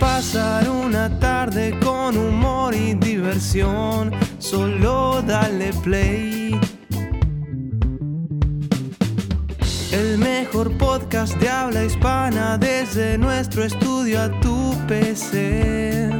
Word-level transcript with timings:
pasar 0.00 0.68
una 0.68 1.20
tarde 1.20 1.78
con 1.80 2.16
humor 2.16 2.74
y 2.74 2.94
diversión, 2.94 4.10
solo 4.38 5.22
dale 5.22 5.72
play. 5.84 6.58
El 9.92 10.18
mejor 10.18 10.76
podcast 10.78 11.36
de 11.36 11.48
habla 11.48 11.84
hispana 11.84 12.56
desde 12.56 13.18
nuestro 13.18 13.62
estudio 13.62 14.22
a 14.22 14.40
tu 14.40 14.74
PC. 14.88 16.10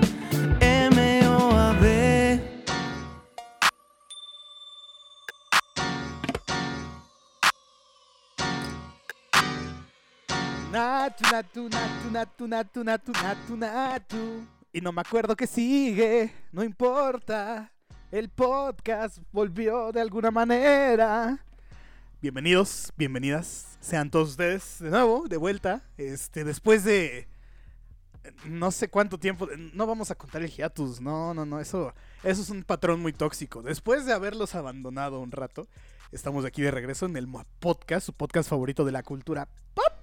Natu, 11.20 11.69
natu, 11.69 12.10
natu, 12.10 12.83
natu, 12.83 13.12
natu, 13.12 13.56
natu. 13.56 14.47
Y 14.73 14.80
no 14.80 14.91
me 14.91 15.02
acuerdo 15.02 15.37
que 15.37 15.47
sigue, 15.47 16.33
no 16.51 16.64
importa. 16.64 17.70
El 18.11 18.31
podcast 18.31 19.19
volvió 19.31 19.92
de 19.92 20.00
alguna 20.00 20.31
manera. 20.31 21.44
Bienvenidos, 22.22 22.92
bienvenidas, 22.97 23.77
sean 23.81 24.11
todos 24.11 24.31
ustedes 24.31 24.78
de 24.81 24.91
nuevo, 24.91 25.28
de 25.28 25.36
vuelta. 25.36 25.83
Este, 25.98 26.42
después 26.42 26.84
de 26.84 27.28
no 28.47 28.70
sé 28.70 28.89
cuánto 28.89 29.19
tiempo, 29.19 29.47
no 29.75 29.87
vamos 29.87 30.11
a 30.11 30.14
contar 30.14 30.42
el 30.42 30.50
hiatus, 30.50 31.00
no, 31.00 31.34
no, 31.34 31.44
no, 31.44 31.61
eso, 31.61 31.92
eso 32.25 32.42
es 32.42 32.50
un 32.50 32.64
patrón 32.64 33.00
muy 33.00 33.12
tóxico. 33.12 33.62
Después 33.62 34.06
de 34.06 34.14
haberlos 34.14 34.55
abandonado 34.55 35.20
un 35.20 35.33
rato, 35.33 35.69
estamos 36.12 36.44
aquí 36.47 36.62
de 36.62 36.70
regreso 36.70 37.06
en 37.06 37.16
el 37.16 37.28
Podcast, 37.61 38.06
su 38.06 38.14
podcast 38.14 38.48
favorito 38.48 38.84
de 38.84 38.92
la 38.92 39.03
cultura 39.03 39.48
pop. 39.75 40.00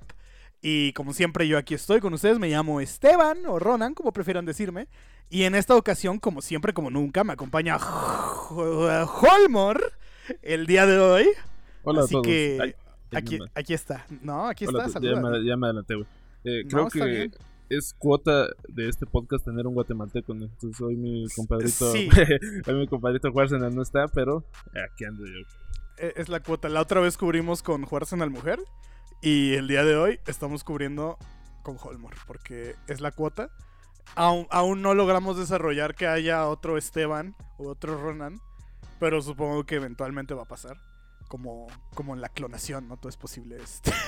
Y 0.62 0.92
como 0.94 1.14
siempre 1.14 1.48
yo 1.48 1.58
aquí 1.58 1.74
estoy 1.76 2.00
con 2.00 2.14
ustedes, 2.14 2.40
me 2.40 2.50
llamo 2.50 2.82
Esteban 2.82 3.46
o 3.48 3.60
Ronan, 3.60 3.94
como 3.94 4.12
prefieran 4.12 4.46
decirme. 4.46 4.88
Y 5.30 5.44
en 5.44 5.56
esta 5.56 5.76
ocasión, 5.76 6.20
como 6.20 6.42
siempre, 6.42 6.74
como 6.74 6.90
nunca, 6.90 7.24
me 7.24 7.34
acompaña 7.34 7.78
Holmor 8.50 9.94
el 10.42 10.66
día 10.66 10.86
de 10.86 11.00
hoy. 11.00 11.28
Hola 11.84 12.02
Así 12.02 12.10
a 12.10 12.12
todos. 12.14 12.26
que 12.28 12.58
Ay, 12.62 12.76
aquí, 13.12 13.40
aquí 13.54 13.74
está. 13.74 14.06
No, 14.22 14.48
aquí 14.48 14.66
hola, 14.66 14.86
está, 14.86 15.00
ya, 15.00 15.16
me, 15.16 15.46
ya 15.46 15.58
me 15.58 15.68
adelanté, 15.68 15.96
güey. 15.96 16.08
Eh, 16.44 16.64
creo 16.70 16.88
que 16.88 17.32
es 17.70 17.94
cuota 17.98 18.48
de 18.70 18.88
este 18.88 19.06
podcast 19.06 19.46
tener 19.46 19.68
un 19.68 19.74
guatemalteco, 19.74 20.34
¿no? 20.34 20.46
Entonces 20.46 20.80
hoy 20.82 20.96
mi 20.96 21.26
compadrito, 21.36 21.92
Sí. 21.92 22.10
hoy 22.68 22.74
mi 22.76 22.88
compadrito 22.88 23.32
Juárez 23.32 23.52
no 23.52 23.82
está, 23.82 24.08
pero 24.08 24.46
aquí 24.92 25.06
ando 25.06 25.26
yo. 25.26 25.34
Eh, 25.98 26.14
Es 26.16 26.30
la 26.30 26.40
cuota. 26.42 26.70
La 26.70 26.82
otra 26.82 27.02
vez 27.02 27.18
cubrimos 27.18 27.62
con 27.64 27.84
Juárez 27.86 28.14
al 28.14 28.30
Mujer. 28.30 28.60
Y 29.22 29.56
el 29.56 29.68
día 29.68 29.84
de 29.84 29.96
hoy 29.96 30.20
estamos 30.28 30.64
cubriendo 30.64 31.18
con 31.64 31.78
Holmor. 31.82 32.14
Porque 32.26 32.76
es 32.88 33.02
la 33.02 33.12
cuota. 33.12 33.50
Aún, 34.16 34.48
aún 34.52 34.82
no 34.82 34.94
logramos 34.94 35.38
desarrollar 35.38 35.96
que 35.96 36.08
haya 36.08 36.48
otro 36.48 36.78
Esteban 36.78 37.36
u 37.58 37.68
otro 37.68 38.00
Ronan. 38.02 38.40
Pero 39.00 39.22
supongo 39.22 39.66
que 39.66 39.76
eventualmente 39.76 40.34
va 40.34 40.44
a 40.44 40.48
pasar. 40.48 40.78
Como, 41.28 41.68
como 41.94 42.14
en 42.14 42.22
la 42.22 42.30
clonación, 42.30 42.88
¿no? 42.88 42.96
Todo 42.96 43.10
es 43.10 43.18
posible. 43.18 43.58
este. 43.58 43.92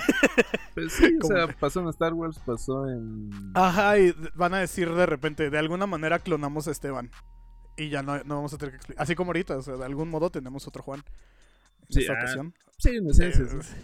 Pues 0.73 0.93
sí, 0.93 1.17
o 1.17 1.19
¿Cómo 1.19 1.35
sea, 1.35 1.47
pasó 1.59 1.81
en 1.81 1.89
Star 1.89 2.13
Wars, 2.13 2.39
pasó 2.45 2.87
en... 2.87 3.51
Ajá, 3.55 3.97
y 3.97 4.15
van 4.35 4.53
a 4.53 4.59
decir 4.59 4.89
de 4.93 5.05
repente, 5.05 5.49
de 5.49 5.57
alguna 5.57 5.85
manera 5.85 6.19
clonamos 6.19 6.69
a 6.69 6.71
Esteban. 6.71 7.11
Y 7.75 7.89
ya 7.89 8.01
no, 8.03 8.23
no 8.23 8.35
vamos 8.35 8.53
a 8.53 8.57
tener 8.57 8.71
que 8.71 8.77
explicar. 8.77 9.03
Así 9.03 9.15
como 9.15 9.29
ahorita, 9.31 9.57
o 9.57 9.61
sea, 9.61 9.75
de 9.75 9.83
algún 9.83 10.09
modo 10.09 10.29
tenemos 10.29 10.65
otro 10.67 10.81
Juan. 10.83 11.03
En 11.81 11.93
Sí, 11.93 12.01
esta 12.01 12.13
ah, 12.13 12.17
ocasión. 12.19 12.53
Sí, 12.77 12.89
en 12.95 13.09
esencia, 13.09 13.45
sí. 13.61 13.75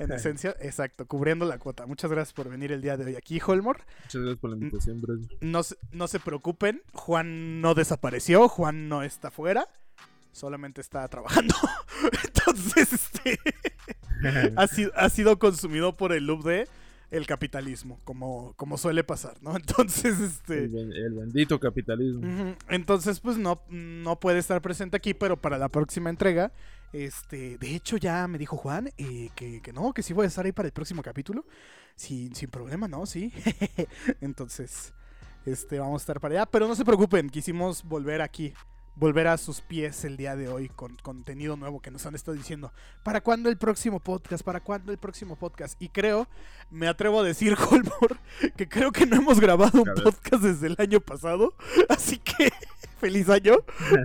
En 0.00 0.12
esencia, 0.12 0.56
exacto, 0.60 1.06
cubriendo 1.06 1.44
la 1.46 1.58
cuota. 1.58 1.86
Muchas 1.86 2.10
gracias 2.10 2.32
por 2.32 2.48
venir 2.48 2.72
el 2.72 2.80
día 2.80 2.96
de 2.96 3.04
hoy 3.04 3.16
aquí, 3.16 3.40
Holmor. 3.46 3.78
Muchas 4.04 4.20
gracias 4.22 4.38
por 4.38 4.50
la 4.50 4.56
invitación, 4.56 5.00
Brady. 5.00 5.28
No, 5.40 5.62
se- 5.62 5.76
no 5.92 6.08
se 6.08 6.18
preocupen, 6.20 6.82
Juan 6.92 7.60
no 7.60 7.74
desapareció, 7.74 8.48
Juan 8.48 8.88
no 8.88 9.02
está 9.02 9.30
fuera, 9.30 9.68
solamente 10.32 10.80
está 10.80 11.06
trabajando. 11.08 11.54
Entonces, 12.24 12.92
este, 12.92 13.38
ha, 14.56 14.66
sido, 14.66 14.90
ha 14.96 15.08
sido 15.10 15.38
consumido 15.38 15.96
por 15.96 16.12
el 16.12 16.26
loop 16.26 16.44
de 16.44 16.68
el 17.10 17.26
capitalismo, 17.26 17.98
como, 18.04 18.54
como 18.54 18.78
suele 18.78 19.02
pasar, 19.02 19.34
¿no? 19.42 19.56
Entonces, 19.56 20.18
este... 20.20 20.60
el, 20.64 20.68
ben- 20.68 20.92
el 20.92 21.12
bendito 21.14 21.58
capitalismo. 21.58 22.54
Entonces, 22.68 23.18
pues 23.20 23.36
no, 23.36 23.60
no 23.68 24.20
puede 24.20 24.38
estar 24.38 24.62
presente 24.62 24.96
aquí, 24.96 25.12
pero 25.12 25.36
para 25.36 25.58
la 25.58 25.68
próxima 25.68 26.08
entrega, 26.08 26.52
este, 26.92 27.58
de 27.58 27.74
hecho 27.74 27.96
ya 27.96 28.26
me 28.26 28.38
dijo 28.38 28.56
Juan 28.56 28.90
eh, 28.98 29.30
que, 29.34 29.60
que 29.60 29.72
no, 29.72 29.92
que 29.92 30.02
sí 30.02 30.12
voy 30.12 30.24
a 30.24 30.28
estar 30.28 30.44
ahí 30.44 30.52
para 30.52 30.66
el 30.66 30.72
próximo 30.72 31.02
capítulo, 31.02 31.44
sin, 31.94 32.34
sin 32.34 32.50
problema, 32.50 32.88
¿no? 32.88 33.06
Sí. 33.06 33.32
Entonces, 34.20 34.92
este, 35.46 35.78
vamos 35.78 36.00
a 36.00 36.02
estar 36.02 36.20
para 36.20 36.34
allá, 36.34 36.46
pero 36.46 36.66
no 36.66 36.74
se 36.74 36.84
preocupen, 36.84 37.30
quisimos 37.30 37.84
volver 37.84 38.20
aquí, 38.20 38.52
volver 38.96 39.28
a 39.28 39.38
sus 39.38 39.60
pies 39.60 40.04
el 40.04 40.16
día 40.16 40.36
de 40.36 40.48
hoy 40.48 40.68
con 40.68 40.96
contenido 40.96 41.56
nuevo 41.56 41.80
que 41.80 41.90
nos 41.90 42.04
han 42.06 42.14
estado 42.14 42.36
diciendo. 42.36 42.72
¿Para 43.02 43.20
cuándo 43.20 43.48
el 43.48 43.56
próximo 43.56 44.00
podcast? 44.00 44.44
¿Para 44.44 44.60
cuándo 44.60 44.92
el 44.92 44.98
próximo 44.98 45.36
podcast? 45.36 45.80
Y 45.80 45.88
creo, 45.88 46.28
me 46.70 46.88
atrevo 46.88 47.20
a 47.20 47.22
decir, 47.24 47.56
Holmor, 47.70 48.18
que 48.56 48.68
creo 48.68 48.92
que 48.92 49.06
no 49.06 49.16
hemos 49.16 49.40
grabado 49.40 49.82
un 49.82 49.94
podcast 50.02 50.42
desde 50.42 50.66
el 50.66 50.76
año 50.78 51.00
pasado. 51.00 51.54
Así 51.88 52.18
que, 52.18 52.52
feliz 52.98 53.28
año. 53.28 53.54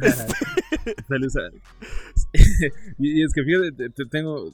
Este, 0.01 0.33
Feliz 1.07 1.35
año. 1.35 1.59
y, 2.99 3.19
y 3.19 3.23
es 3.23 3.33
que 3.33 3.43
fíjate, 3.43 3.71
te- 3.71 3.89
te 3.89 4.05
tengo 4.05 4.51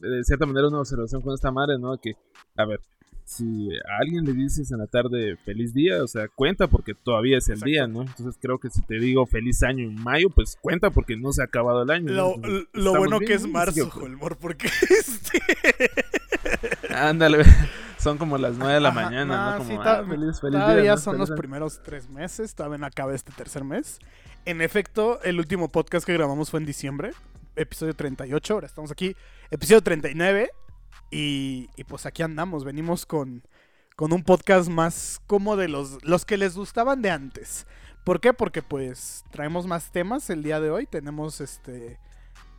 de 0.00 0.24
cierta 0.24 0.46
manera 0.46 0.68
una 0.68 0.80
observación 0.80 1.22
con 1.22 1.34
esta 1.34 1.50
madre, 1.50 1.78
¿no? 1.78 1.96
Que, 1.98 2.14
a 2.56 2.64
ver, 2.64 2.80
si 3.26 3.70
a 3.88 3.98
alguien 4.02 4.24
le 4.24 4.32
dices 4.34 4.70
en 4.70 4.78
la 4.78 4.86
tarde 4.86 5.36
feliz 5.46 5.72
día, 5.72 6.02
o 6.02 6.06
sea, 6.06 6.28
cuenta 6.28 6.66
porque 6.68 6.92
todavía 6.94 7.38
es 7.38 7.48
el 7.48 7.54
Exacto. 7.54 7.70
día, 7.70 7.86
¿no? 7.86 8.02
Entonces 8.02 8.36
creo 8.40 8.58
que 8.58 8.68
si 8.68 8.82
te 8.82 8.98
digo 8.98 9.24
feliz 9.24 9.62
año 9.62 9.84
en 9.84 9.94
mayo, 10.02 10.28
pues 10.28 10.58
cuenta 10.60 10.90
porque 10.90 11.16
no 11.16 11.32
se 11.32 11.40
ha 11.40 11.46
acabado 11.46 11.82
el 11.82 11.90
año. 11.90 12.12
lo, 12.12 12.36
lo 12.74 12.94
bueno 12.96 13.18
bien, 13.18 13.28
que 13.28 13.34
es 13.34 13.46
marzo, 13.48 13.90
Holmor, 13.94 14.36
porque 14.36 14.66
este. 14.90 15.40
Ándale, 16.94 17.44
son 17.98 18.18
como 18.18 18.36
las 18.38 18.56
9 18.58 18.74
de 18.74 18.80
la 18.80 18.90
mañana, 18.90 19.52
no, 19.58 19.64
Como, 19.64 19.82
ah, 19.82 20.04
feliz, 20.06 20.40
feliz 20.40 20.40
Todavía 20.60 20.82
día, 20.82 20.90
¿no? 20.92 20.98
son 20.98 21.14
Feliz 21.14 21.20
los 21.20 21.30
año. 21.30 21.38
primeros 21.38 21.80
tres 21.82 22.08
meses, 22.10 22.54
todavía 22.54 22.86
acaba 22.86 23.14
este 23.14 23.32
tercer 23.32 23.64
mes. 23.64 23.98
En 24.44 24.60
efecto, 24.60 25.20
el 25.22 25.38
último 25.38 25.70
podcast 25.70 26.04
que 26.06 26.12
grabamos 26.12 26.50
fue 26.50 26.60
en 26.60 26.66
diciembre, 26.66 27.12
episodio 27.56 27.94
38, 27.94 28.54
ahora 28.54 28.66
estamos 28.66 28.90
aquí, 28.90 29.16
episodio 29.50 29.82
39, 29.82 30.50
y, 31.10 31.68
y 31.76 31.84
pues 31.84 32.06
aquí 32.06 32.22
andamos, 32.22 32.64
venimos 32.64 33.06
con, 33.06 33.42
con 33.96 34.12
un 34.12 34.22
podcast 34.24 34.68
más 34.68 35.20
como 35.26 35.56
de 35.56 35.68
los, 35.68 36.02
los 36.04 36.24
que 36.24 36.36
les 36.36 36.56
gustaban 36.56 37.02
de 37.02 37.10
antes. 37.10 37.66
¿Por 38.04 38.20
qué? 38.20 38.32
Porque 38.34 38.62
pues 38.62 39.24
traemos 39.30 39.66
más 39.66 39.90
temas 39.92 40.28
el 40.30 40.42
día 40.42 40.60
de 40.60 40.70
hoy, 40.70 40.86
tenemos 40.86 41.40
este 41.40 41.98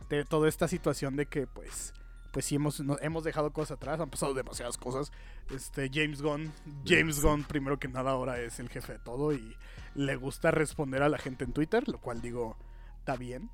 de 0.08 0.24
toda 0.24 0.48
esta 0.48 0.68
situación 0.68 1.16
de 1.16 1.26
que 1.26 1.46
pues 1.46 1.92
pues 2.32 2.44
sí 2.44 2.56
hemos, 2.56 2.80
no- 2.80 2.98
hemos 3.00 3.24
dejado 3.24 3.50
cosas 3.52 3.76
atrás, 3.78 3.98
han 3.98 4.10
pasado 4.10 4.34
demasiadas 4.34 4.76
cosas. 4.76 5.10
Este 5.50 5.88
James 5.92 6.20
Gunn, 6.20 6.52
James. 6.84 7.22
Gunn 7.22 7.44
primero 7.44 7.78
que 7.78 7.88
nada 7.88 8.10
ahora 8.10 8.38
es 8.40 8.60
el 8.60 8.68
jefe 8.68 8.94
de 8.94 8.98
todo 8.98 9.32
y 9.32 9.56
le 9.94 10.16
gusta 10.16 10.50
responder 10.50 11.02
a 11.02 11.08
la 11.08 11.16
gente 11.16 11.44
en 11.44 11.52
Twitter, 11.52 11.88
lo 11.88 11.98
cual 11.98 12.20
digo 12.20 12.58
está 12.98 13.16
bien, 13.16 13.50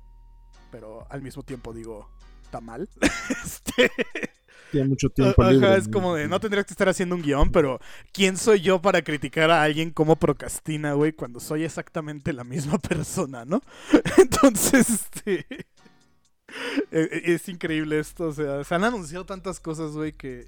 pero 0.73 1.05
al 1.11 1.21
mismo 1.21 1.43
tiempo 1.43 1.71
digo 1.71 2.09
está 2.43 2.59
mal. 2.59 2.89
Este, 3.45 3.91
Tiene 4.71 4.87
mucho 4.89 5.07
tiempo 5.11 5.39
Ajá, 5.43 5.51
libre. 5.51 5.77
es 5.77 5.87
como 5.87 6.15
de 6.15 6.27
no 6.27 6.39
tendrías 6.39 6.65
que 6.65 6.73
estar 6.73 6.89
haciendo 6.89 7.13
un 7.15 7.21
guion, 7.21 7.51
pero 7.51 7.79
¿quién 8.11 8.37
soy 8.37 8.61
yo 8.61 8.81
para 8.81 9.03
criticar 9.03 9.51
a 9.51 9.61
alguien 9.61 9.91
como 9.91 10.15
procrastina, 10.15 10.93
güey, 10.93 11.13
cuando 11.13 11.39
soy 11.39 11.63
exactamente 11.63 12.33
la 12.33 12.43
misma 12.43 12.77
persona, 12.89 13.45
¿no? 13.45 13.61
Entonces, 14.17 14.89
este. 14.89 15.45
e- 16.91 17.09
e- 17.11 17.33
Es 17.35 17.47
increíble 17.49 17.99
esto, 17.99 18.25
o 18.29 18.33
sea, 18.33 18.63
se 18.63 18.73
han 18.75 18.83
anunciado 18.83 19.25
tantas 19.25 19.59
cosas, 19.59 19.91
güey, 19.91 20.13
que, 20.13 20.47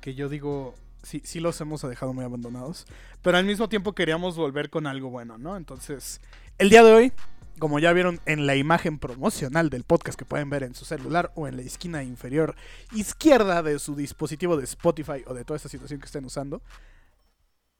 que 0.00 0.14
yo 0.14 0.28
digo, 0.30 0.74
sí, 1.02 1.20
sí 1.24 1.40
los 1.40 1.60
hemos 1.60 1.82
dejado 1.82 2.14
muy 2.14 2.24
abandonados, 2.24 2.86
pero 3.22 3.36
al 3.36 3.44
mismo 3.44 3.68
tiempo 3.68 3.94
queríamos 3.94 4.36
volver 4.36 4.70
con 4.70 4.86
algo 4.86 5.10
bueno, 5.10 5.36
¿no? 5.38 5.56
Entonces, 5.56 6.20
el 6.58 6.70
día 6.70 6.82
de 6.82 6.92
hoy, 6.92 7.12
como 7.58 7.78
ya 7.78 7.92
vieron 7.92 8.20
en 8.26 8.46
la 8.46 8.56
imagen 8.56 8.98
promocional 8.98 9.70
del 9.70 9.84
podcast 9.84 10.18
que 10.18 10.24
pueden 10.24 10.50
ver 10.50 10.62
en 10.62 10.74
su 10.74 10.84
celular 10.84 11.32
o 11.34 11.46
en 11.48 11.56
la 11.56 11.62
esquina 11.62 12.02
inferior 12.02 12.54
izquierda 12.92 13.62
de 13.62 13.78
su 13.78 13.94
dispositivo 13.96 14.56
de 14.56 14.64
Spotify 14.64 15.22
o 15.26 15.34
de 15.34 15.44
toda 15.44 15.56
esta 15.56 15.68
situación 15.68 16.00
que 16.00 16.06
estén 16.06 16.24
usando, 16.24 16.62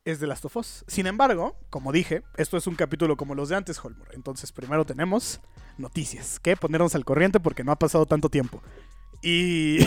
es 0.04 0.20
de 0.20 0.26
Last 0.28 0.44
of 0.44 0.56
Us. 0.56 0.84
Sin 0.86 1.06
embargo, 1.06 1.56
como 1.68 1.90
dije, 1.92 2.22
esto 2.36 2.56
es 2.56 2.66
un 2.66 2.76
capítulo 2.76 3.16
como 3.16 3.34
los 3.34 3.48
de 3.48 3.56
antes, 3.56 3.84
Holmor. 3.84 4.08
Entonces, 4.12 4.52
primero 4.52 4.84
tenemos 4.86 5.40
noticias, 5.78 6.38
que 6.40 6.56
ponernos 6.56 6.94
al 6.94 7.04
corriente 7.04 7.40
porque 7.40 7.64
no 7.64 7.72
ha 7.72 7.78
pasado 7.78 8.06
tanto 8.06 8.28
tiempo. 8.28 8.62
Y, 9.22 9.78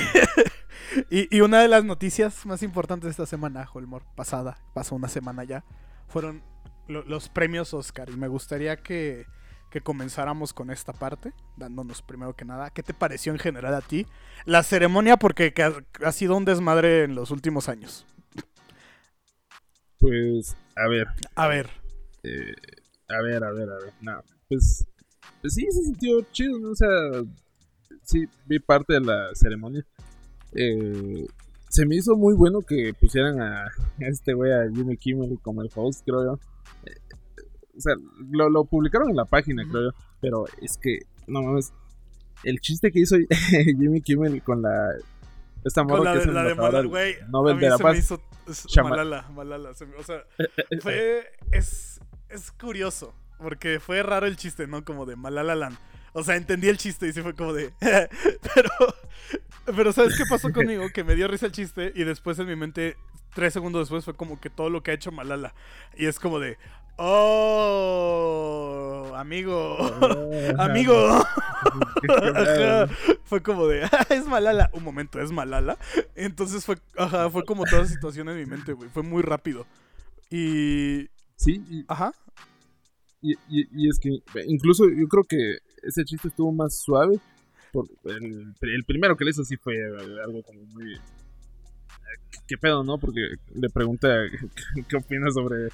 y, 1.38 1.41
una 1.41 1.62
de 1.62 1.68
las 1.68 1.86
noticias 1.86 2.45
más 2.47 2.63
importantes 2.63 3.06
de 3.06 3.12
esta 3.12 3.25
semana, 3.27 3.69
Holmor, 3.71 4.03
pasada, 4.15 4.57
pasó 4.74 4.95
una 4.95 5.07
semana 5.07 5.44
ya, 5.44 5.63
fueron 6.07 6.41
lo- 6.88 7.03
los 7.03 7.30
premios 7.30 7.74
Oscar. 7.75 8.09
Y 8.09 8.18
me 8.18 8.27
gustaría 8.27 8.77
que, 8.77 9.27
que 9.69 9.81
comenzáramos 9.81 10.54
con 10.54 10.71
esta 10.71 10.94
parte, 10.94 11.33
dándonos 11.57 12.01
primero 12.01 12.36
que 12.36 12.45
nada, 12.45 12.71
¿qué 12.71 12.83
te 12.83 12.94
pareció 12.94 13.31
en 13.31 13.39
general 13.39 13.74
a 13.74 13.81
ti 13.81 14.06
la 14.45 14.63
ceremonia? 14.63 15.18
Porque 15.18 15.54
que 15.54 15.63
ha, 15.63 16.12
sido 16.12 16.36
un 16.36 16.45
desmadre 16.45 17.04
en 17.04 17.16
los 17.16 17.31
últimos 17.31 17.69
años. 17.69 18.06
Pues, 20.00 20.56
a 20.75 20.88
ver, 20.88 21.07
A 21.36 21.48
ver, 21.48 21.69
eh, 22.24 22.54
a 23.10 23.21
ver, 23.21 23.44
a 23.44 23.51
ver, 23.51 23.69
a 23.69 23.77
ver. 23.83 23.94
No, 24.01 24.24
pues, 24.48 24.88
pues 25.42 25.54
sí, 25.54 25.66
se 25.69 25.83
sintió 25.83 26.22
chido, 26.31 26.57
¿no? 26.60 26.69
O 26.69 26.75
sea, 26.75 26.88
sí, 28.04 28.25
vi 28.45 28.60
parte 28.60 28.94
de 28.94 29.01
la 29.01 29.30
ceremonia. 29.33 29.86
Eh, 30.54 31.27
se 31.69 31.86
me 31.86 31.95
hizo 31.95 32.15
muy 32.15 32.33
bueno 32.33 32.62
que 32.62 32.94
pusieran 33.00 33.42
a, 33.42 33.65
a 33.65 33.72
este 33.98 34.33
güey, 34.33 34.51
a 34.51 34.69
Jimmy 34.74 34.98
Kimmel, 34.98 35.38
como 35.42 35.62
el 35.62 35.69
host, 35.75 36.04
creo 36.04 36.24
yo. 36.24 36.39
Eh, 36.86 36.95
o 37.79 37.81
sea, 37.81 37.95
lo, 38.31 38.49
lo 38.49 38.65
publicaron 38.65 39.09
en 39.09 39.15
la 39.15 39.25
página, 39.25 39.63
creo 39.69 39.91
yo. 39.91 39.97
Pero 40.21 40.45
es 40.61 40.77
que, 40.77 40.99
no 41.27 41.41
mames, 41.41 41.73
el 42.43 42.59
chiste 42.59 42.91
que 42.91 42.99
hizo 42.99 43.15
Jimmy 43.65 44.01
Kimmel 44.01 44.43
con 44.43 44.61
la... 44.61 44.91
Esta 45.63 45.81
con 45.83 45.97
morra 45.97 46.03
la 46.03 46.11
que 46.13 46.19
de, 46.19 46.25
es 46.25 46.33
la 46.33 46.43
de 46.43 46.55
Malala, 46.55 46.87
güey. 46.87 47.15
Nobel 47.29 47.53
a 47.53 47.55
mí 47.55 47.61
de 47.63 47.69
la 47.69 47.77
se 47.77 47.83
Paz. 47.83 47.93
me 47.93 47.99
hizo 47.99 48.21
Malala, 48.83 49.29
Malala. 49.33 49.73
se 49.73 49.85
me- 49.85 49.95
o 49.95 50.03
sea, 50.03 50.23
fue. 50.81 51.25
Es, 51.51 51.99
es 52.29 52.51
curioso. 52.51 53.13
Porque 53.37 53.79
fue 53.79 54.01
raro 54.03 54.25
el 54.25 54.37
chiste, 54.37 54.67
¿no? 54.67 54.83
Como 54.85 55.05
de 55.05 55.15
Malala 55.17 55.55
Land. 55.55 55.77
O 56.13 56.23
sea, 56.23 56.35
entendí 56.37 56.67
el 56.69 56.77
chiste 56.77 57.07
y 57.07 57.13
sí 57.13 57.21
fue 57.21 57.35
como 57.35 57.53
de. 57.53 57.73
pero. 57.79 58.69
Pero, 59.65 59.91
¿sabes 59.93 60.17
qué 60.17 60.23
pasó 60.29 60.51
conmigo? 60.51 60.85
Que 60.93 61.03
me 61.03 61.15
dio 61.15 61.27
risa 61.27 61.45
el 61.45 61.51
chiste 61.51 61.91
y 61.95 62.03
después 62.03 62.39
en 62.39 62.47
mi 62.47 62.55
mente, 62.55 62.95
tres 63.35 63.53
segundos 63.53 63.81
después, 63.81 64.03
fue 64.05 64.15
como 64.15 64.39
que 64.39 64.49
todo 64.49 64.69
lo 64.69 64.81
que 64.81 64.91
ha 64.91 64.93
hecho 64.95 65.11
Malala. 65.11 65.53
Y 65.97 66.05
es 66.07 66.19
como 66.19 66.39
de. 66.39 66.57
¡Oh! 67.81 69.12
Amigo. 69.16 69.78
Amigo. 70.60 70.96
Ajá. 72.36 72.88
Fue 73.25 73.42
como 73.42 73.68
de, 73.68 73.84
"Ah, 73.84 74.06
es 74.10 74.25
Malala. 74.25 74.69
Un 74.74 74.84
momento, 74.84 75.19
es 75.22 75.31
Malala. 75.31 75.78
Entonces 76.16 76.66
fue, 76.66 76.78
ajá, 76.98 77.30
fue 77.30 77.44
como 77.46 77.63
toda 77.66 77.86
situación 77.86 78.28
en 78.30 78.38
mi 78.38 78.46
mente, 78.46 78.74
güey. 78.74 78.90
Fue 78.90 79.04
muy 79.04 79.22
rápido. 79.22 79.66
Y, 80.30 81.07
Sí, 81.36 81.63
y, 81.69 81.86
ajá. 81.88 82.12
Y, 83.22 83.34
y- 83.50 83.68
y 83.72 83.88
es 83.90 83.98
que 84.00 84.10
incluso 84.48 84.86
yo 84.90 85.07
creo 85.07 85.24
que 85.24 85.57
ese 85.84 86.04
chiste 86.06 86.28
estuvo 86.30 86.51
más 86.51 86.80
suave. 86.81 87.19
Por 87.72 87.88
el, 88.06 88.54
el 88.62 88.84
primero 88.86 89.16
que 89.16 89.24
le 89.25 89.31
hizo 89.31 89.44
sí 89.46 89.56
fue 89.57 89.75
algo 90.25 90.42
como 90.44 90.62
muy... 90.74 90.98
¿Qué 92.48 92.57
pedo, 92.57 92.84
no? 92.84 92.98
Porque 92.98 93.22
le 93.54 93.69
pregunta 93.69 94.07
qué, 94.75 94.84
qué 94.88 94.96
opina 94.98 95.30
sobre 95.31 95.68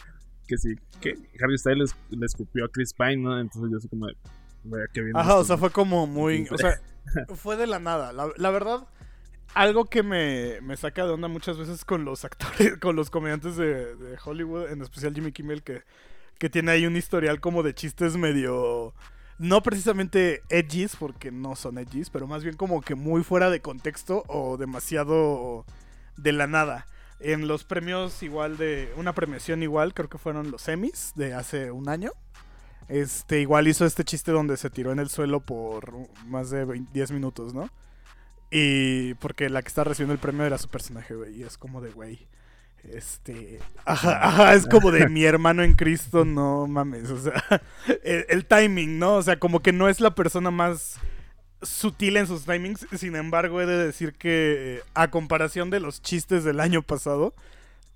que 0.48 0.58
si 0.58 0.76
que 1.02 1.18
Harry 1.42 1.58
Styles 1.58 1.96
le 2.10 2.26
escupió 2.26 2.66
a 2.66 2.70
Chris 2.70 2.94
Pine, 2.94 3.18
¿no? 3.18 3.40
Entonces 3.40 3.72
yo 3.72 3.78
así 3.78 3.88
como 3.88 4.08
de... 4.08 4.16
"Vaya, 4.64 4.86
qué 4.94 5.02
bien 5.02 5.16
Ajá, 5.16 5.30
esto". 5.30 5.40
o 5.42 5.44
sea, 5.46 5.58
fue 5.58 5.72
como 5.72 6.08
muy, 6.08 6.48
o 6.52 6.58
sea, 6.58 6.80
fue 7.36 7.58
de 7.58 7.68
la 7.68 7.80
nada. 7.80 8.14
La, 8.14 8.30
la 8.38 8.50
verdad, 8.52 8.88
algo 9.54 9.86
que 9.86 10.04
me, 10.04 10.60
me 10.62 10.78
saca 10.78 11.06
de 11.06 11.12
onda 11.12 11.28
muchas 11.28 11.58
veces 11.58 11.86
con 11.86 12.06
los 12.06 12.26
actores, 12.26 12.78
con 12.82 12.96
los 12.96 13.10
comediantes 13.10 13.56
de, 13.58 13.96
de 13.96 14.18
Hollywood, 14.24 14.70
en 14.70 14.82
especial 14.82 15.14
Jimmy 15.14 15.32
Kimmel, 15.32 15.64
que, 15.64 15.84
que 16.38 16.50
tiene 16.50 16.72
ahí 16.72 16.86
un 16.86 16.96
historial 16.98 17.40
como 17.40 17.64
de 17.64 17.74
chistes 17.74 18.18
medio... 18.18 18.94
No 19.38 19.62
precisamente 19.62 20.44
edgys, 20.48 20.96
porque 20.96 21.30
no 21.30 21.58
son 21.58 21.78
edgys, 21.78 22.10
pero 22.10 22.26
más 22.26 22.42
bien 22.42 22.56
como 22.56 22.80
que 22.80 22.96
muy 22.96 23.22
fuera 23.22 23.50
de 23.50 23.60
contexto 23.62 24.24
o 24.28 24.56
demasiado 24.56 25.66
de 26.16 26.32
la 26.32 26.48
nada. 26.48 26.88
En 27.20 27.48
los 27.48 27.64
premios 27.64 28.22
igual 28.24 28.58
de... 28.58 28.92
Una 28.98 29.14
premiación 29.14 29.64
igual, 29.64 29.94
creo 29.94 30.10
que 30.10 30.18
fueron 30.18 30.52
los 30.52 30.68
Emmys 30.68 31.14
de 31.16 31.34
hace 31.34 31.72
un 31.72 31.90
año. 31.90 32.12
Este, 32.88 33.42
igual 33.42 33.68
hizo 33.68 33.86
este 33.86 34.04
chiste 34.04 34.32
donde 34.32 34.58
se 34.58 34.70
tiró 34.70 34.92
en 34.92 35.00
el 35.00 35.10
suelo 35.10 35.40
por 35.40 35.94
más 36.26 36.50
de 36.50 36.66
20 36.66 36.92
10 36.94 37.12
minutos, 37.12 37.54
¿no? 37.54 37.70
Y 38.52 39.16
porque 39.16 39.50
la 39.50 39.62
que 39.62 39.70
está 39.70 39.84
recibiendo 39.84 40.14
el 40.14 40.20
premio 40.20 40.46
era 40.46 40.58
su 40.58 40.70
personaje, 40.70 41.16
güey. 41.16 41.40
Y 41.40 41.44
es 41.44 41.58
como 41.58 41.82
de, 41.82 41.92
güey. 41.92 42.28
Este. 42.84 43.60
Ajá, 43.86 44.24
ajá, 44.24 44.54
es 44.54 44.68
como 44.68 44.92
de 44.92 45.10
mi 45.10 45.24
hermano 45.24 45.64
en 45.64 45.74
Cristo, 45.74 46.26
no 46.26 46.68
mames. 46.68 47.10
O 47.10 47.20
sea, 47.20 47.44
el 48.04 48.46
timing, 48.46 49.00
¿no? 49.00 49.16
O 49.16 49.24
sea, 49.24 49.40
como 49.40 49.62
que 49.62 49.74
no 49.74 49.90
es 49.90 50.00
la 50.00 50.14
persona 50.14 50.52
más 50.52 51.00
sutil 51.66 52.18
en 52.18 52.28
sus 52.28 52.46
timings. 52.46 52.88
Sin 52.98 53.16
embargo, 53.16 53.62
he 53.62 53.66
de 53.66 53.86
decir 53.86 54.14
que, 54.14 54.78
eh, 54.78 54.84
a 54.94 55.10
comparación 55.10 55.70
de 55.70 55.80
los 55.80 56.02
chistes 56.02 56.44
del 56.44 56.60
año 56.60 56.82
pasado, 56.82 57.34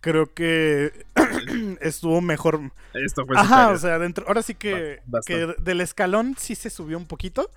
creo 0.01 0.33
que 0.33 1.05
estuvo 1.81 2.21
mejor. 2.21 2.71
Esto 2.93 3.25
fue 3.25 3.37
Ajá, 3.37 3.69
o 3.69 3.77
sea, 3.77 3.99
dentro, 3.99 4.27
ahora 4.27 4.41
sí 4.41 4.55
que, 4.55 4.99
del 5.59 5.81
escalón 5.81 6.35
sí 6.37 6.55
se 6.55 6.69
subió 6.69 6.97
un 6.97 7.05
poquito. 7.05 7.49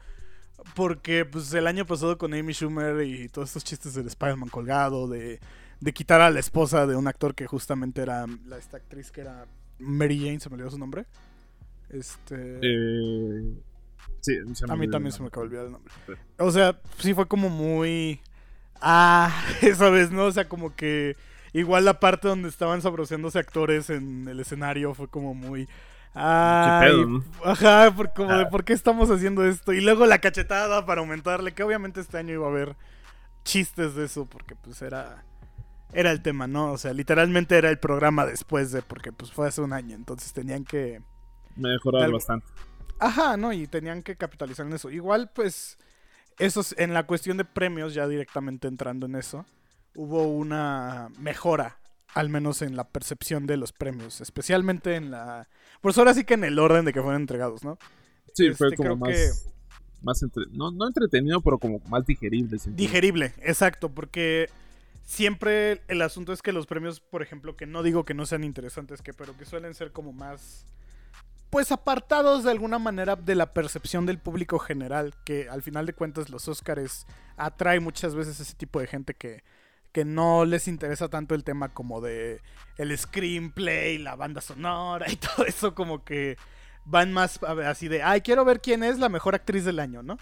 Porque 0.77 1.25
pues 1.25 1.53
el 1.55 1.67
año 1.67 1.85
pasado 1.87 2.17
con 2.17 2.35
Amy 2.35 2.53
Schumer 2.53 3.05
y 3.05 3.29
todos 3.29 3.49
estos 3.49 3.65
chistes 3.65 3.95
del 3.95 4.07
Spider-Man 4.07 4.49
colgado, 4.49 5.09
de, 5.09 5.41
de 5.81 5.93
quitar 5.93 6.21
a 6.21 6.31
la 6.31 6.39
esposa 6.39 6.87
de 6.87 6.95
un 6.95 7.09
actor 7.09 7.35
que 7.35 7.49
justamente 7.49 8.01
era 8.01 8.27
la, 8.47 8.59
esta 8.59 8.77
actriz 8.77 9.11
que 9.11 9.23
era 9.23 9.47
Mary 9.81 10.21
Jane, 10.21 10.39
se 10.39 10.49
me 10.49 10.55
olvidó 10.55 10.71
su 10.71 10.79
nombre. 10.79 11.07
Este... 11.91 12.61
Eh, 12.63 13.55
sí, 14.23 14.39
a 14.69 14.77
mí 14.77 14.89
también 14.89 15.13
se 15.13 15.21
me 15.21 15.29
acabó 15.29 15.43
de 15.43 15.49
olvidar 15.49 15.67
el 15.67 15.73
nombre. 15.73 15.93
O 16.39 16.51
sea, 16.51 16.81
sí 16.99 17.13
fue 17.15 17.29
como 17.29 17.51
muy... 17.51 18.21
Ah, 18.81 19.31
esa 19.63 19.91
vez, 19.91 20.11
¿no? 20.11 20.25
O 20.25 20.33
sea, 20.33 20.49
como 20.49 20.75
que 20.75 21.17
igual 21.53 21.85
la 21.85 22.01
parte 22.01 22.29
donde 22.29 22.49
estaban 22.49 22.81
sabroseándose 22.83 23.39
actores 23.39 23.91
en 23.91 24.27
el 24.29 24.41
escenario 24.41 24.95
fue 24.95 25.09
como 25.09 25.35
muy... 25.35 25.69
Ay, 26.15 26.91
pedo, 26.91 27.07
no? 27.07 27.25
Ajá, 27.45 27.95
por, 27.95 28.13
como 28.13 28.33
de 28.37 28.45
Ah. 28.45 28.49
por 28.51 28.65
qué 28.65 28.73
estamos 28.73 29.11
haciendo 29.11 29.45
esto. 29.47 29.73
Y 29.73 29.81
luego 29.81 30.07
la 30.07 30.19
cachetada 30.21 30.85
para 30.85 31.01
aumentarle, 31.01 31.53
que 31.53 31.63
obviamente 31.63 32.01
este 32.01 32.19
año 32.19 32.35
iba 32.35 32.47
a 32.47 32.51
haber 32.51 32.77
chistes 33.45 33.95
de 33.95 34.05
eso, 34.07 34.27
porque 34.27 34.55
pues 34.57 34.83
era... 34.83 35.25
Era 35.95 36.11
el 36.11 36.23
tema, 36.23 36.47
¿no? 36.47 36.73
O 36.73 36.79
sea, 36.79 36.95
literalmente 36.95 37.57
era 37.57 37.69
el 37.69 37.79
programa 37.79 38.25
después 38.25 38.73
de, 38.73 38.81
porque 38.81 39.13
pues 39.13 39.31
fue 39.31 39.47
hace 39.49 39.61
un 39.61 39.75
año, 39.75 39.95
entonces 39.95 40.33
tenían 40.33 40.65
que... 40.65 41.03
Mejorar 41.55 42.11
bastante. 42.11 42.47
Ajá, 43.03 43.37
¿no? 43.37 43.53
Y 43.53 43.67
tenían 43.67 44.03
que 44.03 44.17
capitalizar 44.17 44.67
en 44.67 44.73
eso. 44.75 44.91
Igual, 44.91 45.31
pues, 45.35 45.77
esos, 46.39 46.75
en 46.79 46.95
la 46.95 47.05
cuestión 47.07 47.37
de 47.37 47.45
premios, 47.45 47.95
ya 47.95 48.07
directamente 48.07 48.69
entrando 48.69 49.07
en 49.07 49.17
eso, 49.17 49.45
hubo 49.95 50.25
una 50.29 51.09
mejora, 51.19 51.79
al 52.15 52.29
menos 52.29 52.63
en 52.63 52.77
la 52.77 52.85
percepción 52.85 53.47
de 53.47 53.57
los 53.57 53.73
premios, 53.73 54.21
especialmente 54.21 54.95
en 54.97 55.11
la... 55.11 55.49
Pues 55.81 55.99
ahora 55.99 56.15
sí 56.15 56.25
que 56.25 56.35
en 56.35 56.45
el 56.45 56.59
orden 56.59 56.85
de 56.85 56.93
que 56.93 57.03
fueron 57.03 57.23
entregados, 57.23 57.65
¿no? 57.65 57.79
Sí, 58.35 58.47
Este, 58.47 58.55
fue 58.57 58.77
como 58.77 58.97
creo 58.97 58.97
más... 58.99 59.11
que- 59.11 59.53
Más 60.03 60.23
entre- 60.23 60.47
no, 60.51 60.71
no 60.71 60.87
entretenido, 60.87 61.41
pero 61.41 61.59
como 61.59 61.81
más 61.89 62.05
digerible. 62.07 62.59
Digerible, 62.67 63.33
exacto, 63.43 63.89
porque 63.89 64.49
siempre 65.05 65.81
el 65.89 66.03
asunto 66.03 66.33
es 66.33 66.43
que 66.43 66.53
los 66.53 66.67
premios, 66.67 67.01
por 67.01 67.23
ejemplo, 67.23 67.57
que 67.57 67.67
no 67.67 67.83
digo 67.83 68.05
que 68.05 68.15
no 68.15 68.27
sean 68.27 68.45
interesantes, 68.45 69.03
que 69.03 69.13
pero 69.13 69.37
que 69.37 69.45
suelen 69.45 69.75
ser 69.75 69.93
como 69.93 70.13
más 70.13 70.67
pues 71.53 71.71
apartados 71.71 72.45
de 72.45 72.51
alguna 72.51 72.79
manera 72.79 73.15
de 73.15 73.35
la 73.35 73.53
percepción 73.53 74.07
del 74.07 74.19
público 74.19 74.59
general, 74.59 75.13
que 75.23 75.51
al 75.51 75.61
final 75.61 75.85
de 75.85 75.93
cuentas 75.93 76.31
los 76.31 76.49
Óscares 76.49 77.07
atrae 77.37 77.79
muchas 77.79 78.15
veces 78.15 78.41
ese 78.41 78.55
tipo 78.55 78.81
de 78.81 78.87
gente 78.87 79.13
que 79.13 79.45
que 79.93 80.07
no 80.07 80.47
les 80.47 80.67
interesa 80.67 81.11
tanto 81.11 81.35
el 81.35 81.45
tema 81.45 81.69
como 81.69 82.01
de 82.01 82.41
el 82.79 82.97
screenplay, 82.97 83.99
la 83.99 84.17
banda 84.17 84.41
sonora 84.41 85.13
y 85.13 85.17
todo 85.37 85.45
eso 85.45 85.75
como 85.75 86.03
que 86.05 86.39
van 86.87 87.13
más 87.13 87.39
así 87.43 87.87
de, 87.87 88.03
ay, 88.03 88.23
quiero 88.23 88.47
ver 88.47 88.63
quién 88.63 88.83
es 88.83 88.99
la 88.99 89.11
mejor 89.11 89.35
actriz 89.35 89.67
del 89.67 89.79
año, 89.79 90.03
¿no? 90.03 90.17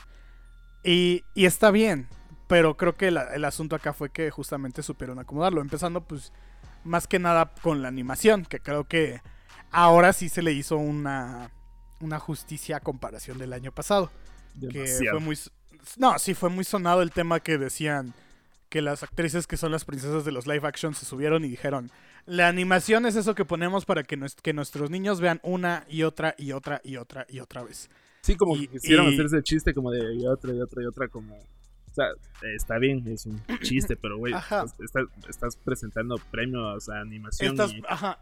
Y, 0.82 1.22
y 1.34 1.44
está 1.44 1.70
bien, 1.70 2.08
pero 2.48 2.76
creo 2.76 2.96
que 2.96 3.06
el 3.06 3.44
asunto 3.44 3.76
acá 3.76 3.92
fue 3.92 4.10
que 4.10 4.32
justamente 4.32 4.82
supieron 4.82 5.20
acomodarlo, 5.20 5.60
empezando 5.60 6.00
pues 6.00 6.32
más 6.82 7.06
que 7.06 7.20
nada 7.20 7.54
con 7.62 7.82
la 7.82 7.86
animación, 7.86 8.44
que 8.44 8.58
creo 8.58 8.88
que 8.88 9.20
ahora 9.70 10.12
sí 10.12 10.28
se 10.28 10.42
le 10.42 10.52
hizo 10.52 10.76
una, 10.76 11.50
una 12.00 12.18
justicia 12.18 12.76
a 12.78 12.80
comparación 12.80 13.38
del 13.38 13.52
año 13.52 13.72
pasado. 13.72 14.10
Que 14.60 14.86
fue 15.10 15.20
muy... 15.20 15.38
No, 15.96 16.18
sí 16.18 16.34
fue 16.34 16.50
muy 16.50 16.64
sonado 16.64 17.02
el 17.02 17.10
tema 17.12 17.40
que 17.40 17.56
decían 17.58 18.12
que 18.68 18.82
las 18.82 19.02
actrices 19.02 19.46
que 19.46 19.56
son 19.56 19.72
las 19.72 19.84
princesas 19.84 20.24
de 20.24 20.32
los 20.32 20.46
live 20.46 20.66
action 20.66 20.94
se 20.94 21.04
subieron 21.06 21.44
y 21.44 21.48
dijeron, 21.48 21.90
la 22.26 22.46
animación 22.48 23.06
es 23.06 23.16
eso 23.16 23.34
que 23.34 23.44
ponemos 23.44 23.84
para 23.84 24.04
que, 24.04 24.16
nues- 24.18 24.36
que 24.40 24.52
nuestros 24.52 24.90
niños 24.90 25.20
vean 25.20 25.40
una 25.42 25.84
y 25.88 26.02
otra 26.04 26.34
y 26.38 26.52
otra 26.52 26.80
y 26.84 26.96
otra 26.96 27.26
y 27.28 27.40
otra 27.40 27.64
vez. 27.64 27.88
Sí, 28.22 28.36
como 28.36 28.56
Y- 28.56 28.66
que 28.68 28.74
quisieron 28.74 29.06
y- 29.06 29.14
hacer 29.14 29.26
ese 29.26 29.42
chiste 29.42 29.74
como 29.74 29.90
de 29.90 30.14
y 30.14 30.26
otra 30.26 30.52
y 30.52 30.60
otra 30.60 30.82
y 30.82 30.86
otra 30.86 31.08
como... 31.08 31.34
O 31.36 31.92
sea, 31.92 32.06
está 32.54 32.78
bien, 32.78 33.04
es 33.08 33.26
un 33.26 33.42
chiste, 33.62 33.96
pero 33.96 34.18
güey, 34.18 34.32
estás, 34.34 34.74
estás- 35.28 35.56
presentando 35.56 36.16
premios 36.30 36.88
a 36.88 37.00
animación 37.00 37.56
y, 37.72 37.82
ajá, 37.88 38.20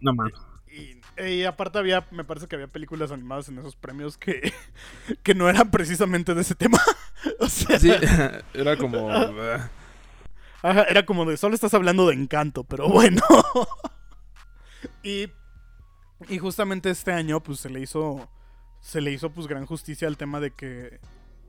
No 0.00 0.14
mames. 0.14 0.32
Y, 0.68 1.00
y 1.22 1.44
aparte 1.44 1.78
había, 1.78 2.06
me 2.10 2.24
parece 2.24 2.46
que 2.48 2.56
había 2.56 2.66
películas 2.68 3.10
animadas 3.10 3.48
en 3.48 3.58
esos 3.58 3.76
premios 3.76 4.18
que, 4.18 4.52
que 5.22 5.34
no 5.34 5.48
eran 5.48 5.70
precisamente 5.70 6.34
de 6.34 6.42
ese 6.42 6.54
tema. 6.54 6.78
o 7.40 7.48
sea, 7.48 7.78
Sí, 7.78 7.90
era 8.54 8.76
como. 8.76 9.08
Ajá, 10.62 10.82
era 10.84 11.06
como 11.06 11.24
de 11.24 11.36
solo 11.36 11.54
estás 11.54 11.74
hablando 11.74 12.06
de 12.08 12.14
encanto, 12.14 12.64
pero 12.64 12.88
bueno. 12.88 13.22
y, 15.02 15.28
y 16.28 16.38
justamente 16.38 16.90
este 16.90 17.12
año, 17.12 17.42
pues 17.42 17.60
se 17.60 17.70
le 17.70 17.80
hizo. 17.80 18.28
Se 18.80 19.00
le 19.00 19.10
hizo 19.10 19.30
pues 19.30 19.46
gran 19.46 19.66
justicia 19.66 20.08
al 20.08 20.16
tema 20.16 20.40
de 20.40 20.50
que. 20.52 21.00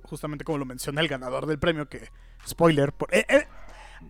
Justamente 0.03 0.45
como 0.45 0.57
lo 0.57 0.65
menciona 0.65 1.01
el 1.01 1.07
ganador 1.07 1.45
del 1.45 1.59
premio, 1.59 1.89
que. 1.89 2.09
Spoiler. 2.47 2.93
por- 2.93 3.13
eh, 3.13 3.25
eh, 3.29 3.47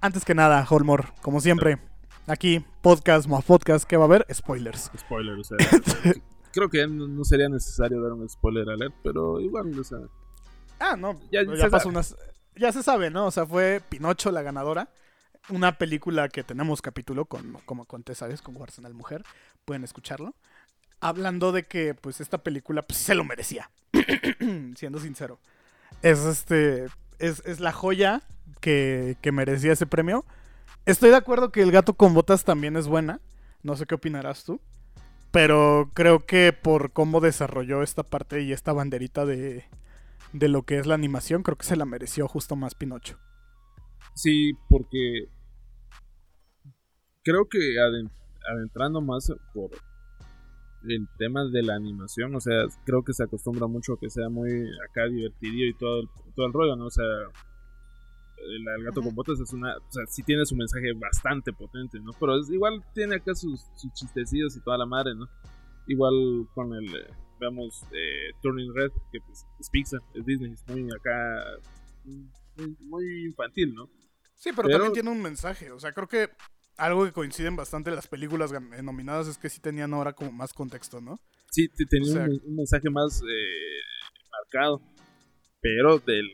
antes 0.01 0.25
que 0.25 0.35
nada, 0.35 0.65
Holmore, 0.69 1.05
como 1.21 1.41
siempre. 1.41 1.79
Aquí, 2.27 2.65
podcast, 2.81 3.27
más 3.27 3.43
podcast, 3.45 3.85
¿qué 3.87 3.95
va 3.97 4.03
a 4.03 4.07
haber? 4.07 4.25
Spoilers. 4.33 4.91
spoiler, 4.97 5.39
o 5.39 5.43
sea. 5.43 5.57
creo 6.53 6.69
que 6.69 6.85
no 6.87 7.23
sería 7.23 7.47
necesario 7.47 8.01
dar 8.01 8.13
un 8.13 8.27
spoiler 8.27 8.69
alert, 8.69 8.93
pero 9.03 9.39
igual, 9.39 9.77
o 9.79 9.83
sea. 9.83 9.99
Ah, 10.79 10.95
no, 10.97 11.19
Ya- 11.31 11.43
ya, 11.43 11.55
se 11.55 11.69
pasó 11.69 11.83
sabe. 11.85 11.89
unas- 11.89 12.17
ya 12.55 12.71
se 12.71 12.83
sabe, 12.83 13.09
¿no? 13.09 13.27
O 13.27 13.31
sea, 13.31 13.45
fue 13.45 13.81
Pinocho 13.89 14.31
la 14.31 14.41
ganadora. 14.41 14.89
Una 15.49 15.77
película 15.77 16.27
que 16.27 16.43
tenemos 16.43 16.81
capítulo 16.81 17.25
con, 17.25 17.53
como 17.65 17.85
conté, 17.85 18.13
¿sabes? 18.15 18.41
Con 18.41 18.61
Arsenal 18.61 18.93
Mujer. 18.93 19.23
Pueden 19.63 19.83
escucharlo. 19.85 20.35
Hablando 20.99 21.51
de 21.53 21.63
que, 21.63 21.93
pues, 21.93 22.19
esta 22.19 22.39
película 22.39 22.81
pues, 22.81 22.97
se 22.97 23.15
lo 23.15 23.23
merecía. 23.23 23.69
Siendo 24.75 24.99
sincero. 24.99 25.39
Es 26.01 26.19
este. 26.25 26.87
Es, 27.19 27.41
es 27.45 27.59
la 27.61 27.71
joya 27.71 28.21
que, 28.59 29.15
que 29.21 29.31
merecía 29.31 29.71
ese 29.71 29.85
premio. 29.87 30.25
Estoy 30.87 31.09
de 31.11 31.17
acuerdo 31.17 31.51
que 31.51 31.61
El 31.61 31.71
gato 31.71 31.93
con 31.93 32.13
botas 32.13 32.43
también 32.43 32.75
es 32.77 32.87
buena. 32.87 33.19
No 33.61 33.75
sé 33.75 33.85
qué 33.85 33.95
opinarás 33.95 34.43
tú. 34.43 34.59
Pero 35.31 35.91
creo 35.93 36.25
que 36.25 36.53
por 36.53 36.91
cómo 36.93 37.19
desarrolló 37.19 37.83
esta 37.83 38.03
parte 38.03 38.41
y 38.41 38.53
esta 38.53 38.73
banderita 38.73 39.25
de, 39.25 39.65
de 40.33 40.47
lo 40.47 40.63
que 40.63 40.77
es 40.79 40.87
la 40.87 40.95
animación, 40.95 41.43
creo 41.43 41.57
que 41.57 41.65
se 41.65 41.75
la 41.75 41.85
mereció 41.85 42.27
justo 42.27 42.55
más 42.55 42.73
Pinocho. 42.75 43.19
Sí, 44.15 44.53
porque. 44.69 45.27
Creo 47.23 47.47
que 47.49 47.57
aden- 47.77 48.09
adentrando 48.49 49.01
más 49.01 49.31
por 49.53 49.71
el 50.87 51.07
tema 51.17 51.43
de 51.43 51.61
la 51.63 51.75
animación, 51.75 52.33
o 52.33 52.39
sea, 52.39 52.63
creo 52.85 53.03
que 53.03 53.11
se 53.11 53.23
acostumbra 53.23 53.67
mucho 53.67 53.93
a 53.93 53.99
que 53.99 54.09
sea 54.09 54.29
muy 54.29 54.49
acá 54.89 55.05
divertido 55.07 55.65
y 55.67 55.73
todo 55.73 55.99
el, 56.01 56.07
todo 56.35 56.45
el 56.45 56.53
rollo, 56.53 56.75
¿no? 56.77 56.85
O 56.85 56.89
sea, 56.89 57.03
el, 58.37 58.65
el 58.77 58.83
gato 58.83 59.01
con 59.01 59.13
botas 59.15 59.39
es 59.39 59.51
una, 59.53 59.75
o 59.77 59.91
sea, 59.91 60.05
sí 60.07 60.23
tiene 60.23 60.45
su 60.45 60.55
mensaje 60.55 60.93
bastante 60.93 61.51
potente, 61.53 61.99
¿no? 61.99 62.11
Pero 62.19 62.39
es, 62.39 62.49
igual 62.49 62.83
tiene 62.93 63.15
acá 63.15 63.33
sus, 63.35 63.61
sus 63.75 63.91
chistecillos 63.93 64.55
y 64.55 64.61
toda 64.61 64.77
la 64.77 64.85
madre, 64.85 65.15
¿no? 65.15 65.27
Igual 65.87 66.47
con 66.53 66.73
el, 66.73 66.85
eh, 66.95 67.07
veamos, 67.39 67.83
eh, 67.93 68.31
Turning 68.41 68.73
Red, 68.73 68.91
que 69.11 69.19
pues 69.21 69.45
es 69.59 69.69
Pixar, 69.69 70.01
es 70.13 70.25
Disney, 70.25 70.51
es 70.53 70.67
muy 70.67 70.87
acá, 70.93 71.43
muy, 72.05 72.75
muy 72.81 73.25
infantil, 73.25 73.73
¿no? 73.73 73.89
Sí, 74.35 74.49
pero, 74.55 74.63
Pero- 74.67 74.73
también 74.79 74.93
tiene 74.93 75.09
un 75.09 75.21
mensaje. 75.21 75.71
O 75.71 75.79
sea, 75.79 75.91
creo 75.93 76.07
que 76.07 76.29
algo 76.77 77.05
que 77.05 77.11
coinciden 77.11 77.55
bastante 77.55 77.89
las 77.91 78.07
películas 78.07 78.51
eh, 78.53 78.83
nominadas 78.83 79.27
es 79.27 79.37
que 79.37 79.49
sí 79.49 79.59
tenían 79.59 79.93
ahora 79.93 80.13
como 80.13 80.31
más 80.31 80.53
contexto, 80.53 81.01
¿no? 81.01 81.19
Sí, 81.49 81.67
te- 81.69 81.85
tenía 81.85 82.11
O 82.11 82.13
sea- 82.13 82.23
un, 82.25 82.41
un 82.45 82.55
mensaje 82.57 82.89
más 82.89 83.21
eh, 83.23 83.79
marcado, 84.31 84.81
pero 85.61 85.99
del... 85.99 86.27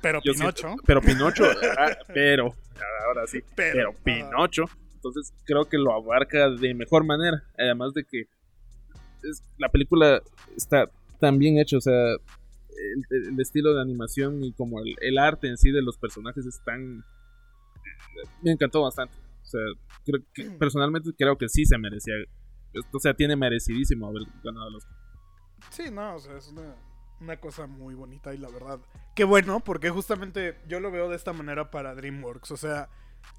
Pero 0.00 0.20
yo 0.24 0.32
Pinocho. 0.32 0.66
siento- 0.68 0.82
pero 0.86 1.00
Pinocho, 1.00 1.44
ah, 1.78 1.96
pero, 2.14 2.54
ahora 3.06 3.26
sí, 3.26 3.40
pero, 3.54 3.92
Pero, 3.92 3.94
Pinocho, 4.04 4.64
entonces 4.94 5.32
creo 5.44 5.64
que 5.68 5.78
lo 5.78 5.92
abarca 5.92 6.50
de 6.50 6.74
mejor 6.74 7.04
manera, 7.04 7.42
además 7.58 7.92
de 7.94 8.04
que 8.04 8.20
es- 9.22 9.42
la 9.58 9.68
película 9.68 10.22
está 10.56 10.90
tan 11.20 11.38
bien 11.38 11.58
hecha, 11.58 11.76
o 11.76 11.80
sea, 11.80 11.92
el, 12.12 13.28
el 13.28 13.40
estilo 13.40 13.74
de 13.74 13.82
animación 13.82 14.42
y 14.42 14.52
como 14.54 14.80
el, 14.80 14.94
el 15.00 15.18
arte 15.18 15.48
en 15.48 15.58
sí 15.58 15.70
de 15.70 15.82
los 15.82 15.98
personajes 15.98 16.46
es 16.46 16.62
tan... 16.64 17.04
Me 18.42 18.52
encantó 18.52 18.82
bastante, 18.82 19.14
o 19.42 19.44
sea, 19.44 19.60
creo 20.04 20.20
que, 20.32 20.44
personalmente 20.58 21.10
creo 21.16 21.36
que 21.36 21.48
sí 21.48 21.64
se 21.66 21.76
merecía, 21.78 22.14
o 22.92 22.98
sea, 22.98 23.12
tiene 23.14 23.36
merecidísimo 23.36 24.08
haber 24.08 24.22
ganado 24.42 24.70
los... 24.70 24.86
Sí, 25.70 25.84
no, 25.90 26.14
o 26.16 26.18
sea, 26.18 26.36
es 26.36 26.48
una, 26.48 26.74
una 27.20 27.36
cosa 27.38 27.66
muy 27.66 27.94
bonita 27.94 28.34
y 28.34 28.38
la 28.38 28.48
verdad. 28.48 28.80
Qué 29.14 29.24
bueno, 29.24 29.60
porque 29.60 29.90
justamente 29.90 30.56
yo 30.66 30.80
lo 30.80 30.90
veo 30.90 31.08
de 31.08 31.16
esta 31.16 31.32
manera 31.32 31.70
para 31.70 31.94
DreamWorks. 31.94 32.50
O 32.50 32.56
sea, 32.56 32.88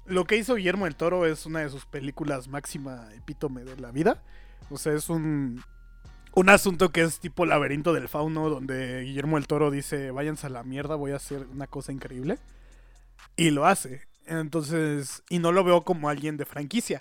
lo 0.06 0.24
que 0.24 0.36
hizo 0.36 0.54
Guillermo 0.54 0.84
del 0.84 0.96
Toro 0.96 1.26
es 1.26 1.46
una 1.46 1.60
de 1.60 1.70
sus 1.70 1.86
películas 1.86 2.48
máxima 2.48 3.12
epítome 3.14 3.64
de 3.64 3.76
la 3.76 3.90
vida. 3.90 4.22
O 4.70 4.78
sea, 4.78 4.92
es 4.92 5.08
un, 5.08 5.62
un 6.34 6.48
asunto 6.48 6.90
que 6.90 7.02
es 7.02 7.20
tipo 7.20 7.46
laberinto 7.46 7.92
del 7.92 8.08
fauno, 8.08 8.48
donde 8.48 9.02
Guillermo 9.02 9.36
del 9.36 9.46
Toro 9.46 9.70
dice, 9.70 10.10
váyanse 10.10 10.46
a 10.46 10.50
la 10.50 10.62
mierda, 10.62 10.94
voy 10.94 11.12
a 11.12 11.16
hacer 11.16 11.46
una 11.52 11.66
cosa 11.66 11.92
increíble. 11.92 12.38
Y 13.36 13.50
lo 13.50 13.66
hace. 13.66 14.02
Entonces, 14.26 15.22
y 15.28 15.38
no 15.38 15.52
lo 15.52 15.64
veo 15.64 15.82
como 15.82 16.08
alguien 16.08 16.36
de 16.36 16.44
franquicia. 16.46 17.00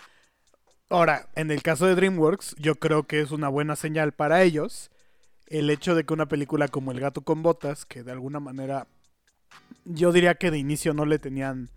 Ahora, 0.89 1.29
en 1.35 1.51
el 1.51 1.61
caso 1.61 1.85
de 1.85 1.95
DreamWorks, 1.95 2.55
yo 2.57 2.75
creo 2.75 3.03
que 3.03 3.21
es 3.21 3.31
una 3.31 3.47
buena 3.47 3.75
señal 3.75 4.11
para 4.11 4.43
ellos 4.43 4.91
el 5.51 5.69
hecho 5.69 5.95
de 5.95 6.05
que 6.05 6.13
una 6.13 6.27
película 6.27 6.67
como 6.67 6.91
El 6.91 6.99
gato 6.99 7.21
con 7.21 7.43
botas, 7.43 7.85
que 7.85 8.03
de 8.03 8.11
alguna 8.11 8.39
manera 8.39 8.87
yo 9.85 10.11
diría 10.11 10.35
que 10.35 10.51
de 10.51 10.57
inicio 10.57 10.93
no 10.93 11.05
le 11.05 11.19
tenían 11.19 11.69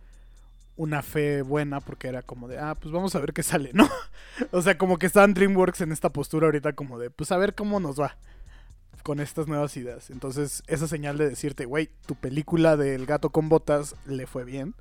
una 0.76 1.02
fe 1.02 1.42
buena 1.42 1.80
porque 1.80 2.08
era 2.08 2.22
como 2.22 2.48
de, 2.48 2.58
ah, 2.58 2.74
pues 2.74 2.92
vamos 2.92 3.14
a 3.14 3.20
ver 3.20 3.32
qué 3.32 3.42
sale, 3.42 3.70
¿no? 3.72 3.88
o 4.52 4.62
sea, 4.62 4.78
como 4.78 4.98
que 4.98 5.06
estaban 5.06 5.34
DreamWorks 5.34 5.80
en 5.82 5.92
esta 5.92 6.10
postura 6.10 6.46
ahorita 6.46 6.72
como 6.72 6.98
de, 6.98 7.10
pues 7.10 7.32
a 7.32 7.36
ver 7.36 7.54
cómo 7.54 7.80
nos 7.80 8.00
va 8.00 8.16
con 9.02 9.20
estas 9.20 9.46
nuevas 9.46 9.76
ideas. 9.76 10.10
Entonces, 10.10 10.62
esa 10.66 10.88
señal 10.88 11.18
de 11.18 11.28
decirte, 11.28 11.64
güey, 11.64 11.90
tu 12.06 12.14
película 12.14 12.76
del 12.76 13.06
gato 13.06 13.30
con 13.30 13.48
botas 13.48 13.96
le 14.06 14.26
fue 14.26 14.44
bien, 14.44 14.74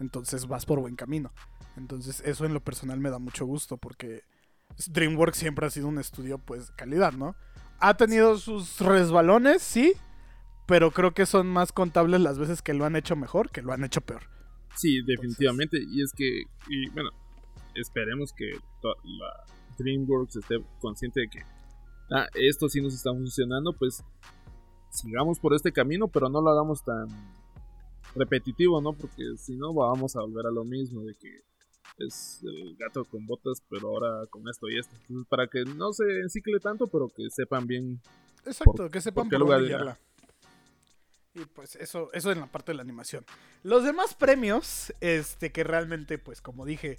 entonces 0.00 0.46
vas 0.46 0.66
por 0.66 0.80
buen 0.80 0.96
camino. 0.96 1.32
Entonces, 1.76 2.22
eso 2.26 2.44
en 2.44 2.54
lo 2.54 2.60
personal 2.60 2.98
me 2.98 3.10
da 3.10 3.18
mucho 3.18 3.46
gusto 3.46 3.76
porque 3.76 4.22
DreamWorks 4.88 5.38
siempre 5.38 5.66
ha 5.66 5.70
sido 5.70 5.88
un 5.88 5.98
estudio, 5.98 6.38
pues, 6.38 6.70
calidad, 6.72 7.12
¿no? 7.12 7.36
Ha 7.82 7.96
tenido 7.96 8.38
sus 8.38 8.80
resbalones, 8.80 9.60
sí, 9.62 9.94
pero 10.66 10.90
creo 10.90 11.12
que 11.12 11.26
son 11.26 11.48
más 11.48 11.72
contables 11.72 12.20
las 12.20 12.38
veces 12.38 12.62
que 12.62 12.74
lo 12.74 12.84
han 12.84 12.96
hecho 12.96 13.16
mejor 13.16 13.50
que 13.50 13.62
lo 13.62 13.72
han 13.72 13.84
hecho 13.84 14.00
peor. 14.00 14.22
Sí, 14.76 15.02
definitivamente. 15.02 15.78
Y 15.78 16.02
es 16.02 16.12
que, 16.12 16.44
y 16.68 16.88
bueno, 16.90 17.10
esperemos 17.74 18.32
que 18.32 18.52
la 18.82 19.44
DreamWorks 19.78 20.36
esté 20.36 20.56
consciente 20.80 21.20
de 21.20 21.28
que 21.28 21.40
ah, 22.10 22.26
esto 22.34 22.68
sí 22.68 22.80
nos 22.80 22.94
está 22.94 23.10
funcionando, 23.10 23.74
pues 23.78 24.02
sigamos 24.90 25.38
por 25.38 25.54
este 25.54 25.72
camino, 25.72 26.08
pero 26.08 26.28
no 26.28 26.40
lo 26.40 26.50
hagamos 26.50 26.82
tan 26.84 27.06
repetitivo, 28.14 28.80
¿no? 28.80 28.92
Porque 28.92 29.24
si 29.38 29.56
no 29.56 29.72
vamos 29.74 30.16
a 30.16 30.20
volver 30.20 30.46
a 30.46 30.50
lo 30.50 30.64
mismo 30.64 31.02
de 31.02 31.14
que 31.14 31.40
es 31.98 32.40
el 32.42 32.76
gato 32.76 33.04
con 33.04 33.26
botas, 33.26 33.62
pero 33.68 33.88
ahora 33.88 34.26
con 34.30 34.48
esto 34.48 34.68
y 34.68 34.78
esto. 34.78 34.94
Entonces, 35.02 35.26
para 35.28 35.46
que 35.46 35.64
no 35.64 35.92
se 35.92 36.04
encicle 36.20 36.58
tanto, 36.60 36.86
pero 36.86 37.08
que 37.08 37.28
sepan 37.30 37.66
bien. 37.66 38.00
Exacto, 38.44 38.72
Por- 38.72 38.90
que 38.90 39.00
sepan 39.00 39.24
por 39.28 39.30
qué 39.30 39.38
por 39.44 39.60
lugar. 39.60 39.98
Y 41.34 41.44
pues 41.46 41.76
eso, 41.76 42.10
eso 42.12 42.30
en 42.30 42.40
la 42.40 42.46
parte 42.46 42.72
de 42.72 42.76
la 42.76 42.82
animación. 42.82 43.24
Los 43.62 43.84
demás 43.84 44.14
premios, 44.14 44.92
este, 45.00 45.50
que 45.50 45.64
realmente, 45.64 46.18
pues 46.18 46.42
como 46.42 46.66
dije, 46.66 46.98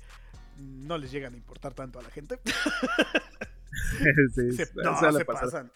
no 0.58 0.98
les 0.98 1.12
llegan 1.12 1.34
a 1.36 1.38
importar 1.38 1.74
tanto 1.76 2.00
a 2.00 2.04
la 2.04 2.10
gente. 2.10 2.40
Sí, 4.36 4.52
Se, 4.52 4.70
no, 4.76 5.12
se 5.12 5.26
pasan. 5.26 5.72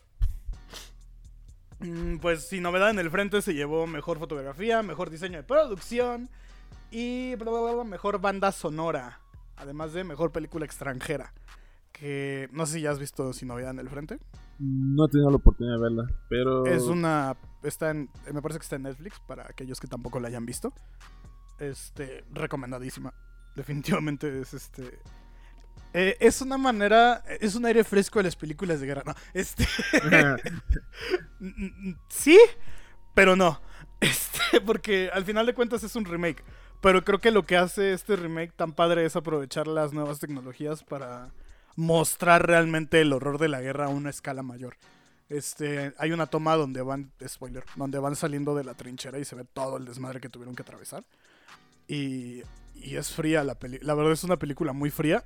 Mm, 1.80 2.18
Pues 2.18 2.48
sin 2.48 2.62
novedad 2.64 2.90
en 2.92 3.00
el 3.00 3.10
frente 3.10 3.42
se 3.42 3.54
llevó 3.56 3.88
mejor 3.88 4.20
fotografía, 4.20 4.84
mejor 4.84 5.10
diseño 5.10 5.38
de 5.38 5.44
producción 5.44 6.30
y 6.92 7.36
bla, 7.36 7.52
bla, 7.52 7.74
bla, 7.74 7.84
mejor 7.84 8.20
banda 8.20 8.52
sonora. 8.52 9.20
Además 9.56 9.94
de 9.94 10.04
mejor 10.04 10.32
película 10.32 10.66
extranjera. 10.66 11.34
Que 11.92 12.48
no 12.52 12.66
sé 12.66 12.74
si 12.74 12.82
ya 12.82 12.92
has 12.92 13.00
visto 13.00 13.34
Sin 13.34 13.48
novedad 13.48 13.72
en 13.72 13.80
el 13.80 13.90
frente. 13.90 14.20
No 14.60 15.06
he 15.06 15.10
tenido 15.10 15.30
la 15.30 15.38
oportunidad 15.38 15.76
de 15.76 15.82
verla, 15.82 16.08
pero... 16.30 16.66
Es 16.66 16.84
una. 16.84 17.38
Está 17.64 17.92
en. 17.92 18.10
Me 18.32 18.42
parece 18.42 18.60
que 18.60 18.64
está 18.64 18.76
en 18.76 18.84
Netflix 18.84 19.20
para 19.20 19.44
aquellos 19.44 19.80
que 19.80 19.88
tampoco 19.88 20.20
la 20.20 20.30
hayan 20.30 20.46
visto. 20.46 20.74
Este. 21.60 22.24
Recomendadísima. 22.32 23.14
Definitivamente 23.56 24.42
es 24.42 24.54
este. 24.54 25.00
eh, 25.94 26.18
es 26.20 26.42
una 26.42 26.58
manera. 26.58 27.24
Es 27.40 27.56
un 27.56 27.66
aire 27.66 27.84
fresco 27.84 28.20
de 28.20 28.24
las 28.24 28.36
películas 28.36 28.80
de 28.80 28.88
guerra. 28.88 29.04
No, 29.06 29.14
este. 29.34 29.68
Sí, 32.10 32.40
pero 33.14 33.36
no. 33.36 33.62
Este, 34.00 34.62
porque 34.62 35.10
al 35.12 35.26
final 35.26 35.46
de 35.46 35.54
cuentas 35.54 35.84
es 35.84 35.96
un 35.96 36.06
remake. 36.06 36.44
Pero 36.82 37.04
creo 37.04 37.20
que 37.20 37.32
lo 37.32 37.44
que 37.44 37.58
hace 37.58 37.94
este 37.94 38.16
remake 38.16 38.54
tan 38.56 38.72
padre 38.72 39.06
es 39.06 39.16
aprovechar 39.16 39.68
las 39.68 39.94
nuevas 39.94 40.20
tecnologías 40.20 40.84
para 40.84 41.32
mostrar 41.76 42.46
realmente 42.46 43.02
el 43.02 43.14
horror 43.14 43.40
de 43.40 43.48
la 43.48 43.62
guerra 43.62 43.86
a 43.86 43.90
una 43.90 44.10
escala 44.10 44.44
mayor. 44.44 44.78
Este, 45.30 45.94
hay 45.98 46.12
una 46.12 46.28
toma 46.28 46.56
donde 46.56 46.82
van, 46.82 47.12
spoiler, 47.28 47.64
donde 47.76 48.00
van 48.00 48.16
saliendo 48.16 48.56
de 48.56 48.64
la 48.64 48.76
trinchera 48.76 49.20
y 49.20 49.26
se 49.26 49.36
ve 49.36 49.44
todo 49.44 49.78
el 49.78 49.86
desmadre 49.86 50.22
que 50.22 50.30
tuvieron 50.30 50.56
que 50.56 50.62
atravesar. 50.62 51.04
Y, 51.88 52.44
y 52.76 52.96
es 52.96 53.12
fría 53.12 53.44
la 53.44 53.56
peli. 53.56 53.80
La 53.82 53.94
verdad 53.94 54.14
es 54.14 54.24
una 54.24 54.38
película 54.38 54.72
muy 54.72 54.90
fría, 54.90 55.24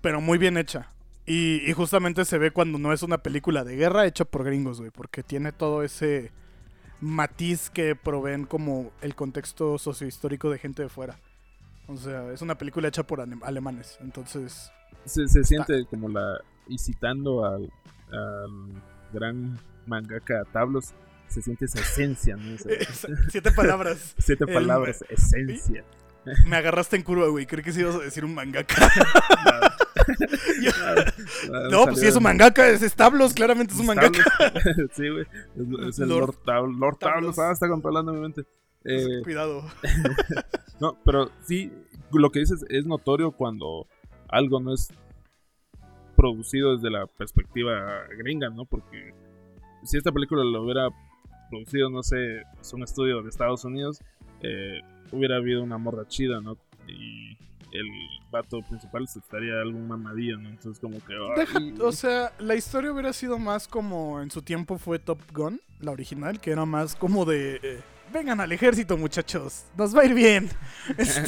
pero 0.00 0.20
muy 0.20 0.38
bien 0.38 0.56
hecha. 0.56 0.90
Y, 1.26 1.68
y 1.68 1.72
justamente 1.72 2.24
se 2.24 2.38
ve 2.38 2.50
cuando 2.50 2.78
no 2.78 2.92
es 2.92 3.02
una 3.02 3.18
película 3.18 3.64
de 3.64 3.76
guerra 3.76 4.06
hecha 4.06 4.24
por 4.24 4.44
gringos, 4.44 4.78
güey, 4.78 4.90
porque 4.90 5.22
tiene 5.22 5.52
todo 5.52 5.82
ese 5.82 6.32
matiz 7.04 7.70
que 7.70 7.94
proveen 7.94 8.44
como 8.46 8.90
el 9.02 9.14
contexto 9.14 9.78
sociohistórico 9.78 10.50
de 10.50 10.58
gente 10.58 10.82
de 10.82 10.88
fuera. 10.88 11.18
O 11.86 11.96
sea, 11.96 12.32
es 12.32 12.40
una 12.40 12.56
película 12.56 12.88
hecha 12.88 13.02
por 13.02 13.20
alemanes, 13.20 13.98
entonces... 14.00 14.70
Se, 15.04 15.28
se 15.28 15.44
siente 15.44 15.84
como 15.90 16.08
la. 16.08 16.38
Y 16.66 16.78
citando 16.78 17.44
al, 17.44 17.70
al 18.10 18.82
gran 19.12 19.58
mangaka 19.86 20.44
Tablos, 20.50 20.94
se 21.28 21.42
siente 21.42 21.66
esa 21.66 21.80
esencia, 21.80 22.36
¿no? 22.36 22.54
Esa- 22.54 23.08
Siete 23.30 23.52
palabras. 23.52 24.14
siete 24.18 24.44
el- 24.48 24.54
palabras, 24.54 25.04
esencia. 25.10 25.84
Me 26.46 26.56
agarraste 26.56 26.96
en 26.96 27.02
curva, 27.02 27.28
güey. 27.28 27.46
Creí 27.46 27.62
que 27.62 27.72
sí 27.72 27.80
ibas 27.80 27.96
a 27.96 27.98
decir 28.00 28.24
un 28.24 28.34
mangaka. 28.34 28.74
Yo- 30.62 30.70
Ah, 31.52 31.68
no, 31.70 31.84
pues 31.86 32.00
sí 32.00 32.06
es 32.06 32.16
un 32.16 32.22
mangaka, 32.22 32.68
es 32.68 32.82
establos, 32.82 33.32
claramente 33.34 33.72
es 33.74 33.80
un 33.80 33.86
mangaka. 33.86 34.18
Sí, 34.92 35.08
güey. 35.08 35.22
Es, 35.56 35.88
es 35.88 35.98
el 36.00 36.08
Lord 36.08 36.34
Lord, 36.46 36.70
Lord 36.78 36.96
Tablos. 36.98 37.36
Tablos. 37.36 37.38
Ah, 37.38 37.52
está 37.52 37.68
controlando 37.68 38.12
mi 38.12 38.20
mente. 38.20 38.42
Eh, 38.84 39.22
Cuidado. 39.22 39.64
no, 40.80 40.98
pero 41.04 41.30
sí, 41.46 41.72
lo 42.12 42.30
que 42.30 42.40
dices 42.40 42.64
es 42.68 42.84
notorio 42.86 43.32
cuando 43.32 43.86
algo 44.28 44.60
no 44.60 44.74
es 44.74 44.88
producido 46.16 46.76
desde 46.76 46.90
la 46.90 47.06
perspectiva 47.06 48.04
gringa, 48.18 48.50
¿no? 48.50 48.64
Porque 48.66 49.14
si 49.84 49.96
esta 49.96 50.12
película 50.12 50.44
lo 50.44 50.62
hubiera 50.62 50.88
producido, 51.50 51.88
no 51.90 52.02
sé, 52.02 52.42
es 52.60 52.72
un 52.72 52.82
estudio 52.82 53.22
de 53.22 53.28
Estados 53.30 53.64
Unidos, 53.64 54.00
eh, 54.42 54.80
hubiera 55.14 55.36
habido 55.36 55.62
una 55.62 55.78
morra 55.78 56.06
chida, 56.08 56.40
¿no? 56.40 56.56
Y 56.86 57.36
el 57.72 57.86
vato 58.30 58.60
principal 58.62 59.08
se 59.08 59.18
estaría 59.18 59.54
algún 59.60 59.88
mamadillo, 59.88 60.38
¿no? 60.38 60.48
Entonces 60.48 60.80
como 60.80 60.98
que... 61.04 61.14
Deja- 61.36 61.60
o 61.84 61.92
sea, 61.92 62.32
la 62.38 62.54
historia 62.54 62.92
hubiera 62.92 63.12
sido 63.12 63.38
más 63.38 63.66
como 63.68 64.20
en 64.20 64.30
su 64.30 64.42
tiempo 64.42 64.78
fue 64.78 64.98
Top 64.98 65.18
Gun, 65.32 65.60
la 65.80 65.90
original, 65.92 66.40
que 66.40 66.50
era 66.52 66.64
más 66.64 66.94
como 66.94 67.24
de... 67.24 67.60
eh, 67.62 67.80
Vengan 68.12 68.40
al 68.40 68.52
ejército, 68.52 68.96
muchachos. 68.96 69.64
Nos 69.76 69.96
va 69.96 70.02
a 70.02 70.04
ir 70.04 70.14
bien. 70.14 70.48
Este, 70.98 71.22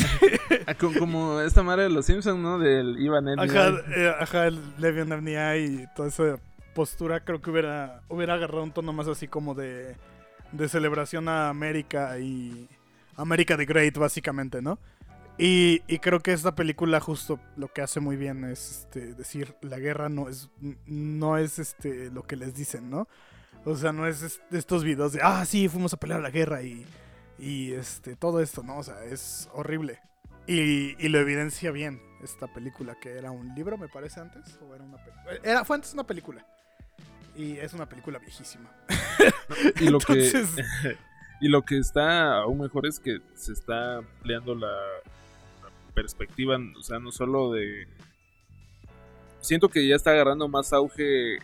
Ah, 0.67 0.75
co- 0.75 0.93
como 0.99 1.41
esta 1.41 1.63
madre 1.63 1.85
de 1.85 1.91
los 1.91 2.07
Simpsons, 2.07 2.39
¿no? 2.41 2.59
Del 2.59 2.97
Ivan 3.01 3.29
ajá, 3.41 3.69
eh, 3.97 4.13
ajá, 4.21 4.47
el 4.47 4.61
Levian 4.79 5.13
Amnia 5.13 5.57
y 5.57 5.87
toda 5.97 6.09
esa 6.09 6.39
postura 6.75 7.21
creo 7.25 7.41
que 7.41 7.51
hubiera, 7.51 8.03
hubiera 8.09 8.35
agarrado 8.35 8.63
un 8.63 8.71
tono 8.73 8.93
más 8.93 9.09
así 9.09 9.27
como 9.27 9.55
de, 9.55 9.97
de 10.53 10.69
celebración 10.69 11.29
a 11.29 11.49
América 11.49 12.19
y 12.19 12.69
América 13.17 13.57
the 13.57 13.65
Great, 13.67 13.97
básicamente, 13.99 14.61
¿no? 14.63 14.79
Y, 15.39 15.83
y 15.87 15.99
creo 15.99 16.21
que 16.21 16.33
esta 16.33 16.55
película 16.55 16.99
justo 17.01 17.39
lo 17.57 17.69
que 17.73 17.83
hace 17.83 18.01
muy 18.01 18.17
bien 18.17 18.45
es 18.45 18.71
este, 18.87 19.15
decir 19.15 19.55
la 19.61 19.79
guerra 19.79 20.09
no 20.09 20.29
es 20.31 20.49
no 20.87 21.37
es 21.37 21.59
este 21.59 22.11
lo 22.11 22.23
que 22.23 22.37
les 22.37 22.55
dicen, 22.55 22.89
¿no? 22.89 23.07
O 23.67 23.77
sea, 23.77 23.93
no 23.93 24.07
es 24.07 24.23
est- 24.23 24.41
estos 24.53 24.83
videos 24.83 25.13
de 25.13 25.21
ah 25.23 25.45
sí 25.45 25.69
fuimos 25.69 25.93
a 25.93 25.99
pelear 25.99 26.21
la 26.21 26.31
guerra 26.31 26.63
y, 26.63 26.87
y 27.39 27.73
este 27.73 28.17
todo 28.17 28.41
esto, 28.41 28.63
¿no? 28.63 28.79
O 28.79 28.83
sea, 28.83 29.05
es 29.05 29.49
horrible. 29.53 30.01
Y, 30.47 30.95
y 31.05 31.09
lo 31.09 31.19
evidencia 31.19 31.71
bien 31.71 32.01
esta 32.23 32.47
película, 32.47 32.95
que 32.99 33.11
era 33.19 33.31
un 33.31 33.55
libro, 33.55 33.77
me 33.77 33.89
parece 33.89 34.21
antes, 34.21 34.59
o 34.63 34.75
era 34.75 34.85
una 34.85 34.97
película. 35.05 35.33
Era, 35.43 35.65
fue 35.67 35.77
antes 35.77 35.93
una 35.93 36.07
película. 36.07 36.47
Y 37.35 37.59
es 37.59 37.75
una 37.75 37.87
película 37.89 38.19
viejísima. 38.21 38.71
Y 39.81 39.89
lo 39.91 39.99
que 39.99 40.13
Entonces- 40.27 40.65
y 41.41 41.49
lo 41.49 41.63
que 41.63 41.79
está 41.79 42.39
aún 42.39 42.61
mejor 42.61 42.87
es 42.87 42.99
que 42.99 43.21
se 43.35 43.53
está 43.53 43.99
ampliando 43.99 44.55
la, 44.55 44.73
perspectiva, 45.95 46.59
o 46.77 46.83
sea, 46.83 46.99
no 46.99 47.11
solo 47.11 47.53
de 47.53 47.89
siento 49.41 49.71
que 49.71 49.89
ya 49.89 49.97
está 49.97 50.11
agarrando 50.11 50.47
más 50.47 50.73
auge 50.75 51.39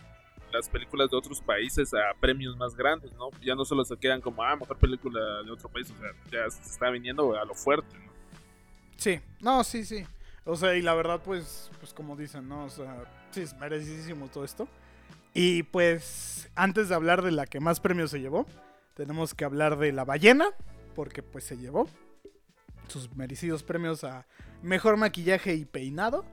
las 0.51 0.69
películas 0.69 1.09
de 1.09 1.17
otros 1.17 1.41
países 1.41 1.91
a 1.95 2.13
premios 2.19 2.55
más 2.55 2.75
grandes, 2.75 3.11
¿no? 3.13 3.31
Ya 3.41 3.55
no 3.55 3.65
solo 3.65 3.83
se 3.83 3.97
quedan 3.97 4.21
como, 4.21 4.43
ah, 4.43 4.55
mejor 4.55 4.77
película 4.77 5.19
de 5.43 5.49
otro 5.49 5.69
país, 5.69 5.89
o 5.89 5.97
sea, 5.97 6.11
ya 6.31 6.49
se 6.51 6.61
está 6.61 6.91
viniendo 6.91 7.35
a 7.35 7.43
lo 7.43 7.55
fuerte, 7.55 7.97
¿no? 7.97 8.11
Sí, 8.95 9.19
no, 9.41 9.63
sí, 9.63 9.83
sí. 9.83 10.05
O 10.45 10.55
sea, 10.55 10.75
y 10.75 10.83
la 10.83 10.93
verdad, 10.93 11.21
pues, 11.25 11.71
pues 11.79 11.93
como 11.93 12.15
dicen, 12.15 12.47
¿no? 12.47 12.65
O 12.65 12.69
sea, 12.69 13.03
sí, 13.31 13.41
es 13.41 13.57
merecidísimo 13.57 14.27
todo 14.27 14.43
esto. 14.43 14.67
Y 15.33 15.63
pues, 15.63 16.47
antes 16.53 16.89
de 16.89 16.95
hablar 16.95 17.23
de 17.23 17.31
la 17.31 17.47
que 17.47 17.59
más 17.59 17.79
premios 17.79 18.11
se 18.11 18.19
llevó, 18.19 18.45
tenemos 18.93 19.33
que 19.33 19.45
hablar 19.45 19.77
de 19.77 19.91
La 19.91 20.05
Ballena, 20.05 20.45
porque 20.95 21.23
pues 21.23 21.43
se 21.43 21.57
llevó 21.57 21.87
sus 22.87 23.13
merecidos 23.15 23.63
premios 23.63 24.03
a 24.03 24.25
Mejor 24.61 24.97
Maquillaje 24.97 25.55
y 25.55 25.65
Peinado 25.65 26.25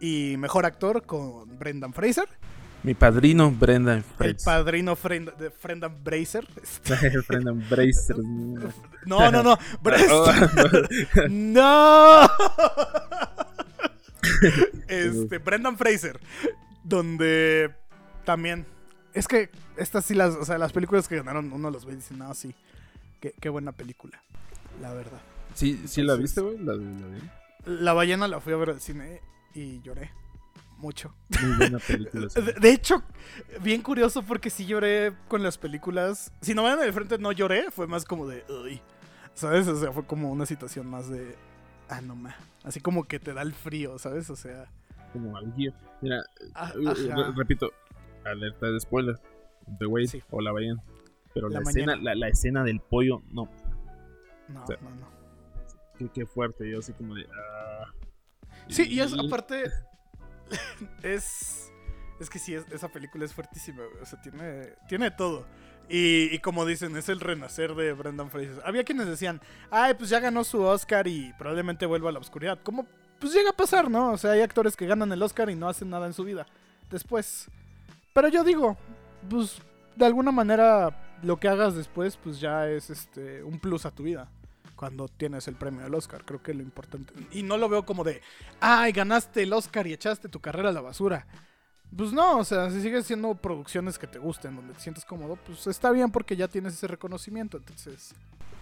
y 0.00 0.36
Mejor 0.38 0.66
Actor 0.66 1.04
con 1.06 1.58
Brendan 1.58 1.92
Fraser, 1.92 2.28
Mi 2.82 2.94
padrino 2.94 3.50
Brendan 3.50 4.04
el 4.20 4.36
padrino 4.36 4.96
de 5.38 5.50
Brendan 5.62 5.96
Fraser. 6.04 6.46
Brendan 7.28 7.64
Bracer. 7.68 8.16
No, 9.06 9.30
no, 9.30 9.42
no, 9.42 9.56
Bres- 9.82 10.08
Oh, 10.10 10.32
¡No! 11.28 12.28
este, 14.88 15.38
Brendan 15.38 15.76
Fraser. 15.76 16.18
Donde 16.82 17.74
también. 18.24 18.66
Es 19.14 19.28
que 19.28 19.50
estas 19.76 20.04
sí 20.04 20.14
las. 20.14 20.34
O 20.34 20.44
sea, 20.44 20.58
las 20.58 20.72
películas 20.72 21.08
que 21.08 21.16
ganaron, 21.16 21.52
uno 21.52 21.70
los 21.70 21.84
ve 21.84 21.92
y 21.92 21.96
dice, 21.96 22.14
no, 22.14 22.34
sí. 22.34 22.54
Qué, 23.20 23.32
qué 23.40 23.48
buena 23.48 23.72
película. 23.72 24.20
La 24.80 24.92
verdad. 24.92 25.20
Sí, 25.54 25.82
sí 25.86 26.02
la 26.02 26.16
viste, 26.16 26.40
güey, 26.40 26.58
la 26.58 26.72
de 26.76 26.84
la 26.84 27.72
La 27.82 27.92
ballena 27.92 28.26
la 28.28 28.40
fui 28.40 28.52
a 28.52 28.56
ver 28.56 28.70
al 28.70 28.80
cine 28.80 29.20
y 29.54 29.80
lloré. 29.82 30.10
Mucho. 30.78 31.14
Muy 31.40 31.56
buena 31.56 31.78
película. 31.78 32.28
sí. 32.28 32.40
De, 32.42 32.52
de 32.54 32.70
hecho, 32.72 33.02
bien 33.62 33.80
curioso 33.80 34.22
porque 34.22 34.50
sí 34.50 34.66
lloré 34.66 35.14
con 35.28 35.42
las 35.42 35.56
películas. 35.56 36.32
Si 36.42 36.52
no 36.52 36.64
van 36.64 36.80
de 36.80 36.92
frente, 36.92 37.16
no 37.16 37.32
lloré. 37.32 37.70
Fue 37.70 37.86
más 37.86 38.04
como 38.04 38.26
de. 38.26 38.44
Uy. 38.48 38.80
¿Sabes? 39.34 39.66
O 39.68 39.78
sea, 39.80 39.92
fue 39.92 40.04
como 40.04 40.30
una 40.30 40.44
situación 40.44 40.86
más 40.88 41.08
de. 41.08 41.36
Ah, 41.88 42.00
no 42.00 42.16
ma. 42.16 42.34
Así 42.64 42.80
como 42.80 43.04
que 43.04 43.20
te 43.20 43.32
da 43.32 43.42
el 43.42 43.54
frío, 43.54 43.98
¿sabes? 43.98 44.28
O 44.30 44.36
sea. 44.36 44.66
Como 45.12 45.36
al 45.36 45.54
guía. 45.54 45.72
Mira, 46.00 46.24
ah, 46.54 46.72
Eh, 46.74 47.32
repito, 47.36 47.72
alerta 48.24 48.66
de 48.70 48.80
spoiler. 48.80 49.18
The 49.78 49.86
Whale 49.86 50.06
Sí. 50.08 50.22
o 50.30 50.40
la 50.40 50.52
ballena. 50.52 50.82
Pero 51.32 51.48
La 51.48 51.60
la, 51.60 51.68
escena, 51.70 51.96
la, 51.96 52.14
la 52.14 52.28
escena 52.28 52.62
del 52.64 52.80
pollo, 52.80 53.22
no. 53.30 53.48
No, 54.48 54.66
sea, 54.66 54.76
no, 54.82 54.90
no. 54.90 55.08
Qué, 55.98 56.08
qué 56.12 56.26
fuerte. 56.26 56.70
Yo 56.70 56.78
así 56.80 56.92
como 56.92 57.14
de. 57.14 57.26
ah. 57.34 57.92
Sí, 58.68 58.86
y 58.88 59.00
es 59.00 59.12
aparte. 59.18 59.64
es. 61.02 61.70
Es 62.20 62.30
que 62.30 62.38
sí, 62.38 62.54
es- 62.54 62.70
esa 62.70 62.88
película 62.88 63.24
es 63.24 63.34
fuertísima, 63.34 63.82
güey, 63.84 64.00
O 64.02 64.06
sea, 64.06 64.20
tiene, 64.22 64.74
tiene 64.88 65.10
todo. 65.10 65.46
Y, 65.88 66.32
y 66.34 66.38
como 66.38 66.64
dicen, 66.64 66.96
es 66.96 67.08
el 67.08 67.20
renacer 67.20 67.74
de 67.74 67.92
Brendan 67.92 68.30
Fraser. 68.30 68.62
Había 68.64 68.84
quienes 68.84 69.06
decían, 69.06 69.40
ay, 69.70 69.94
pues 69.94 70.10
ya 70.10 70.20
ganó 70.20 70.44
su 70.44 70.62
Oscar 70.62 71.06
y 71.08 71.32
probablemente 71.36 71.84
vuelva 71.86 72.10
a 72.10 72.12
la 72.12 72.20
oscuridad. 72.20 72.58
Como, 72.62 72.86
pues 73.18 73.34
llega 73.34 73.50
a 73.50 73.56
pasar, 73.56 73.90
¿no? 73.90 74.12
O 74.12 74.16
sea, 74.18 74.30
hay 74.30 74.40
actores 74.40 74.76
que 74.76 74.86
ganan 74.86 75.12
el 75.12 75.22
Oscar 75.22 75.50
y 75.50 75.56
no 75.56 75.68
hacen 75.68 75.90
nada 75.90 76.06
en 76.06 76.12
su 76.14 76.22
vida. 76.24 76.46
Después. 76.88 77.50
Pero 78.14 78.28
yo 78.28 78.44
digo, 78.44 78.78
pues 79.28 79.60
de 79.96 80.06
alguna 80.06 80.32
manera 80.32 81.18
lo 81.22 81.36
que 81.38 81.48
hagas 81.48 81.74
después, 81.74 82.16
pues 82.16 82.40
ya 82.40 82.68
es 82.68 82.88
este 82.88 83.42
un 83.42 83.58
plus 83.58 83.84
a 83.84 83.90
tu 83.90 84.04
vida. 84.04 84.30
Cuando 84.76 85.08
tienes 85.08 85.46
el 85.48 85.56
premio 85.56 85.82
del 85.82 85.94
Oscar, 85.94 86.24
creo 86.24 86.42
que 86.42 86.54
lo 86.54 86.62
importante. 86.62 87.12
Y 87.32 87.42
no 87.42 87.56
lo 87.56 87.68
veo 87.68 87.84
como 87.84 88.02
de, 88.04 88.22
ay, 88.60 88.92
ganaste 88.92 89.42
el 89.42 89.52
Oscar 89.52 89.86
y 89.86 89.92
echaste 89.92 90.28
tu 90.28 90.40
carrera 90.40 90.70
a 90.70 90.72
la 90.72 90.80
basura. 90.80 91.26
Pues 91.96 92.12
no, 92.12 92.38
o 92.38 92.44
sea, 92.44 92.70
si 92.70 92.80
sigues 92.80 93.06
siendo 93.06 93.34
producciones 93.34 93.98
que 93.98 94.06
te 94.06 94.18
gusten, 94.18 94.56
donde 94.56 94.74
te 94.74 94.80
sientes 94.80 95.04
cómodo, 95.04 95.36
pues 95.46 95.66
está 95.66 95.90
bien 95.90 96.10
porque 96.10 96.36
ya 96.36 96.48
tienes 96.48 96.74
ese 96.74 96.88
reconocimiento. 96.88 97.56
Entonces, 97.56 98.14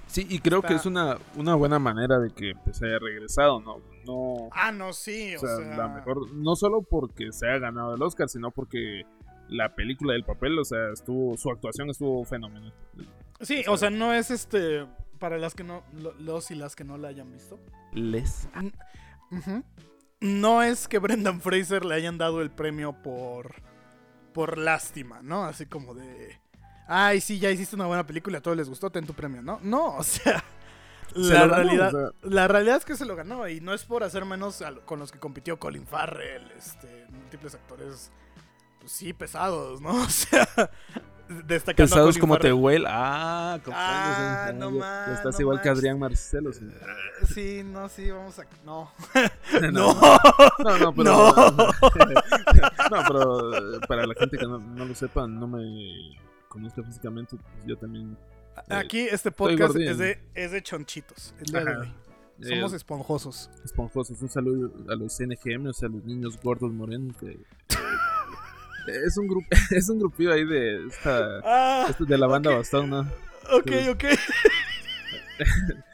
Sí, 0.07 0.27
y 0.29 0.41
creo 0.41 0.61
que 0.61 0.75
es 0.75 0.85
una, 0.85 1.17
una 1.37 1.55
buena 1.55 1.79
manera 1.79 2.19
de 2.19 2.31
que 2.31 2.53
pues, 2.65 2.83
haya 2.83 2.99
regresado, 2.99 3.61
¿no? 3.61 3.79
No. 4.05 4.51
ah, 4.53 4.71
no, 4.71 4.93
sí, 4.93 5.35
O 5.37 5.39
sea, 5.39 5.59
la 5.75 5.89
mejor. 5.89 6.31
No 6.35 6.55
solo 6.55 6.83
porque 6.83 7.33
se 7.33 7.49
haya 7.49 7.59
ganado 7.61 7.95
el 7.95 8.03
Oscar, 8.03 8.29
sino 8.29 8.51
porque 8.51 9.05
la 9.53 9.75
película 9.75 10.15
del 10.15 10.25
papel, 10.25 10.59
o 10.59 10.65
sea, 10.65 10.91
estuvo. 10.93 11.37
Su 11.37 11.51
actuación 11.51 11.91
estuvo 11.91 12.25
fenomenal. 12.25 12.73
Sí, 13.41 13.65
o 13.69 13.77
sea, 13.77 13.91
no 13.91 14.13
es 14.13 14.31
este. 14.31 14.87
Para 15.19 15.39
las 15.39 15.55
que 15.55 15.63
no. 15.65 15.83
lo- 15.93 16.15
Los 16.15 16.51
y 16.51 16.55
las 16.57 16.75
que 16.75 16.85
no 16.85 16.97
la 16.99 17.09
hayan 17.09 17.31
visto. 17.33 17.61
Les. 17.93 18.49
No 20.21 20.63
es 20.63 20.87
que 20.89 20.99
Brendan 20.99 21.41
Fraser 21.41 21.85
le 21.85 21.95
hayan 21.95 22.19
dado 22.19 22.43
el 22.43 22.51
premio 22.51 22.93
por. 23.03 23.55
Por 24.33 24.57
lástima, 24.57 25.21
¿no? 25.23 25.45
Así 25.45 25.67
como 25.67 25.95
de. 25.95 26.41
Ay, 26.89 27.21
sí, 27.21 27.39
ya 27.39 27.51
hiciste 27.51 27.77
una 27.77 27.87
buena 27.87 28.07
película, 28.07 28.39
a 28.39 28.41
todos 28.41 28.57
les 28.57 28.69
gustó, 28.69 28.91
ten 28.91 29.07
tu 29.07 29.15
premio, 29.15 29.43
¿no? 29.43 29.59
No, 29.63 29.97
o 29.99 30.03
sea. 30.03 30.43
Se 31.15 31.21
La 31.35 31.41
ganó, 31.41 31.55
realidad, 31.57 31.95
o 31.95 32.13
sea. 32.13 32.31
la 32.31 32.49
realidad 32.49 32.77
es 32.79 32.85
que 32.87 32.97
se 32.97 33.05
lo 33.05 33.15
ganó 33.15 33.47
y 33.47 33.61
no 33.61 33.75
es 33.75 33.85
por 33.85 34.03
hacer 34.03 34.25
menos 34.25 34.63
lo- 34.63 34.87
con 34.87 34.99
los 34.99 35.13
que 35.13 35.19
compitió 35.19 35.59
Colin 35.59 35.87
Farrell, 35.87 36.51
este, 36.53 37.07
múltiples 37.11 37.55
actores, 37.55 38.11
pues 38.83 38.93
sí, 38.93 39.13
pesados, 39.13 39.81
¿no? 39.81 39.91
O 40.03 40.09
sea, 40.11 40.47
destacando 41.47 41.89
Pesados 41.91 42.19
como 42.19 42.35
Farrell. 42.35 42.51
Tehuel. 42.53 42.85
Ah, 42.87 43.59
Ah, 43.73 44.53
no 44.55 44.69
Estás 45.15 45.35
no 45.37 45.41
igual 45.41 45.63
que. 45.63 45.69
Adrián 45.71 45.99
Marcelo. 45.99 46.53
sí. 46.53 46.69
sí, 47.33 47.63
no, 47.65 47.89
sí, 47.89 48.11
vamos 48.11 48.39
a. 48.39 48.45
No. 48.65 48.91
No, 49.63 49.71
no. 49.71 50.79
No, 50.79 50.93
pero. 50.95 51.05
No. 51.05 51.33
no, 52.91 53.03
pero 53.09 53.77
eh, 53.77 53.81
para 53.89 54.07
la 54.07 54.15
gente 54.15 54.37
que 54.37 54.47
no, 54.47 54.59
no 54.59 54.85
lo 54.85 54.95
sepa, 54.95 55.27
no 55.27 55.47
me 55.47 56.19
conozca 56.49 56.83
físicamente, 56.83 57.37
pues 57.37 57.67
yo 57.67 57.77
también. 57.79 58.17
eh, 58.69 58.75
Aquí 58.75 59.01
este 59.01 59.31
podcast 59.31 59.77
es 59.77 59.97
de, 59.99 60.21
es 60.35 60.51
de 60.53 60.63
chonchitos. 60.63 61.35
Día 61.41 61.65
de. 61.65 61.93
Somos 62.49 62.73
eh, 62.73 62.77
esponjosos. 62.77 63.51
esponjosos. 63.65 64.21
Un 64.21 64.29
saludo 64.29 64.73
a 64.93 64.97
los 64.97 65.19
NGM, 65.21 65.67
o 65.69 65.73
sea, 65.73 65.89
a 65.89 65.93
los 65.93 66.05
niños 66.05 66.39
gordos 66.43 66.73
morenos. 66.73 67.17
que- 67.17 67.31
eh, 67.31 67.41
es 68.87 69.17
un 69.19 69.27
grupo, 69.29 69.47
es 69.71 69.89
un 69.89 69.99
grupillo 69.99 70.33
ahí 70.33 70.45
de 70.45 70.87
esta, 70.87 71.41
Ah, 71.45 71.87
este 71.91 72.05
de 72.05 72.19
la 72.19 72.27
banda 72.27 72.55
Bastón, 72.55 72.91
¿no? 72.91 73.01
ok, 73.53 73.71
ok. 73.91 74.05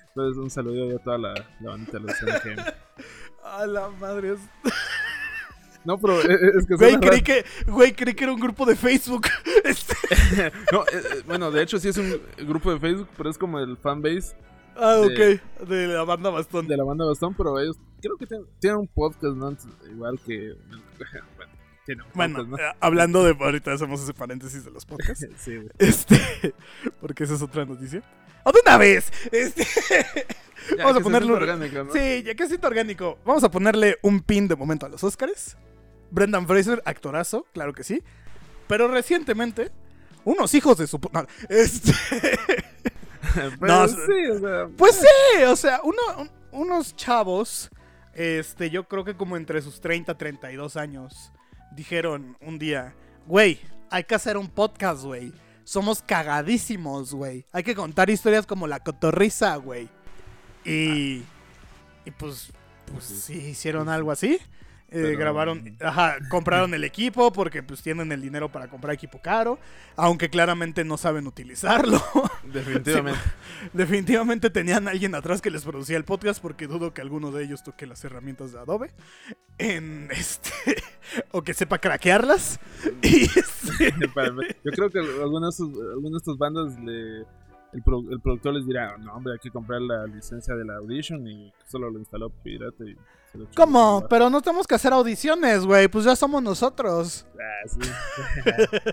Entonces 0.09 0.37
un 0.39 0.51
saludo 0.51 0.97
a 0.97 0.99
toda 1.03 1.19
la, 1.19 1.35
la 1.61 1.71
bandita 1.71 1.99
de 1.99 2.01
los. 2.01 2.17
A 3.45 3.67
la 3.67 3.89
madre. 3.89 4.33
es- 4.33 4.73
No, 5.85 5.97
pero 5.99 6.21
eh, 6.21 6.39
es 6.59 6.67
que 6.67 6.75
Güey, 6.75 6.99
creí 6.99 7.23
que, 7.23 7.47
güey, 7.67 7.93
creí 7.95 8.13
que 8.13 8.25
era 8.25 8.33
un 8.35 8.41
grupo 8.41 8.67
de 8.67 8.77
Facebook. 8.77 9.27
Este- 9.65 9.95
No, 10.73 10.83
eh, 10.83 10.87
eh, 10.93 11.23
bueno, 11.27 11.51
de 11.51 11.63
hecho 11.63 11.79
sí 11.79 11.89
es 11.89 11.97
un 11.97 12.21
grupo 12.47 12.73
de 12.73 12.79
Facebook, 12.81 13.09
pero 13.17 13.31
es 13.31 13.39
como 13.39 13.59
el 13.61 13.77
fanbase 13.79 14.37
Ah, 14.77 15.01
ok. 15.01 15.09
De- 15.17 15.41
De 15.67 15.87
la 15.87 16.03
banda 16.05 16.29
Bastón. 16.31 16.67
de 16.67 16.77
la 16.77 16.85
banda 16.85 17.07
Bastón, 17.07 17.33
pero 17.35 17.59
ellos 17.59 17.77
creo 18.03 18.17
que 18.19 18.27
tienen, 18.27 18.47
tienen 18.61 18.81
un 18.81 18.89
podcast, 18.89 19.35
¿no? 19.37 19.57
Igual 19.91 20.21
que... 20.27 20.55
Bueno, 22.15 22.43
un 22.43 22.55
eh, 22.59 22.63
hablando 22.81 23.25
de. 23.25 23.37
Ahorita 23.39 23.73
hacemos 23.73 24.03
ese 24.03 24.15
paréntesis 24.15 24.65
de 24.65 24.71
los 24.71 24.85
podcasts. 24.85 25.27
¿no? 25.29 25.37
Sí, 25.39 25.57
güey. 25.57 25.69
Este. 25.79 26.55
Porque 27.01 27.25
esa 27.25 27.35
es 27.35 27.43
otra 27.43 27.65
noticia. 27.65 28.03
¡O 28.45 28.53
de 28.53 28.61
una 28.65 28.77
vez! 28.79 29.13
Este. 29.33 29.67
Ya, 30.77 30.85
Vamos 30.85 31.03
a 31.15 31.33
orgánico, 31.33 31.85
¿no? 31.85 31.93
Sí, 31.93 32.23
ya 32.25 32.35
que 32.35 32.43
es 32.43 32.53
orgánico. 32.63 33.19
Vamos 33.25 33.43
a 33.43 33.51
ponerle 33.51 33.97
un 34.03 34.21
pin 34.21 34.49
de 34.49 34.57
momento 34.57 34.85
a 34.85 34.91
los 34.91 35.03
Oscars. 35.03 35.57
Brendan 36.11 36.47
Fraser, 36.47 36.83
actorazo, 36.85 37.47
claro 37.55 37.73
que 37.73 37.85
sí. 37.85 38.03
Pero 38.67 38.89
recientemente, 38.89 39.71
unos 40.25 40.53
hijos 40.55 40.77
de 40.77 40.87
su. 40.87 41.01
no, 41.13 41.27
este, 41.49 41.93
Pero 43.35 43.67
No, 43.67 43.89
sí, 43.89 44.27
o 44.31 44.39
sea... 44.41 44.69
pues 44.77 44.97
sí, 44.97 45.43
o 45.45 45.57
sea, 45.57 45.81
uno- 45.85 46.19
un- 46.19 46.31
unos 46.53 46.95
chavos, 46.97 47.71
este, 48.15 48.69
yo 48.69 48.89
creo 48.89 49.05
que 49.05 49.15
como 49.17 49.37
entre 49.37 49.63
sus 49.63 49.81
30, 49.81 50.17
32 50.19 50.77
años, 50.77 51.33
dijeron 51.73 52.37
un 52.41 52.59
día, 52.59 52.95
güey, 53.27 53.61
hay 53.91 54.05
que 54.05 54.15
hacer 54.15 54.37
un 54.37 54.49
podcast, 54.49 55.03
güey. 55.03 55.33
Somos 55.65 56.03
cagadísimos, 56.03 57.13
güey. 57.15 57.45
Hay 57.53 57.63
que 57.63 57.75
contar 57.75 58.11
historias 58.11 58.47
como 58.47 58.67
la 58.67 58.81
cotorriza, 58.81 59.57
güey. 59.57 59.89
Y, 60.65 61.23
y 62.05 62.11
pues, 62.19 62.51
pues 62.93 63.05
sí, 63.05 63.35
hicieron 63.35 63.89
algo 63.89 64.11
así. 64.11 64.39
Eh, 64.91 65.01
Pero- 65.03 65.19
grabaron, 65.19 65.77
ajá, 65.83 66.17
compraron 66.31 66.73
el 66.73 66.83
equipo 66.83 67.31
porque 67.33 67.63
pues 67.63 67.83
tienen 67.83 68.11
el 68.11 68.23
dinero 68.23 68.51
para 68.51 68.69
comprar 68.69 68.95
equipo 68.95 69.21
caro, 69.21 69.59
aunque 69.97 70.31
claramente 70.31 70.83
no 70.85 70.97
saben 70.97 71.27
utilizarlo. 71.27 72.03
Definitivamente. 72.45 73.21
Definitivamente 73.75 74.49
tenían 74.51 74.89
a 74.89 74.93
alguien 74.93 75.15
atrás 75.15 75.43
que 75.43 75.51
les 75.51 75.63
producía 75.65 75.99
el 75.99 76.05
podcast 76.05 76.41
porque 76.41 76.67
dudo 76.67 76.95
que 76.95 77.03
alguno 77.03 77.31
de 77.33 77.45
ellos 77.45 77.63
toque 77.63 77.87
las 77.87 78.03
herramientas 78.05 78.53
de 78.53 78.61
Adobe. 78.61 78.91
En 79.59 80.09
este. 80.13 80.53
o 81.33 81.43
que 81.43 81.53
sepa 81.53 81.79
craquearlas. 81.79 82.59
Y 83.03 83.25
este, 83.25 83.93
Yo 84.65 84.73
creo 84.73 84.91
que 84.91 85.01
algunas 85.01 85.59
de 85.59 86.17
estas 86.17 86.39
bandas 86.39 86.79
le... 86.81 87.25
El, 87.73 87.83
pro- 87.83 88.05
el 88.11 88.21
productor 88.21 88.55
les 88.55 88.67
dirá, 88.67 88.97
no 88.99 89.13
hombre, 89.15 89.35
hay 89.35 89.39
que 89.41 89.51
comprar 89.51 89.81
la 89.83 90.07
licencia 90.07 90.55
de 90.55 90.65
la 90.65 90.77
Audition 90.77 91.27
y 91.29 91.53
solo 91.67 91.91
lo 91.91 91.99
instaló 91.99 92.31
pirata 92.31 92.83
y 92.85 92.97
se 93.31 93.39
lo 93.39 93.47
¿Cómo? 93.55 94.07
Pero 94.09 94.31
no 94.31 94.41
tenemos 94.41 94.67
que 94.67 94.75
hacer 94.75 94.93
audiciones, 94.93 95.67
güey. 95.67 95.87
Pues 95.89 96.07
ya 96.07 96.17
somos 96.17 96.43
nosotros. 96.43 97.27
Ah, 97.35 97.69
sí. 97.69 97.79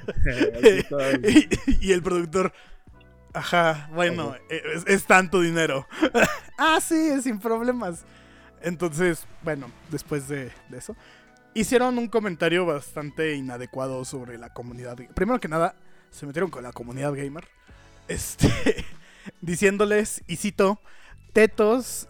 Y, 1.23 1.87
y 1.87 1.91
el 1.93 2.01
productor. 2.03 2.51
Ajá, 3.33 3.89
bueno, 3.93 4.33
es, 4.49 4.85
es 4.87 5.05
tanto 5.05 5.41
dinero. 5.41 5.85
ah, 6.57 6.79
sí, 6.81 7.21
sin 7.21 7.39
problemas. 7.39 8.05
Entonces, 8.61 9.27
bueno, 9.43 9.69
después 9.91 10.27
de, 10.29 10.51
de 10.69 10.77
eso, 10.77 10.95
hicieron 11.53 11.97
un 11.97 12.07
comentario 12.07 12.65
bastante 12.65 13.35
inadecuado 13.35 14.05
sobre 14.05 14.37
la 14.37 14.53
comunidad. 14.53 14.97
Primero 15.13 15.39
que 15.41 15.49
nada, 15.49 15.75
se 16.11 16.25
metieron 16.25 16.49
con 16.49 16.63
la 16.63 16.71
comunidad 16.71 17.13
gamer. 17.13 17.45
Este, 18.07 18.47
diciéndoles, 19.41 20.23
y 20.27 20.35
cito, 20.37 20.79
tetos, 21.33 22.07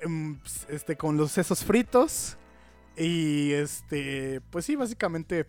em, 0.00 0.38
este, 0.68 0.96
con 0.96 1.16
los 1.16 1.32
sesos 1.32 1.64
fritos. 1.64 2.36
Y 2.96 3.52
este, 3.52 4.40
pues 4.50 4.64
sí, 4.64 4.74
básicamente 4.76 5.44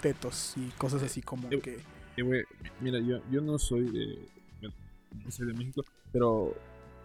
tetos 0.00 0.54
y 0.56 0.68
cosas 0.78 1.02
así 1.02 1.20
como 1.20 1.48
Eh, 1.50 1.60
que. 1.60 1.78
Güey, 2.22 2.44
mira, 2.80 2.98
yo, 3.00 3.20
yo 3.30 3.40
no 3.40 3.58
soy 3.58 3.90
de, 3.90 4.28
no 5.24 5.30
soy 5.30 5.46
de 5.46 5.52
México, 5.54 5.82
pero 6.12 6.54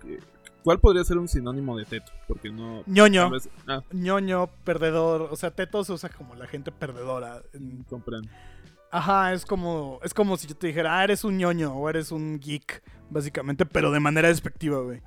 eh, 0.05 0.19
¿cuál 0.63 0.79
podría 0.79 1.03
ser 1.03 1.17
un 1.17 1.27
sinónimo 1.27 1.77
de 1.77 1.85
teto? 1.85 2.11
Porque 2.27 2.51
no... 2.51 2.83
ñoño. 2.85 3.29
vez- 3.31 3.49
ah, 3.67 3.81
ñoño, 3.91 4.47
perdedor, 4.65 5.29
o 5.31 5.35
sea, 5.35 5.51
teto 5.51 5.83
se 5.83 5.93
usa 5.93 6.09
como 6.09 6.35
la 6.35 6.45
gente 6.45 6.71
perdedora. 6.71 7.41
Comprendo. 7.89 8.29
Ajá, 8.91 9.33
es 9.33 9.45
como 9.45 9.99
es 10.03 10.13
como 10.13 10.37
si 10.37 10.47
yo 10.47 10.55
te 10.55 10.67
dijera, 10.67 10.97
ah, 10.99 11.03
eres 11.03 11.23
un 11.23 11.37
ñoño 11.37 11.73
o 11.73 11.89
eres 11.89 12.11
un 12.11 12.39
geek, 12.39 12.81
básicamente, 13.09 13.65
pero 13.65 13.91
de 13.91 13.99
manera 13.99 14.27
despectiva, 14.29 14.79
güey. 14.79 15.01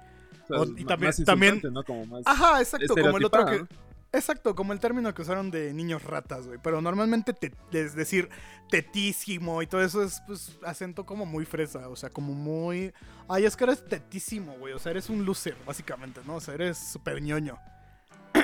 O 0.49 0.65
sea, 0.65 0.75
y 0.77 0.85
también- 0.85 1.13
también- 1.25 1.55
insultante, 1.55 1.71
¿no? 1.71 1.83
Como 1.85 2.07
más... 2.07 2.23
Ajá, 2.27 2.61
exacto, 2.61 2.95
como 2.95 3.17
el 3.19 3.25
otro 3.25 3.47
que 3.47 3.65
Exacto, 4.13 4.57
como 4.57 4.73
el 4.73 4.81
término 4.81 5.15
que 5.15 5.23
usaron 5.23 5.53
de 5.53 5.73
niños 5.73 6.03
ratas, 6.03 6.45
güey, 6.49 6.59
pero 6.61 6.81
normalmente 6.83 7.33
te- 7.33 7.53
es 7.73 7.95
decir 7.95 8.29
tetísimo 8.69 9.63
y 9.63 9.67
todo 9.67 9.83
eso 9.83 10.03
es 10.03 10.21
pues 10.27 10.59
acento 10.65 11.05
como 11.07 11.27
muy 11.27 11.45
fresa, 11.45 11.89
o 11.89 11.97
sea, 11.97 12.11
como 12.11 12.33
muy 12.33 12.93
ay, 13.29 13.45
es 13.45 13.57
que 13.57 13.65
eres 13.65 13.85
tetísimo, 13.87 14.53
güey, 14.59 14.73
o 14.75 14.79
sea, 14.79 14.91
eres 14.91 15.09
un 15.11 15.25
loser, 15.25 15.57
básicamente, 15.65 16.21
¿no? 16.27 16.37
O 16.37 16.41
sea, 16.41 16.55
eres 16.55 16.77
súper 16.79 17.23
ñoño. 17.23 17.57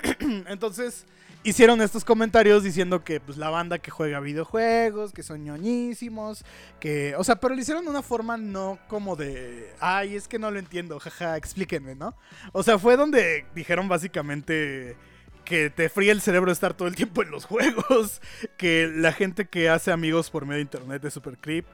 Entonces, 0.49 1.07
hicieron 1.45 1.81
estos 1.81 2.05
comentarios 2.05 2.65
diciendo 2.65 3.05
que 3.05 3.21
pues 3.21 3.39
la 3.39 3.51
banda 3.51 3.79
que 3.79 3.91
juega 3.91 4.19
videojuegos, 4.21 5.13
que 5.13 5.23
son 5.23 5.45
ñoñísimos, 5.45 6.45
que, 6.81 7.15
o 7.17 7.25
sea, 7.25 7.37
pero 7.37 7.55
lo 7.55 7.61
hicieron 7.61 7.85
de 7.85 7.91
una 7.91 8.03
forma 8.03 8.37
no 8.37 8.79
como 8.89 9.15
de, 9.17 9.73
ay, 9.81 10.17
es 10.17 10.27
que 10.29 10.39
no 10.39 10.51
lo 10.51 10.59
entiendo, 10.59 10.99
jaja, 10.99 11.37
explíquenme, 11.37 11.95
¿no? 11.95 12.15
O 12.53 12.63
sea, 12.63 12.79
fue 12.79 12.97
donde 12.97 13.47
dijeron 13.55 13.89
básicamente 13.89 14.97
que 15.45 15.71
te 15.71 15.89
fría 15.89 16.11
el 16.11 16.21
cerebro 16.21 16.51
estar 16.51 16.75
todo 16.75 16.89
el 16.89 16.97
tiempo 16.97 17.23
en 17.23 17.31
los 17.31 17.45
juegos, 17.47 18.21
que 18.57 18.91
la 18.93 19.13
gente 19.13 19.47
que 19.47 19.69
hace 19.69 19.93
amigos 19.93 20.31
por 20.31 20.45
medio 20.45 20.57
de 20.57 20.63
internet 20.63 21.05
es 21.05 21.15
super 21.15 21.39
creep, 21.39 21.65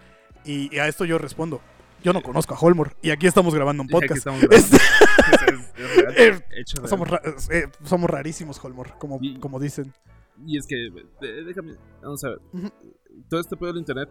y, 0.44 0.74
y 0.74 0.78
a 0.80 0.88
esto 0.88 1.04
yo 1.06 1.16
respondo. 1.18 1.62
Yo 2.04 2.12
no 2.12 2.20
conozco 2.20 2.54
a 2.54 2.58
Holmor 2.58 2.96
y 3.00 3.11
aquí 3.11 3.28
estamos 3.28 3.54
grabando 3.54 3.85
un 3.85 3.88
podcast. 3.88 4.24
grabando. 4.24 4.48
Este- 4.56 4.76
Eh, 6.16 6.40
hecho 6.56 6.87
somos, 6.87 7.08
ra- 7.08 7.22
eh, 7.50 7.66
somos 7.85 8.08
rarísimos, 8.11 8.62
Holmor, 8.64 8.98
como, 8.98 9.18
Y- 9.20 9.38
como 9.38 9.58
dicen. 9.61 9.92
Y 10.46 10.58
es 10.58 10.66
que, 10.66 10.90
déjame, 11.20 11.74
vamos 12.02 12.22
a 12.24 12.30
ver. 12.30 12.38
Todo 13.28 13.40
este 13.40 13.56
pedo 13.56 13.68
del 13.72 13.78
internet. 13.78 14.08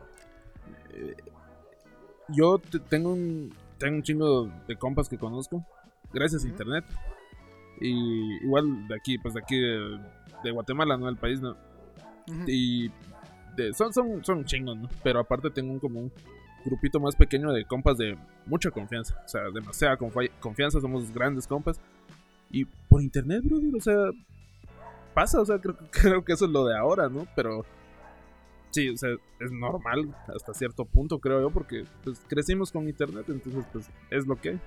eh, 0.93 1.15
yo 2.29 2.59
te- 2.59 2.79
tengo 2.79 3.11
un, 3.13 3.53
tengo 3.77 3.95
un 3.97 4.03
chingo 4.03 4.49
de 4.67 4.75
compas 4.77 5.09
que 5.09 5.17
conozco. 5.17 5.65
Gracias 6.13 6.45
a 6.45 6.47
internet. 6.47 6.85
Y 7.79 8.43
igual 8.43 8.87
de 8.87 8.95
aquí, 8.95 9.17
pues 9.17 9.33
de 9.33 9.39
aquí 9.41 9.57
de, 9.59 9.99
de 10.43 10.51
Guatemala, 10.51 10.97
¿no? 10.97 11.09
El 11.09 11.17
país, 11.17 11.41
¿no? 11.41 11.57
Y 12.47 12.89
de- 13.57 13.73
son, 13.73 13.91
son, 13.93 14.23
son 14.23 14.45
chingos, 14.45 14.77
¿no? 14.77 14.87
Pero 15.03 15.19
aparte 15.19 15.49
tengo 15.49 15.73
un, 15.73 15.79
como 15.79 15.99
un 15.99 16.11
grupito 16.65 16.99
más 16.99 17.15
pequeño 17.15 17.51
de 17.51 17.65
compas 17.65 17.97
de 17.97 18.17
mucha 18.45 18.71
confianza. 18.71 19.21
O 19.25 19.27
sea, 19.27 19.41
demasiada 19.53 19.97
confi- 19.97 20.31
confianza, 20.39 20.79
somos 20.79 21.11
grandes 21.11 21.47
compas. 21.47 21.79
Y 22.49 22.65
por 22.65 23.01
internet, 23.01 23.43
brother, 23.43 23.75
o 23.75 23.79
sea, 23.81 23.95
pasa, 25.13 25.39
o 25.41 25.45
sea, 25.45 25.59
creo, 25.59 25.77
creo 25.91 26.23
que 26.25 26.33
eso 26.33 26.45
es 26.45 26.51
lo 26.51 26.65
de 26.65 26.77
ahora, 26.77 27.09
¿no? 27.09 27.25
Pero 27.35 27.65
sí, 28.71 28.89
o 28.89 28.97
sea, 28.97 29.09
es 29.39 29.51
normal 29.51 30.15
hasta 30.33 30.53
cierto 30.53 30.85
punto, 30.85 31.19
creo 31.19 31.41
yo, 31.41 31.49
porque 31.51 31.85
pues 32.03 32.21
crecimos 32.27 32.71
con 32.71 32.87
internet, 32.87 33.25
entonces 33.29 33.65
pues 33.71 33.89
es 34.09 34.27
lo 34.27 34.35
que 34.39 34.49
hay. 34.49 34.59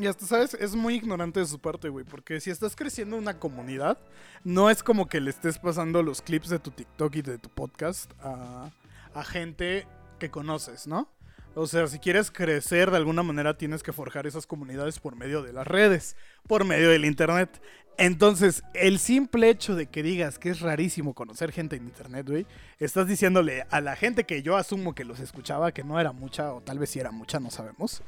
Y 0.00 0.06
hasta, 0.06 0.26
¿sabes? 0.26 0.54
Es 0.54 0.74
muy 0.74 0.94
ignorante 0.96 1.38
de 1.38 1.46
su 1.46 1.60
parte, 1.60 1.88
güey. 1.88 2.04
Porque 2.04 2.40
si 2.40 2.50
estás 2.50 2.74
creciendo 2.74 3.14
en 3.14 3.22
una 3.22 3.38
comunidad, 3.38 3.96
no 4.42 4.68
es 4.68 4.82
como 4.82 5.06
que 5.06 5.20
le 5.20 5.30
estés 5.30 5.56
pasando 5.60 6.02
los 6.02 6.20
clips 6.20 6.48
de 6.48 6.58
tu 6.58 6.72
TikTok 6.72 7.14
y 7.14 7.22
de 7.22 7.38
tu 7.38 7.48
podcast 7.48 8.10
a 8.20 9.22
gente 9.24 9.86
que 10.18 10.30
conoces, 10.32 10.88
¿no? 10.88 11.08
O 11.56 11.66
sea, 11.68 11.86
si 11.86 12.00
quieres 12.00 12.30
crecer 12.32 12.90
de 12.90 12.96
alguna 12.96 13.22
manera, 13.22 13.56
tienes 13.56 13.82
que 13.82 13.92
forjar 13.92 14.26
esas 14.26 14.46
comunidades 14.46 14.98
por 14.98 15.14
medio 15.14 15.42
de 15.42 15.52
las 15.52 15.66
redes, 15.66 16.16
por 16.48 16.64
medio 16.64 16.90
del 16.90 17.04
internet. 17.04 17.60
Entonces, 17.96 18.64
el 18.74 18.98
simple 18.98 19.50
hecho 19.50 19.76
de 19.76 19.86
que 19.86 20.02
digas 20.02 20.40
que 20.40 20.50
es 20.50 20.60
rarísimo 20.60 21.14
conocer 21.14 21.52
gente 21.52 21.76
en 21.76 21.84
internet, 21.84 22.28
güey, 22.28 22.46
estás 22.80 23.06
diciéndole 23.06 23.66
a 23.70 23.80
la 23.80 23.94
gente 23.94 24.24
que 24.24 24.42
yo 24.42 24.56
asumo 24.56 24.96
que 24.96 25.04
los 25.04 25.20
escuchaba, 25.20 25.70
que 25.70 25.84
no 25.84 26.00
era 26.00 26.10
mucha, 26.10 26.52
o 26.52 26.60
tal 26.60 26.80
vez 26.80 26.90
sí 26.90 26.98
era 26.98 27.12
mucha, 27.12 27.38
no 27.38 27.52
sabemos. 27.52 28.02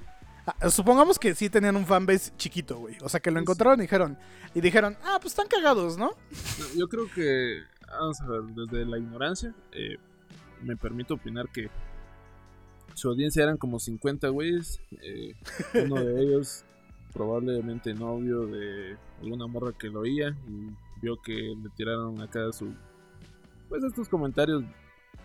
Ah, 0.45 0.69
Supongamos 0.69 1.19
que 1.19 1.37
sí 1.37 1.49
tenían 1.49 1.77
un 1.77 1.87
fanbase 1.87 2.33
chiquito, 2.37 2.79
güey. 2.79 2.97
O 3.01 3.09
sea, 3.09 3.21
que 3.21 3.31
lo 3.31 3.39
encontraron 3.39 3.79
y 3.79 3.83
dijeron, 3.83 4.19
y 4.55 4.61
dijeron, 4.61 4.97
ah, 5.05 5.19
pues 5.21 5.33
están 5.33 5.47
cagados, 5.47 5.97
¿no? 5.97 6.11
No, 6.11 6.65
Yo 6.77 6.89
creo 6.89 7.09
que, 7.15 7.63
vamos 7.87 8.21
a 8.23 8.27
ver, 8.27 8.43
desde 8.43 8.85
la 8.87 8.99
ignorancia, 8.99 9.55
eh, 9.71 9.99
me 10.63 10.77
permito 10.77 11.15
opinar 11.15 11.49
que 11.49 11.71
su 12.97 13.09
audiencia 13.11 13.43
eran 13.45 13.57
como 13.59 13.79
50 13.79 14.29
güeyes. 14.29 14.81
eh, 15.03 15.35
uno 15.85 16.03
de 16.03 16.21
ellos, 16.23 16.65
probablemente 17.13 17.95
novio 17.95 18.47
de 18.47 18.97
alguna 19.23 19.47
morra 19.47 19.73
que 19.79 19.89
lo 19.89 20.01
oía 20.01 20.31
y 20.49 20.71
vio 21.03 21.21
que 21.23 21.33
le 21.33 21.69
tiraron 21.77 22.21
acá 22.21 22.51
su. 22.53 22.73
Pues 23.69 23.83
estos 23.85 24.09
comentarios 24.09 24.63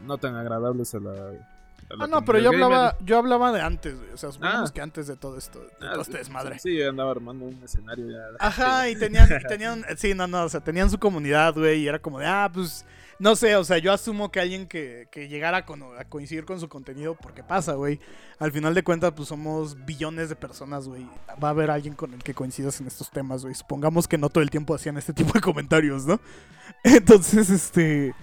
no 0.06 0.18
tan 0.18 0.36
agradables 0.36 0.94
a 0.96 1.00
la. 1.00 1.12
a 1.12 1.16
la 1.16 2.06
Ah, 2.06 2.08
no, 2.08 2.24
pero 2.24 2.40
yo 2.40 2.52
gamer. 2.52 2.64
hablaba, 2.66 2.98
yo 3.04 3.18
hablaba 3.18 3.52
de 3.52 3.62
antes, 3.62 3.98
güey. 3.98 4.12
O 4.12 4.18
sea, 4.18 4.32
supongamos 4.32 4.70
Ah. 4.70 4.74
que 4.74 4.82
antes 4.82 5.08
de 5.08 5.16
todo 5.18 5.38
esto, 5.38 5.60
de 5.60 5.68
Ah, 5.82 5.94
todo 5.94 6.04
sí, 6.04 6.12
este 6.12 6.18
desmadre. 6.20 6.60
Sí, 6.60 6.78
sí, 6.78 6.82
andaba 6.84 7.12
armando 7.12 7.46
un 7.46 7.62
escenario 7.64 8.10
ya. 8.10 8.20
Ajá, 8.40 8.90
y 8.90 8.96
tenían, 9.00 9.28
y 9.30 9.48
tenían, 9.48 9.84
sí, 9.98 10.14
no, 10.14 10.26
no, 10.28 10.44
o 10.46 10.50
sea, 10.50 10.62
tenían 10.62 10.90
su 10.90 10.98
comunidad, 11.00 11.54
güey, 11.54 11.82
y 11.82 11.88
era 11.88 12.00
como 12.00 12.20
de, 12.20 12.26
ah, 12.28 12.50
pues, 12.54 12.86
no 13.22 13.36
sé, 13.36 13.56
o 13.56 13.64
sea, 13.64 13.78
yo 13.78 13.94
asumo 13.94 14.32
que 14.32 14.40
alguien 14.40 14.68
que, 14.68 15.08
que 15.12 15.28
llegara 15.30 15.66
con- 15.66 15.84
a 15.98 16.04
coincidir 16.06 16.44
con 16.46 16.60
su 16.60 16.68
contenido, 16.68 17.16
porque 17.16 17.44
pasa, 17.44 17.74
güey, 17.74 18.00
al 18.40 18.52
final 18.52 18.74
de 18.74 18.84
cuentas, 18.84 19.14
pues 19.16 19.30
somos 19.30 19.86
billones 19.86 20.30
de 20.30 20.36
personas, 20.36 20.88
güey, 20.88 21.06
va 21.42 21.50
a 21.50 21.52
haber 21.52 21.70
alguien 21.72 21.94
con 21.94 22.14
el 22.14 22.24
que 22.24 22.34
coincidas 22.34 22.82
en 22.82 22.88
estos 22.88 23.10
temas, 23.12 23.44
güey, 23.44 23.54
supongamos 23.56 24.08
que 24.08 24.18
no 24.18 24.30
todo 24.30 24.44
el 24.44 24.50
tiempo 24.50 24.74
hacían 24.76 24.98
este 24.98 25.14
tipo 25.14 25.34
de 25.34 25.42
comentarios, 25.42 26.06
¿no? 26.06 26.20
Entonces, 26.84 27.50
este, 27.50 28.14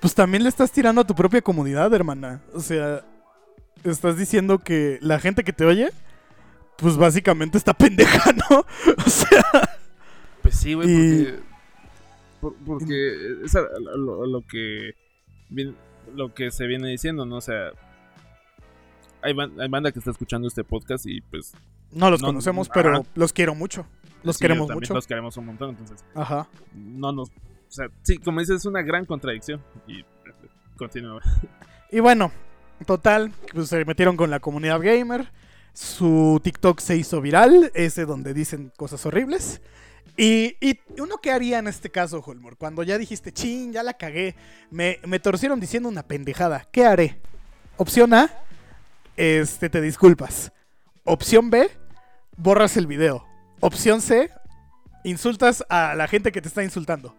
pues 0.00 0.14
también 0.14 0.42
le 0.42 0.48
estás 0.48 0.72
tirando 0.72 1.00
a 1.00 1.06
tu 1.06 1.14
propia 1.14 1.40
comunidad, 1.40 1.92
hermana, 1.94 2.40
o 2.52 2.60
sea, 2.60 3.04
estás 3.84 4.16
diciendo 4.18 4.58
que 4.58 4.98
la 5.00 5.18
gente 5.20 5.44
que 5.44 5.52
te 5.52 5.64
oye... 5.64 5.90
Pues 6.80 6.96
básicamente 6.96 7.58
está 7.58 7.74
pendeja, 7.76 8.32
¿no? 8.32 8.64
O 9.04 9.10
sea, 9.10 9.42
Pues 10.42 10.54
sí, 10.54 10.74
güey, 10.74 10.88
Y- 10.88 11.24
porque. 11.24 11.42
Por- 12.40 12.54
porque 12.64 13.42
es 13.44 13.54
lo, 13.96 14.42
que. 14.48 14.92
Lo 16.14 16.34
que 16.34 16.50
se 16.50 16.66
viene 16.66 16.88
diciendo, 16.88 17.24
¿no? 17.26 17.36
O 17.36 17.40
sea. 17.40 17.70
Hay, 19.22 19.32
ban- 19.32 19.60
hay 19.60 19.68
banda 19.68 19.90
que 19.92 19.98
está 19.98 20.10
escuchando 20.10 20.48
este 20.48 20.64
podcast 20.64 21.06
y 21.06 21.20
pues. 21.20 21.52
No 21.92 22.10
los 22.10 22.20
No, 22.20 22.28
conocemos, 22.28 22.68
ajá. 22.70 22.74
pero 22.74 23.06
los 23.14 23.32
quiero 23.32 23.54
mucho. 23.54 23.86
Los 24.22 24.36
sí, 24.36 24.42
queremos 24.42 24.70
mucho. 24.70 24.94
Los 24.94 25.06
queremos 25.06 25.36
un 25.36 25.46
montón, 25.46 25.70
entonces. 25.70 26.04
Ajá. 26.14 26.48
No 26.74 27.12
nos. 27.12 27.28
O 27.30 27.70
sea, 27.70 27.88
sí, 28.02 28.18
como 28.18 28.40
dices, 28.40 28.56
es 28.56 28.64
una 28.66 28.82
gran 28.82 29.04
contradicción. 29.06 29.62
Y. 29.86 30.04
Continúa. 30.76 31.20
Y 31.90 32.00
bueno, 32.00 32.30
total, 32.86 33.32
pues 33.54 33.68
se 33.70 33.82
metieron 33.86 34.18
con 34.18 34.28
la 34.28 34.40
comunidad 34.40 34.78
gamer. 34.82 35.32
Su 35.72 36.38
TikTok 36.44 36.80
se 36.80 36.98
hizo 36.98 37.22
viral, 37.22 37.70
ese 37.74 38.04
donde 38.04 38.34
dicen 38.34 38.70
cosas 38.76 39.06
horribles. 39.06 39.62
Y, 40.20 40.56
y 40.60 40.80
uno 41.00 41.18
qué 41.22 41.30
haría 41.30 41.60
en 41.60 41.68
este 41.68 41.90
caso, 41.90 42.20
Holmor, 42.26 42.56
cuando 42.56 42.82
ya 42.82 42.98
dijiste, 42.98 43.30
chin, 43.30 43.72
ya 43.72 43.84
la 43.84 43.94
cagué, 43.94 44.34
me, 44.68 44.98
me 45.06 45.20
torcieron 45.20 45.60
diciendo 45.60 45.88
una 45.88 46.02
pendejada, 46.02 46.66
¿qué 46.72 46.84
haré? 46.84 47.20
Opción 47.76 48.12
A, 48.12 48.28
este, 49.16 49.70
te 49.70 49.80
disculpas. 49.80 50.50
Opción 51.04 51.50
B, 51.50 51.70
borras 52.36 52.76
el 52.76 52.88
video. 52.88 53.24
Opción 53.60 54.00
C, 54.00 54.28
insultas 55.04 55.64
a 55.68 55.94
la 55.94 56.08
gente 56.08 56.32
que 56.32 56.42
te 56.42 56.48
está 56.48 56.64
insultando. 56.64 57.14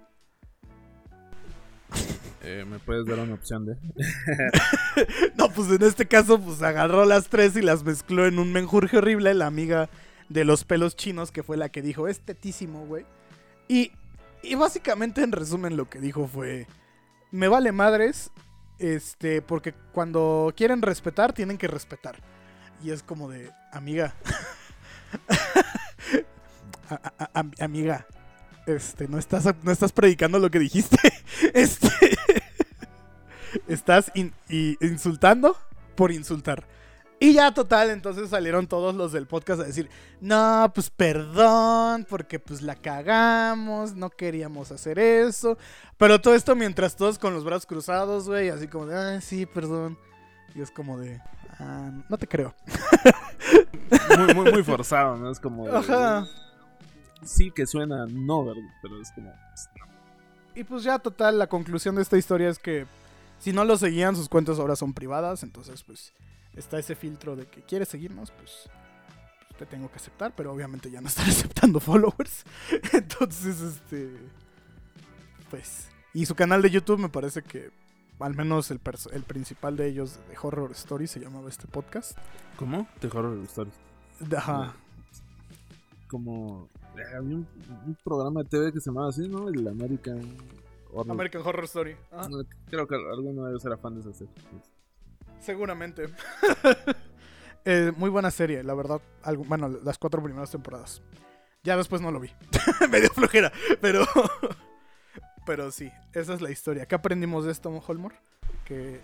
Eh, 2.44 2.66
¿Me 2.68 2.80
puedes 2.80 3.06
dar 3.06 3.20
una 3.20 3.36
opción 3.36 3.66
de.? 3.66 3.78
No, 5.38 5.50
pues 5.50 5.70
en 5.72 5.84
este 5.84 6.06
caso, 6.06 6.38
pues 6.38 6.62
agarró 6.62 7.06
las 7.06 7.28
tres 7.30 7.56
y 7.56 7.62
las 7.62 7.84
mezcló 7.84 8.26
en 8.26 8.40
un 8.40 8.52
menjurje 8.52 8.98
horrible. 8.98 9.34
La 9.34 9.46
amiga 9.46 9.90
de 10.30 10.46
los 10.46 10.64
pelos 10.64 10.96
chinos, 10.96 11.32
que 11.32 11.44
fue 11.44 11.58
la 11.58 11.70
que 11.70 11.82
dijo, 11.82 12.08
es 12.08 12.22
tetísimo, 12.22 12.86
güey. 12.86 13.06
Y, 13.68 13.92
y 14.42 14.56
básicamente, 14.56 15.22
en 15.24 15.32
resumen, 15.32 15.76
lo 15.76 15.90
que 15.90 16.00
dijo 16.00 16.28
fue: 16.28 16.68
Me 17.32 17.48
vale 17.48 17.72
madres, 17.72 18.32
este, 18.80 19.42
porque 19.42 19.74
cuando 19.92 20.54
quieren 20.56 20.82
respetar, 20.82 21.34
tienen 21.34 21.58
que 21.58 21.68
respetar. 21.68 22.18
Y 22.84 22.92
es 22.92 23.04
como 23.04 23.30
de, 23.30 23.52
amiga. 23.72 24.16
Amiga. 27.60 28.08
Este, 28.66 29.08
no 29.08 29.18
estás, 29.18 29.48
no 29.64 29.72
estás 29.72 29.92
predicando 29.92 30.40
lo 30.40 30.50
que 30.50 30.60
dijiste. 30.60 30.98
Este. 31.54 31.90
Estás 33.68 34.12
insultando 34.80 35.58
por 35.96 36.12
insultar. 36.12 36.68
Y 37.20 37.34
ya 37.34 37.54
total, 37.54 37.90
entonces 37.90 38.30
salieron 38.30 38.68
todos 38.68 38.96
los 38.96 39.12
del 39.12 39.28
podcast 39.28 39.60
a 39.62 39.66
decir, 39.66 39.90
no, 40.22 40.72
pues 40.74 40.90
perdón, 40.90 42.06
porque 42.10 42.40
pues 42.40 42.62
la 42.62 42.76
cagamos, 42.76 43.94
no 43.96 44.10
queríamos 44.10 44.72
hacer 44.72 44.98
eso. 45.00 45.58
Pero 45.98 46.22
todo 46.22 46.34
esto 46.34 46.56
mientras 46.56 46.96
todos 46.96 47.20
con 47.20 47.34
los 47.34 47.44
brazos 47.44 47.66
cruzados, 47.66 48.28
güey, 48.28 48.50
así 48.50 48.68
como 48.70 48.86
de, 48.86 48.96
ah, 48.96 49.22
sí, 49.22 49.46
perdón. 49.46 49.98
Y 50.56 50.62
es 50.62 50.72
como 50.72 50.98
de, 50.98 51.22
ah, 51.60 51.92
no 52.08 52.18
te 52.18 52.26
creo. 52.28 52.56
Muy, 54.18 54.34
muy, 54.34 54.52
muy 54.52 54.64
forzado, 54.64 55.18
¿no? 55.18 55.30
Es 55.32 55.40
como. 55.40 55.68
de- 55.68 55.78
Ajá. 55.78 56.26
Sí, 57.24 57.52
que 57.52 57.68
suena 57.68 58.06
no, 58.08 58.46
¿verdad? 58.46 58.62
Pero 58.82 59.02
es 59.02 59.12
como. 59.12 59.32
pues, 59.50 59.70
no. 59.78 59.86
Y 60.56 60.64
pues 60.64 60.84
ya 60.84 61.00
total, 61.00 61.38
la 61.38 61.48
conclusión 61.48 61.96
de 61.96 62.02
esta 62.02 62.18
historia 62.18 62.50
es 62.50 62.60
que 62.60 62.86
si 63.40 63.52
no 63.54 63.64
lo 63.66 63.78
seguían, 63.78 64.16
sus 64.16 64.30
cuentas 64.30 64.58
ahora 64.60 64.76
son 64.76 64.94
privadas, 64.94 65.44
entonces 65.44 65.84
pues 65.84 66.14
está 66.60 66.78
ese 66.80 66.96
filtro 66.96 67.36
de 67.36 67.46
que 67.48 67.62
quieres 67.62 67.90
seguirnos, 67.90 68.32
pues, 68.32 68.70
pues, 69.48 69.58
te 69.58 69.66
tengo 69.66 69.90
que 69.90 69.98
aceptar, 69.98 70.34
pero 70.36 70.52
obviamente 70.54 70.90
ya 70.92 71.02
no 71.02 71.08
están 71.08 71.28
aceptando 71.30 71.80
followers. 71.80 72.44
Entonces, 72.94 73.60
este, 73.62 74.12
pues, 75.50 75.90
y 76.14 76.26
su 76.26 76.36
canal 76.36 76.62
de 76.62 76.70
YouTube 76.70 77.00
me 77.00 77.10
parece 77.10 77.42
que 77.44 77.72
al 78.20 78.36
menos 78.36 78.70
el, 78.72 78.82
el 79.14 79.24
principal 79.24 79.78
de 79.78 79.88
ellos 79.88 80.20
de 80.30 80.38
Horror 80.42 80.72
Story 80.72 81.08
se 81.08 81.20
llamaba 81.20 81.48
este 81.50 81.68
podcast. 81.68 82.18
¿Cómo? 82.58 82.88
The 83.00 83.08
Horror 83.08 83.38
Stories. 83.46 83.74
Ajá. 84.36 84.74
Como. 86.08 86.68
eh, 86.98 87.16
Había 87.16 87.36
un, 87.36 87.48
un 87.86 87.98
programa 88.04 88.44
de 88.44 88.50
TV 88.50 88.74
que 88.74 88.80
se 88.82 88.90
llamaba 88.90 89.10
así, 89.10 89.28
¿no? 89.30 89.48
El 89.48 89.66
American 89.68 90.36
Horror. 90.92 91.12
American 91.12 91.42
Horror 91.46 91.64
Story. 91.66 91.96
Ajá. 92.12 92.28
No, 92.28 92.40
Creo 92.70 92.88
que 92.88 92.96
alguno 92.96 93.46
de 93.46 93.52
ellos 93.52 93.64
era 93.66 93.78
fan 93.78 93.94
de 93.96 94.02
esa 94.02 94.14
serie. 94.14 94.34
Seguramente. 95.42 96.08
Eh, 97.66 97.92
muy 97.98 98.10
buena 98.10 98.32
serie, 98.32 98.64
la 98.64 98.74
verdad. 98.74 99.02
Algo- 99.22 99.44
bueno, 99.44 99.68
las 99.68 99.98
cuatro 99.98 100.24
primeras 100.24 100.50
temporadas. 100.50 101.02
Ya 101.62 101.76
después 101.76 102.02
no 102.02 102.10
lo 102.10 102.20
vi. 102.22 102.32
Me 102.90 103.02
dio 103.02 103.10
flojera, 103.12 103.52
pero. 103.82 104.06
pero 105.46 105.70
sí, 105.70 105.92
esa 106.14 106.34
es 106.34 106.42
la 106.42 106.50
historia. 106.52 106.86
¿Qué 106.88 106.96
aprendimos 106.96 107.44
de 107.46 107.52
esto, 107.52 107.70
Holmor? 107.86 108.14
Que 108.64 109.02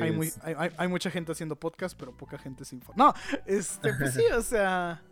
hay, 0.00 0.10
muy, 0.10 0.32
hay- 0.42 0.70
hay 0.76 0.88
mucha 0.88 1.10
gente 1.10 1.32
haciendo 1.32 1.54
podcast, 1.54 1.96
pero 1.98 2.16
poca 2.16 2.38
gente 2.38 2.64
se 2.64 2.76
informa. 2.76 3.04
No, 3.12 3.14
este, 3.46 3.92
pues 3.92 4.14
sí, 4.14 4.24
o 4.34 4.42
sea. 4.42 5.02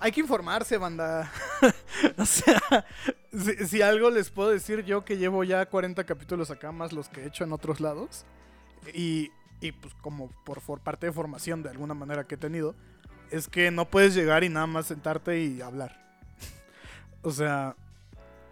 Hay 0.00 0.10
que 0.10 0.20
informarse, 0.20 0.76
banda. 0.78 1.30
o 2.18 2.26
sea, 2.26 2.84
si, 3.32 3.66
si 3.68 3.82
algo 3.82 4.10
les 4.10 4.30
puedo 4.30 4.50
decir 4.50 4.84
yo 4.84 5.04
que 5.04 5.16
llevo 5.16 5.44
ya 5.44 5.64
40 5.64 6.02
capítulos 6.04 6.50
acá, 6.50 6.72
más 6.72 6.92
los 6.92 7.08
que 7.08 7.22
he 7.22 7.26
hecho 7.28 7.44
en 7.44 7.52
otros 7.52 7.80
lados. 7.80 8.26
Y, 8.94 9.30
y 9.60 9.72
pues 9.72 9.94
como 10.02 10.30
por, 10.44 10.60
for- 10.60 10.80
parte 10.80 11.06
de 11.06 11.12
formación 11.12 11.62
de 11.62 11.70
alguna 11.70 11.94
manera 11.94 12.24
que 12.24 12.34
he 12.34 12.38
tenido, 12.38 12.74
es 13.30 13.48
que 13.48 13.70
no 13.70 13.88
puedes 13.88 14.14
llegar 14.14 14.44
y 14.44 14.48
nada 14.48 14.66
más 14.66 14.86
sentarte 14.86 15.40
y 15.42 15.60
hablar. 15.62 16.04
o 17.22 17.30
sea, 17.30 17.76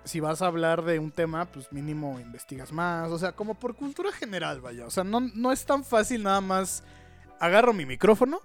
si 0.04 0.20
vas 0.20 0.40
a 0.42 0.46
hablar 0.46 0.82
de 0.84 0.98
un 0.98 1.10
tema, 1.10 1.44
pues 1.46 1.72
mínimo 1.72 2.18
investigas 2.20 2.72
más. 2.72 3.10
O 3.10 3.18
sea, 3.18 3.32
como 3.32 3.54
por 3.54 3.74
cultura 3.74 4.12
general, 4.12 4.60
vaya. 4.60 4.86
O 4.86 4.90
sea, 4.90 5.04
no, 5.04 5.20
no 5.20 5.52
es 5.52 5.66
tan 5.66 5.84
fácil 5.84 6.22
nada 6.22 6.40
más 6.40 6.82
agarro 7.38 7.72
mi 7.72 7.86
micrófono 7.86 8.40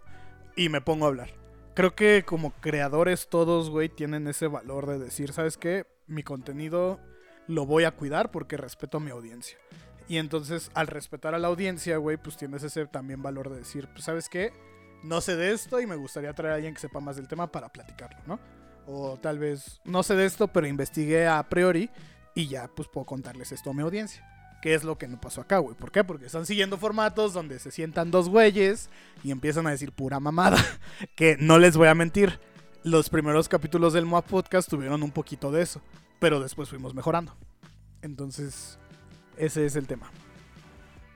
y 0.56 0.70
me 0.70 0.82
pongo 0.82 1.06
a 1.06 1.10
hablar. 1.10 1.30
Creo 1.74 1.96
que 1.96 2.24
como 2.26 2.52
creadores 2.62 3.28
todos, 3.30 3.70
güey, 3.70 3.90
tienen 3.90 4.28
ese 4.28 4.48
valor 4.48 4.88
de 4.88 4.98
decir, 5.00 5.34
¿sabes 5.34 5.58
qué? 5.58 5.86
Mi 6.08 6.24
contenido 6.24 7.00
lo 7.48 7.66
voy 7.66 7.84
a 7.84 7.92
cuidar 7.92 8.32
porque 8.32 8.58
respeto 8.58 8.98
a 8.98 9.02
mi 9.02 9.12
audiencia. 9.12 9.58
Y 10.08 10.18
entonces, 10.18 10.70
al 10.74 10.88
respetar 10.88 11.34
a 11.34 11.40
la 11.40 11.48
audiencia, 11.48 11.98
güey, 11.98 12.18
pues 12.18 12.38
tienes 12.38 12.64
ese 12.64 12.86
también 12.86 13.24
valor 13.24 13.50
de 13.50 13.58
decir, 13.58 13.88
pues, 13.92 14.04
¿sabes 14.04 14.30
qué? 14.30 14.54
No 15.04 15.22
sé 15.22 15.36
de 15.36 15.52
esto 15.52 15.80
y 15.80 15.88
me 15.88 15.96
gustaría 15.96 16.34
traer 16.34 16.54
a 16.54 16.56
alguien 16.56 16.74
que 16.74 16.80
sepa 16.80 17.00
más 17.00 17.16
del 17.16 17.28
tema 17.28 17.52
para 17.52 17.70
platicarlo, 17.70 18.20
¿no? 18.26 18.40
O 18.88 19.18
tal 19.18 19.40
vez, 19.40 19.82
no 19.84 20.04
sé 20.04 20.16
de 20.16 20.26
esto, 20.26 20.48
pero 20.48 20.68
investigué 20.68 21.28
a 21.28 21.42
priori 21.50 21.90
y 22.36 22.48
ya, 22.48 22.68
pues, 22.68 22.88
puedo 22.88 23.06
contarles 23.06 23.52
esto 23.52 23.72
a 23.72 23.74
mi 23.74 23.82
audiencia. 23.82 24.24
¿Qué 24.62 24.74
es 24.74 24.84
lo 24.84 24.98
que 24.98 25.08
no 25.08 25.20
pasó 25.20 25.42
acá, 25.42 25.60
güey? 25.60 25.76
¿Por 25.76 25.92
qué? 25.92 26.04
Porque 26.04 26.26
están 26.26 26.46
siguiendo 26.46 26.78
formatos 26.78 27.34
donde 27.34 27.60
se 27.60 27.72
sientan 27.72 28.10
dos 28.10 28.30
güeyes 28.30 28.90
y 29.24 29.32
empiezan 29.32 29.68
a 29.68 29.72
decir 29.72 29.92
pura 29.92 30.20
mamada. 30.20 30.58
que 31.16 31.38
no 31.40 31.60
les 31.60 31.78
voy 31.78 31.88
a 31.88 31.96
mentir, 31.96 32.40
los 32.84 33.10
primeros 33.10 33.50
capítulos 33.50 33.94
del 33.94 34.06
MOA 34.06 34.24
Podcast 34.24 34.70
tuvieron 34.70 35.02
un 35.02 35.12
poquito 35.12 35.52
de 35.52 35.64
eso, 35.64 35.82
pero 36.20 36.40
después 36.40 36.70
fuimos 36.70 36.94
mejorando. 36.94 37.36
Entonces, 38.02 38.78
ese 39.38 39.66
es 39.66 39.76
el 39.76 39.88
tema. 39.88 40.10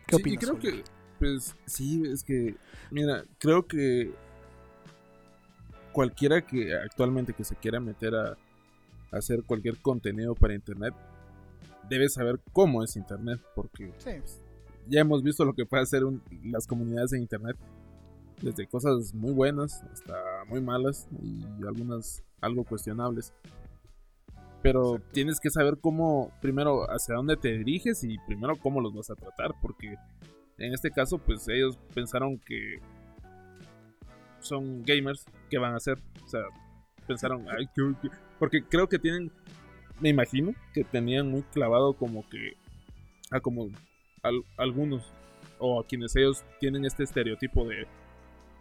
¿Qué 0.08 0.16
sí, 0.16 0.22
opinas? 0.22 0.44
Y 0.44 0.46
creo 0.46 0.60
que, 0.60 0.84
pues, 1.20 1.56
sí, 1.66 2.04
es 2.06 2.24
que, 2.24 2.56
mira, 2.92 3.24
creo 3.40 3.66
que 3.68 4.12
cualquiera 5.92 6.46
que 6.46 6.74
actualmente 6.76 7.34
que 7.34 7.44
se 7.44 7.56
quiera 7.56 7.80
meter 7.80 8.16
a, 8.16 8.30
a 8.32 8.38
hacer 9.18 9.44
cualquier 9.44 9.78
contenido 9.78 10.36
para 10.36 10.54
internet 10.54 10.94
debe 11.90 12.08
saber 12.10 12.40
cómo 12.54 12.84
es 12.84 12.96
internet 12.96 13.40
porque 13.56 13.92
Sí. 13.98 14.12
ya 14.88 15.02
hemos 15.02 15.24
visto 15.24 15.44
lo 15.46 15.54
que 15.54 15.66
puede 15.66 15.84
hacer 15.84 16.06
un- 16.06 16.22
las 16.44 16.68
comunidades 16.68 17.14
en 17.14 17.22
internet 17.22 17.58
desde 18.42 18.68
cosas 18.68 19.14
muy 19.16 19.34
buenas 19.34 19.82
hasta 19.92 20.16
muy 20.48 20.62
malas 20.62 21.08
y 21.22 21.44
algunas 21.68 22.24
algo 22.40 22.64
cuestionables 22.64 23.34
pero 24.62 25.00
tienes 25.14 25.40
que 25.40 25.50
saber 25.50 25.78
cómo 25.80 26.32
primero 26.42 26.84
hacia 26.92 27.16
dónde 27.16 27.38
te 27.38 27.58
diriges 27.58 28.04
y 28.04 28.18
primero 28.28 28.56
cómo 28.58 28.82
los 28.82 28.94
vas 28.94 29.10
a 29.10 29.16
tratar 29.16 29.54
porque 29.62 29.96
en 30.58 30.74
este 30.74 30.92
caso 30.92 31.18
pues 31.18 31.48
ellos 31.48 31.78
pensaron 31.94 32.38
que 32.40 32.80
son 34.42 34.84
gamers 34.84 35.26
¿qué 35.50 35.58
van 35.58 35.74
a 35.74 35.78
hacer? 35.78 35.98
o 36.24 36.28
sea 36.28 36.42
pensaron 37.08 37.46
"Ay, 37.50 37.68
qué- 37.76 37.94
qué-". 38.02 38.10
porque 38.38 38.64
creo 38.64 38.88
que 38.88 39.00
tienen 39.00 39.32
me 40.00 40.10
imagino 40.10 40.54
que 40.74 40.84
tenían 40.84 41.30
muy 41.30 41.42
clavado 41.44 41.94
como 41.94 42.28
que 42.30 42.54
a 43.32 43.40
como 43.40 43.68
al- 44.24 44.44
algunos 44.58 45.12
o 45.60 45.80
a 45.80 45.86
quienes 45.86 46.16
ellos 46.16 46.44
tienen 46.60 46.86
este 46.86 47.04
estereotipo 47.04 47.66
de 47.68 47.86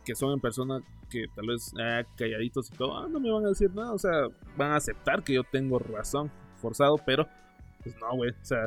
que 0.08 0.14
son 0.14 0.32
en 0.32 0.40
persona 0.40 0.80
que 1.10 1.26
tal 1.36 1.48
vez 1.48 1.70
ah, 1.78 2.02
calladitos 2.16 2.70
y 2.72 2.76
todo, 2.76 2.96
ah, 2.96 3.06
no 3.10 3.20
me 3.20 3.30
van 3.30 3.44
a 3.44 3.48
decir 3.50 3.70
nada, 3.74 3.92
o 3.92 3.98
sea, 3.98 4.28
van 4.56 4.70
a 4.70 4.76
aceptar 4.76 5.22
que 5.22 5.34
yo 5.34 5.44
tengo 5.44 5.78
razón, 5.78 6.30
forzado, 6.62 6.96
pero 7.04 7.28
pues 7.82 7.94
no, 8.00 8.16
güey, 8.16 8.30
o 8.30 8.44
sea, 8.44 8.64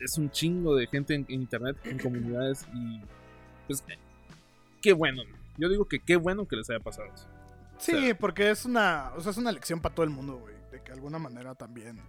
es 0.00 0.18
un 0.18 0.28
chingo 0.28 0.74
de 0.74 0.88
gente 0.88 1.14
en, 1.14 1.24
en 1.28 1.42
internet, 1.42 1.76
en 1.84 2.00
comunidades 2.00 2.66
y 2.74 3.00
pues 3.68 3.84
eh, 3.88 3.96
qué 4.82 4.92
bueno, 4.92 5.22
yo 5.56 5.68
digo 5.68 5.84
que 5.84 6.00
qué 6.00 6.16
bueno 6.16 6.48
que 6.48 6.56
les 6.56 6.68
haya 6.68 6.80
pasado 6.80 7.08
eso. 7.14 7.28
Sí, 7.78 7.94
O 7.94 8.00
sea- 8.00 8.18
porque 8.18 8.50
es 8.50 8.64
una, 8.64 9.12
o 9.16 9.20
sea, 9.20 9.30
es 9.30 9.38
una 9.38 9.52
lección 9.52 9.80
para 9.80 9.94
todo 9.94 10.02
el 10.02 10.10
mundo, 10.10 10.36
güey. 10.38 10.54
De 10.72 10.80
que 10.80 10.88
de 10.88 10.94
alguna 10.94 11.18
manera 11.20 11.54
también 11.54 12.00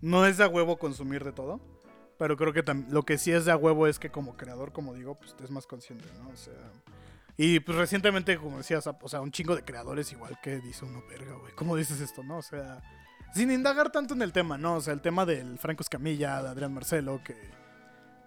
no 0.00 0.26
es 0.26 0.38
de 0.38 0.44
a 0.44 0.48
huevo 0.48 0.76
consumir 0.76 1.22
de 1.22 1.30
todo. 1.32 1.60
Pero 2.18 2.36
creo 2.36 2.52
que 2.52 2.62
lo 2.90 3.02
que 3.04 3.16
sí 3.18 3.30
es 3.30 3.44
de 3.44 3.52
a 3.52 3.56
huevo 3.56 3.86
es 3.86 3.98
que 3.98 4.10
como 4.10 4.36
creador, 4.36 4.72
como 4.72 4.92
digo, 4.94 5.14
pues 5.16 5.36
es 5.42 5.50
más 5.50 5.66
consciente, 5.66 6.06
¿no? 6.22 6.30
O 6.30 6.36
sea. 6.36 6.54
Y 7.36 7.60
pues 7.60 7.76
recientemente, 7.78 8.36
como 8.38 8.58
decías, 8.58 8.86
o 8.86 9.08
sea, 9.08 9.20
un 9.20 9.32
chingo 9.32 9.56
de 9.56 9.64
creadores 9.64 10.12
igual 10.12 10.38
que 10.42 10.58
dice 10.60 10.84
uno, 10.84 11.02
verga, 11.08 11.34
güey. 11.34 11.52
¿Cómo 11.54 11.76
dices 11.76 12.00
esto, 12.00 12.22
no? 12.22 12.38
O 12.38 12.42
sea, 12.42 12.82
sin 13.34 13.50
indagar 13.50 13.90
tanto 13.90 14.14
en 14.14 14.22
el 14.22 14.32
tema, 14.32 14.58
¿no? 14.58 14.74
O 14.76 14.80
sea, 14.80 14.92
el 14.92 15.00
tema 15.00 15.24
del 15.24 15.58
Franco 15.58 15.82
Escamilla, 15.82 16.42
de 16.42 16.48
Adrián 16.50 16.74
Marcelo, 16.74 17.20
que, 17.24 17.36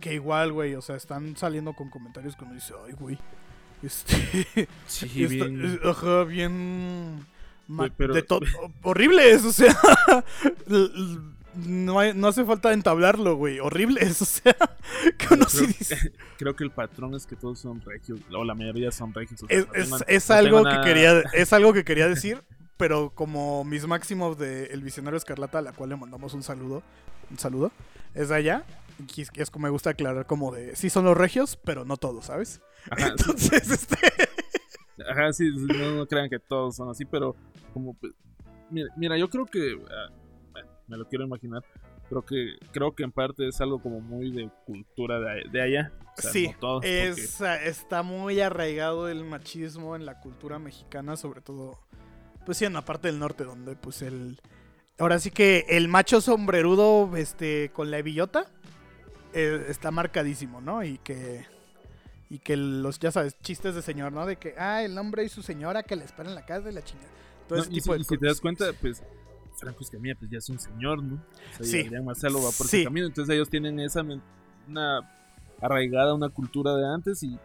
que 0.02 0.14
igual, 0.16 0.52
güey, 0.54 0.74
o 0.76 0.82
sea, 0.82 0.96
están 0.96 1.38
saliendo 1.38 1.74
con 1.74 1.90
comentarios 1.90 2.36
que 2.36 2.44
uno 2.46 2.54
dice, 2.56 2.74
ay, 2.86 2.94
güey. 2.94 3.18
Este. 3.84 4.68
Sí, 4.88 5.08
bien. 5.28 5.64
eh, 5.76 5.80
ajá, 5.88 6.24
bien. 6.24 7.26
Pero- 7.98 8.14
de 8.14 8.26
horribles, 8.82 9.44
o 9.46 9.52
sea. 9.52 9.76
no, 11.56 12.00
hay- 12.00 12.14
no 12.14 12.28
hace 12.28 12.44
falta 12.46 12.74
entablarlo, 12.74 13.36
güey. 13.36 13.60
Horribles, 13.60 14.22
o 14.22 14.26
sea. 14.26 14.56
Que 15.18 15.34
uno 15.34 15.46
sí 15.48 15.58
creo, 15.60 15.68
dice. 15.68 16.14
creo 16.38 16.56
que 16.56 16.64
el 16.64 16.72
patrón 16.72 17.14
es 17.16 17.26
que 17.26 17.36
todos 17.36 17.60
son 17.60 17.82
regios, 17.82 18.20
o 18.34 18.44
la 18.44 18.56
mayoría 18.56 18.92
son 18.92 19.14
regios. 19.14 19.44
o 19.44 19.48
sea, 19.48 19.58
Es, 19.58 19.90
no 19.90 19.98
es- 20.08 20.32
algo 20.32 20.64
que 20.64 20.82
quería, 20.84 21.20
es 21.34 21.54
algo 21.54 21.74
que 21.74 21.84
quería 21.84 22.08
decir. 22.08 22.44
Pero 22.78 23.12
como 23.16 23.64
mis 23.64 23.88
máximos 23.88 24.38
de 24.38 24.66
El 24.66 24.82
Visionario 24.82 25.16
Escarlata, 25.18 25.60
a 25.60 25.62
la 25.62 25.72
cual 25.72 25.92
le 25.92 25.96
mandamos 25.96 26.34
un 26.34 26.44
saludo. 26.44 26.84
Un 27.32 27.40
saludo. 27.40 27.72
Es 28.14 28.28
de 28.30 28.36
allá. 28.36 28.66
Y 29.16 29.22
es, 29.22 29.30
es 29.34 29.50
como 29.50 29.64
me 29.64 29.70
gusta 29.70 29.92
aclarar 29.92 30.26
como 30.26 30.54
de. 30.54 30.76
Sí 30.76 30.90
son 30.90 31.06
los 31.06 31.16
regios, 31.16 31.58
pero 31.64 31.86
no 31.86 31.96
todos, 31.96 32.26
¿sabes? 32.26 32.60
Ajá, 32.92 33.06
sí. 33.08 33.12
Entonces, 33.18 33.70
este. 33.72 33.98
Ajá, 35.10 35.32
sí, 35.34 35.50
no, 35.56 35.92
no 35.96 36.06
crean 36.06 36.30
que 36.30 36.40
todos 36.40 36.76
son 36.76 36.90
así, 36.90 37.06
pero 37.06 37.36
como 37.74 37.94
pues, 37.96 38.14
mira, 38.70 38.88
mira, 38.98 39.18
yo 39.18 39.30
creo 39.30 39.46
que 39.46 39.78
ah, 39.90 40.12
me 40.88 40.98
lo 40.98 41.08
quiero 41.08 41.26
imaginar, 41.26 41.64
pero 42.10 42.24
que 42.26 42.56
creo 42.72 42.94
que 42.96 43.04
en 43.04 43.12
parte 43.12 43.48
es 43.48 43.60
algo 43.62 43.82
como 43.82 44.00
muy 44.02 44.32
de 44.32 44.50
cultura 44.66 45.20
de, 45.20 45.44
de 45.52 45.62
allá. 45.62 45.92
O 46.18 46.22
sea, 46.22 46.32
Sí, 46.32 46.48
no 46.48 46.60
todos, 46.60 46.82
porque- 46.82 47.08
Es, 47.10 47.42
está 47.42 48.04
muy 48.04 48.40
arraigado 48.42 49.10
el 49.10 49.24
machismo 49.26 49.96
en 49.96 50.06
la 50.06 50.20
cultura 50.20 50.60
mexicana, 50.60 51.18
sobre 51.18 51.42
todo, 51.42 51.80
pues 52.46 52.58
sí, 52.58 52.66
en 52.66 52.74
la 52.74 52.84
parte 52.86 53.08
del 53.08 53.20
norte, 53.20 53.44
donde 53.44 53.76
pues 53.76 54.02
el... 54.02 54.40
Ahora 54.98 55.20
sí 55.20 55.30
que 55.32 55.66
el 55.70 55.88
macho 55.90 56.22
sombrerudo 56.22 57.18
este, 57.18 57.70
con 57.74 57.92
la 57.92 58.02
billota 58.02 58.46
eh, 59.34 59.66
está 59.68 59.92
marcadísimo, 59.92 60.62
¿no? 60.62 60.84
Y 60.84 60.98
que... 61.00 61.46
Y 62.28 62.40
que 62.40 62.58
los, 62.58 62.98
ya 63.00 63.12
sabes, 63.12 63.38
chistes 63.42 63.76
de 63.76 63.82
señor, 63.84 64.12
¿no? 64.12 64.26
De 64.26 64.38
que, 64.38 64.56
ah, 64.58 64.82
el 64.84 64.98
hombre 64.98 65.24
y 65.26 65.30
su 65.30 65.44
señora 65.44 65.84
que 65.84 65.96
le 65.96 66.04
esperan 66.06 66.30
en 66.30 66.36
la 66.36 66.46
casa 66.46 66.62
de 66.62 66.72
la 66.72 66.84
chingada. 66.84 67.10
Todo 67.48 67.60
No, 67.60 67.64
ese 67.66 67.74
y, 67.74 67.82
si, 67.82 67.92
de 67.92 67.98
y 68.00 68.04
si 68.04 68.18
te 68.18 68.26
das 68.26 68.42
cuenta, 68.42 68.66
pues 68.82 69.04
Franco 69.58 69.82
Escamilla 69.84 70.16
pues 70.18 70.30
ya 70.32 70.38
es 70.40 70.50
un 70.50 70.60
señor, 70.60 71.02
¿no? 71.04 71.16
O 71.16 71.56
sea, 71.58 71.66
Sí. 71.66 71.78
y 71.78 71.88
Adrián 71.88 72.06
Marcelo 72.06 72.38
va 72.40 72.52
por 72.52 72.68
Sí. 72.68 72.78
ese 72.78 72.84
camino, 72.86 73.08
entonces 73.08 73.34
ellos 73.34 73.50
tienen 73.50 73.80
esa 73.80 74.04
una 74.68 75.00
arraigada, 75.62 76.14
una 76.14 76.30
cultura 76.30 76.76
de 76.76 76.86
antes 76.88 77.24
y 77.24 77.40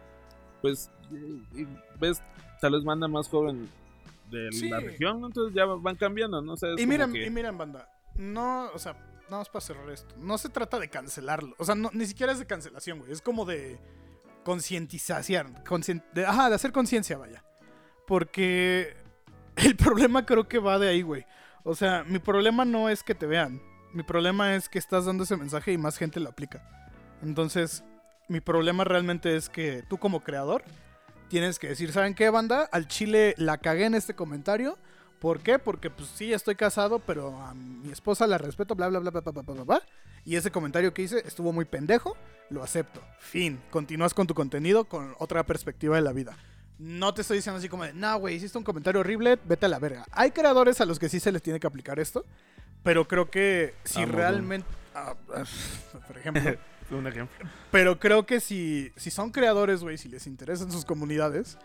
pues 0.61 0.89
y- 1.11 1.61
y 1.61 1.67
ves, 1.99 2.21
tal 2.59 2.73
vez 2.73 2.83
manda 2.83 3.07
más 3.07 3.27
joven 3.27 3.69
de 4.29 4.49
Sí. 4.51 4.69
la 4.69 4.79
región, 4.79 5.19
¿no? 5.21 5.27
entonces 5.27 5.53
ya 5.55 5.65
van 5.65 5.95
cambiando, 5.95 6.41
¿no? 6.41 6.53
O 6.53 6.57
sea, 6.57 6.69
Y 6.77 6.85
miren, 6.85 7.11
que- 7.13 7.25
y 7.25 7.29
miren, 7.29 7.57
banda. 7.57 7.89
No, 8.15 8.69
o 8.73 8.79
sea, 8.79 8.95
vamos 9.29 9.49
para 9.49 9.61
cerrar 9.61 9.89
esto. 9.89 10.13
No 10.17 10.37
se 10.37 10.49
trata 10.49 10.79
de 10.79 10.89
cancelarlo. 10.89 11.55
O 11.57 11.65
sea, 11.65 11.75
no- 11.75 11.89
ni 11.93 12.05
siquiera 12.05 12.31
es 12.33 12.39
de 12.39 12.45
cancelación, 12.45 12.99
güey. 12.99 13.11
Es 13.11 13.21
como 13.21 13.45
de 13.45 13.79
concientización. 14.43 15.55
conscien- 15.65 16.03
de- 16.13 16.25
ajá, 16.25 16.49
de 16.49 16.55
hacer 16.55 16.71
conciencia, 16.71 17.17
vaya. 17.17 17.43
Porque 18.07 18.95
el 19.55 19.75
problema 19.75 20.25
creo 20.25 20.47
que 20.47 20.59
va 20.59 20.79
de 20.79 20.89
ahí, 20.89 21.01
güey. 21.01 21.25
O 21.63 21.75
sea, 21.75 22.03
mi 22.03 22.19
problema 22.19 22.65
no 22.65 22.89
es 22.89 23.03
que 23.03 23.15
te 23.15 23.25
vean. 23.25 23.61
Mi 23.93 24.03
problema 24.03 24.55
es 24.55 24.69
que 24.69 24.79
estás 24.79 25.05
dando 25.05 25.23
ese 25.23 25.37
mensaje 25.37 25.71
y 25.71 25.77
más 25.77 25.97
gente 25.97 26.19
lo 26.19 26.29
aplica. 26.29 26.63
Entonces, 27.21 27.83
mi 28.27 28.39
problema 28.39 28.83
realmente 28.83 29.35
es 29.35 29.49
que 29.49 29.83
tú 29.89 29.97
como 29.97 30.23
creador 30.23 30.63
tienes 31.27 31.59
que 31.59 31.69
decir, 31.69 31.91
¿saben 31.91 32.15
qué, 32.15 32.29
banda? 32.29 32.67
Al 32.71 32.87
chile 32.87 33.35
la 33.37 33.57
cagué 33.57 33.85
en 33.85 33.95
este 33.95 34.15
comentario. 34.15 34.77
¿Por 35.19 35.41
qué? 35.41 35.59
Porque 35.59 35.89
pues 35.89 36.09
sí, 36.09 36.33
estoy 36.33 36.55
casado, 36.55 36.99
pero 36.99 37.39
a 37.41 37.53
mi 37.53 37.91
esposa 37.91 38.25
la 38.25 38.37
respeto, 38.37 38.73
bla, 38.73 38.87
bla, 38.87 38.99
bla, 38.99 39.11
bla, 39.11 39.21
bla, 39.21 39.31
bla, 39.31 39.53
bla, 39.53 39.63
bla. 39.63 39.81
Y 40.25 40.35
ese 40.35 40.51
comentario 40.51 40.93
que 40.93 41.03
hice 41.03 41.21
estuvo 41.25 41.51
muy 41.51 41.65
pendejo, 41.65 42.17
lo 42.49 42.63
acepto. 42.63 43.01
Fin. 43.19 43.61
Continúas 43.69 44.13
con 44.13 44.27
tu 44.27 44.33
contenido 44.33 44.85
con 44.85 45.15
otra 45.19 45.45
perspectiva 45.45 45.95
de 45.95 46.01
la 46.01 46.11
vida. 46.11 46.37
No 46.81 47.13
te 47.13 47.21
estoy 47.21 47.37
diciendo 47.37 47.59
así 47.59 47.69
como 47.69 47.83
de, 47.83 47.93
no, 47.93 48.17
güey, 48.19 48.35
hiciste 48.35 48.57
un 48.57 48.63
comentario 48.63 49.01
horrible, 49.01 49.37
vete 49.45 49.67
a 49.67 49.69
la 49.69 49.77
verga. 49.79 50.05
Hay 50.11 50.31
creadores 50.31 50.81
a 50.81 50.85
los 50.85 50.97
que 50.97 51.09
sí 51.09 51.19
se 51.19 51.31
les 51.31 51.41
tiene 51.43 51.59
que 51.59 51.67
aplicar 51.67 51.99
esto, 51.99 52.25
pero 52.83 53.07
creo 53.07 53.29
que 53.29 53.75
si 53.83 54.01
Ah, 54.01 54.05
realmente... 54.07 54.67
ah, 54.95 55.13
ah, 55.35 55.43
por 56.07 56.17
ejemplo, 56.17 56.41
un 56.91 57.05
ejemplo. 57.07 57.47
pero 57.71 57.99
creo 57.99 58.25
que 58.25 58.39
si, 58.39 58.91
si 58.95 59.11
son 59.11 59.31
creadores, 59.31 59.81
güey, 59.81 59.97
si 59.99 60.09
les 60.09 60.25
interesan 60.25 60.71
sus 60.71 60.83
comunidades 60.83 61.57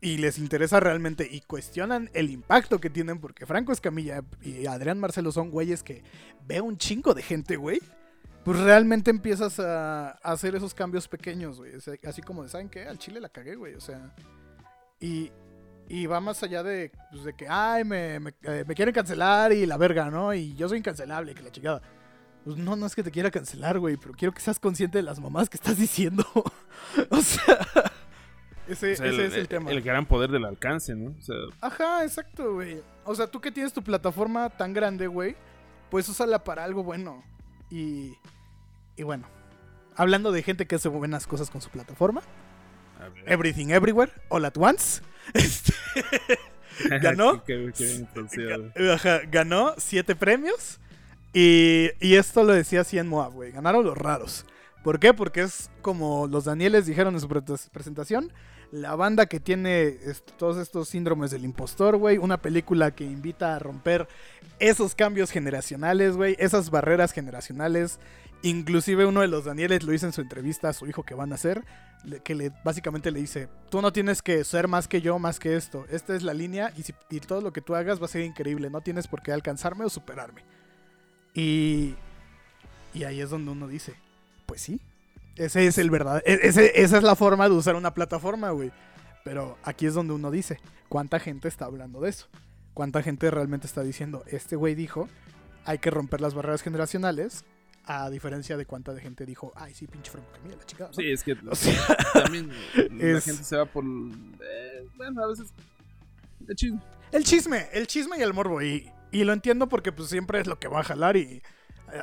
y 0.00 0.16
les 0.16 0.38
interesa 0.38 0.80
realmente 0.80 1.28
y 1.30 1.42
cuestionan 1.42 2.08
el 2.14 2.30
impacto 2.30 2.80
que 2.80 2.88
tienen, 2.90 3.20
porque 3.20 3.44
Franco 3.46 3.72
Escamilla 3.72 4.22
y 4.40 4.66
Adrián 4.66 4.98
Marcelo 4.98 5.32
son 5.32 5.50
güeyes 5.50 5.82
que 5.82 6.02
ve 6.46 6.60
un 6.62 6.78
chingo 6.78 7.12
de 7.14 7.22
gente, 7.22 7.56
güey, 7.56 7.78
pues 8.44 8.58
realmente 8.58 9.10
empiezas 9.10 9.60
a, 9.60 10.12
a 10.12 10.32
hacer 10.32 10.56
esos 10.56 10.72
cambios 10.74 11.06
pequeños, 11.06 11.58
güey. 11.58 11.74
O 11.76 11.80
sea, 11.80 11.94
así 12.04 12.22
como 12.22 12.42
de, 12.42 12.48
¿saben 12.48 12.68
qué? 12.70 12.84
Al 12.88 12.98
chile 12.98 13.20
la 13.20 13.28
cagué, 13.28 13.54
güey. 13.54 13.74
O 13.74 13.80
sea, 13.80 14.12
y, 15.02 15.32
y 15.88 16.06
va 16.06 16.20
más 16.20 16.42
allá 16.42 16.62
de, 16.62 16.92
pues, 17.10 17.24
de 17.24 17.34
que, 17.34 17.46
ay, 17.48 17.84
me, 17.84 18.20
me, 18.20 18.34
eh, 18.44 18.64
me 18.66 18.74
quieren 18.74 18.94
cancelar 18.94 19.52
y 19.52 19.66
la 19.66 19.76
verga, 19.76 20.10
¿no? 20.10 20.32
Y 20.32 20.54
yo 20.54 20.68
soy 20.68 20.78
incancelable, 20.78 21.34
que 21.34 21.42
la 21.42 21.50
chingada. 21.50 21.82
Pues 22.44 22.56
no, 22.56 22.76
no 22.76 22.86
es 22.86 22.94
que 22.94 23.02
te 23.02 23.10
quiera 23.10 23.30
cancelar, 23.30 23.78
güey, 23.78 23.96
pero 23.96 24.14
quiero 24.14 24.32
que 24.32 24.40
seas 24.40 24.58
consciente 24.58 24.98
de 24.98 25.02
las 25.02 25.20
mamás 25.20 25.50
que 25.50 25.56
estás 25.56 25.76
diciendo. 25.76 26.24
o 27.10 27.20
sea, 27.20 27.58
ese, 28.68 28.92
O 28.92 28.96
sea, 28.96 29.06
ese 29.06 29.26
es 29.26 29.34
el 29.34 29.48
tema. 29.48 29.70
El 29.70 29.82
gran 29.82 30.06
poder 30.06 30.30
del 30.30 30.44
alcance, 30.44 30.94
¿no? 30.94 31.14
O 31.18 31.22
sea, 31.22 31.36
Ajá, 31.60 32.04
exacto, 32.04 32.54
güey. 32.54 32.80
O 33.04 33.14
sea, 33.14 33.26
tú 33.26 33.40
que 33.40 33.50
tienes 33.50 33.72
tu 33.72 33.82
plataforma 33.82 34.50
tan 34.50 34.72
grande, 34.72 35.08
güey, 35.08 35.36
pues 35.90 36.08
úsala 36.08 36.44
para 36.44 36.62
algo 36.64 36.84
bueno. 36.84 37.24
Y, 37.70 38.16
y 38.96 39.02
bueno, 39.02 39.26
hablando 39.96 40.30
de 40.30 40.42
gente 40.42 40.66
que 40.66 40.76
hace 40.76 40.88
buenas 40.88 41.26
cosas 41.26 41.50
con 41.50 41.60
su 41.60 41.70
plataforma. 41.70 42.22
Everything 43.26 43.68
Everywhere, 43.70 44.12
All 44.28 44.44
at 44.44 44.56
Once, 44.56 45.00
este, 45.34 45.72
ganó. 47.00 47.44
Qué- 47.44 47.66
qué- 47.66 47.72
qué 47.76 47.84
bien 47.84 48.00
introducido, 48.00 48.70
güey. 48.74 48.90
ajá, 48.92 49.20
ganó 49.30 49.74
siete 49.78 50.14
premios. 50.16 50.78
Y, 51.34 51.88
y 52.00 52.16
esto 52.16 52.44
lo 52.44 52.52
decía 52.52 52.82
así 52.82 52.98
en 52.98 53.08
Moab, 53.08 53.32
güey. 53.32 53.52
Ganaron 53.52 53.84
los 53.84 53.96
raros. 53.96 54.44
¿Por 54.84 54.98
qué? 55.00 55.14
Porque 55.14 55.42
es 55.42 55.70
como 55.80 56.26
los 56.26 56.44
Danieles 56.44 56.84
dijeron 56.86 57.14
en 57.14 57.20
su 57.20 57.28
pre- 57.28 57.40
presentación. 57.72 58.32
La 58.70 58.96
banda 58.96 59.26
que 59.26 59.38
tiene 59.40 59.86
est- 59.86 60.30
todos 60.36 60.56
estos 60.58 60.88
síndromes 60.88 61.30
del 61.30 61.44
impostor, 61.44 61.96
güey. 61.96 62.18
Una 62.18 62.36
película 62.42 62.90
que 62.90 63.04
invita 63.04 63.54
a 63.54 63.58
romper 63.58 64.08
esos 64.58 64.94
cambios 64.94 65.30
generacionales, 65.30 66.16
güey. 66.16 66.36
Esas 66.38 66.70
barreras 66.70 67.12
generacionales. 67.12 67.98
Inclusive 68.42 69.06
uno 69.06 69.20
de 69.20 69.28
los 69.28 69.44
Danieles 69.44 69.84
lo 69.84 69.92
dice 69.92 70.06
en 70.06 70.12
su 70.12 70.20
entrevista 70.20 70.68
a 70.68 70.72
su 70.72 70.86
hijo 70.86 71.04
que 71.04 71.14
van 71.14 71.30
a 71.32 71.36
hacer, 71.36 71.64
que 72.24 72.34
le, 72.34 72.50
básicamente 72.64 73.12
le 73.12 73.20
dice, 73.20 73.48
tú 73.70 73.80
no 73.80 73.92
tienes 73.92 74.20
que 74.20 74.42
ser 74.42 74.66
más 74.66 74.88
que 74.88 75.00
yo, 75.00 75.18
más 75.20 75.38
que 75.38 75.56
esto. 75.56 75.86
Esta 75.90 76.16
es 76.16 76.22
la 76.22 76.34
línea 76.34 76.72
y, 76.76 77.20
todo 77.20 77.40
lo 77.40 77.52
que 77.52 77.60
tú 77.60 77.76
hagas 77.76 78.00
va 78.00 78.06
a 78.06 78.08
ser 78.08 78.22
increíble. 78.22 78.68
No 78.68 78.80
tienes 78.80 79.06
por 79.06 79.22
qué 79.22 79.32
alcanzarme 79.32 79.84
o 79.84 79.90
superarme. 79.90 80.42
Y, 81.34 81.94
y 82.92 83.04
ahí 83.04 83.20
es 83.20 83.30
donde 83.30 83.52
uno 83.52 83.68
dice, 83.68 83.94
pues 84.46 84.60
sí, 84.60 84.80
ese 85.36 85.66
es 85.66 85.78
el 85.78 85.90
verdad, 85.90 86.22
e- 86.26 86.40
esa 86.42 86.96
es 86.98 87.02
la 87.02 87.16
forma 87.16 87.48
de 87.48 87.54
usar 87.54 87.76
una 87.76 87.94
plataforma, 87.94 88.50
güey. 88.50 88.72
Pero 89.24 89.56
aquí 89.62 89.86
es 89.86 89.94
donde 89.94 90.14
uno 90.14 90.30
dice, 90.30 90.58
¿cuánta 90.88 91.20
gente 91.20 91.46
está 91.46 91.66
hablando 91.66 92.00
de 92.00 92.10
eso? 92.10 92.26
¿Cuánta 92.74 93.02
gente 93.02 93.30
realmente 93.30 93.66
está 93.66 93.82
diciendo, 93.82 94.24
este 94.26 94.56
güey 94.56 94.74
dijo, 94.74 95.08
hay 95.64 95.78
que 95.78 95.90
romper 95.90 96.20
las 96.20 96.34
barreras 96.34 96.62
generacionales? 96.62 97.44
A 97.84 98.08
diferencia 98.10 98.56
de 98.56 98.64
cuánta 98.64 98.94
de 98.94 99.00
gente 99.00 99.26
dijo, 99.26 99.52
ay, 99.56 99.74
sí, 99.74 99.86
pinche 99.88 100.10
Franco 100.10 100.28
Camilla, 100.32 100.56
la. 100.56 100.86
¿no?". 100.88 100.94
Sí, 100.94 101.10
es 101.10 101.24
que 101.24 101.32
O 101.50 101.54
sea, 101.54 101.74
también 102.14 102.50
la 102.76 103.18
es- 103.18 103.24
gente 103.24 103.42
se 103.44 103.56
va 103.56 103.64
por. 103.66 103.84
eh, 103.84 104.86
bueno, 104.96 105.24
a 105.24 105.26
veces. 105.28 105.52
De 106.40 106.54
chisme. 106.54 106.80
el 107.12 107.24
chisme, 107.24 107.66
el 107.72 107.86
chisme 107.86 108.18
y 108.18 108.22
el 108.22 108.32
morbo. 108.34 108.62
Y, 108.62 108.90
y 109.10 109.24
lo 109.24 109.32
entiendo 109.32 109.68
porque 109.68 109.92
pues 109.92 110.08
siempre 110.08 110.40
es 110.40 110.46
lo 110.46 110.58
que 110.58 110.68
va 110.68 110.80
a 110.80 110.84
jalar 110.84 111.16
y 111.16 111.20
eh, 111.22 111.42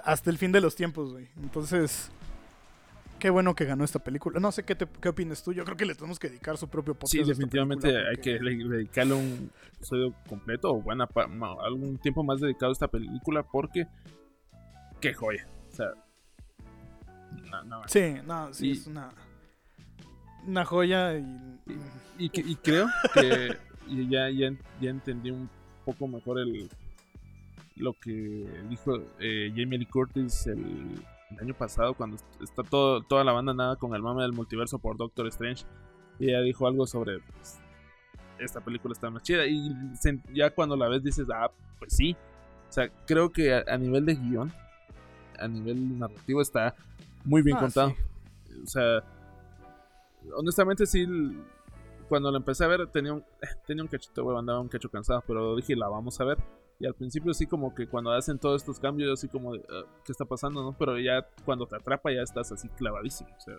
hasta 0.04 0.30
el 0.30 0.38
fin 0.38 0.52
de 0.52 0.62
los 0.62 0.76
tiempos, 0.76 1.12
güey. 1.14 1.30
Entonces, 1.38 2.10
qué 3.18 3.30
bueno 3.30 3.54
que 3.56 3.66
ganó 3.66 3.84
esta 3.84 4.00
película. 4.00 4.40
No 4.40 4.52
sé 4.54 4.64
qué, 4.64 4.76
te, 4.76 4.86
qué 5.02 5.10
opinas 5.10 5.44
tú. 5.44 5.52
Yo 5.54 5.64
creo 5.66 5.76
que 5.78 5.86
le 5.86 5.96
tenemos 5.96 6.20
que 6.20 6.30
dedicar 6.30 6.58
su 6.58 6.68
propio 6.70 6.94
podcast. 6.94 7.12
Sí, 7.14 7.24
definitivamente 7.24 7.90
hay 7.98 8.18
que 8.18 8.40
le- 8.40 8.64
dedicarle 8.68 9.14
un 9.14 9.52
episodio 9.76 10.14
completo 10.28 10.72
o 10.74 10.82
buena 10.82 11.08
algún 11.66 11.98
tiempo 12.00 12.24
más 12.24 12.40
dedicado 12.42 12.70
a 12.70 12.74
esta 12.74 12.88
película 12.90 13.44
porque. 13.44 13.88
Qué 15.02 15.14
joya. 15.14 15.48
O 15.80 17.46
sea. 17.46 17.52
No, 17.52 17.64
no, 17.64 17.82
Sí, 17.88 18.16
no, 18.26 18.54
sí, 18.54 18.68
Y- 18.70 18.72
es 18.72 18.88
una, 18.88 19.12
una 20.46 20.66
joya 20.66 21.18
y... 21.18 21.26
Y, 22.18 22.30
y 22.34 22.56
creo 22.56 22.88
que 23.14 23.56
ya, 24.10 24.30
ya, 24.30 24.52
ya 24.82 24.90
entendí 24.90 25.32
un 25.32 25.50
poco 25.86 26.08
mejor 26.08 26.40
el 26.40 26.70
lo 27.78 27.94
que 27.94 28.12
dijo 28.68 28.98
eh, 29.20 29.54
Jamie 29.56 29.80
Lee 29.80 29.86
Curtis 29.86 30.48
el, 30.48 30.96
el 31.32 31.40
año 31.40 31.54
pasado 31.54 31.94
cuando 31.94 32.18
está 32.42 32.62
todo, 32.64 33.02
toda 33.04 33.24
la 33.24 33.32
banda 33.32 33.54
nada 33.54 33.78
con 33.78 33.96
el 33.96 34.02
mame 34.02 34.22
del 34.24 34.34
multiverso 34.34 34.80
por 34.80 34.98
Doctor 34.98 35.28
Strange. 35.28 35.64
Y 36.20 36.28
ella 36.30 36.42
dijo 36.42 36.68
algo 36.68 36.86
sobre 36.86 37.20
pues, 37.20 37.58
esta 38.38 38.60
película 38.60 38.92
está 38.92 39.10
más 39.10 39.24
chida. 39.24 39.46
Y 39.46 39.72
se- 39.96 40.20
ya 40.34 40.50
cuando 40.50 40.76
la 40.76 40.90
ves 40.90 41.04
dices 41.04 41.28
ah 41.34 41.50
pues 41.80 41.96
sí 41.96 42.18
o 42.68 42.72
sea 42.72 42.90
creo 43.08 43.32
que 43.32 43.54
a, 43.54 43.64
a 43.66 43.78
nivel 43.78 44.06
de 44.06 44.16
guion 44.16 44.52
a 45.40 45.48
nivel 45.48 45.98
narrativo 46.00 46.42
está 46.42 46.76
muy 47.26 47.42
bien 47.42 47.58
Ah, 47.58 47.62
contado 47.62 47.90
sí. 47.90 48.62
o 48.64 48.68
sea, 48.68 49.04
honestamente 50.36 50.86
sí, 50.86 51.08
cuando 52.08 52.32
la 52.32 52.38
empecé 52.38 52.64
a 52.64 52.68
ver 52.68 52.88
tenía 52.88 53.14
un, 53.14 53.24
tenía 53.68 53.84
un 53.84 53.90
cachito, 53.90 54.24
huevo, 54.24 54.40
andaba 54.40 54.60
un 54.60 54.68
cacho 54.70 54.90
cansado, 54.90 55.24
pero 55.28 55.56
dije, 55.56 55.76
la 55.76 55.88
vamos 55.88 56.20
a 56.20 56.24
ver. 56.26 56.38
Y 56.82 56.86
al 56.86 56.94
principio 56.94 57.34
sí 57.34 57.46
como 57.46 57.76
que 57.76 57.88
cuando 57.88 58.10
hacen 58.12 58.40
todos 58.40 58.62
estos 58.62 58.80
cambios, 58.80 59.12
así 59.12 59.28
como, 59.28 59.54
de, 59.54 59.66
"Ah, 59.70 59.84
¿qué 60.06 60.14
está 60.14 60.24
pasando? 60.24 60.64
no 60.64 60.72
Pero 60.78 60.98
ya 60.98 61.28
cuando 61.44 61.66
te 61.68 61.76
atrapa 61.76 62.10
ya 62.12 62.22
estás 62.22 62.54
así 62.54 62.70
clavadísimo. 62.70 63.30
O 63.38 63.42
sea, 63.42 63.56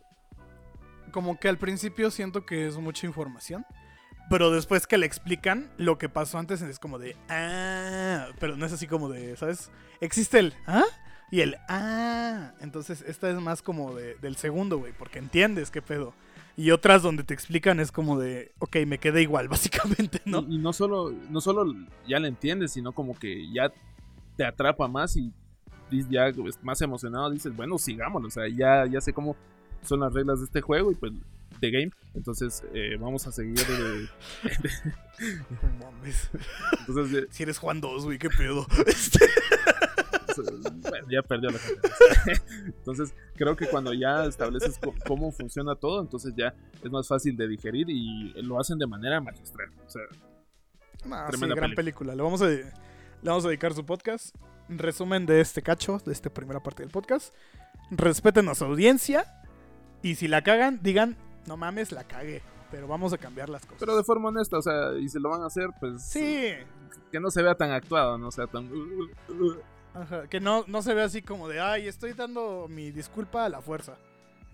Como 1.12 1.38
que 1.38 1.48
al 1.48 1.58
principio 1.58 2.10
siento 2.10 2.46
que 2.46 2.66
es 2.66 2.78
mucha 2.78 3.06
información. 3.06 3.66
Pero 4.30 4.50
después 4.50 4.86
que 4.86 4.96
le 4.96 5.04
explican 5.06 5.70
lo 5.76 5.98
que 5.98 6.08
pasó 6.08 6.38
antes 6.38 6.62
es 6.62 6.78
como 6.78 6.98
de 6.98 7.14
ah, 7.28 8.28
pero 8.38 8.56
no 8.56 8.64
es 8.64 8.72
así 8.72 8.86
como 8.86 9.08
de, 9.10 9.36
¿sabes? 9.36 9.70
Existe 10.00 10.38
el 10.38 10.54
ah 10.66 10.84
y 11.30 11.40
el 11.40 11.56
ah. 11.68 12.52
Entonces 12.60 13.04
esta 13.06 13.30
es 13.30 13.40
más 13.40 13.62
como 13.62 13.94
de, 13.94 14.16
del 14.16 14.36
segundo, 14.36 14.78
güey, 14.78 14.92
porque 14.92 15.18
entiendes 15.18 15.70
qué 15.70 15.82
pedo. 15.82 16.14
Y 16.56 16.72
otras 16.72 17.02
donde 17.02 17.24
te 17.24 17.32
explican 17.32 17.80
es 17.80 17.92
como 17.92 18.18
de, 18.18 18.52
ok, 18.58 18.76
me 18.86 18.98
quedé 18.98 19.22
igual, 19.22 19.48
básicamente, 19.48 20.20
¿no? 20.24 20.40
Y, 20.48 20.56
y 20.56 20.58
no 20.58 20.72
solo 20.72 21.12
no 21.30 21.40
solo 21.40 21.64
ya 22.06 22.18
la 22.18 22.28
entiendes, 22.28 22.72
sino 22.72 22.92
como 22.92 23.18
que 23.18 23.50
ya 23.52 23.72
te 24.36 24.44
atrapa 24.44 24.88
más 24.88 25.16
y 25.16 25.32
ya 26.08 26.28
es 26.28 26.62
más 26.62 26.80
emocionado 26.80 27.30
dices, 27.30 27.54
bueno, 27.54 27.78
sigámoslo. 27.78 28.28
O 28.28 28.30
sea, 28.30 28.48
ya, 28.48 28.86
ya 28.86 29.00
sé 29.00 29.12
cómo 29.12 29.36
son 29.82 30.00
las 30.00 30.12
reglas 30.12 30.40
de 30.40 30.46
este 30.46 30.60
juego 30.60 30.92
y 30.92 30.94
pues 30.94 31.12
de 31.60 31.70
game. 31.70 31.90
Entonces 32.14 32.64
eh, 32.74 32.96
vamos 32.98 33.26
a 33.26 33.32
seguir. 33.32 33.58
mames. 35.80 36.30
entonces 36.80 37.26
Si 37.30 37.42
eres 37.42 37.58
Juan 37.58 37.80
2, 37.80 38.04
güey, 38.04 38.18
qué 38.18 38.30
pedo. 38.30 38.66
Este, 38.86 39.26
bueno, 40.36 41.06
ya 41.10 41.22
perdió 41.22 41.50
la 41.50 41.58
gente. 41.58 41.88
Entonces, 42.66 43.14
creo 43.36 43.56
que 43.56 43.66
cuando 43.66 43.92
ya 43.92 44.24
estableces 44.24 44.78
cómo 45.06 45.32
funciona 45.32 45.74
todo, 45.74 46.00
entonces 46.00 46.34
ya 46.36 46.54
es 46.82 46.90
más 46.90 47.08
fácil 47.08 47.36
de 47.36 47.48
digerir 47.48 47.88
y 47.88 48.32
lo 48.42 48.60
hacen 48.60 48.78
de 48.78 48.86
manera 48.86 49.20
magistral. 49.20 49.70
O 49.86 49.90
sea, 49.90 50.02
sí, 50.10 50.20
Tremenda 51.28 51.54
gran 51.54 51.74
película. 51.74 52.14
Le 52.14 52.22
vamos, 52.22 52.42
a, 52.42 52.48
le 52.48 52.64
vamos 53.22 53.44
a 53.44 53.48
dedicar 53.48 53.74
su 53.74 53.84
podcast. 53.84 54.34
Resumen 54.68 55.26
de 55.26 55.40
este 55.40 55.62
cacho, 55.62 56.00
de 56.04 56.12
esta 56.12 56.30
primera 56.30 56.60
parte 56.60 56.82
del 56.82 56.92
podcast. 56.92 57.34
Respeten 57.90 58.48
a 58.48 58.54
su 58.54 58.64
audiencia. 58.64 59.24
Y 60.02 60.14
si 60.14 60.28
la 60.28 60.42
cagan, 60.42 60.80
digan, 60.82 61.16
no 61.46 61.56
mames, 61.56 61.92
la 61.92 62.04
cagué. 62.04 62.42
Pero 62.70 62.86
vamos 62.86 63.12
a 63.12 63.18
cambiar 63.18 63.48
las 63.48 63.66
cosas. 63.66 63.80
pero 63.80 63.96
de 63.96 64.04
forma 64.04 64.28
honesta, 64.28 64.58
o 64.58 64.62
sea, 64.62 64.96
y 64.96 65.08
si 65.08 65.18
lo 65.18 65.30
van 65.30 65.42
a 65.42 65.46
hacer, 65.46 65.70
pues 65.80 66.04
sí. 66.04 66.52
que 67.10 67.18
no 67.18 67.30
se 67.30 67.42
vea 67.42 67.56
tan 67.56 67.72
actuado, 67.72 68.16
no 68.16 68.30
sea 68.30 68.46
tan. 68.46 68.70
Ajá, 69.94 70.28
que 70.28 70.40
no, 70.40 70.64
no 70.68 70.82
se 70.82 70.94
vea 70.94 71.04
así 71.04 71.20
como 71.22 71.48
de, 71.48 71.60
ay, 71.60 71.88
estoy 71.88 72.12
dando 72.12 72.66
mi 72.68 72.90
disculpa 72.92 73.44
a 73.44 73.48
la 73.48 73.60
fuerza. 73.60 73.96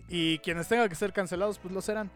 Y 0.08 0.38
quienes 0.38 0.68
tengan 0.68 0.88
que 0.88 0.94
ser 0.94 1.12
cancelados, 1.12 1.58
pues 1.58 1.74
lo 1.74 1.82
serán. 1.82 2.10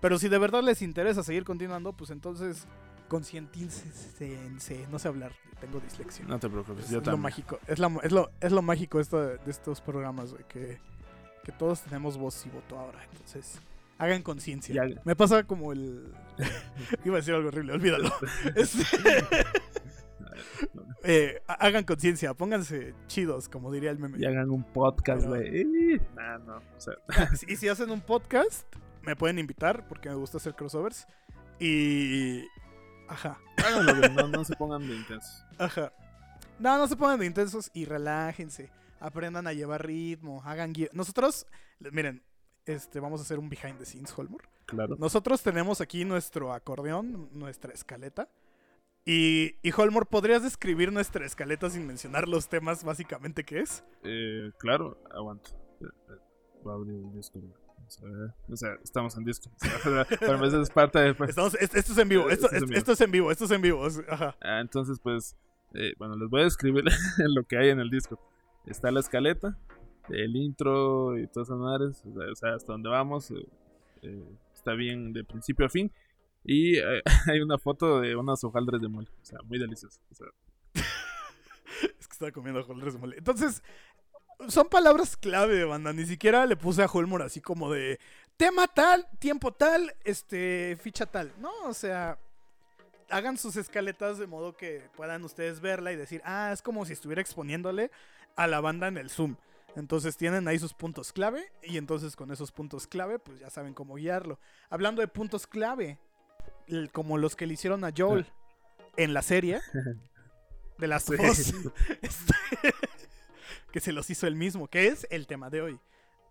Pero 0.00 0.18
si 0.18 0.28
de 0.28 0.38
verdad 0.38 0.62
les 0.62 0.82
interesa 0.82 1.22
seguir 1.22 1.44
continuando, 1.44 1.92
pues 1.92 2.10
entonces 2.10 2.66
concientícense. 3.08 4.86
No 4.90 4.98
sé 4.98 5.08
hablar, 5.08 5.32
tengo 5.60 5.80
dislexia. 5.80 6.24
No 6.26 6.38
te 6.38 6.48
preocupes, 6.48 6.84
Es 6.86 6.90
yo 6.90 6.98
lo 6.98 7.02
también. 7.02 7.22
mágico, 7.22 7.58
es, 7.66 7.78
la- 7.78 7.98
es 8.02 8.12
lo, 8.12 8.30
es 8.40 8.52
lo 8.52 8.62
mágico 8.62 9.00
esto 9.00 9.20
de, 9.20 9.38
de 9.38 9.50
estos 9.50 9.80
programas, 9.80 10.32
güey, 10.32 10.44
que, 10.48 10.78
que 11.44 11.52
todos 11.52 11.80
tenemos 11.82 12.16
voz 12.18 12.44
y 12.46 12.50
voto 12.50 12.78
ahora. 12.78 13.02
Entonces, 13.12 13.58
hagan 13.98 14.22
conciencia. 14.22 14.84
Me 15.04 15.16
pasa 15.16 15.44
como 15.44 15.72
el... 15.72 16.12
Iba 17.04 17.14
a 17.16 17.18
decir 17.18 17.34
algo 17.34 17.48
horrible, 17.48 17.72
olvídalo. 17.72 18.12
Este, 18.54 18.84
eh, 21.04 21.42
ha- 21.46 21.54
hagan 21.54 21.84
conciencia, 21.84 22.34
pónganse 22.34 22.94
chidos, 23.06 23.48
como 23.48 23.72
diría 23.72 23.90
el 23.90 23.98
meme. 23.98 24.18
Y 24.18 24.24
hagan 24.24 24.50
un 24.50 24.64
podcast, 24.64 25.26
güey. 25.26 25.60
Eh, 25.60 26.00
nah, 26.14 26.38
no, 26.38 26.56
o 26.56 26.80
sea, 26.80 26.94
Y 27.48 27.56
si 27.56 27.68
hacen 27.68 27.90
un 27.90 28.00
podcast, 28.00 28.66
me 29.02 29.16
pueden 29.16 29.38
invitar, 29.38 29.86
porque 29.88 30.08
me 30.08 30.14
gusta 30.16 30.38
hacer 30.38 30.54
crossovers. 30.54 31.06
Y... 31.58 32.44
Ajá. 33.08 33.38
háganlo 33.64 33.94
bien, 33.94 34.14
no, 34.14 34.28
no 34.28 34.44
se 34.44 34.56
pongan 34.56 34.86
de 34.86 34.96
intensos. 34.96 35.44
Ajá. 35.58 35.92
No, 36.58 36.78
no 36.78 36.88
se 36.88 36.96
pongan 36.96 37.20
de 37.20 37.26
intensos 37.26 37.70
y 37.72 37.84
relájense. 37.84 38.70
Aprendan 38.98 39.46
a 39.46 39.52
llevar 39.52 39.86
ritmo, 39.86 40.42
hagan 40.44 40.72
guía. 40.72 40.88
Nosotros, 40.92 41.46
miren, 41.92 42.22
este, 42.64 42.98
vamos 42.98 43.20
a 43.20 43.24
hacer 43.24 43.38
un 43.38 43.48
behind 43.48 43.78
the 43.78 43.84
scenes, 43.84 44.12
Holmor. 44.16 44.42
Claro. 44.64 44.96
Nosotros 44.98 45.42
tenemos 45.42 45.80
aquí 45.80 46.04
nuestro 46.04 46.52
acordeón, 46.52 47.28
nuestra 47.32 47.72
escaleta. 47.72 48.28
Y, 49.08 49.54
y 49.62 49.70
Holmor, 49.76 50.08
¿podrías 50.08 50.42
describir 50.42 50.92
nuestra 50.92 51.24
escaleta 51.24 51.70
sin 51.70 51.86
mencionar 51.86 52.26
los 52.26 52.48
temas 52.48 52.82
básicamente 52.82 53.44
que 53.44 53.60
es? 53.60 53.84
Eh, 54.02 54.50
claro, 54.58 54.98
aguanto. 55.14 55.50
Eh, 55.80 55.84
eh, 56.10 56.12
Voy 56.64 56.72
a 56.72 56.74
abrir 56.76 56.94
el 56.96 57.12
disco. 57.12 57.38
O 58.48 58.56
sea, 58.56 58.70
estamos 58.82 59.16
en 59.16 59.24
disco. 59.24 59.48
O 59.54 59.58
sea, 59.78 60.04
para 60.18 60.36
mí 60.38 60.48
eso 60.48 60.60
es 60.60 60.70
parte 60.70 60.98
de. 60.98 61.14
pues, 61.14 61.30
Estamos, 61.30 61.54
es- 61.54 61.72
esto 61.72 61.92
es 61.92 61.98
en 61.98 62.08
vivo, 62.08 62.28
esto, 62.30 62.46
Esto 62.50 62.56
es 62.56 62.62
en 62.62 62.68
vivo. 62.68 62.78
esto 62.80 62.92
es 62.92 63.00
en 63.00 63.10
vivo, 63.12 63.30
esto 63.30 63.44
es 63.44 63.50
en 63.52 63.62
vivo. 63.62 63.86
Ajá. 64.08 64.36
Ah, 64.42 64.58
entonces, 64.60 64.98
pues, 65.00 65.36
eh, 65.74 65.94
bueno, 65.98 66.16
les 66.16 66.28
voy 66.28 66.40
a 66.40 66.44
describir 66.44 66.82
lo 67.18 67.44
que 67.44 67.58
hay 67.58 67.68
en 67.68 67.78
el 67.78 67.88
disco. 67.90 68.18
Está 68.66 68.90
la 68.90 68.98
escaleta, 68.98 69.56
el 70.08 70.34
intro 70.34 71.16
y 71.16 71.28
todas 71.28 71.48
esas 71.48 71.58
madres, 71.60 72.02
o 72.04 72.12
sea, 72.12 72.32
o 72.32 72.34
sea, 72.34 72.54
hasta 72.56 72.72
donde 72.72 72.88
vamos, 72.88 73.30
eh, 73.30 73.46
eh, 74.02 74.24
está 74.52 74.72
bien 74.72 75.12
de 75.12 75.22
principio 75.22 75.66
a 75.66 75.68
fin. 75.68 75.92
Y 76.46 76.78
eh, 76.78 77.02
hay 77.26 77.40
una 77.40 77.58
foto 77.58 78.00
de 78.00 78.14
unas 78.16 78.42
hojaldres 78.44 78.80
de 78.80 78.88
mole, 78.88 79.08
o 79.20 79.24
sea, 79.24 79.40
muy 79.44 79.58
sea, 79.58 80.28
Es 81.98 82.06
que 82.06 82.12
estaba 82.12 82.30
comiendo 82.30 82.64
holdres 82.64 82.94
de 82.94 83.00
mole. 83.00 83.18
Entonces, 83.18 83.62
son 84.48 84.68
palabras 84.68 85.16
clave, 85.16 85.64
banda. 85.64 85.92
Ni 85.92 86.06
siquiera 86.06 86.46
le 86.46 86.56
puse 86.56 86.82
a 86.82 86.86
Holmor 86.86 87.22
así 87.22 87.40
como 87.40 87.72
de 87.72 87.98
tema 88.36 88.68
tal, 88.68 89.06
tiempo 89.18 89.52
tal, 89.52 89.94
este, 90.04 90.78
ficha 90.80 91.06
tal. 91.06 91.32
No, 91.38 91.52
o 91.64 91.74
sea, 91.74 92.18
hagan 93.10 93.36
sus 93.36 93.56
escaletas 93.56 94.18
de 94.18 94.26
modo 94.26 94.56
que 94.56 94.88
puedan 94.96 95.24
ustedes 95.24 95.60
verla 95.60 95.92
y 95.92 95.96
decir, 95.96 96.22
ah, 96.24 96.50
es 96.52 96.62
como 96.62 96.86
si 96.86 96.92
estuviera 96.92 97.20
exponiéndole 97.20 97.90
a 98.36 98.46
la 98.46 98.60
banda 98.60 98.88
en 98.88 98.98
el 98.98 99.10
Zoom. 99.10 99.36
Entonces 99.74 100.16
tienen 100.16 100.48
ahí 100.48 100.58
sus 100.58 100.72
puntos 100.72 101.12
clave 101.12 101.52
y 101.62 101.76
entonces 101.76 102.16
con 102.16 102.30
esos 102.30 102.50
puntos 102.50 102.86
clave 102.86 103.18
pues 103.18 103.40
ya 103.40 103.50
saben 103.50 103.74
cómo 103.74 103.96
guiarlo. 103.96 104.38
Hablando 104.70 105.02
de 105.02 105.08
puntos 105.08 105.46
clave, 105.46 105.98
como 106.92 107.18
los 107.18 107.36
que 107.36 107.46
le 107.46 107.54
hicieron 107.54 107.84
a 107.84 107.92
Joel 107.96 108.26
en 108.96 109.14
la 109.14 109.22
serie 109.22 109.60
de 110.78 110.86
las. 110.86 111.08
Us, 111.08 111.54
este, 112.02 112.34
que 113.72 113.80
se 113.80 113.92
los 113.92 114.08
hizo 114.10 114.26
él 114.26 114.36
mismo, 114.36 114.68
que 114.68 114.88
es 114.88 115.06
el 115.10 115.26
tema 115.26 115.50
de 115.50 115.62
hoy. 115.62 115.80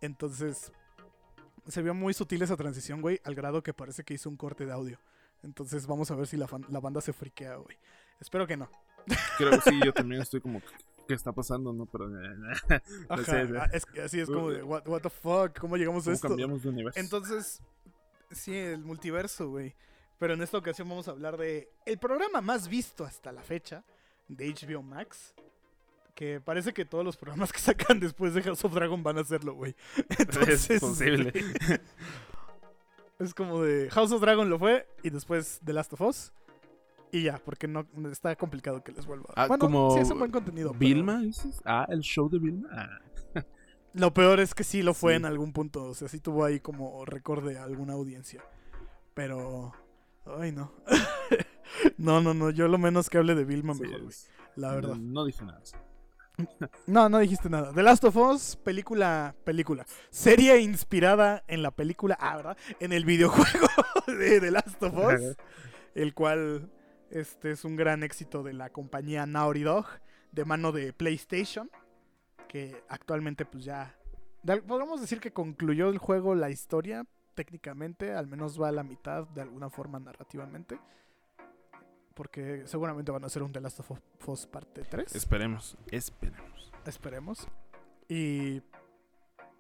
Entonces, 0.02 0.72
se 1.68 1.82
vio 1.82 1.94
muy 1.94 2.14
sutil 2.14 2.42
esa 2.42 2.58
transición, 2.58 3.02
güey, 3.02 3.20
al 3.24 3.36
grado 3.36 3.64
que 3.64 3.74
parece 3.74 4.04
que 4.04 4.14
hizo 4.14 4.30
un 4.30 4.38
corte 4.38 4.66
de 4.66 4.72
audio. 4.72 5.00
Entonces, 5.44 5.86
vamos 5.88 6.10
a 6.12 6.16
ver 6.16 6.28
si 6.28 6.38
la, 6.38 6.48
fan- 6.48 6.66
la 6.70 6.80
banda 6.80 7.02
se 7.02 7.14
friquea, 7.14 7.56
güey. 7.56 7.78
Espero 8.20 8.48
que 8.48 8.58
no. 8.58 8.70
Creo 9.38 9.52
que 9.52 9.62
sí, 9.70 9.80
yo 9.86 9.94
también 9.94 10.22
estoy 10.22 10.42
como, 10.42 10.62
¿qué 11.08 11.14
está 11.14 11.32
pasando? 11.32 11.72
no 11.72 11.86
Pero, 11.86 12.06
Ajá, 13.10 13.24
sé, 13.24 13.48
sé. 13.48 13.58
ah, 13.60 13.70
es 13.72 13.86
así 14.04 14.20
es 14.20 14.28
como 14.28 14.50
de, 14.50 14.64
what, 14.64 14.88
what 14.88 15.02
the 15.02 15.10
fuck, 15.10 15.58
¿cómo 15.60 15.78
llegamos 15.78 16.04
a 16.04 16.06
¿cómo 16.06 16.16
esto? 16.16 16.28
cambiamos 16.30 16.64
de 16.64 16.70
universo? 16.70 17.00
Entonces, 17.00 17.62
sí, 18.32 18.56
el 18.58 18.84
multiverso, 18.84 19.50
güey. 19.50 19.76
Pero 20.18 20.34
en 20.34 20.42
esta 20.42 20.58
ocasión 20.58 20.88
vamos 20.88 21.08
a 21.08 21.12
hablar 21.12 21.38
de 21.38 21.70
el 21.86 21.98
programa 21.98 22.42
más 22.42 22.68
visto 22.70 23.04
hasta 23.04 23.32
la 23.32 23.44
fecha 23.44 23.84
de 24.28 24.48
HBO 24.54 24.82
Max. 24.82 25.34
Que 26.14 26.40
parece 26.40 26.74
que 26.74 26.86
todos 26.86 27.04
los 27.04 27.18
programas 27.18 27.52
que 27.52 27.60
sacan 27.90 28.00
después 28.00 28.34
de 28.34 28.42
House 28.44 28.64
of 28.64 28.74
Dragon 28.74 29.04
van 29.04 29.18
a 29.18 29.22
hacerlo, 29.22 29.54
güey. 29.54 29.76
Entonces, 30.18 30.80
posible. 30.80 31.34
Es 33.20 33.34
como 33.34 33.62
de 33.62 33.90
House 33.92 34.12
of 34.12 34.20
Dragon 34.22 34.50
lo 34.50 34.60
fue 34.60 34.88
y 35.02 35.10
después 35.10 35.62
The 35.64 35.72
Last 35.74 35.94
of 35.94 36.02
Us. 36.02 36.34
Y 37.12 37.24
ya, 37.24 37.38
porque 37.46 37.66
no 37.68 37.86
está 38.12 38.36
complicado 38.36 38.84
que 38.84 38.92
les 38.92 39.06
vuelva. 39.06 39.28
Ah, 39.38 39.48
bueno, 39.48 39.62
como 39.62 39.94
sí 39.94 40.00
es 40.02 40.10
un 40.12 40.20
buen 40.20 40.32
contenido. 40.32 40.72
pero 40.72 40.80
¿Vilma 40.80 41.20
dices? 41.20 41.62
Ah, 41.64 41.86
el 41.90 42.02
show 42.02 42.30
de 42.30 42.40
Vilma. 42.40 42.68
Ah. 42.74 43.00
Lo 43.94 44.14
peor 44.14 44.42
es 44.42 44.54
que 44.54 44.66
sí 44.66 44.82
lo 44.82 44.94
fue 44.94 45.14
Sí. 45.14 45.18
en 45.18 45.26
algún 45.26 45.54
punto. 45.54 45.84
O 45.86 45.94
sea, 45.94 46.10
sí 46.10 46.20
tuvo 46.20 46.44
ahí 46.44 46.60
como 46.60 47.06
récord 47.06 47.48
de 47.48 47.58
alguna 47.58 47.94
audiencia. 47.94 48.44
Pero. 49.14 49.72
Ay, 50.26 50.52
no. 50.52 50.72
no, 51.98 52.22
no, 52.22 52.34
no. 52.34 52.50
Yo 52.50 52.68
lo 52.68 52.78
menos 52.78 53.10
que 53.10 53.18
hable 53.18 53.36
de 53.36 53.46
Vilma 53.46 53.74
Sí, 53.74 53.82
mejor, 53.82 54.04
güey. 54.04 54.16
La 54.56 54.74
verdad. 54.74 54.96
No 54.96 55.26
dije 55.26 55.44
nada. 55.44 55.62
No, 56.88 57.10
no 57.10 57.20
dijiste 57.20 57.50
nada. 57.50 57.72
The 57.74 57.84
Last 57.84 58.04
of 58.04 58.16
Us, 58.18 58.58
película, 58.58 59.36
película. 59.44 59.86
Serie 60.10 60.60
inspirada 60.60 61.44
en 61.48 61.62
la 61.62 61.72
película, 61.72 62.18
ah, 62.20 62.36
¿verdad? 62.36 62.58
En 62.80 62.94
el 62.94 63.06
videojuego 63.06 63.68
de 64.08 64.42
The 64.42 64.52
Last 64.52 64.84
of 64.84 64.94
Us. 64.98 65.38
el 65.94 66.14
cual 66.14 66.70
este 67.10 67.52
es 67.52 67.64
un 67.64 67.76
gran 67.76 68.04
éxito 68.04 68.44
de 68.44 68.54
la 68.54 68.70
compañía 68.70 69.26
Naughty 69.26 69.64
Dog, 69.64 69.86
de 70.32 70.46
mano 70.46 70.72
de 70.72 70.92
PlayStation, 70.92 71.70
que 72.48 72.84
actualmente 72.90 73.46
pues 73.46 73.64
ya... 73.64 73.96
Podríamos 74.44 75.02
decir 75.02 75.20
que 75.20 75.32
concluyó 75.32 75.90
el 75.90 75.98
juego 75.98 76.36
la 76.36 76.50
historia, 76.52 77.06
técnicamente, 77.36 78.14
al 78.14 78.28
menos 78.28 78.60
va 78.60 78.70
a 78.70 78.72
la 78.72 78.84
mitad 78.84 79.28
de 79.28 79.42
alguna 79.42 79.70
forma 79.70 80.00
narrativamente. 80.00 80.80
Porque 82.14 82.64
seguramente 82.66 83.12
van 83.12 83.24
a 83.24 83.28
hacer 83.28 83.44
un 83.44 83.52
The 83.52 83.60
Last 83.60 83.82
of 83.82 83.92
Us 84.28 84.48
parte 84.48 84.84
3. 84.84 85.16
Esperemos, 85.16 85.78
esperemos. 85.92 86.72
Esperemos. 86.86 87.48
Y, 88.08 88.62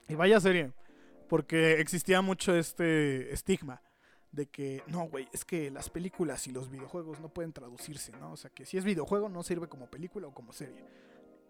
y 0.07 0.15
vaya 0.15 0.39
serie. 0.39 0.71
Porque 1.27 1.81
existía 1.81 2.21
mucho 2.21 2.55
este 2.55 3.33
estigma 3.33 3.81
de 4.31 4.47
que, 4.47 4.83
no, 4.87 5.07
güey, 5.07 5.27
es 5.31 5.45
que 5.45 5.71
las 5.71 5.89
películas 5.89 6.45
y 6.47 6.51
los 6.51 6.69
videojuegos 6.69 7.19
no 7.19 7.29
pueden 7.29 7.53
traducirse, 7.53 8.11
¿no? 8.19 8.33
O 8.33 8.37
sea, 8.37 8.49
que 8.49 8.65
si 8.65 8.77
es 8.77 8.83
videojuego 8.83 9.29
no 9.29 9.43
sirve 9.43 9.67
como 9.67 9.87
película 9.87 10.27
o 10.27 10.33
como 10.33 10.51
serie. 10.53 10.83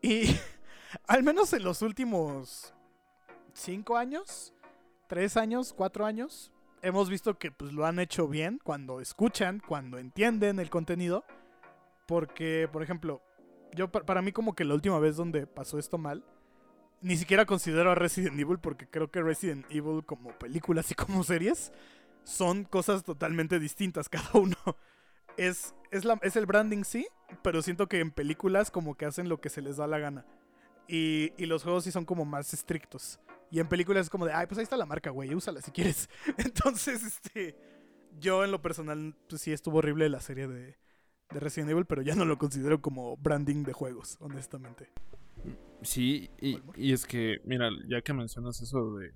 Y 0.01 0.36
al 1.07 1.23
menos 1.23 1.51
en 1.53 1.63
los 1.63 1.82
últimos 1.82 2.73
cinco 3.53 3.97
años, 3.97 4.53
tres 5.08 5.38
años, 5.38 5.74
cuatro 5.74 6.06
años, 6.06 6.51
hemos 6.82 7.10
visto 7.10 7.38
que 7.38 7.51
pues 7.51 7.74
lo 7.74 7.86
han 7.86 7.99
hecho 7.99 8.28
bien 8.28 8.60
cuando 8.64 8.99
escuchan, 9.01 9.62
cuando 9.66 9.97
entienden 9.97 10.60
el 10.60 10.70
contenido. 10.70 11.24
Porque, 12.08 12.70
por 12.72 12.84
ejemplo, 12.84 13.22
yo 13.74 13.91
pa- 13.91 14.06
para 14.06 14.22
mí 14.22 14.32
como 14.32 14.53
que 14.53 14.64
la 14.64 14.76
última 14.76 14.99
vez 14.99 15.16
donde 15.16 15.47
pasó 15.47 15.80
esto 15.80 15.97
mal, 15.97 16.24
ni 17.01 17.18
siquiera 17.18 17.45
considero 17.45 17.91
a 17.91 17.95
Resident 17.95 18.39
Evil 18.39 18.60
porque 18.60 18.88
creo 18.88 19.10
que 19.10 19.22
Resident 19.22 19.66
Evil 19.70 20.03
como 20.06 20.30
películas 20.38 20.91
y 20.91 20.95
como 20.95 21.24
series 21.24 21.72
son 22.24 22.64
cosas 22.64 23.03
totalmente 23.03 23.60
distintas 23.60 24.10
cada 24.10 24.30
uno. 24.34 24.56
Es, 25.38 25.76
es, 25.91 26.06
la, 26.06 26.20
es 26.22 26.36
el 26.36 26.45
branding 26.45 26.84
sí, 26.84 27.08
pero 27.41 27.62
siento 27.62 27.88
que 27.88 27.99
en 27.99 28.12
películas 28.12 28.72
como 28.72 28.95
que 28.95 29.06
hacen 29.06 29.28
lo 29.30 29.41
que 29.41 29.49
se 29.49 29.62
les 29.62 29.78
da 29.78 29.88
la 29.88 29.99
gana. 29.99 30.26
Y, 30.88 31.34
y 31.38 31.47
los 31.47 31.64
juegos 31.64 31.84
sí 31.86 31.91
son 31.91 32.06
como 32.06 32.26
más 32.26 32.53
estrictos. 32.53 33.20
Y 33.51 33.59
en 33.59 33.67
películas 33.67 34.05
es 34.05 34.09
como 34.09 34.25
de, 34.25 34.33
ay, 34.33 34.47
pues 34.47 34.57
ahí 34.57 34.63
está 34.63 34.77
la 34.77 34.85
marca, 34.85 35.09
güey, 35.11 35.33
úsala 35.33 35.61
si 35.61 35.71
quieres. 35.71 36.09
Entonces, 36.37 37.03
este, 37.03 37.55
yo 38.19 38.43
en 38.43 38.51
lo 38.51 38.61
personal, 38.61 39.15
pues 39.29 39.41
sí 39.41 39.51
estuvo 39.51 39.77
horrible 39.77 40.09
la 40.09 40.19
serie 40.19 40.47
de, 40.47 40.77
de 41.31 41.39
Resident 41.39 41.71
Evil, 41.71 41.85
pero 41.85 42.01
ya 42.01 42.15
no 42.15 42.25
lo 42.25 42.37
considero 42.37 42.81
como 42.81 43.17
branding 43.17 43.63
de 43.63 43.73
juegos, 43.73 44.17
honestamente. 44.19 44.89
Sí, 45.81 46.29
y, 46.41 46.59
y 46.75 46.93
es 46.93 47.05
que, 47.05 47.37
mira, 47.43 47.69
ya 47.87 48.01
que 48.01 48.13
mencionas 48.13 48.61
eso 48.61 48.95
de 48.95 49.13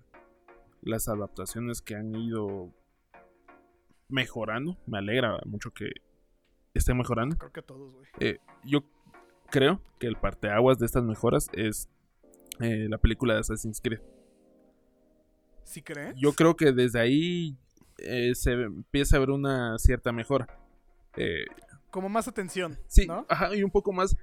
las 0.81 1.07
adaptaciones 1.07 1.81
que 1.81 1.95
han 1.95 2.15
ido 2.15 2.73
mejorando, 4.07 4.77
me 4.85 4.97
alegra 4.97 5.39
mucho 5.45 5.71
que 5.71 5.89
esté 6.73 6.93
mejorando. 6.93 7.37
Creo 7.37 7.51
que 7.51 7.61
todos, 7.61 7.93
güey. 7.93 8.07
Eh, 8.19 8.39
yo 8.63 8.83
creo 9.49 9.81
que 9.99 10.07
el 10.07 10.15
parteaguas 10.15 10.77
de 10.79 10.85
estas 10.85 11.03
mejoras 11.03 11.47
es 11.53 11.89
eh, 12.59 12.87
la 12.89 12.97
película 12.97 13.33
de 13.33 13.41
Assassin's 13.41 13.81
Creed. 13.81 14.01
¿Sí 15.69 15.83
crees? 15.83 16.15
Yo 16.17 16.33
creo 16.33 16.55
que 16.55 16.71
desde 16.71 16.99
ahí 16.99 17.55
eh, 17.99 18.33
se 18.33 18.53
empieza 18.53 19.17
a 19.17 19.19
ver 19.19 19.29
una 19.29 19.77
cierta 19.77 20.11
mejora. 20.11 20.47
Eh, 21.15 21.45
Como 21.91 22.09
más 22.09 22.27
atención, 22.27 22.77
Sí, 22.87 23.05
¿no? 23.05 23.25
ajá, 23.29 23.55
y 23.55 23.61
un 23.63 23.69
poco 23.69 23.91
más 23.93 24.15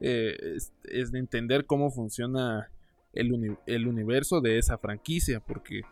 eh, 0.00 0.34
es, 0.56 0.72
es 0.84 1.12
de 1.12 1.18
entender 1.18 1.66
cómo 1.66 1.90
funciona 1.90 2.70
el, 3.12 3.32
uni- 3.32 3.56
el 3.66 3.86
universo 3.86 4.40
de 4.40 4.58
esa 4.58 4.78
franquicia, 4.78 5.40
porque, 5.40 5.82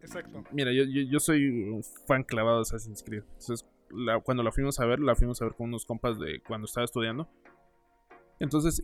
Exacto. 0.00 0.42
mira, 0.52 0.72
yo, 0.72 0.82
yo, 0.84 1.02
yo 1.02 1.20
soy 1.20 1.48
un 1.48 1.84
fan 2.06 2.24
clavado 2.24 2.56
de 2.56 2.62
Assassin's 2.62 3.02
Creed. 3.04 3.22
Entonces, 3.38 3.64
la- 3.90 4.18
cuando 4.20 4.42
la 4.42 4.50
fuimos 4.50 4.80
a 4.80 4.84
ver, 4.86 4.98
la 4.98 5.14
fuimos 5.14 5.40
a 5.40 5.44
ver 5.44 5.54
con 5.54 5.68
unos 5.68 5.86
compas 5.86 6.18
de 6.18 6.40
cuando 6.40 6.64
estaba 6.64 6.84
estudiando. 6.84 7.28
Entonces, 8.40 8.82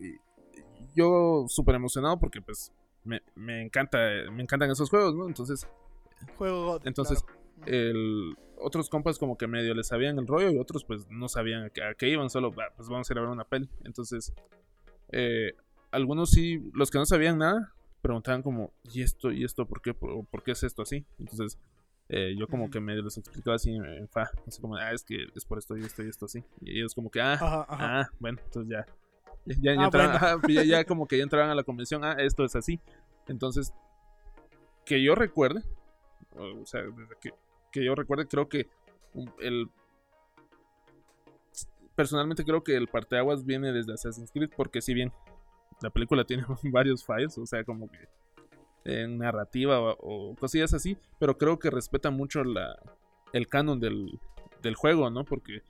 yo 0.95 1.45
súper 1.49 1.75
emocionado 1.75 2.17
porque, 2.19 2.41
pues, 2.41 2.71
me, 3.03 3.21
me 3.35 3.61
encanta, 3.61 3.97
me 4.31 4.43
encantan 4.43 4.69
esos 4.71 4.89
juegos, 4.89 5.15
¿no? 5.15 5.27
Entonces, 5.27 5.67
Juego 6.37 6.79
Entonces, 6.85 7.21
claro. 7.23 7.71
el, 7.71 8.35
otros 8.57 8.89
compas 8.89 9.17
como 9.19 9.37
que 9.37 9.45
medio 9.47 9.73
les 9.73 9.87
sabían 9.87 10.17
el 10.19 10.27
rollo 10.27 10.49
y 10.51 10.57
otros 10.57 10.85
pues 10.85 11.05
no 11.09 11.27
sabían 11.27 11.63
a 11.65 11.69
qué, 11.69 11.83
a 11.83 11.93
qué 11.95 12.07
iban, 12.09 12.29
solo 12.29 12.53
"Ah, 12.59 12.71
pues 12.75 12.87
vamos 12.87 13.09
a 13.09 13.13
ir 13.13 13.17
a 13.17 13.21
ver 13.21 13.29
una 13.29 13.43
peli. 13.43 13.69
Entonces, 13.83 14.33
eh, 15.11 15.53
algunos 15.91 16.29
sí, 16.31 16.71
los 16.73 16.89
que 16.89 16.97
no 16.97 17.05
sabían 17.05 17.39
nada, 17.39 17.73
preguntaban 18.01 18.41
como, 18.41 18.71
¿y 18.83 19.01
esto? 19.01 19.31
¿Y 19.31 19.43
esto? 19.43 19.65
¿Por 19.65 19.81
qué? 19.81 19.93
¿Por, 19.93 20.25
por 20.27 20.43
qué 20.43 20.51
es 20.51 20.63
esto 20.63 20.81
así? 20.81 21.05
Entonces, 21.19 21.57
eh, 22.09 22.35
yo 22.37 22.47
como 22.47 22.69
que 22.69 22.79
medio 22.79 23.01
les 23.03 23.17
explicaba 23.17 23.55
así 23.55 23.71
en, 23.75 23.83
en 23.85 24.07
fa, 24.07 24.29
así 24.47 24.61
como, 24.61 24.75
ah, 24.77 24.91
es 24.93 25.03
que 25.03 25.27
es 25.35 25.45
por 25.45 25.57
esto 25.57 25.75
y 25.77 25.81
esto 25.81 26.03
y 26.03 26.09
esto 26.09 26.25
así. 26.25 26.43
Y 26.61 26.79
ellos 26.79 26.95
como 26.95 27.11
que, 27.11 27.21
ah, 27.21 27.33
Ajá, 27.33 27.65
ajá. 27.67 27.99
ah, 28.01 28.09
bueno, 28.19 28.39
entonces 28.45 28.71
ya. 28.71 28.85
Ya, 29.45 29.71
Ah, 29.77 29.85
entraban- 29.85 29.91
bueno. 29.91 30.13
ajá, 30.15 30.37
ya- 30.49 30.63
ya 30.63 30.83
como 30.85 31.07
que 31.07 31.17
ya 31.17 31.23
entraban 31.23 31.49
a 31.49 31.55
la 31.55 31.63
convención, 31.63 32.03
ah, 32.03 32.15
esto 32.19 32.43
es 32.45 32.55
así. 32.55 32.79
Entonces, 33.27 33.73
que 34.85 35.01
yo 35.03 35.15
recuerde, 35.15 35.63
o 36.35 36.65
sea, 36.65 36.81
que, 37.21 37.31
que 37.71 37.83
yo 37.85 37.95
recuerde, 37.95 38.27
creo 38.27 38.47
que 38.49 38.67
el. 39.39 39.69
Personalmente 41.95 42.43
creo 42.43 42.63
que 42.63 42.75
el 42.75 42.87
parteaguas 42.87 43.45
viene 43.45 43.71
desde 43.71 43.93
Assassin's 43.93 44.31
Creed, 44.31 44.49
porque 44.55 44.81
si 44.81 44.93
bien 44.95 45.11
la 45.81 45.89
película 45.91 46.23
tiene 46.25 46.43
varios 46.63 47.05
fallos, 47.05 47.37
o 47.37 47.45
sea, 47.45 47.63
como 47.63 47.87
que 47.89 47.99
en 48.85 49.17
narrativa 49.19 49.79
o, 49.79 49.95
o 50.31 50.35
cosillas 50.35 50.73
así, 50.73 50.97
pero 51.19 51.37
creo 51.37 51.59
que 51.59 51.69
respeta 51.69 52.09
mucho 52.09 52.43
la, 52.43 52.77
el 53.31 53.47
canon 53.47 53.79
del, 53.79 54.19
del 54.61 54.75
juego, 54.75 55.09
¿no? 55.09 55.23
Porque 55.23 55.61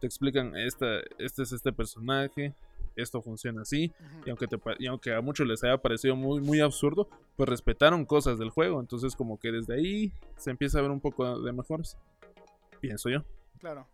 te 0.00 0.06
explican, 0.06 0.54
esta, 0.56 0.98
este 1.18 1.42
es 1.42 1.52
este 1.52 1.72
personaje, 1.72 2.54
esto 3.00 3.22
funciona 3.22 3.62
así, 3.62 3.92
y 4.24 4.30
aunque, 4.30 4.46
te 4.46 4.58
y 4.78 4.86
aunque 4.86 5.14
a 5.14 5.20
muchos 5.20 5.46
les 5.46 5.62
haya 5.64 5.78
parecido 5.78 6.16
muy, 6.16 6.40
muy 6.40 6.60
absurdo, 6.60 7.08
pues 7.36 7.48
respetaron 7.48 8.04
cosas 8.04 8.38
del 8.38 8.50
juego. 8.50 8.80
Entonces 8.80 9.14
como 9.16 9.38
que 9.38 9.52
desde 9.52 9.74
ahí 9.74 10.12
se 10.36 10.50
empieza 10.50 10.78
a 10.78 10.82
ver 10.82 10.90
un 10.90 11.00
poco 11.00 11.40
de 11.40 11.52
mejoras. 11.52 11.96
Pienso 12.80 13.08
yo. 13.08 13.24
Claro. 13.58 13.86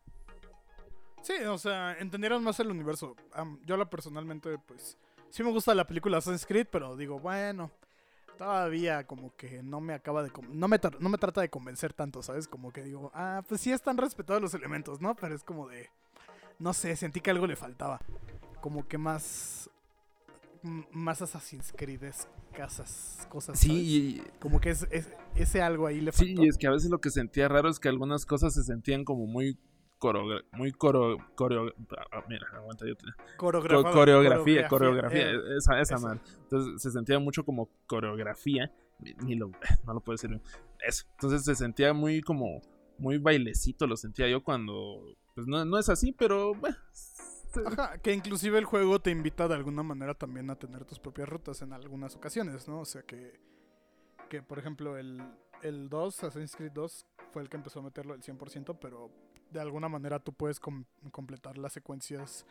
Sí, 1.23 1.33
o 1.49 1.57
sea, 1.57 1.97
entendieron 1.99 2.45
más 2.45 2.61
el 2.61 2.71
universo. 2.71 3.17
Yo 3.65 3.79
lo 3.79 3.89
personalmente, 3.89 4.59
pues, 4.67 4.99
sí 5.31 5.43
me 5.43 5.51
gusta 5.51 5.75
la 5.75 5.87
película 5.87 6.19
Assassin's 6.19 6.45
Creed, 6.45 6.67
pero 6.71 6.97
digo, 6.97 7.19
bueno, 7.19 7.71
todavía 8.37 9.07
como 9.07 9.35
que 9.35 9.63
no 9.63 9.81
me 9.81 9.95
acaba 9.95 10.23
de... 10.23 10.31
No 10.51 10.69
me, 10.69 10.79
no 11.01 11.09
me 11.09 11.17
trata 11.17 11.41
de 11.41 11.49
convencer 11.49 11.95
tanto, 11.95 12.23
¿sabes? 12.23 12.47
Como 12.47 12.73
que 12.73 12.83
digo, 12.83 13.11
ah, 13.15 13.43
pues 13.49 13.63
sí 13.63 13.73
están 13.73 13.97
respetados 13.97 14.43
los 14.43 14.53
elementos, 14.53 15.01
¿no? 15.01 15.17
Pero 15.17 15.35
es 15.35 15.43
como 15.45 15.67
de... 15.67 15.89
No 16.59 16.75
sé, 16.75 16.95
sentí 16.95 17.23
que 17.23 17.31
algo 17.31 17.47
le 17.47 17.57
faltaba. 17.57 18.01
Como 18.65 18.89
que 18.89 18.97
más... 18.97 19.69
Más 20.91 21.21
Assassin's 21.21 21.71
Creed 21.77 22.01
casas, 22.55 23.27
cosas. 23.31 23.59
¿sabes? 23.61 23.77
Sí, 23.77 24.23
y, 24.25 24.39
Como 24.41 24.59
que 24.59 24.71
es, 24.71 24.87
es- 24.91 25.13
ese 25.35 25.61
algo 25.61 25.87
ahí 25.87 26.01
le 26.01 26.11
faltó. 26.13 26.25
sí, 26.25 26.35
y 26.39 26.49
es 26.49 26.57
que 26.57 26.67
a 26.67 26.71
veces 26.71 26.91
lo 26.91 26.99
que 26.99 27.11
sentía 27.11 27.47
raro 27.49 27.69
es 27.69 27.79
que 27.79 27.91
algunas 27.91 28.25
cosas 28.25 28.55
se 28.55 28.63
sentían 28.63 29.05
como 29.05 29.27
muy 29.27 29.59
coro, 29.99 30.25
muy 30.53 30.73
coro, 30.73 31.19
coreo, 31.35 31.75
ah, 32.11 32.23
mira, 32.27 32.47
aguanta 32.55 32.87
yo. 32.87 32.97
te- 32.97 33.05
co- 33.37 33.49
Coreografado- 33.49 33.93
coreografía, 33.93 34.67
coreografía, 34.69 35.33
eh, 35.33 35.39
esa, 35.59 35.79
esa 35.83 35.97
eso. 35.97 36.07
man. 36.07 36.19
Entonces 36.45 36.81
se 36.81 36.91
sentía 36.91 37.19
mucho 37.19 37.45
como 37.45 37.69
coreografía, 37.87 38.73
ni, 39.23 39.35
lo, 39.35 39.51
no 39.87 39.93
lo 39.93 40.01
puedo 40.01 40.15
decir 40.15 40.31
bien. 40.31 40.41
Eso. 40.87 41.05
Entonces 41.11 41.45
se 41.45 41.55
sentía 41.55 41.93
muy 41.93 42.23
como, 42.23 42.63
muy 42.97 43.19
bailecito, 43.19 43.87
lo 43.87 43.99
sentía 43.99 44.27
yo 44.31 44.43
cuando, 44.43 45.03
pues 45.35 45.47
no, 45.47 45.63
no 45.67 45.79
es 45.79 45.91
así, 45.91 46.13
pero 46.13 46.55
bueno, 46.55 46.77
Ajá, 47.67 47.99
que 47.99 48.13
inclusive 48.13 48.59
el 48.59 48.65
juego 48.65 49.01
te 49.01 49.11
invita 49.11 49.49
de 49.49 49.55
alguna 49.55 49.83
manera 49.83 50.15
también 50.15 50.51
a 50.51 50.57
tener 50.57 50.85
tus 50.85 50.99
propias 50.99 51.29
rutas 51.29 51.63
en 51.63 51.73
algunas 51.73 52.15
ocasiones, 52.17 52.67
¿no? 52.69 52.81
O 52.81 52.85
sea 52.85 53.03
que, 53.03 53.39
que 54.29 54.43
por 54.43 54.59
ejemplo, 54.59 54.97
el, 54.97 55.23
el 55.63 55.89
2, 55.89 56.25
Assassin's 56.25 56.57
Creed 56.57 56.73
2, 56.73 57.07
fue 57.33 57.43
el 57.43 57.49
que 57.49 57.57
empezó 57.57 57.81
a 57.81 57.83
meterlo 57.83 58.15
al 58.15 58.21
100%, 58.23 58.79
pero 58.81 59.11
de 59.51 59.61
alguna 59.61 59.89
manera 59.89 60.19
tú 60.19 60.33
puedes 60.33 60.59
com- 60.61 60.85
completar 61.11 61.59
las 61.59 61.73
secuencias 61.73 62.47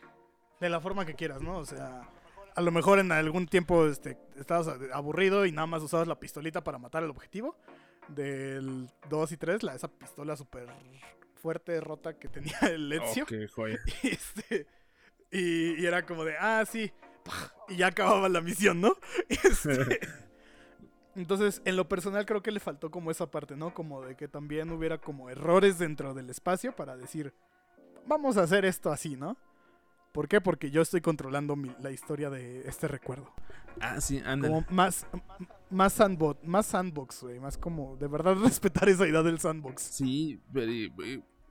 de 0.60 0.70
la 0.70 0.80
forma 0.80 1.06
que 1.06 1.16
quieras, 1.16 1.42
¿no? 1.42 1.58
O 1.58 1.66
sea, 1.66 2.10
a 2.56 2.62
lo 2.62 2.72
mejor 2.72 3.00
en 3.00 3.12
algún 3.12 3.48
tiempo 3.48 3.86
este, 3.88 4.18
estabas 4.38 4.70
aburrido 4.94 5.46
y 5.46 5.52
nada 5.52 5.68
más 5.68 5.82
usabas 5.84 6.08
la 6.08 6.20
pistolita 6.20 6.64
para 6.64 6.78
matar 6.78 7.04
al 7.04 7.10
objetivo. 7.10 7.56
Del 8.10 8.90
2 9.10 9.32
y 9.32 9.38
3, 9.38 9.64
la, 9.64 9.76
esa 9.76 9.88
pistola 9.88 10.36
súper 10.36 10.68
fuerte, 11.36 11.80
rota 11.82 12.18
que 12.18 12.28
tenía 12.28 12.58
el 12.64 12.92
Ezio. 12.92 13.26
qué 13.26 13.48
joya. 13.48 13.80
Y, 14.04 14.10
este, 14.10 14.68
y, 15.34 15.82
y 15.82 15.86
era 15.86 16.06
como 16.06 16.24
de, 16.24 16.36
ah, 16.40 16.64
sí. 16.70 16.92
Y 17.70 17.78
ya 17.78 17.88
acababa 17.88 18.30
la 18.30 18.42
misión, 18.42 18.80
¿no? 18.82 18.94
Este, 19.30 20.00
entonces, 21.16 21.62
en 21.66 21.76
lo 21.76 21.88
personal 21.88 22.26
creo 22.26 22.42
que 22.42 22.52
le 22.52 22.60
faltó 22.60 22.90
como 22.92 23.12
esa 23.12 23.30
parte, 23.30 23.56
¿no? 23.56 23.74
Como 23.74 24.02
de 24.02 24.16
que 24.16 24.28
también 24.28 24.72
hubiera 24.72 24.98
como 24.98 25.30
errores 25.30 25.78
dentro 25.80 26.14
del 26.14 26.30
espacio 26.30 26.76
para 26.76 26.98
decir, 26.98 27.34
vamos 28.08 28.38
a 28.38 28.44
hacer 28.44 28.66
esto 28.66 28.92
así, 28.92 29.16
¿no? 29.16 29.38
¿Por 30.12 30.28
qué? 30.28 30.42
Porque 30.42 30.70
yo 30.70 30.82
estoy 30.82 31.02
controlando 31.02 31.56
mi- 31.56 31.76
la 31.82 31.90
historia 31.90 32.30
de 32.30 32.68
este 32.68 32.88
recuerdo. 32.88 33.34
Ah, 33.80 34.00
sí, 34.00 34.22
ándale. 34.24 34.54
Como 34.54 34.66
más, 34.70 35.08
más, 35.72 35.94
sandbox, 35.94 36.44
más 36.48 36.66
sandbox, 36.68 37.24
güey. 37.24 37.40
Más 37.40 37.58
como 37.58 37.96
de 37.98 38.08
verdad 38.08 38.36
respetar 38.44 38.90
esa 38.90 39.08
idea 39.08 39.24
del 39.24 39.40
sandbox. 39.40 39.82
Sí, 39.82 40.40
pero 40.54 40.72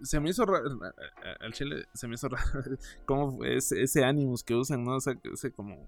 se 0.03 0.19
me 0.21 0.31
hizo 0.31 0.45
raro, 0.47 0.69
a- 0.83 0.89
a- 1.29 1.45
al 1.45 1.53
chile 1.53 1.85
se 1.95 2.09
me 2.09 2.15
hizo 2.15 2.29
raro 2.31 2.63
cómo 3.07 3.37
fue 3.37 3.57
ese, 3.57 3.83
ese 3.83 4.05
Animus 4.05 4.43
que 4.43 4.55
usan, 4.55 4.85
¿no? 4.85 4.97
O 4.97 5.01
sea, 5.01 5.15
ese 5.33 5.53
como 5.53 5.87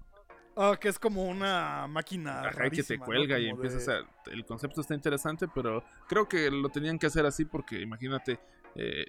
Ah, 0.57 0.77
que 0.79 0.87
es 0.87 0.97
como 0.97 1.25
una 1.27 1.85
máquina. 1.87 2.47
ajá, 2.47 2.69
que 2.69 2.81
te 2.81 2.97
cuelga 2.97 3.37
y 3.39 3.49
Como 3.49 3.55
empieza, 3.63 3.75
de- 3.77 3.83
o 3.83 3.85
sea, 3.85 4.33
el 4.33 4.45
concepto 4.45 4.79
está 4.79 4.93
interesante, 4.95 5.47
pero 5.53 5.83
creo 6.07 6.29
que 6.29 6.49
lo 6.49 6.69
tenían 6.69 6.97
que 6.97 7.07
hacer 7.07 7.25
así 7.25 7.43
porque 7.43 7.81
imagínate 7.81 8.39
eh, 8.75 9.05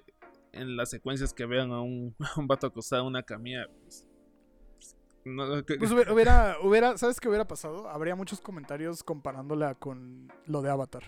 en 0.51 0.75
las 0.75 0.89
secuencias 0.89 1.33
que 1.33 1.45
vean 1.45 1.71
a 1.71 1.79
un, 1.81 2.13
a 2.35 2.39
un 2.39 2.47
vato 2.47 2.67
acostado 2.67 3.03
en 3.03 3.07
una 3.07 3.23
camilla, 3.23 3.65
pues, 3.83 4.05
no, 5.23 5.63
que- 5.65 5.75
Pues 5.77 5.91
hubiera, 5.91 6.13
hubiera, 6.13 6.55
hubiera- 6.61 6.97
¿sabes 6.97 7.19
qué 7.21 7.29
hubiera 7.29 7.47
pasado? 7.47 7.89
Habría 7.89 8.15
muchos 8.17 8.41
comentarios 8.41 9.01
comparándola 9.03 9.75
con 9.75 10.27
lo 10.47 10.61
de 10.61 10.69
Avatar. 10.69 11.03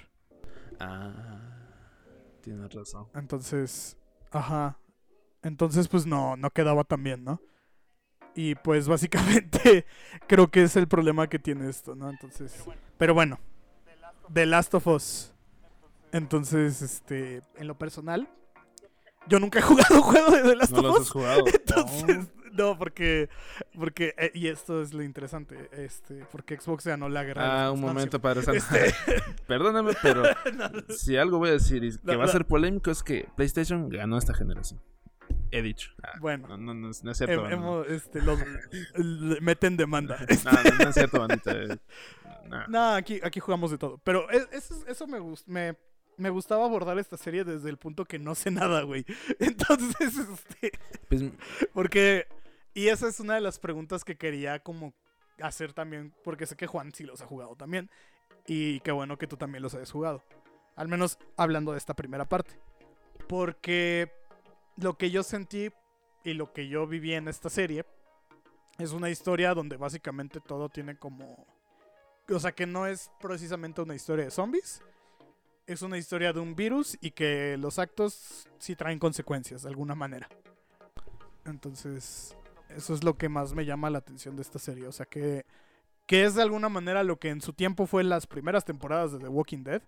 Ah, 0.79 1.58
tienes 2.39 2.73
razón. 2.73 3.07
Entonces, 3.13 3.97
ajá. 4.31 4.79
Entonces, 5.41 5.87
pues 5.87 6.05
no, 6.05 6.35
no 6.35 6.49
quedaba 6.49 6.83
tan 6.83 7.03
bien, 7.03 7.23
¿no? 7.23 7.41
Y 8.35 8.55
pues 8.55 8.87
básicamente 8.89 9.85
creo 10.27 10.49
que 10.49 10.63
es 10.63 10.75
el 10.75 10.87
problema 10.87 11.27
que 11.27 11.39
tiene 11.39 11.69
esto, 11.69 11.95
¿no? 11.95 12.09
Entonces, 12.09 12.53
pero 12.97 13.13
bueno, 13.13 13.39
The 14.33 14.45
Last 14.45 14.73
of 14.73 14.87
Us. 14.87 15.33
Entonces, 16.11 16.81
este, 16.81 17.41
en 17.55 17.67
lo 17.67 17.77
personal, 17.77 18.27
yo 19.27 19.39
nunca 19.39 19.59
he 19.59 19.61
jugado 19.61 19.95
un 19.95 20.01
juego 20.11 20.31
de 20.31 20.41
The 20.41 20.55
Last 20.55 20.71
¿No 20.71 20.79
of 20.79 20.83
los 20.85 20.95
has 20.95 21.01
Us. 21.01 21.11
jugado? 21.11 21.43
Entonces, 21.53 22.27
no, 22.59 22.77
porque, 22.77 23.29
porque, 23.77 24.13
eh, 24.17 24.31
y 24.33 24.47
esto 24.47 24.81
es 24.81 24.93
lo 24.93 25.01
interesante, 25.03 25.69
este, 25.71 26.25
porque 26.31 26.59
Xbox 26.59 26.85
ganó 26.85 27.09
la 27.09 27.23
guerra. 27.23 27.65
Ah, 27.65 27.71
un 27.71 27.81
momento, 27.81 28.19
Padre 28.19 28.43
Santo. 28.43 28.57
Este, 28.75 28.93
Perdóname, 29.47 29.93
pero 30.01 30.23
no, 30.55 30.69
si 30.89 31.15
algo 31.17 31.37
voy 31.39 31.49
a 31.49 31.53
decir 31.53 31.83
y 31.83 31.91
que 31.91 31.99
No, 32.13 32.17
va 32.19 32.25
a 32.25 32.27
ser 32.27 32.45
polémico 32.45 32.91
es 32.91 33.01
que 33.03 33.27
PlayStation 33.35 33.89
ganó 33.89 34.17
esta 34.17 34.33
generación. 34.33 34.79
He 35.51 35.61
dicho. 35.63 35.91
Ah, 36.03 36.11
bueno, 36.19 36.47
no, 36.49 36.57
no, 36.57 36.73
no, 36.75 36.89
es- 36.89 37.17
cierto. 37.17 37.41
bandita. 37.41 37.53
hemos, 37.55 37.87
este, 37.87 38.21
los, 38.21 38.39
meten 39.41 39.77
demanda. 39.77 40.17
No, 40.45 40.51
no, 40.51 40.83
no 40.83 40.89
es 40.89 40.95
cierto, 40.95 41.19
bandita. 41.19 41.51
eh, 41.53 41.77
no. 42.67 42.93
Aquí, 42.93 43.19
aquí 43.23 43.39
jugamos 43.39 43.71
de 43.71 43.77
todo. 43.77 43.99
Pero 44.03 44.29
es- 44.29 44.47
eso, 44.51 44.75
eso 44.87 45.07
me, 45.07 45.19
gust- 45.19 45.45
me, 45.47 45.75
me 46.17 46.29
gustaba 46.29 46.65
abordar 46.65 46.99
esta 46.99 47.17
serie 47.17 47.43
desde 47.43 47.69
el 47.69 47.77
punto 47.77 48.05
que 48.05 48.19
no 48.19 48.35
sé 48.35 48.51
nada, 48.51 48.81
güey. 48.83 49.05
Entonces, 49.39 50.17
este, 50.17 50.71
Pues, 51.07 51.23
porque... 51.73 52.27
Y 52.73 52.87
esa 52.87 53.07
es 53.07 53.19
una 53.19 53.35
de 53.35 53.41
las 53.41 53.59
preguntas 53.59 54.03
que 54.03 54.15
quería 54.17 54.59
como 54.59 54.93
hacer 55.41 55.73
también, 55.73 56.13
porque 56.23 56.45
sé 56.45 56.55
que 56.55 56.67
Juan 56.67 56.91
sí 56.93 57.03
los 57.03 57.21
ha 57.21 57.25
jugado 57.25 57.55
también. 57.55 57.89
Y 58.45 58.79
qué 58.81 58.91
bueno 58.91 59.17
que 59.17 59.27
tú 59.27 59.37
también 59.37 59.63
los 59.63 59.73
hayas 59.75 59.91
jugado. 59.91 60.23
Al 60.75 60.87
menos 60.87 61.17
hablando 61.37 61.71
de 61.71 61.77
esta 61.77 61.93
primera 61.93 62.25
parte. 62.25 62.59
Porque 63.27 64.11
lo 64.77 64.97
que 64.97 65.11
yo 65.11 65.23
sentí 65.23 65.71
y 66.23 66.33
lo 66.33 66.53
que 66.53 66.67
yo 66.67 66.87
viví 66.87 67.13
en 67.13 67.27
esta 67.27 67.49
serie 67.49 67.85
es 68.77 68.91
una 68.91 69.09
historia 69.09 69.53
donde 69.53 69.77
básicamente 69.77 70.39
todo 70.39 70.69
tiene 70.69 70.97
como... 70.97 71.45
O 72.29 72.39
sea, 72.39 72.51
que 72.51 72.65
no 72.65 72.87
es 72.87 73.11
precisamente 73.19 73.81
una 73.81 73.95
historia 73.95 74.25
de 74.25 74.31
zombies. 74.31 74.81
Es 75.65 75.81
una 75.81 75.97
historia 75.97 76.31
de 76.33 76.39
un 76.39 76.55
virus 76.55 76.97
y 77.01 77.11
que 77.11 77.57
los 77.57 77.77
actos 77.77 78.47
sí 78.57 78.75
traen 78.75 78.99
consecuencias 78.99 79.63
de 79.63 79.69
alguna 79.69 79.95
manera. 79.95 80.29
Entonces, 81.45 82.35
eso 82.69 82.93
es 82.93 83.03
lo 83.03 83.17
que 83.17 83.29
más 83.29 83.53
me 83.53 83.65
llama 83.65 83.89
la 83.89 83.99
atención 83.99 84.35
de 84.35 84.41
esta 84.41 84.59
serie. 84.59 84.87
O 84.87 84.91
sea, 84.91 85.05
que, 85.05 85.45
que 86.05 86.23
es 86.23 86.35
de 86.35 86.41
alguna 86.41 86.69
manera 86.69 87.03
lo 87.03 87.19
que 87.19 87.29
en 87.29 87.41
su 87.41 87.53
tiempo 87.53 87.85
fue 87.85 88.03
las 88.03 88.27
primeras 88.27 88.65
temporadas 88.65 89.11
de 89.11 89.19
The 89.19 89.27
Walking 89.27 89.63
Dead, 89.63 89.81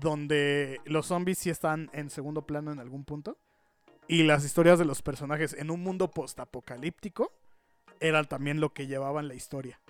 donde 0.00 0.80
los 0.84 1.06
zombies 1.06 1.38
sí 1.38 1.50
están 1.50 1.90
en 1.92 2.10
segundo 2.10 2.42
plano 2.42 2.72
en 2.72 2.80
algún 2.80 3.04
punto. 3.04 3.38
Y 4.08 4.22
las 4.22 4.44
historias 4.44 4.78
de 4.78 4.84
los 4.84 5.02
personajes 5.02 5.52
en 5.54 5.70
un 5.70 5.82
mundo 5.82 6.10
postapocalíptico 6.10 7.32
eran 7.98 8.26
también 8.26 8.60
lo 8.60 8.72
que 8.72 8.86
llevaban 8.86 9.28
la 9.28 9.34
historia. 9.34 9.80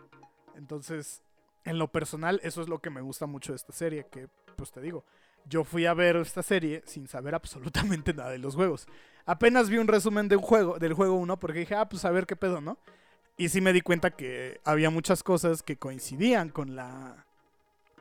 Entonces, 0.56 1.22
en 1.64 1.78
lo 1.78 1.88
personal, 1.88 2.40
eso 2.42 2.62
es 2.62 2.68
lo 2.68 2.78
que 2.78 2.90
me 2.90 3.00
gusta 3.00 3.26
mucho 3.26 3.52
de 3.52 3.56
esta 3.56 3.72
serie, 3.72 4.06
que 4.10 4.28
pues 4.56 4.72
te 4.72 4.80
digo, 4.80 5.04
yo 5.48 5.64
fui 5.64 5.86
a 5.86 5.94
ver 5.94 6.16
esta 6.16 6.42
serie 6.42 6.82
sin 6.86 7.06
saber 7.08 7.34
absolutamente 7.34 8.12
nada 8.14 8.30
de 8.30 8.38
los 8.38 8.54
juegos. 8.54 8.86
Apenas 9.24 9.68
vi 9.70 9.78
un 9.78 9.88
resumen 9.88 10.28
de 10.28 10.36
un 10.36 10.42
juego, 10.42 10.78
del 10.78 10.92
juego 10.94 11.14
1 11.14 11.38
porque 11.38 11.60
dije, 11.60 11.74
ah, 11.74 11.88
pues 11.88 12.04
a 12.04 12.10
ver 12.10 12.26
qué 12.26 12.36
pedo, 12.36 12.60
¿no? 12.60 12.78
Y 13.36 13.48
sí 13.48 13.60
me 13.60 13.72
di 13.72 13.80
cuenta 13.82 14.12
que 14.12 14.60
había 14.64 14.88
muchas 14.90 15.22
cosas 15.22 15.62
que 15.62 15.76
coincidían 15.76 16.48
con 16.50 16.74
la 16.76 17.26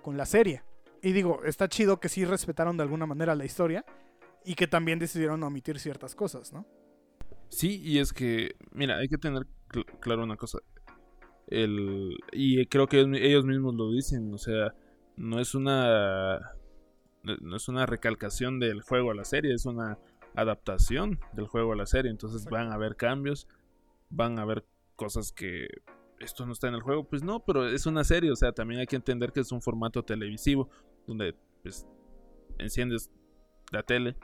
con 0.02 0.18
la 0.18 0.26
serie. 0.26 0.62
Y 1.02 1.12
digo, 1.14 1.44
está 1.44 1.68
chido 1.68 2.00
que 2.00 2.10
sí 2.10 2.26
respetaron 2.26 2.78
de 2.78 2.84
alguna 2.84 3.06
manera 3.06 3.36
la 3.36 3.46
historia 3.46 3.84
y 4.46 4.54
que 4.56 4.68
también 4.68 5.00
decidieron 5.00 5.42
omitir 5.44 5.80
ciertas 5.80 6.16
cosas, 6.16 6.54
¿no? 6.54 6.66
sí, 7.50 7.82
y 7.84 8.00
es 8.00 8.12
que, 8.14 8.56
mira, 8.72 8.98
hay 8.98 9.08
que 9.08 9.18
tener 9.18 9.44
cl- 9.70 9.86
claro 10.00 10.24
una 10.24 10.36
cosa. 10.38 10.60
El, 11.48 12.16
y 12.32 12.66
creo 12.68 12.88
que 12.88 12.98
ellos, 12.98 13.10
mi- 13.10 13.20
ellos 13.20 13.46
mismos 13.46 13.76
lo 13.76 13.92
dicen, 13.92 14.34
o 14.34 14.38
sea, 14.38 14.74
no 15.16 15.40
es 15.40 15.54
una 15.56 16.40
no 17.42 17.56
es 17.56 17.68
una 17.68 17.86
recalcación 17.86 18.60
del 18.60 18.82
juego 18.82 19.12
a 19.12 19.16
la 19.16 19.26
serie, 19.26 19.54
es 19.54 19.66
una 19.66 19.98
adaptación 20.36 21.20
del 21.34 21.48
juego 21.48 21.74
a 21.74 21.76
la 21.76 21.86
serie, 21.86 22.12
entonces 22.12 22.46
van 22.46 22.72
a 22.72 22.76
haber 22.76 22.96
cambios, 22.96 23.48
van 24.10 24.38
a 24.40 24.44
haber 24.44 24.66
cosas 24.96 25.32
que 25.32 25.68
esto 26.20 26.46
no 26.46 26.54
está 26.54 26.68
en 26.68 26.76
el 26.76 26.82
juego, 26.82 27.08
pues 27.08 27.24
no, 27.24 27.44
pero 27.44 27.68
es 27.68 27.86
una 27.86 28.04
serie, 28.04 28.32
o 28.32 28.36
sea, 28.36 28.52
también 28.52 28.80
hay 28.82 28.88
que 28.88 28.96
entender 28.96 29.32
que 29.32 29.42
es 29.42 29.52
un 29.52 29.62
formato 29.62 30.04
televisivo 30.04 30.70
donde 31.08 31.36
pues 31.62 31.86
enciendes 32.58 33.12
la 33.72 33.84
tele, 33.84 34.16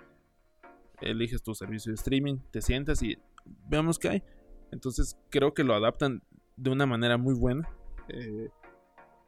eliges 1.01 1.43
tu 1.43 1.53
servicio 1.53 1.91
de 1.91 1.95
streaming, 1.95 2.37
te 2.51 2.61
sientas 2.61 3.01
y 3.01 3.17
veamos 3.67 3.99
qué 3.99 4.09
hay. 4.09 4.23
Entonces 4.71 5.17
creo 5.29 5.53
que 5.53 5.63
lo 5.63 5.73
adaptan 5.73 6.23
de 6.55 6.69
una 6.69 6.85
manera 6.85 7.17
muy 7.17 7.33
buena. 7.33 7.67
eh, 8.09 8.49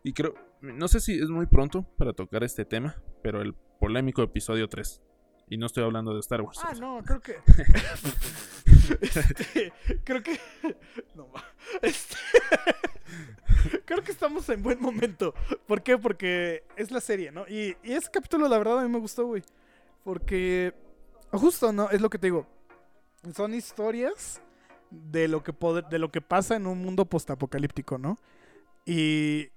y 0.04 0.14
creo, 0.14 0.34
no 0.62 0.88
sé 0.88 1.00
si 1.00 1.14
es 1.14 1.30
muy 1.30 1.46
pronto 1.48 1.84
para 1.98 2.14
tocar 2.14 2.44
este 2.44 2.66
tema, 2.66 3.02
pero 3.24 3.42
el 3.42 3.56
polémico 3.80 4.22
episodio 4.22 4.70
3. 4.70 5.02
Y 5.50 5.58
no 5.58 5.66
estoy 5.66 5.84
hablando 5.84 6.14
de 6.14 6.20
Star 6.20 6.42
Wars. 6.42 6.60
Ah, 6.64 6.74
no, 6.80 7.02
creo 7.04 7.22
que. 7.22 7.38
Este, 9.00 9.72
creo 10.04 10.22
que. 10.22 10.38
No, 11.16 11.28
este, 11.82 12.18
creo 13.86 14.04
que 14.04 14.12
estamos 14.12 14.50
en 14.50 14.62
buen 14.62 14.82
momento. 14.82 15.34
¿Por 15.68 15.84
qué? 15.84 15.98
Porque 15.98 16.66
es 16.76 16.92
la 16.92 17.00
serie, 17.00 17.32
¿no? 17.32 17.48
Y, 17.48 17.78
y 17.82 17.94
ese 17.94 18.10
capítulo, 18.12 18.50
la 18.50 18.58
verdad, 18.58 18.80
a 18.80 18.84
mí 18.84 18.90
me 18.90 19.00
gustó, 19.00 19.26
güey. 19.26 19.42
Porque. 20.04 20.74
Justo, 21.32 21.72
¿no? 21.72 21.90
Es 21.92 22.02
lo 22.02 22.10
que 22.10 22.20
te 22.20 22.28
digo. 22.28 22.46
Son 23.34 23.54
historias 23.54 24.42
de 24.92 25.30
lo 25.30 25.44
que, 25.44 25.54
de 25.90 26.00
lo 26.00 26.12
que 26.12 26.22
pasa 26.22 26.58
en 26.58 26.68
un 26.68 26.82
mundo 26.82 27.06
postapocalíptico, 27.06 27.98
¿no? 27.98 28.18
Y. 28.86 29.48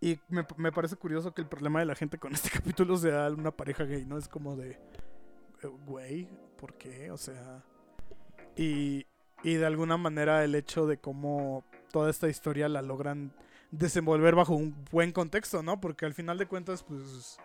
Y 0.00 0.18
me, 0.28 0.46
me 0.58 0.72
parece 0.72 0.96
curioso 0.96 1.32
que 1.32 1.40
el 1.42 1.48
problema 1.48 1.80
de 1.80 1.86
la 1.86 1.94
gente 1.94 2.18
con 2.18 2.32
este 2.34 2.50
capítulo 2.52 2.96
sea 2.96 3.28
una 3.30 3.50
pareja 3.50 3.84
gay, 3.84 4.04
¿no? 4.04 4.18
Es 4.18 4.28
como 4.28 4.56
de. 4.56 4.70
eh, 4.72 5.66
Güey, 5.86 6.28
¿por 6.58 6.74
qué? 6.74 7.10
O 7.10 7.16
sea. 7.16 7.64
Y, 8.56 9.06
y 9.42 9.54
de 9.54 9.66
alguna 9.66 9.96
manera 9.96 10.44
el 10.44 10.54
hecho 10.54 10.86
de 10.86 10.98
cómo 10.98 11.64
toda 11.92 12.10
esta 12.10 12.28
historia 12.28 12.68
la 12.68 12.82
logran 12.82 13.32
desenvolver 13.70 14.34
bajo 14.34 14.54
un 14.54 14.74
buen 14.90 15.12
contexto, 15.12 15.62
¿no? 15.62 15.80
Porque 15.80 16.06
al 16.06 16.14
final 16.14 16.38
de 16.38 16.46
cuentas, 16.46 16.82
pues. 16.82 17.38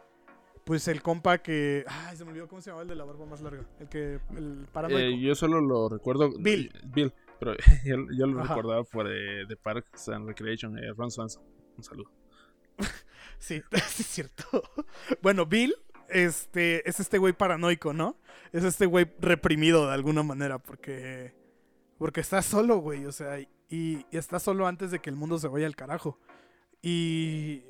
Pues 0.66 0.88
el 0.88 1.02
compa 1.02 1.40
que. 1.40 1.84
Ay, 1.88 2.16
se 2.16 2.24
me 2.24 2.32
olvidó 2.32 2.48
cómo 2.48 2.62
se 2.62 2.70
llamaba 2.70 2.84
el 2.84 2.90
de 2.90 2.96
la 2.96 3.04
barba 3.04 3.26
más 3.26 3.42
larga. 3.42 3.66
El 3.80 3.90
que. 3.90 4.20
El. 4.36 4.68
Eh, 4.90 5.20
yo 5.20 5.34
solo 5.36 5.60
lo 5.60 5.90
recuerdo. 5.90 6.30
Bill. 6.40 6.72
Bill. 6.94 7.12
Pero 7.40 7.54
yo, 7.86 7.96
yo 8.16 8.28
lo 8.28 8.42
Ajá. 8.42 8.56
recordaba 8.56 8.84
por 8.84 9.08
eh, 9.12 9.46
The 9.48 9.56
Parks 9.58 10.10
and 10.10 10.28
Recreation, 10.28 10.78
eh, 10.78 10.94
Ron 10.96 11.10
Swanson. 11.10 11.42
Un 11.78 11.84
saludo. 11.84 12.12
Sí, 13.42 13.62
es 13.74 14.08
cierto. 14.08 14.62
Bueno, 15.24 15.48
Bill 15.48 15.76
este, 16.10 16.88
es 16.88 17.00
este 17.00 17.18
güey 17.18 17.34
paranoico, 17.34 17.92
¿no? 17.92 18.16
Es 18.52 18.64
este 18.64 18.86
güey 18.86 19.12
reprimido 19.20 19.88
de 19.88 19.94
alguna 19.94 20.22
manera 20.22 20.60
porque, 20.60 21.34
porque 21.98 22.22
está 22.22 22.44
solo, 22.44 22.78
güey, 22.78 23.06
o 23.06 23.12
sea, 23.12 23.40
y, 23.40 23.50
y 23.68 24.06
está 24.12 24.40
solo 24.40 24.68
antes 24.68 24.92
de 24.92 25.00
que 25.00 25.10
el 25.10 25.16
mundo 25.16 25.40
se 25.40 25.48
vaya 25.48 25.66
al 25.66 25.76
carajo. 25.76 26.20
Y, 26.84 27.64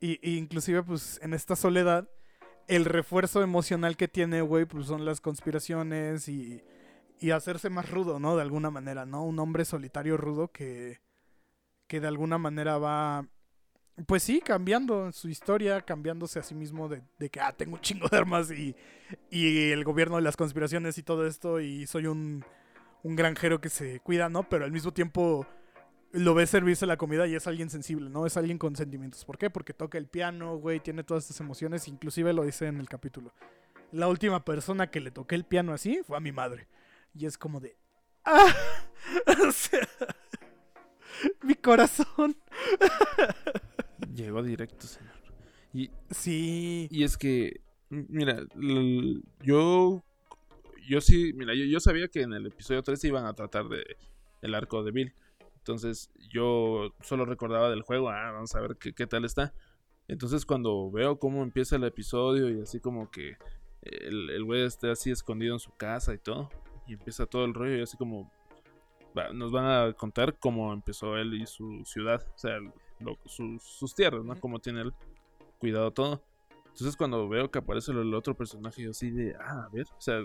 y, 0.00 0.18
y 0.22 0.38
inclusive, 0.38 0.82
pues, 0.82 1.20
en 1.22 1.34
esta 1.34 1.54
soledad, 1.54 2.08
el 2.66 2.86
refuerzo 2.86 3.42
emocional 3.42 3.96
que 3.96 4.08
tiene, 4.08 4.40
güey, 4.40 4.64
pues 4.64 4.86
son 4.86 5.04
las 5.04 5.20
conspiraciones 5.20 6.28
y, 6.28 6.62
y 7.18 7.30
hacerse 7.32 7.68
más 7.68 7.90
rudo, 7.90 8.20
¿no? 8.20 8.36
De 8.36 8.42
alguna 8.42 8.70
manera, 8.70 9.04
¿no? 9.04 9.22
Un 9.24 9.38
hombre 9.38 9.64
solitario 9.66 10.16
rudo 10.16 10.48
que, 10.48 11.00
que 11.88 12.00
de 12.00 12.08
alguna 12.08 12.38
manera 12.38 12.78
va 12.78 13.26
pues 14.06 14.22
sí, 14.22 14.40
cambiando 14.40 15.10
su 15.12 15.28
historia, 15.28 15.80
cambiándose 15.82 16.38
a 16.38 16.42
sí 16.42 16.54
mismo 16.54 16.88
de, 16.88 17.02
que, 17.30 17.40
ah, 17.40 17.52
tengo 17.52 17.74
un 17.74 17.80
chingo 17.80 18.08
de 18.08 18.16
armas 18.16 18.50
y, 18.50 18.74
y 19.30 19.70
el 19.70 19.84
gobierno 19.84 20.16
de 20.16 20.22
las 20.22 20.36
conspiraciones 20.36 20.98
y 20.98 21.02
todo 21.02 21.26
esto 21.26 21.60
y 21.60 21.86
soy 21.86 22.06
un, 22.06 22.44
un 23.02 23.16
granjero 23.16 23.60
que 23.60 23.68
se 23.68 24.00
cuida, 24.00 24.28
¿no? 24.28 24.48
Pero 24.48 24.64
al 24.64 24.72
mismo 24.72 24.92
tiempo 24.92 25.46
lo 26.12 26.34
ves 26.34 26.50
servirse 26.50 26.86
la 26.86 26.96
comida 26.96 27.26
y 27.26 27.34
es 27.34 27.46
alguien 27.46 27.70
sensible, 27.70 28.08
¿no? 28.08 28.26
Es 28.26 28.36
alguien 28.36 28.58
con 28.58 28.76
sentimientos. 28.76 29.24
¿Por 29.24 29.38
qué? 29.38 29.50
Porque 29.50 29.74
toca 29.74 29.98
el 29.98 30.06
piano, 30.06 30.56
güey, 30.56 30.80
tiene 30.80 31.04
todas 31.04 31.24
estas 31.24 31.40
emociones, 31.40 31.88
inclusive 31.88 32.32
lo 32.32 32.44
dice 32.44 32.66
en 32.66 32.80
el 32.80 32.88
capítulo. 32.88 33.32
La 33.92 34.08
última 34.08 34.44
persona 34.44 34.90
que 34.90 35.00
le 35.00 35.10
toqué 35.10 35.34
el 35.34 35.44
piano 35.44 35.72
así 35.72 36.00
fue 36.06 36.16
a 36.16 36.20
mi 36.20 36.32
madre. 36.32 36.68
Y 37.14 37.26
es 37.26 37.38
como 37.38 37.60
de... 37.60 37.76
¡Ah! 38.24 38.54
o 39.48 39.52
sea... 39.52 39.86
Mi 41.42 41.54
corazón. 41.54 42.36
Llegó 44.18 44.42
directo, 44.42 44.86
señor. 44.86 45.12
Y, 45.72 45.90
Sí. 46.10 46.88
y 46.90 47.04
es 47.04 47.16
que, 47.16 47.60
mira, 47.90 48.42
yo. 49.42 50.02
Yo 50.88 51.00
sí, 51.02 51.32
mira, 51.34 51.54
yo, 51.54 51.64
yo 51.66 51.80
sabía 51.80 52.08
que 52.08 52.22
en 52.22 52.32
el 52.32 52.46
episodio 52.46 52.82
3 52.82 53.04
iban 53.04 53.26
a 53.26 53.34
tratar 53.34 53.68
de 53.68 53.84
el 54.40 54.54
arco 54.54 54.82
de 54.82 54.90
Bill. 54.90 55.14
Entonces 55.58 56.10
yo 56.30 56.94
solo 57.02 57.26
recordaba 57.26 57.68
del 57.68 57.82
juego, 57.82 58.08
ah, 58.08 58.30
vamos 58.32 58.54
a 58.54 58.60
ver 58.60 58.76
qué, 58.80 58.94
qué 58.94 59.06
tal 59.06 59.26
está. 59.26 59.52
Entonces 60.06 60.46
cuando 60.46 60.90
veo 60.90 61.18
cómo 61.18 61.42
empieza 61.42 61.76
el 61.76 61.84
episodio 61.84 62.48
y 62.48 62.62
así 62.62 62.80
como 62.80 63.10
que 63.10 63.36
el, 63.82 64.30
el 64.30 64.44
güey 64.44 64.64
está 64.64 64.92
así 64.92 65.10
escondido 65.10 65.52
en 65.54 65.60
su 65.60 65.72
casa 65.76 66.14
y 66.14 66.18
todo, 66.18 66.48
y 66.86 66.94
empieza 66.94 67.26
todo 67.26 67.44
el 67.44 67.52
rollo 67.52 67.76
y 67.76 67.82
así 67.82 67.98
como 67.98 68.32
va- 69.16 69.32
nos 69.34 69.52
van 69.52 69.66
a 69.66 69.92
contar 69.92 70.38
cómo 70.38 70.72
empezó 70.72 71.18
él 71.18 71.34
y 71.34 71.44
su 71.46 71.84
ciudad, 71.84 72.26
o 72.34 72.38
sea, 72.38 72.58
lo- 73.00 73.18
sus, 73.26 73.62
sus 73.62 73.94
tierras, 73.94 74.24
¿no? 74.24 74.38
Cómo 74.40 74.58
tiene 74.58 74.82
él 74.82 74.92
cuidado 75.58 75.90
todo. 75.92 76.22
Entonces 76.68 76.96
cuando 76.96 77.28
veo 77.28 77.50
que 77.50 77.58
aparece 77.58 77.90
el, 77.92 77.98
el 77.98 78.14
otro 78.14 78.34
personaje, 78.36 78.82
yo 78.82 78.90
así 78.90 79.10
de, 79.10 79.34
ah, 79.40 79.64
a 79.66 79.68
ver, 79.72 79.86
o 79.96 80.00
sea, 80.00 80.20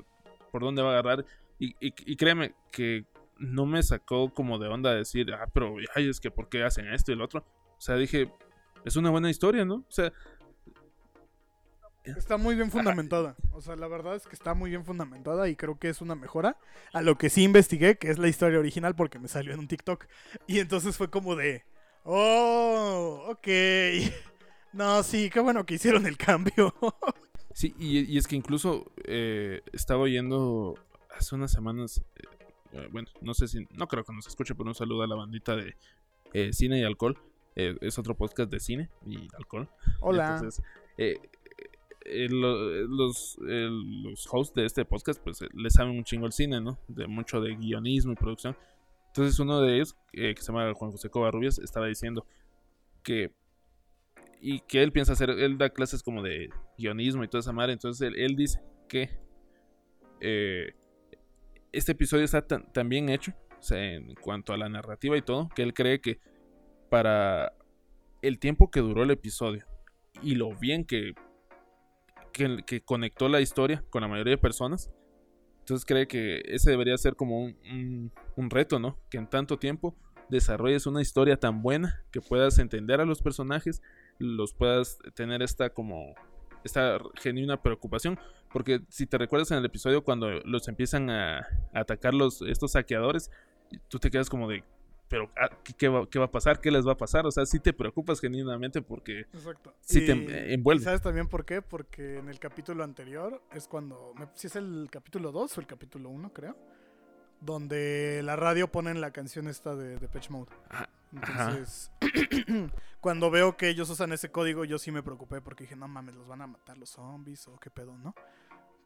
¿por 0.52 0.62
dónde 0.62 0.82
va 0.82 0.90
a 0.90 1.00
agarrar? 1.00 1.26
Y, 1.60 1.70
y, 1.80 1.94
y 2.06 2.16
créeme 2.16 2.54
que 2.72 3.06
no 3.40 3.66
me 3.66 3.82
sacó 3.82 4.32
como 4.34 4.60
de 4.60 4.68
onda 4.68 4.94
decir, 4.94 5.34
ah, 5.34 5.48
pero 5.52 5.76
ay, 5.96 6.10
es 6.10 6.20
que 6.20 6.30
¿por 6.32 6.50
qué 6.50 6.64
hacen 6.64 6.88
esto 6.94 7.12
y 7.12 7.16
el 7.16 7.22
otro? 7.22 7.40
O 7.78 7.82
sea, 7.82 7.96
dije, 7.96 8.32
es 8.86 8.96
una 8.96 9.10
buena 9.10 9.30
historia, 9.30 9.66
¿no? 9.66 9.76
O 9.76 9.92
sea, 9.92 10.12
Está 12.04 12.36
muy 12.36 12.56
bien 12.56 12.70
fundamentada. 12.70 13.38
O 13.54 13.62
sea, 13.62 13.78
la 13.78 13.88
verdad 13.88 14.16
es 14.16 14.28
que 14.28 14.36
está 14.36 14.54
muy 14.54 14.70
bien 14.70 14.84
fundamentada 14.84 15.48
y 15.48 15.56
creo 15.56 15.80
que 15.80 15.88
es 15.88 16.02
una 16.02 16.16
mejora 16.16 16.58
a 16.92 17.02
lo 17.02 17.18
que 17.18 17.30
sí 17.30 17.44
investigué, 17.44 17.98
que 17.98 18.10
es 18.10 18.20
la 18.20 18.28
historia 18.28 18.60
original 18.60 18.94
porque 18.94 19.20
me 19.20 19.30
salió 19.30 19.54
en 19.54 19.60
un 19.62 19.70
TikTok. 19.70 20.06
Y 20.46 20.60
entonces 20.60 20.98
fue 20.98 21.10
como 21.10 21.38
de, 21.38 21.64
oh, 22.04 23.26
ok. 23.30 23.48
No, 24.74 25.04
sí, 25.04 25.30
qué 25.30 25.40
bueno 25.40 25.64
que 25.68 25.76
hicieron 25.76 26.06
el 26.08 26.18
cambio. 26.18 26.74
Sí, 27.56 27.76
y, 27.78 28.00
y 28.12 28.18
es 28.18 28.26
que 28.26 28.36
incluso 28.36 28.92
eh, 29.06 29.62
estaba 29.74 30.02
oyendo 30.02 30.74
hace 31.16 31.36
unas 31.36 31.52
semanas, 31.52 32.04
eh, 32.16 32.24
eh, 32.72 32.88
bueno, 32.92 33.08
no 33.22 33.36
sé 33.36 33.48
si, 33.48 33.68
no 33.76 33.88
creo 33.88 34.04
que 34.04 34.12
nos 34.12 34.26
escuche, 34.26 34.56
pero 34.56 34.70
un 34.70 34.74
saludo 34.74 35.04
a 35.04 35.08
la 35.08 35.14
bandita 35.14 35.56
de 35.56 35.76
eh, 36.34 36.52
Cine 36.52 36.80
y 36.80 36.84
Alcohol. 36.84 37.16
Es 37.56 38.00
otro 38.00 38.16
podcast 38.18 38.50
de 38.52 38.60
cine 38.60 38.90
y 39.06 39.28
alcohol. 39.38 39.70
Hola. 40.00 40.38
Entonces, 40.38 40.64
lo- 42.32 42.88
los, 42.88 43.38
los 43.40 44.28
hosts 44.32 44.56
de 44.56 44.66
este 44.66 44.84
podcast, 44.86 45.22
pues 45.24 45.46
le 45.54 45.70
saben 45.70 45.96
un 45.96 46.04
chingo 46.04 46.26
el 46.26 46.34
cine, 46.34 46.60
¿no? 46.60 46.80
De 46.88 47.06
mucho 47.06 47.40
de 47.40 47.56
guionismo 47.56 48.14
y 48.14 48.16
producción. 48.16 48.58
Entonces, 49.14 49.40
uno 49.40 49.62
de 49.62 49.76
ellos, 49.76 49.96
eh, 50.14 50.34
que 50.34 50.42
se 50.42 50.52
llama 50.52 50.74
Juan 50.74 50.90
José 50.90 51.08
Covarrubias, 51.12 51.60
estaba 51.60 51.86
diciendo 51.86 52.26
que. 53.04 53.32
Y 54.42 54.62
que 54.62 54.82
él 54.82 54.92
piensa 54.92 55.14
hacer, 55.14 55.30
él 55.30 55.60
da 55.60 55.70
clases 55.70 56.02
como 56.02 56.24
de 56.24 56.50
guionismo 56.80 57.24
y 57.24 57.28
toda 57.28 57.42
esa 57.42 57.54
madre. 57.54 57.74
Entonces, 57.74 58.12
él, 58.16 58.36
dice 58.36 58.60
que 58.90 59.12
eh, 60.20 60.74
este 61.72 61.92
episodio 61.92 62.26
está 62.26 62.42
tan, 62.48 62.90
bien 62.90 63.10
hecho, 63.10 63.34
o 63.60 63.62
sea, 63.62 63.94
en 63.94 64.16
cuanto 64.16 64.52
a 64.52 64.58
la 64.58 64.68
narrativa 64.68 65.16
y 65.16 65.22
todo, 65.22 65.48
que 65.56 65.62
él 65.62 65.76
cree 65.76 66.02
que 66.02 66.20
para 66.90 67.54
el 68.24 68.40
tiempo 68.40 68.72
que 68.72 68.80
duró 68.80 69.04
el 69.04 69.12
episodio 69.12 69.64
y 70.24 70.36
lo 70.36 70.56
bien 70.56 70.86
que, 70.86 71.14
que 72.32 72.82
conectó 72.82 73.30
la 73.30 73.42
historia 73.42 73.86
con 73.92 74.02
la 74.02 74.08
mayoría 74.08 74.32
de 74.32 74.38
personas, 74.40 74.92
entonces 75.64 75.86
cree 75.86 76.08
que 76.10 76.42
ese 76.46 76.72
debería 76.72 76.98
ser 76.98 77.16
como 77.16 77.46
un, 77.46 78.12
reto, 78.50 78.80
¿no? 78.80 78.98
Que 79.10 79.18
en 79.18 79.28
tanto 79.28 79.58
tiempo 79.58 79.96
desarrolles 80.28 80.86
una 80.88 81.02
historia 81.02 81.38
tan 81.38 81.62
buena 81.62 82.04
que 82.12 82.20
puedas 82.20 82.60
entender 82.60 83.00
a 83.00 83.06
los 83.06 83.22
personajes, 83.22 83.82
los 84.20 84.54
puedas 84.54 85.00
tener 85.16 85.42
esta 85.42 85.70
como 85.70 86.16
esta 86.66 87.00
genuina 87.16 87.62
preocupación, 87.62 88.20
porque 88.52 88.82
si 88.90 89.06
te 89.08 89.18
recuerdas 89.18 89.52
en 89.52 89.58
el 89.58 89.64
episodio 89.64 90.04
cuando 90.04 90.32
los 90.44 90.68
empiezan 90.68 91.10
a, 91.10 91.38
a 91.38 91.80
atacar 91.80 92.14
los 92.14 92.42
estos 92.42 92.74
saqueadores, 92.74 93.32
tú 93.88 94.00
te 94.00 94.12
quedas 94.12 94.30
como 94.30 94.50
de 94.50 94.66
pero 95.14 95.30
ah, 95.38 95.48
¿qué, 95.64 95.74
qué 95.74 95.88
va, 95.90 96.10
qué 96.10 96.18
va 96.18 96.26
a 96.26 96.32
pasar? 96.32 96.60
¿Qué 96.60 96.72
les 96.72 96.88
va 96.88 96.94
a 96.94 96.98
pasar? 96.98 97.28
O 97.28 97.32
sea, 97.32 97.46
sí 97.46 97.60
te 97.60 97.72
preocupas 97.72 98.20
genuinamente 98.20 98.82
porque 98.82 99.28
Exacto. 99.32 99.72
sí 99.82 100.04
te 100.04 100.16
Y- 100.16 100.54
envuelve. 100.56 100.82
¿y 100.82 100.86
¿Sabes 100.86 101.04
también 101.04 101.28
por 101.28 101.46
qué? 101.46 101.62
Porque 101.62 102.18
en 102.18 102.30
el 102.30 102.40
capítulo 102.40 102.84
anterior 102.84 103.40
es 103.54 103.68
cuando. 103.68 104.16
Si 104.34 104.48
es 104.48 104.56
el 104.56 104.88
capítulo 104.92 105.32
2 105.32 105.56
o 105.56 105.62
el 105.62 105.68
capítulo 105.68 106.10
1, 106.10 106.34
creo. 106.34 106.58
Donde 107.42 108.22
la 108.24 108.36
radio 108.38 108.72
ponen 108.72 109.02
la 109.02 109.12
canción 109.12 109.48
esta 109.48 109.76
de, 109.76 110.00
de 110.00 110.08
Pitch 110.08 110.32
Mode. 110.32 110.50
Ah, 110.72 110.90
ajá. 111.22 111.50
Entonces, 111.52 111.92
cuando 113.00 113.30
veo 113.30 113.56
que 113.56 113.70
ellos 113.70 113.88
usan 113.92 114.14
ese 114.14 114.32
código, 114.32 114.66
yo 114.66 114.80
sí 114.80 114.92
me 114.92 115.04
preocupé 115.04 115.42
porque 115.42 115.66
dije, 115.66 115.76
no 115.76 115.88
mames, 115.88 116.16
los 116.16 116.28
van 116.28 116.42
a 116.42 116.48
matar 116.48 116.80
los 116.80 116.90
zombies 116.90 117.48
o 117.48 117.60
qué 117.60 117.70
pedo, 117.70 117.96
¿no? 118.00 118.16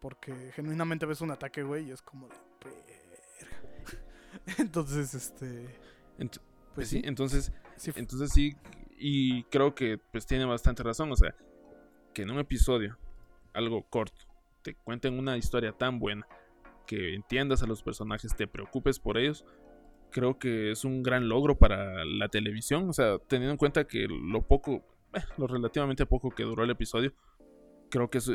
Porque 0.02 0.52
genuinamente 0.54 1.06
ves 1.06 1.22
un 1.22 1.32
ataque, 1.32 1.64
güey, 1.64 1.88
y 1.88 1.92
es 1.92 2.02
como 2.02 2.28
de. 2.28 2.36
Entonces, 4.58 5.14
este. 5.14 5.68
Ent- 6.18 6.40
Pues 6.76 6.90
sí, 6.90 7.00
sí, 7.00 7.08
entonces 7.08 7.52
sí 7.76 7.92
Entonces 7.96 8.32
sí, 8.32 8.56
y 8.98 9.44
creo 9.46 9.76
que 9.76 9.98
pues 10.12 10.26
tiene 10.26 10.46
bastante 10.46 10.84
razón, 10.84 11.12
o 11.12 11.16
sea, 11.16 11.36
que 12.14 12.24
en 12.24 12.32
un 12.32 12.40
episodio, 12.40 12.98
algo 13.54 13.84
corto, 13.90 14.22
te 14.64 14.74
cuenten 14.76 15.20
una 15.20 15.38
historia 15.38 15.72
tan 15.72 16.00
buena, 16.00 16.28
que 16.88 17.14
entiendas 17.14 17.62
a 17.62 17.68
los 17.68 17.84
personajes, 17.84 18.36
te 18.36 18.48
preocupes 18.48 18.98
por 19.00 19.18
ellos, 19.18 19.46
creo 20.10 20.40
que 20.40 20.72
es 20.72 20.84
un 20.84 21.04
gran 21.04 21.30
logro 21.30 21.58
para 21.58 22.04
la 22.06 22.28
televisión, 22.30 22.90
o 22.90 22.94
sea, 22.94 23.20
teniendo 23.20 23.52
en 23.52 23.58
cuenta 23.58 23.86
que 23.88 24.08
lo 24.10 24.42
poco, 24.42 24.84
eh, 25.14 25.20
lo 25.38 25.46
relativamente 25.48 26.06
poco 26.08 26.32
que 26.32 26.44
duró 26.44 26.64
el 26.64 26.72
episodio, 26.72 27.14
creo 27.90 28.10
que 28.10 28.18
eso 28.18 28.34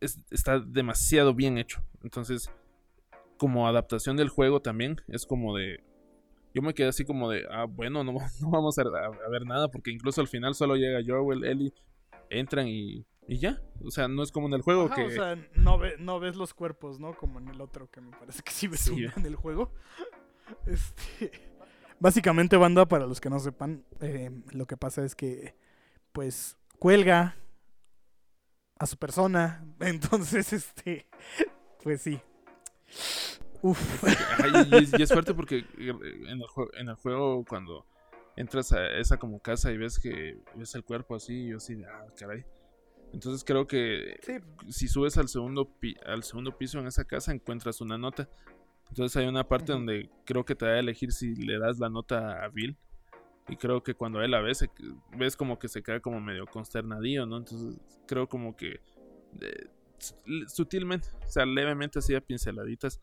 es- 0.00 0.20
está 0.30 0.60
demasiado 0.60 1.34
bien 1.34 1.58
hecho. 1.58 1.82
Entonces, 2.02 2.50
como 3.36 3.66
adaptación 3.68 4.16
del 4.16 4.28
juego 4.28 4.60
también, 4.62 5.00
es 5.08 5.26
como 5.26 5.56
de, 5.56 5.82
yo 6.58 6.62
me 6.62 6.74
quedé 6.74 6.88
así 6.88 7.04
como 7.04 7.30
de, 7.30 7.46
ah, 7.50 7.66
bueno, 7.68 8.02
no, 8.02 8.12
no 8.40 8.50
vamos 8.50 8.78
a, 8.78 8.82
a 8.82 9.28
ver 9.30 9.44
nada, 9.46 9.68
porque 9.68 9.90
incluso 9.92 10.20
al 10.20 10.28
final 10.28 10.54
solo 10.54 10.74
llega 10.76 11.00
Joel, 11.06 11.44
Ellie, 11.44 11.72
entran 12.30 12.66
y, 12.68 13.06
y 13.26 13.38
ya. 13.38 13.60
O 13.84 13.90
sea, 13.90 14.08
no 14.08 14.22
es 14.22 14.32
como 14.32 14.48
en 14.48 14.54
el 14.54 14.62
juego 14.62 14.86
Ajá, 14.86 14.94
que... 14.96 15.04
O 15.04 15.10
sea, 15.10 15.36
no, 15.54 15.78
ve- 15.78 15.96
no 15.98 16.18
ves 16.20 16.34
los 16.36 16.52
cuerpos, 16.54 16.98
¿no? 16.98 17.14
Como 17.14 17.38
en 17.38 17.48
el 17.48 17.60
otro, 17.60 17.88
que 17.90 18.00
me 18.00 18.10
parece 18.16 18.42
que 18.42 18.50
sí 18.50 18.66
ves 18.68 18.80
Sí. 18.80 19.06
en 19.16 19.26
el 19.26 19.36
juego. 19.36 19.72
Este, 20.66 21.30
básicamente, 22.00 22.56
banda, 22.56 22.86
para 22.86 23.06
los 23.06 23.20
que 23.20 23.28
no 23.30 23.38
sepan, 23.38 23.84
eh, 24.00 24.30
lo 24.52 24.66
que 24.66 24.76
pasa 24.78 25.04
es 25.04 25.14
que, 25.14 25.54
pues, 26.12 26.56
cuelga 26.78 27.36
a 28.78 28.86
su 28.86 28.96
persona. 28.96 29.62
Entonces, 29.80 30.52
este, 30.54 31.06
pues 31.82 32.00
sí. 32.00 32.18
Uf. 33.62 34.04
Y, 34.04 34.74
y 34.74 34.78
es, 34.78 34.98
y 34.98 35.02
es 35.02 35.12
fuerte 35.12 35.34
porque 35.34 35.64
en 35.78 36.40
el, 36.40 36.46
juego, 36.46 36.70
en 36.74 36.88
el 36.88 36.94
juego 36.94 37.44
cuando 37.44 37.84
entras 38.36 38.72
a 38.72 38.86
esa 38.98 39.16
como 39.18 39.40
casa 39.40 39.72
y 39.72 39.76
ves 39.78 39.98
que 39.98 40.38
ves 40.54 40.74
el 40.76 40.84
cuerpo 40.84 41.16
así, 41.16 41.34
y 41.34 41.48
yo 41.50 41.56
así, 41.56 41.82
ah, 41.84 42.06
caray. 42.16 42.44
Entonces 43.12 43.42
creo 43.44 43.66
que 43.66 44.18
Sí, 44.22 44.34
si 44.68 44.86
subes 44.88 45.16
al 45.16 45.28
segundo 45.28 45.64
pi- 45.80 45.96
al 46.06 46.22
segundo 46.22 46.56
piso 46.56 46.78
en 46.78 46.86
esa 46.86 47.04
casa 47.04 47.32
encuentras 47.32 47.80
una 47.80 47.98
nota. 47.98 48.28
Entonces 48.90 49.16
hay 49.16 49.26
una 49.26 49.44
parte 49.48 49.72
donde 49.72 50.08
creo 50.24 50.44
que 50.44 50.54
te 50.54 50.66
da 50.66 50.72
a 50.72 50.78
elegir 50.78 51.12
si 51.12 51.34
le 51.34 51.58
das 51.58 51.78
la 51.78 51.88
nota 51.88 52.44
a 52.44 52.48
Bill. 52.48 52.76
Y 53.48 53.56
creo 53.56 53.82
que 53.82 53.94
cuando 53.94 54.20
él 54.22 54.30
la 54.30 54.40
ve, 54.42 54.54
se- 54.54 54.70
ves 55.16 55.36
como 55.36 55.58
que 55.58 55.68
se 55.68 55.82
queda 55.82 56.00
como 56.00 56.20
medio 56.20 56.46
consternadillo, 56.46 57.24
¿no? 57.26 57.38
Entonces 57.38 57.80
creo 58.06 58.28
como 58.28 58.54
que 58.56 58.80
eh, 59.40 59.66
sutilmente, 60.46 61.08
o 61.26 61.28
sea, 61.30 61.44
levemente 61.46 61.98
así 61.98 62.14
a 62.14 62.20
pinceladitas, 62.20 63.00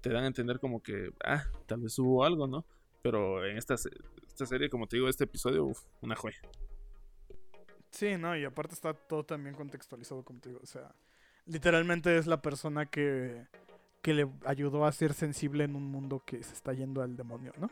te 0.00 0.10
dan 0.10 0.24
a 0.24 0.26
entender 0.26 0.60
como 0.60 0.82
que, 0.82 1.10
ah, 1.24 1.44
tal 1.66 1.80
vez 1.80 1.98
hubo 1.98 2.24
algo, 2.24 2.46
¿no? 2.46 2.64
Pero 3.02 3.46
en 3.46 3.56
esta, 3.56 3.74
esta 3.74 4.46
serie, 4.46 4.68
como 4.68 4.86
te 4.86 4.96
digo, 4.96 5.08
este 5.08 5.24
episodio, 5.24 5.64
uf, 5.64 5.80
una 6.00 6.16
joya. 6.16 6.40
Sí, 7.90 8.16
no, 8.16 8.36
y 8.36 8.44
aparte 8.44 8.74
está 8.74 8.94
todo 8.94 9.24
también 9.24 9.54
contextualizado, 9.54 10.22
como 10.24 10.40
te 10.40 10.50
digo. 10.50 10.60
O 10.62 10.66
sea, 10.66 10.94
literalmente 11.46 12.16
es 12.16 12.26
la 12.26 12.40
persona 12.40 12.86
que, 12.86 13.46
que 14.02 14.14
le 14.14 14.28
ayudó 14.44 14.84
a 14.84 14.92
ser 14.92 15.12
sensible 15.12 15.64
en 15.64 15.74
un 15.74 15.84
mundo 15.84 16.22
que 16.24 16.42
se 16.42 16.54
está 16.54 16.72
yendo 16.72 17.02
al 17.02 17.16
demonio, 17.16 17.52
¿no? 17.58 17.70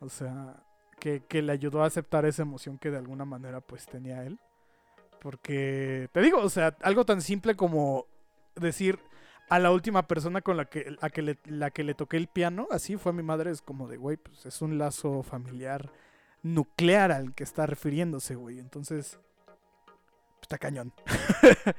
O 0.00 0.08
sea, 0.08 0.62
que, 1.00 1.22
que 1.26 1.42
le 1.42 1.52
ayudó 1.52 1.82
a 1.82 1.86
aceptar 1.86 2.24
esa 2.26 2.42
emoción 2.42 2.78
que 2.78 2.90
de 2.90 2.98
alguna 2.98 3.24
manera 3.24 3.60
pues 3.60 3.86
tenía 3.86 4.24
él. 4.24 4.38
Porque, 5.20 6.08
te 6.12 6.20
digo, 6.20 6.38
o 6.38 6.50
sea, 6.50 6.76
algo 6.82 7.06
tan 7.06 7.22
simple 7.22 7.56
como 7.56 8.06
decir 8.56 8.98
a 9.48 9.58
la 9.58 9.70
última 9.70 10.06
persona 10.06 10.40
con 10.40 10.56
la 10.56 10.64
que, 10.66 10.96
a 11.00 11.10
que 11.10 11.22
le, 11.22 11.38
la 11.44 11.70
que 11.70 11.84
le 11.84 11.94
toqué 11.94 12.16
el 12.16 12.28
piano, 12.28 12.66
así 12.70 12.96
fue 12.96 13.12
mi 13.12 13.22
madre, 13.22 13.50
es 13.50 13.62
como 13.62 13.88
de, 13.88 13.96
güey, 13.96 14.16
pues 14.16 14.44
es 14.46 14.62
un 14.62 14.78
lazo 14.78 15.22
familiar 15.22 15.92
nuclear 16.42 17.12
al 17.12 17.34
que 17.34 17.44
está 17.44 17.66
refiriéndose, 17.66 18.34
güey. 18.34 18.58
Entonces, 18.58 19.18
está 20.42 20.58
cañón. 20.58 20.92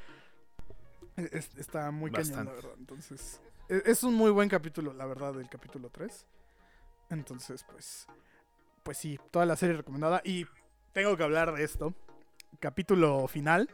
Es- 1.15 1.55
está 1.55 1.91
muy 1.91 2.11
cañón, 2.11 2.45
la 2.45 2.51
verdad. 2.53 2.71
Entonces, 2.77 3.41
e- 3.69 3.83
es 3.85 4.03
un 4.03 4.15
muy 4.15 4.31
buen 4.31 4.49
capítulo, 4.49 4.93
la 4.93 5.05
verdad, 5.05 5.39
el 5.39 5.49
capítulo 5.49 5.89
3. 5.89 6.25
Entonces, 7.09 7.63
pues, 7.71 8.05
pues 8.83 8.97
sí, 8.97 9.17
toda 9.31 9.45
la 9.45 9.55
serie 9.55 9.77
recomendada. 9.77 10.21
Y 10.25 10.45
tengo 10.91 11.15
que 11.15 11.23
hablar 11.23 11.53
de 11.53 11.63
esto. 11.63 11.93
Capítulo 12.59 13.27
final. 13.27 13.69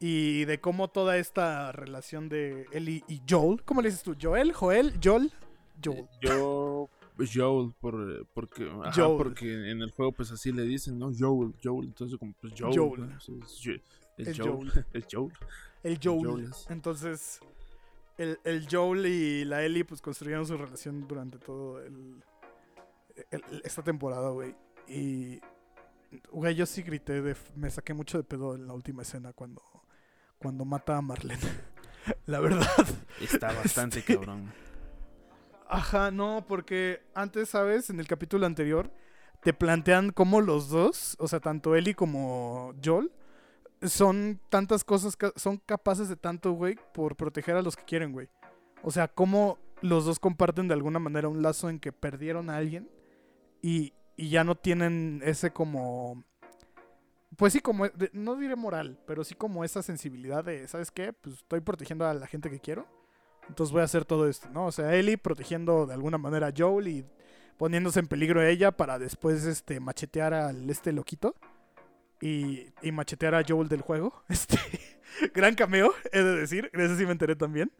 Y 0.00 0.44
de 0.44 0.60
cómo 0.60 0.88
toda 0.88 1.16
esta 1.16 1.72
relación 1.72 2.28
de 2.28 2.66
Ellie 2.72 3.02
y 3.08 3.20
Joel. 3.28 3.62
¿Cómo 3.64 3.82
le 3.82 3.88
dices 3.88 4.04
tú? 4.04 4.16
¿Joel? 4.20 4.52
¿Joel? 4.52 4.94
¿Joel? 5.02 5.32
Joel. 5.84 6.06
Yo, 6.20 6.88
Joel, 7.34 7.72
por, 7.80 8.26
porque, 8.28 8.70
ajá, 8.84 8.92
Joel. 8.92 9.16
porque 9.18 9.70
en 9.70 9.82
el 9.82 9.90
juego 9.90 10.12
pues 10.12 10.30
así 10.30 10.52
le 10.52 10.62
dicen, 10.62 10.98
¿no? 10.98 11.10
Joel, 11.16 11.52
Joel, 11.62 11.86
entonces 11.88 12.16
como 12.18 12.32
pues 12.40 12.52
Joel. 12.56 12.78
Joel. 12.78 13.08
¿no? 13.08 13.16
Es 14.16 14.28
El 14.28 14.40
Joel, 14.40 14.72
es 14.92 15.06
Joel. 15.10 15.32
El 15.82 15.98
Joel. 16.02 16.26
Joel 16.26 16.44
es- 16.44 16.66
Entonces, 16.70 17.40
el, 18.18 18.38
el 18.44 18.66
Joel 18.70 19.06
y 19.06 19.44
la 19.44 19.64
Ellie 19.64 19.84
pues 19.84 20.00
construyeron 20.00 20.46
su 20.46 20.56
relación 20.56 21.06
durante 21.08 21.38
todo 21.38 21.80
el, 21.84 22.22
el- 23.30 23.62
esta 23.64 23.82
temporada, 23.82 24.30
güey. 24.30 24.54
Y, 24.88 25.40
güey, 26.30 26.54
yo 26.54 26.66
sí 26.66 26.82
grité, 26.82 27.20
de, 27.22 27.36
me 27.56 27.68
saqué 27.70 27.94
mucho 27.94 28.16
de 28.18 28.24
pedo 28.24 28.54
en 28.54 28.66
la 28.66 28.72
última 28.74 29.02
escena 29.02 29.32
cuando, 29.32 29.62
cuando 30.38 30.64
mata 30.64 30.96
a 30.96 31.02
Marlene. 31.02 31.40
la 32.26 32.40
verdad. 32.40 32.66
Está 33.20 33.52
bastante 33.52 34.00
Este- 34.00 34.14
cabrón. 34.14 34.52
Ajá, 35.70 36.10
no, 36.10 36.46
porque 36.48 37.02
antes, 37.14 37.50
¿sabes? 37.50 37.90
En 37.90 38.00
el 38.00 38.06
capítulo 38.06 38.46
anterior 38.46 38.90
te 39.42 39.52
plantean 39.52 40.10
cómo 40.12 40.40
los 40.40 40.70
dos, 40.70 41.14
o 41.18 41.28
sea, 41.28 41.40
tanto 41.40 41.76
Ellie 41.76 41.94
como 41.94 42.74
Joel, 42.82 43.12
son 43.82 44.40
tantas 44.48 44.82
cosas, 44.82 45.16
son 45.36 45.58
capaces 45.58 46.08
de 46.08 46.16
tanto, 46.16 46.52
güey, 46.52 46.76
por 46.94 47.16
proteger 47.16 47.54
a 47.54 47.62
los 47.62 47.76
que 47.76 47.84
quieren, 47.84 48.12
güey. 48.12 48.28
O 48.82 48.90
sea, 48.90 49.08
cómo 49.08 49.58
los 49.82 50.06
dos 50.06 50.18
comparten 50.18 50.68
de 50.68 50.74
alguna 50.74 50.98
manera 50.98 51.28
un 51.28 51.42
lazo 51.42 51.68
en 51.68 51.78
que 51.80 51.92
perdieron 51.92 52.48
a 52.48 52.56
alguien 52.56 52.88
y, 53.62 53.92
y 54.16 54.30
ya 54.30 54.44
no 54.44 54.54
tienen 54.56 55.20
ese 55.22 55.52
como... 55.52 56.24
Pues 57.36 57.52
sí, 57.52 57.60
como, 57.60 57.88
de- 57.88 58.10
no 58.12 58.36
diré 58.36 58.56
moral, 58.56 58.98
pero 59.06 59.22
sí 59.24 59.34
como 59.34 59.64
esa 59.64 59.82
sensibilidad 59.82 60.44
de, 60.44 60.66
¿sabes 60.66 60.90
qué? 60.90 61.12
Pues 61.12 61.36
estoy 61.36 61.60
protegiendo 61.60 62.06
a 62.06 62.14
la 62.14 62.26
gente 62.26 62.50
que 62.50 62.60
quiero. 62.60 62.86
Entonces 63.48 63.72
voy 63.72 63.82
a 63.82 63.84
hacer 63.84 64.04
todo 64.04 64.28
esto, 64.28 64.48
¿no? 64.50 64.66
O 64.66 64.72
sea, 64.72 64.94
Ellie 64.94 65.16
protegiendo 65.18 65.86
de 65.86 65.94
alguna 65.94 66.18
manera 66.18 66.48
a 66.48 66.52
Joel 66.56 66.88
y 66.88 67.04
poniéndose 67.56 68.00
en 68.00 68.06
peligro 68.08 68.40
a 68.40 68.48
ella 68.48 68.72
para 68.72 68.98
después 68.98 69.44
este 69.44 69.80
machetear 69.80 70.34
al 70.34 70.68
este 70.70 70.92
loquito 70.92 71.34
y, 72.20 72.66
y 72.82 72.92
machetear 72.92 73.34
a 73.34 73.42
Joel 73.46 73.68
del 73.68 73.80
juego. 73.82 74.22
Este 74.28 74.58
gran 75.34 75.54
cameo, 75.54 75.92
he 76.12 76.22
de 76.22 76.36
decir, 76.36 76.70
de 76.72 76.84
ese 76.84 76.96
sí 76.98 77.06
me 77.06 77.12
enteré 77.12 77.36
también 77.36 77.72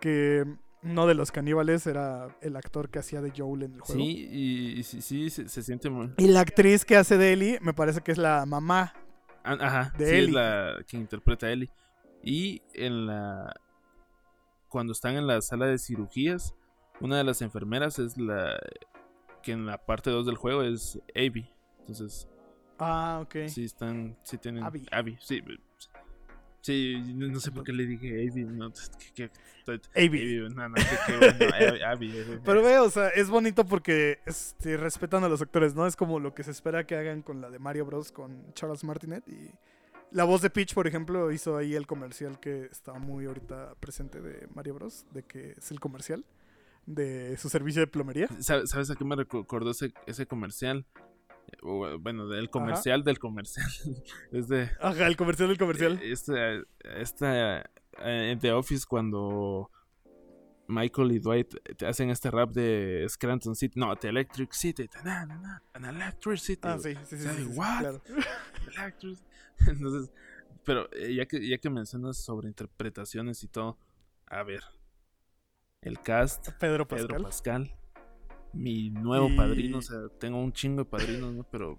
que 0.00 0.44
uno 0.82 1.06
de 1.06 1.14
los 1.14 1.30
caníbales 1.32 1.86
era 1.86 2.28
el 2.40 2.56
actor 2.56 2.88
que 2.90 2.98
hacía 3.00 3.20
de 3.20 3.32
Joel 3.36 3.64
en 3.64 3.74
el 3.74 3.80
juego. 3.80 4.00
Sí, 4.00 4.28
y, 4.30 4.78
y 4.80 4.82
sí, 4.82 5.02
sí, 5.02 5.28
se, 5.30 5.48
se 5.48 5.62
siente 5.62 5.90
muy... 5.90 6.12
Y 6.16 6.28
la 6.28 6.40
actriz 6.40 6.84
que 6.84 6.96
hace 6.96 7.18
de 7.18 7.32
Ellie 7.34 7.58
me 7.60 7.74
parece 7.74 8.00
que 8.00 8.12
es 8.12 8.18
la 8.18 8.46
mamá. 8.46 8.94
Ajá, 9.42 9.92
De 9.98 10.06
sí, 10.06 10.12
Ellie. 10.14 10.24
es 10.28 10.32
la 10.32 10.76
que 10.86 10.96
interpreta 10.96 11.46
a 11.46 11.50
Ellie. 11.52 11.70
Y 12.22 12.62
en 12.74 13.06
la... 13.06 13.54
Cuando 14.68 14.92
están 14.92 15.16
en 15.16 15.26
la 15.26 15.40
sala 15.40 15.66
de 15.66 15.78
cirugías, 15.78 16.54
una 17.00 17.16
de 17.18 17.24
las 17.24 17.42
enfermeras 17.42 17.98
es 17.98 18.16
la... 18.16 18.58
Que 19.42 19.52
en 19.52 19.66
la 19.66 19.78
parte 19.78 20.10
2 20.10 20.26
del 20.26 20.36
juego 20.36 20.62
es 20.62 21.00
Abby. 21.14 21.50
Entonces, 21.80 22.28
Ah, 22.78 23.20
ok. 23.22 23.48
sí 23.48 23.64
están... 23.64 24.16
Sí 24.22 24.38
tienen... 24.38 24.64
Abby. 24.64 24.86
Abby, 24.90 25.16
sí. 25.20 25.42
Sí, 26.62 27.00
no 27.14 27.28
no 27.28 27.40
sé 27.40 27.50
por 27.52 27.64
qué 27.64 27.72
le 27.72 27.86
dije 27.86 28.28
Abby. 28.28 28.44
No, 28.44 28.70
que, 29.14 29.30
que, 29.30 29.80
Abby. 29.94 30.40
no, 30.54 30.68
no, 30.68 30.74
que, 30.74 32.40
Pero 32.44 32.62
ve, 32.62 32.78
o 32.78 32.90
sea, 32.90 33.08
es 33.08 33.30
bonito 33.30 33.64
porque 33.64 34.18
este, 34.26 34.76
respetan 34.76 35.24
a 35.24 35.28
los 35.28 35.40
actores, 35.40 35.74
¿no? 35.74 35.86
Es 35.86 35.96
como 35.96 36.20
lo 36.20 36.34
que 36.34 36.42
se 36.42 36.50
espera 36.50 36.86
que 36.86 36.96
hagan 36.96 37.22
con 37.22 37.40
la 37.40 37.50
de 37.50 37.58
Mario 37.58 37.86
Bros. 37.86 38.12
con 38.12 38.52
Charles 38.52 38.84
Martinet. 38.84 39.26
Y 39.26 39.50
la 40.10 40.24
voz 40.24 40.42
de 40.42 40.50
Peach, 40.50 40.74
por 40.74 40.86
ejemplo, 40.86 41.32
hizo 41.32 41.56
ahí 41.56 41.74
el 41.74 41.86
comercial 41.86 42.38
que 42.40 42.64
está 42.64 42.92
muy 42.94 43.24
ahorita 43.24 43.74
presente 43.80 44.20
de 44.20 44.46
Mario 44.54 44.74
Bros. 44.74 45.06
De 45.12 45.22
que 45.22 45.52
es 45.52 45.70
el 45.70 45.80
comercial 45.80 46.26
de 46.84 47.38
su 47.38 47.48
servicio 47.48 47.80
de 47.80 47.86
plomería. 47.86 48.28
¿Sabes 48.40 48.70
sabes 48.70 48.90
a 48.90 48.96
qué 48.96 49.04
me 49.04 49.16
recordó 49.16 49.70
ese, 49.70 49.94
ese 50.06 50.26
comercial? 50.26 50.84
Bueno, 51.62 52.28
del 52.28 52.50
comercial 52.50 53.04
del 53.04 53.18
comercial. 53.18 53.66
es 54.32 54.48
de... 54.48 54.70
Ajá, 54.80 55.06
el 55.06 55.16
comercial 55.16 55.48
del 55.48 55.58
comercial. 55.58 56.00
Esta, 56.02 56.62
esta 56.96 57.60
eh, 57.60 58.30
en 58.32 58.38
The 58.38 58.52
Office 58.52 58.86
cuando 58.88 59.70
Michael 60.70 61.12
y 61.12 61.18
Dwight 61.18 61.54
te 61.76 61.86
hacen 61.86 62.10
este 62.10 62.30
rap 62.30 62.50
de 62.52 63.04
Scranton 63.08 63.54
City, 63.54 63.78
no, 63.78 63.94
The 63.96 64.08
Electric 64.08 64.52
City, 64.52 64.88
na, 65.04 65.26
na, 65.26 65.36
na, 65.36 65.62
an 65.74 65.84
Electric 65.84 66.38
City, 66.38 66.60
Ah, 66.62 66.78
sí, 66.78 66.94
sí, 67.04 67.16
sí. 67.16 67.22
¿sabe 67.24 67.38
sí, 67.38 67.44
sí, 67.44 67.58
what? 67.58 67.78
claro. 67.80 68.02
Electric. 68.78 69.18
Entonces, 69.66 70.10
pero 70.64 70.88
eh, 70.92 71.14
ya 71.14 71.26
que 71.26 71.46
ya 71.46 71.58
que 71.58 71.68
mencionas 71.68 72.16
sobre 72.16 72.48
interpretaciones 72.48 73.42
y 73.42 73.48
todo, 73.48 73.76
a 74.26 74.42
ver, 74.42 74.62
el 75.82 76.00
cast, 76.00 76.50
Pedro 76.58 76.86
Pascal. 76.86 77.08
Pedro 77.08 77.22
Pascal, 77.24 77.76
mi 78.52 78.90
nuevo 78.90 79.28
Y- 79.28 79.36
padrino, 79.36 79.78
o 79.78 79.82
sea, 79.82 79.98
tengo 80.18 80.38
un 80.42 80.52
chingo 80.52 80.84
de 80.84 80.90
padrinos, 80.90 81.32
¿no? 81.34 81.44
Pero 81.44 81.78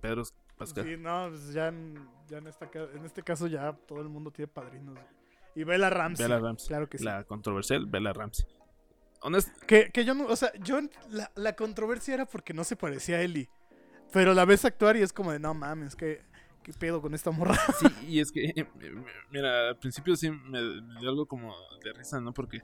Pedro 0.00 0.22
Pascal. 0.56 0.84
Sí, 0.84 0.96
no, 0.98 1.26
pues 1.30 1.52
ya, 1.52 1.68
en, 1.68 1.94
ya 2.28 2.38
en, 2.38 2.46
esta, 2.46 2.68
en 2.94 3.04
este 3.04 3.22
caso 3.22 3.46
ya 3.46 3.72
todo 3.86 4.00
el 4.00 4.08
mundo 4.08 4.30
tiene 4.30 4.48
padrinos. 4.48 4.98
Y 5.54 5.64
Bella 5.64 5.90
Ramsey. 5.90 6.24
Bella 6.26 6.38
Ramsey. 6.38 6.68
Claro 6.68 6.88
que 6.88 6.98
sí. 6.98 7.04
La 7.04 7.24
controversial 7.24 7.86
Bella 7.86 8.12
Ramsey. 8.12 8.46
Honest, 9.22 9.48
Que, 9.64 9.90
que 9.90 10.04
yo 10.04 10.14
no, 10.14 10.26
o 10.26 10.36
sea, 10.36 10.52
yo, 10.62 10.78
la, 11.10 11.30
la 11.34 11.56
controversia 11.56 12.14
era 12.14 12.26
porque 12.26 12.52
no 12.54 12.64
se 12.64 12.76
parecía 12.76 13.16
a 13.16 13.22
Ellie. 13.22 13.48
Pero 14.12 14.34
la 14.34 14.44
ves 14.44 14.64
actuar 14.64 14.96
y 14.96 15.02
es 15.02 15.12
como 15.12 15.32
de, 15.32 15.38
no 15.38 15.52
mames, 15.54 15.96
que 15.96 16.22
¿qué 16.62 16.72
pedo 16.72 17.00
con 17.00 17.14
esta 17.14 17.30
morra? 17.30 17.56
Sí, 17.78 17.86
y 18.08 18.20
es 18.20 18.30
que, 18.32 18.52
mira, 19.30 19.68
al 19.70 19.78
principio 19.78 20.14
sí 20.16 20.30
me, 20.30 20.60
me 20.82 21.00
dio 21.00 21.08
algo 21.08 21.26
como 21.26 21.54
de 21.82 21.92
risa, 21.92 22.20
¿no? 22.20 22.32
Porque 22.32 22.62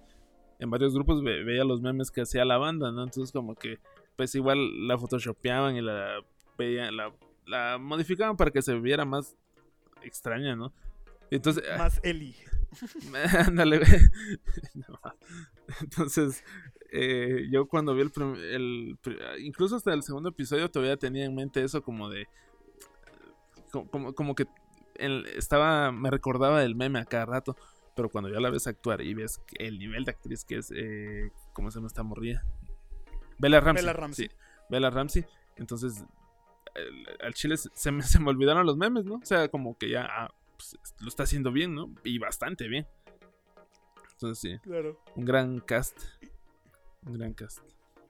en 0.63 0.71
varios 0.71 0.95
grupos 0.95 1.23
ve- 1.23 1.45
veía 1.45 1.65
los 1.65 1.81
memes 1.81 2.11
que 2.11 2.23
hacía 2.23 2.45
la 2.45 2.59
banda, 2.59 2.91
¿no? 2.93 3.03
Entonces 3.05 3.33
como 3.33 3.55
que, 3.55 3.79
pues 4.17 4.35
igual 4.35 4.87
la 4.87 4.97
photoshopeaban 4.99 5.77
y 5.77 5.81
la 5.83 6.23
veían, 6.57 6.97
la, 6.97 7.13
la 7.47 7.79
modificaban 7.79 8.37
para 8.37 8.51
que 8.51 8.63
se 8.63 8.75
viera 8.79 9.05
más 9.05 9.37
extraña, 10.03 10.55
¿no? 10.57 10.73
Entonces, 11.31 11.65
ah, 11.73 11.79
Más 11.79 12.01
Ellie. 12.03 12.35
ándale, 13.47 13.81
No. 14.75 14.99
Entonces, 15.81 16.45
eh, 16.91 17.47
yo 17.51 17.67
cuando 17.67 17.95
vi 17.95 18.03
el, 18.03 18.13
el 18.53 18.99
incluso 19.41 19.77
hasta 19.77 19.93
el 19.95 20.03
segundo 20.03 20.29
episodio 20.29 20.71
todavía 20.71 20.97
tenía 20.97 21.25
en 21.25 21.35
mente 21.35 21.63
eso 21.63 21.83
como 21.83 22.09
de 22.11 22.27
como, 23.71 23.91
como, 23.91 24.15
como 24.15 24.35
que 24.35 24.47
el- 24.97 25.27
estaba 25.37 25.91
me 25.93 26.11
recordaba 26.11 26.61
del 26.61 26.75
meme 26.75 26.99
a 26.99 27.05
cada 27.07 27.25
rato 27.27 27.57
Pero 27.95 28.09
cuando 28.09 28.30
ya 28.30 28.40
la 28.40 28.51
ves 28.51 28.66
actuar 28.66 29.03
y 29.03 29.12
ves 29.14 29.40
el 29.59 29.78
nivel 29.78 30.05
de 30.05 30.12
actriz 30.12 30.45
que 30.45 30.57
es, 30.59 30.72
eh, 30.74 31.30
¿cómo 31.53 31.70
se 31.70 31.78
llama 31.78 31.88
esta 31.88 32.03
morrilla? 32.03 32.43
Bella 33.38 33.61
Ramsey. 33.61 33.84
Bella 33.84 33.93
Ramsey. 33.93 34.28
Sí, 34.28 34.34
Bella 34.70 34.90
Ramsey. 34.90 35.26
Entonces, 35.57 36.05
al 37.20 37.34
chile 37.34 37.57
se 37.57 37.68
se 37.74 37.90
me, 37.93 38.03
se 38.03 38.18
me 38.18 38.30
olvidaron 38.30 38.64
los 38.66 38.76
memes, 38.76 39.05
¿no? 39.05 39.16
O 39.16 39.24
sea, 39.26 39.49
como 39.49 39.76
que 39.76 39.90
ya 39.90 40.07
ah, 40.09 40.34
pues, 40.57 40.78
lo 41.01 41.09
está 41.09 41.24
haciendo 41.24 41.53
bien, 41.53 41.74
¿no? 41.74 41.93
Y 42.05 42.18
bastante 42.18 42.66
bien. 42.68 42.86
Entonces, 44.12 44.38
sí, 44.38 44.59
Claro. 44.61 44.99
un 45.16 45.24
gran 45.24 45.61
cast. 45.61 45.99
Un 47.05 47.14
gran 47.14 47.34
cast. 47.34 47.59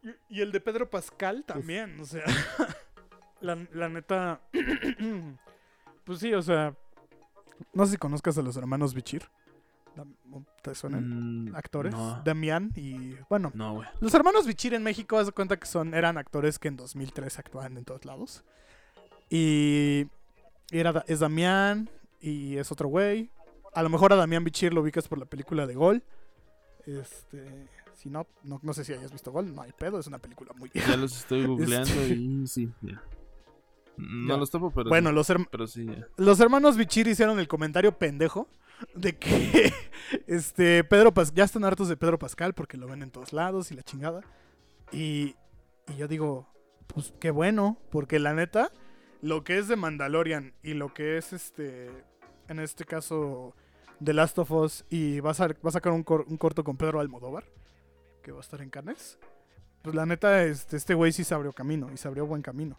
Y, 0.03 0.37
y 0.39 0.41
el 0.43 0.53
de 0.53 0.61
Pedro 0.61 0.91
Pascal 0.91 1.45
también, 1.45 1.99
o 1.99 2.05
sea. 2.05 2.25
la, 3.41 3.67
la 3.73 3.89
neta. 3.89 4.43
pues 6.05 6.19
sí, 6.21 6.33
o 6.35 6.43
sea. 6.43 6.77
No 7.73 7.87
sé 7.87 7.93
si 7.93 7.97
conozcas 7.99 8.37
a 8.39 8.43
los 8.43 8.57
hermanos 8.57 8.93
Bichir. 8.95 9.23
Dam- 9.97 10.15
¿Te 10.63 10.75
suenan? 10.75 11.51
Mm, 11.51 11.57
Actores. 11.57 11.93
No, 11.93 12.23
Damián 12.25 12.71
y. 12.77 13.15
Bueno, 13.29 13.51
no, 13.55 13.83
los 14.01 14.15
hermanos 14.15 14.47
Bichir 14.47 14.75
en 14.75 14.83
México, 14.83 15.19
haz 15.19 15.27
de 15.27 15.33
cuenta 15.33 15.59
que 15.59 15.67
son, 15.67 15.93
eran 15.95 16.17
actores 16.19 16.59
que 16.59 16.69
en 16.69 16.77
2003 16.77 17.39
actuaban 17.39 17.77
en 17.77 17.85
todos 17.85 18.05
lados. 18.05 18.45
Y. 19.31 20.07
Era, 20.71 21.05
es 21.07 21.21
Damián 21.21 21.91
y 22.21 22.57
es 22.57 22.73
otro 22.73 22.89
güey. 22.89 23.31
A 23.75 23.83
lo 23.83 23.89
mejor 23.91 24.13
a 24.13 24.17
Damián 24.17 24.45
Bichir 24.45 24.73
lo 24.73 24.81
ubicas 24.83 25.07
por 25.09 25.19
la 25.19 25.27
película 25.27 25.67
de 25.67 25.75
Gol. 25.75 26.03
Este. 26.87 27.69
Si 27.95 28.09
no, 28.09 28.27
no, 28.43 28.59
no 28.63 28.73
sé 28.73 28.85
si 28.85 28.93
hayas 28.93 29.13
visto 29.13 29.31
Gol, 29.31 29.55
no 29.55 29.63
hay 29.63 29.73
pedo, 29.73 29.99
es 30.01 30.07
una 30.07 30.19
película 30.19 30.53
muy 30.59 30.71
vieja. 30.71 30.91
Ya 30.91 30.97
los 30.97 31.17
estoy 31.17 31.47
googleando 31.47 32.07
y 32.07 32.47
sí, 32.47 32.71
ya. 32.81 33.03
No 33.99 34.35
Ya. 34.35 34.37
los 34.39 34.51
topo, 34.51 34.71
pero 34.71 34.89
Bueno, 34.89 35.11
sí, 35.11 35.15
los, 35.15 35.31
herm- 35.31 35.49
pero 35.51 35.67
sí, 35.67 35.85
ya. 35.87 36.07
los 36.17 36.41
hermanos 36.41 36.77
Bichir 36.77 37.07
hicieron 37.07 37.39
el 37.39 37.47
comentario 37.47 37.97
pendejo 37.99 38.49
de 38.95 39.17
que 39.17 39.73
este 40.27 40.85
Pedro 40.85 41.13
Pas- 41.13 41.33
ya 41.35 41.45
están 41.45 41.65
hartos 41.65 41.89
de 41.89 41.97
Pedro 41.97 42.19
Pascal 42.19 42.55
porque 42.55 42.77
lo 42.77 42.87
ven 42.89 43.03
en 43.03 43.11
todos 43.11 43.33
lados 43.33 43.71
y 43.73 43.75
la 43.77 43.83
chingada. 43.83 44.23
Y, 44.93 45.37
y 45.89 45.97
yo 45.97 46.09
digo, 46.09 46.49
pues 46.87 47.15
qué 47.21 47.31
bueno, 47.31 47.79
porque 47.91 48.19
la 48.19 48.35
neta, 48.35 48.71
lo 49.21 49.45
que 49.45 49.59
es 49.59 49.69
de 49.69 49.77
Mandalorian 49.77 50.55
y 50.63 50.75
lo 50.75 50.93
que 50.93 51.17
es 51.17 51.33
este, 51.33 51.91
en 52.49 52.59
este 52.59 52.85
caso, 52.85 53.55
The 54.05 54.13
Last 54.13 54.39
of 54.39 54.51
Us 54.51 54.85
y 54.91 55.21
va 55.21 55.31
a, 55.31 55.49
va 55.49 55.55
a 55.69 55.71
sacar 55.73 55.93
un, 55.93 56.03
cor- 56.03 56.27
un 56.29 56.37
corto 56.37 56.63
con 56.65 56.77
Pedro 56.77 57.01
Almodóvar, 57.01 57.45
que 58.23 58.33
va 58.33 58.39
a 58.39 58.43
estar 58.43 58.61
en 58.61 58.71
Cannes. 58.71 59.19
Pues 59.83 59.95
la 59.97 60.07
neta, 60.07 60.45
este 60.45 60.77
este 60.77 60.95
güey 60.95 61.11
sí 61.13 61.25
se 61.25 61.35
abrió 61.35 61.53
camino 61.53 61.91
y 61.93 61.97
se 61.97 62.07
abrió 62.07 62.25
buen 62.27 62.43
camino. 62.43 62.79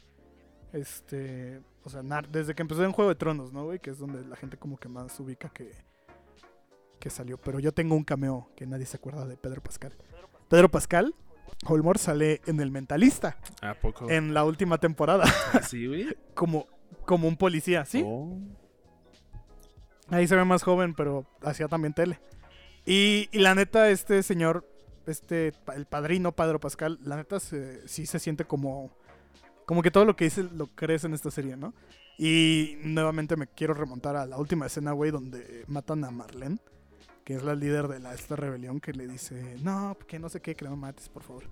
Este, 0.72 1.62
o 1.84 1.90
sea, 1.90 2.02
desde 2.30 2.56
que 2.56 2.62
empezó 2.62 2.84
en 2.84 2.92
Juego 2.94 3.10
de 3.10 3.16
Tronos, 3.16 3.52
¿no, 3.54 3.66
güey? 3.66 3.80
Que 3.80 3.90
es 3.92 4.00
donde 4.00 4.26
la 4.26 4.36
gente 4.36 4.58
como 4.58 4.78
que 4.78 4.88
más 4.90 5.20
ubica 5.20 5.50
que, 5.50 5.72
que 7.04 7.10
salió. 7.10 7.38
Pero 7.38 7.60
yo 7.60 7.74
tengo 7.74 7.96
un 7.96 8.06
cameo 8.06 8.50
que 8.56 8.66
nadie 8.66 8.86
se 8.86 8.96
acuerda 8.96 9.26
de 9.28 9.36
Pedro 9.36 9.62
Pascal. 9.62 9.92
Pedro 10.48 10.72
Pascal, 10.72 11.14
Holmore 11.66 12.00
sale 12.00 12.40
en 12.46 12.62
El 12.62 12.72
Mentalista, 12.72 13.38
¿A 13.62 13.74
poco? 13.74 14.10
en 14.10 14.34
la 14.34 14.46
última 14.46 14.78
temporada, 14.78 15.26
Sí, 15.68 15.86
güey. 15.88 16.16
como, 16.34 16.66
como 17.06 17.28
un 17.28 17.36
policía, 17.36 17.84
¿sí? 17.84 18.04
Oh. 18.06 18.38
Ahí 20.10 20.28
se 20.28 20.36
ve 20.36 20.46
más 20.46 20.64
joven, 20.64 20.94
pero 20.94 21.26
hacía 21.42 21.68
también 21.68 21.94
tele. 21.94 22.20
Y, 22.86 23.28
y 23.32 23.40
la 23.40 23.54
neta, 23.56 23.90
este 23.90 24.24
señor, 24.24 24.66
este, 25.06 25.54
el 25.76 25.86
padrino 25.86 26.32
Pedro 26.34 26.60
Pascal, 26.60 27.00
la 27.04 27.16
neta 27.18 27.40
se- 27.40 27.86
sí 27.88 28.06
se 28.06 28.20
siente 28.20 28.46
como, 28.46 28.92
como 29.66 29.82
que 29.82 29.92
todo 29.92 30.06
lo 30.06 30.16
que 30.16 30.26
dice 30.26 30.44
lo 30.44 30.68
crees 30.68 31.04
en 31.04 31.14
esta 31.14 31.32
serie, 31.32 31.58
¿no? 31.58 31.74
Y 32.18 32.78
nuevamente 32.84 33.36
me 33.36 33.48
quiero 33.48 33.74
remontar 33.74 34.16
a 34.16 34.26
la 34.26 34.38
última 34.38 34.68
escena, 34.68 34.92
güey, 34.92 35.12
donde 35.12 35.64
matan 35.68 36.04
a 36.04 36.12
Marlene, 36.12 36.60
que 37.24 37.36
es 37.36 37.44
la 37.44 37.56
líder 37.56 37.88
de 37.88 38.00
la, 38.00 38.14
esta 38.14 38.36
rebelión, 38.36 38.80
que 38.80 38.94
le 38.94 39.08
dice, 39.08 39.58
no, 39.62 39.98
que 40.08 40.20
no 40.20 40.30
sé 40.30 40.42
qué, 40.42 40.56
que 40.56 40.66
no 40.66 40.76
mates, 40.76 41.10
por 41.10 41.24
favor. 41.24 41.44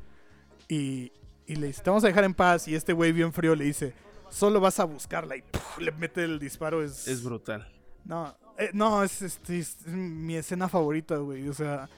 Y, 0.67 1.11
y 1.47 1.55
le 1.55 1.67
dice, 1.67 1.81
te 1.83 1.89
vamos 1.89 2.03
a 2.03 2.07
dejar 2.07 2.23
en 2.23 2.33
paz. 2.33 2.67
Y 2.67 2.75
este 2.75 2.93
güey 2.93 3.11
bien 3.11 3.31
frío 3.33 3.55
le 3.55 3.65
dice, 3.65 3.93
solo 4.29 4.59
vas 4.59 4.79
a 4.79 4.85
buscarla. 4.85 5.35
Y 5.37 5.41
¡puf! 5.41 5.79
le 5.79 5.91
mete 5.91 6.23
el 6.23 6.39
disparo. 6.39 6.83
Es, 6.83 7.07
Es 7.07 7.23
brutal. 7.23 7.67
no, 8.05 8.35
eh, 8.57 8.69
no, 8.73 9.03
es, 9.03 9.21
este, 9.21 9.59
es 9.59 9.85
mi 9.87 10.35
escena 10.35 10.67
favorita, 10.69 11.17
güey. 11.17 11.47
O 11.47 11.53
sea, 11.53 11.89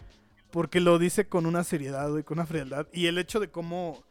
porque 0.52 0.80
lo 0.80 1.00
dice 1.00 1.28
con 1.28 1.46
una 1.46 1.64
seriedad, 1.64 2.10
güey, 2.10 2.24
con 2.24 2.38
una 2.38 2.46
frialdad. 2.46 2.88
Y 2.94 3.08
el 3.08 3.18
hecho 3.18 3.40
de 3.40 3.50
cómo 3.50 4.04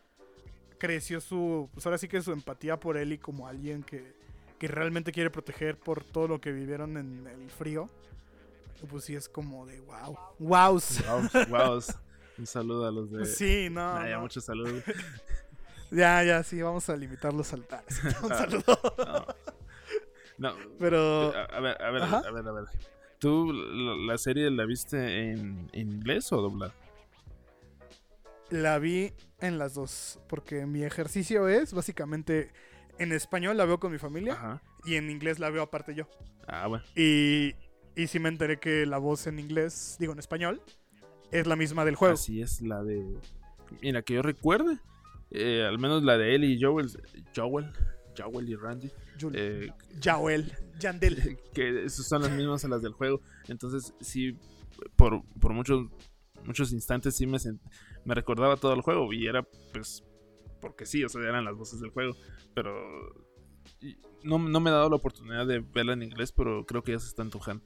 creció 0.79 1.21
su, 1.21 1.71
pues 1.73 1.87
ahora 1.87 1.99
sí 1.99 2.09
que 2.09 2.21
su 2.21 2.33
empatía 2.33 2.79
por 2.81 2.97
él 2.97 3.13
y 3.13 3.19
como 3.19 3.47
alguien 3.47 3.85
que, 3.85 4.17
que 4.59 4.67
realmente 4.67 5.13
quiere 5.13 5.31
proteger 5.31 5.79
por 5.79 6.03
todo 6.03 6.27
lo 6.27 6.41
que 6.41 6.51
vivieron 6.51 6.97
en 6.97 7.27
el 7.29 7.51
frío. 7.51 7.89
Pues 8.89 9.05
sí 9.05 9.15
es 9.15 9.29
como 9.29 9.67
de 9.67 9.81
wow. 9.81 10.19
Wow. 10.39 10.81
Wow, 10.81 11.47
wow. 11.49 11.81
Un 12.39 12.47
saludo 12.47 12.87
a 12.87 12.91
los 12.91 13.11
de. 13.11 13.27
Sí, 13.27 13.69
no. 13.71 14.03
Ya, 14.05 14.17
no. 14.17 14.23
muchos 14.23 14.45
saludos. 14.45 14.83
Ya, 15.91 16.23
ya, 16.25 16.43
sí, 16.43 16.63
vamos 16.63 16.89
a 16.89 16.97
limitarlos 16.97 17.53
al 17.53 17.67
ah, 17.71 17.83
Un 18.23 18.29
saludo. 18.31 18.81
No. 18.97 19.27
No, 20.39 20.57
Pero 20.79 21.35
a, 21.37 21.45
a 21.45 21.61
ver, 21.61 21.83
a 21.83 21.91
ver, 21.91 22.03
Ajá. 22.03 22.23
a 22.27 22.31
ver, 22.31 22.49
a 22.49 22.53
ver. 22.53 22.65
¿Tú 23.19 23.53
la, 23.53 23.95
la 24.13 24.17
serie 24.17 24.51
la 24.51 24.65
viste 24.65 25.31
en, 25.31 25.69
en 25.73 25.93
inglés 25.93 26.33
o 26.33 26.41
doblada? 26.41 26.73
La 28.49 28.79
vi 28.79 29.13
en 29.41 29.59
las 29.59 29.75
dos, 29.75 30.19
porque 30.29 30.65
mi 30.65 30.83
ejercicio 30.83 31.47
es 31.47 31.75
básicamente 31.75 32.51
en 32.99 33.13
español 33.13 33.57
la 33.57 33.65
veo 33.65 33.79
con 33.79 33.93
mi 33.93 33.99
familia 33.99 34.35
Ajá. 34.35 34.63
y 34.85 34.97
en 34.97 35.11
inglés 35.11 35.39
la 35.39 35.51
veo 35.51 35.63
aparte 35.63 35.95
yo. 35.95 36.07
Ah, 36.47 36.67
bueno. 36.67 36.85
Y, 36.97 37.55
y 37.97 38.07
sí 38.07 38.19
me 38.19 38.29
enteré 38.29 38.59
que 38.59 38.87
la 38.87 38.99
voz 38.99 39.27
en 39.27 39.39
inglés, 39.39 39.97
digo 39.99 40.13
en 40.13 40.19
español, 40.19 40.61
es 41.31 41.47
la 41.47 41.57
misma 41.57 41.85
del 41.85 41.95
juego. 41.97 42.15
Así 42.15 42.41
es 42.43 42.61
la 42.63 42.83
de. 42.83 43.19
Mira, 43.81 44.03
que 44.03 44.15
yo 44.15 44.23
recuerde. 44.23 44.79
eh, 45.31 45.65
al 45.67 45.79
menos 45.79 46.03
la 46.03 46.19
de 46.19 46.35
Ellie 46.35 46.55
y 46.57 46.61
Joel. 46.63 46.89
Joel. 47.35 47.71
Joel 48.17 48.49
y 48.49 48.55
Randy. 48.57 48.91
Eh, 49.33 49.71
Yael, 50.01 50.53
Yandel. 50.79 51.39
que 51.55 51.89
son 51.89 52.23
las 52.23 52.31
mismas 52.31 52.65
a 52.65 52.69
las 52.69 52.83
del 52.83 52.93
juego. 52.93 53.21
Entonces, 53.49 53.95
sí, 54.01 54.37
por, 54.97 55.23
por 55.41 55.55
muchos, 55.55 55.87
muchos 56.45 56.73
instantes 56.73 57.17
sí 57.17 57.27
me, 57.27 57.39
me 58.05 58.15
recordaba 58.15 58.57
todo 58.57 58.75
el 58.75 58.83
juego. 58.83 59.11
Y 59.15 59.27
era, 59.27 59.43
pues, 59.73 60.05
porque 60.61 60.85
sí, 60.85 61.03
o 61.05 61.09
sea, 61.09 61.23
eran 61.23 61.45
las 61.47 61.57
voces 61.57 61.81
del 61.81 61.91
juego. 61.91 62.15
Pero 62.55 62.75
no, 64.23 64.39
no 64.39 64.61
me 64.61 64.69
he 64.69 64.73
dado 64.73 64.91
la 64.91 64.97
oportunidad 64.97 65.47
de 65.47 65.61
verla 65.61 65.95
en 65.95 66.03
inglés, 66.03 66.33
pero 66.33 66.67
creo 66.67 66.83
que 66.83 66.93
ya 66.93 66.99
se 67.01 67.09
está 67.09 67.23
antojando. 67.23 67.65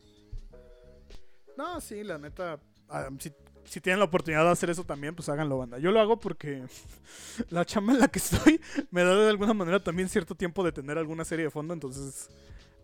No, 1.57 1.81
sí, 1.81 2.05
la 2.05 2.19
neta, 2.19 2.59
ah, 2.89 3.09
si, 3.19 3.33
si 3.65 3.81
tienen 3.81 3.99
la 3.99 4.05
oportunidad 4.05 4.45
de 4.45 4.51
hacer 4.51 4.71
eso 4.71 4.85
también, 4.85 5.15
pues 5.15 5.29
háganlo, 5.29 5.59
banda. 5.59 5.79
Yo 5.79 5.91
lo 5.91 6.01
hago 6.01 6.19
porque 6.19 6.65
la 7.51 7.65
chamba 7.65 7.93
en 7.95 8.01
la 8.01 8.09
que 8.09 8.19
estoy 8.19 8.61
me 8.91 9.03
da 9.03 9.15
de 9.15 9.31
alguna 9.31 9.55
manera 9.55 9.81
también 9.81 10.09
cierto 10.09 10.35
tiempo 10.35 10.65
de 10.65 10.73
tener 10.73 10.99
alguna 10.99 11.25
serie 11.25 11.47
de 11.47 11.51
fondo, 11.51 11.75
entonces 11.75 12.29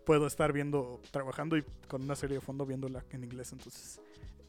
puedo 0.05 0.27
estar 0.27 0.51
viendo, 0.51 0.99
trabajando 1.11 1.57
y 1.57 1.63
con 1.87 2.01
una 2.03 2.15
serie 2.15 2.35
de 2.35 2.41
fondo 2.41 2.65
viéndola 2.65 3.03
en 3.11 3.23
inglés, 3.23 3.51
entonces. 3.53 4.01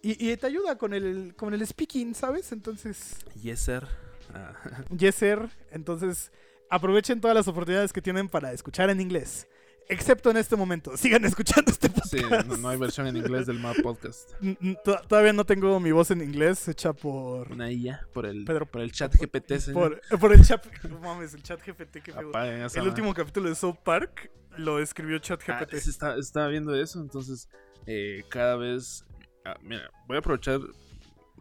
Y, 0.02 0.32
y 0.32 0.36
te 0.36 0.46
ayuda 0.46 0.76
con 0.76 0.92
el, 0.92 1.34
con 1.36 1.54
el 1.54 1.66
speaking, 1.66 2.14
¿sabes? 2.14 2.52
Entonces, 2.52 3.16
Yes, 3.40 3.60
sir. 3.60 3.86
Ah, 4.34 4.52
yes, 4.96 5.14
sir. 5.14 5.48
Entonces, 5.70 6.30
aprovechen 6.68 7.20
todas 7.20 7.34
las 7.34 7.48
oportunidades 7.48 7.92
que 7.92 8.02
tienen 8.02 8.28
para 8.28 8.52
escuchar 8.52 8.90
en 8.90 9.00
inglés. 9.00 9.46
Excepto 9.88 10.30
en 10.30 10.36
este 10.38 10.56
momento. 10.56 10.96
Sigan 10.96 11.24
escuchando 11.24 11.70
este 11.70 11.88
podcast. 11.90 12.10
sí, 12.14 12.22
no, 12.48 12.56
no 12.56 12.68
hay 12.68 12.78
versión 12.78 13.06
en 13.06 13.16
inglés 13.16 13.46
del 13.46 13.58
Map 13.60 13.76
Podcast. 13.82 14.30
Todavía 15.08 15.32
no 15.32 15.44
tengo 15.44 15.78
mi 15.80 15.92
voz 15.92 16.10
en 16.10 16.22
inglés 16.22 16.66
hecha 16.68 16.92
por 16.92 17.52
Una 17.52 17.70
IA 17.70 18.06
por 18.12 18.26
el, 18.26 18.44
Pedro- 18.44 18.66
por 18.66 18.80
el 18.80 18.92
chat 18.92 19.14
GPT, 19.14 19.58
señor. 19.58 20.00
Por, 20.08 20.18
por 20.20 20.32
el 20.32 20.44
chat. 20.44 20.64
No 20.88 20.98
mames, 21.00 21.34
el 21.34 21.42
chat 21.42 21.60
GPT 21.64 22.02
que. 22.02 22.12
Apaguen 22.12 22.62
esa 22.62 22.80
El 22.80 22.88
último 22.88 23.12
capítulo 23.14 23.48
de 23.48 23.54
South 23.54 23.76
Park 23.84 24.30
lo 24.56 24.78
escribió 24.78 25.18
chat 25.18 25.40
Ah, 25.48 25.60
GPT. 25.60 25.74
está, 25.74 26.16
estaba 26.16 26.48
viendo 26.48 26.74
eso, 26.74 27.00
entonces 27.00 27.48
eh, 27.86 28.22
cada 28.30 28.56
vez... 28.56 29.04
ah, 29.44 29.56
mira, 29.62 29.90
voy 30.06 30.16
a 30.16 30.20
aprovechar 30.20 30.60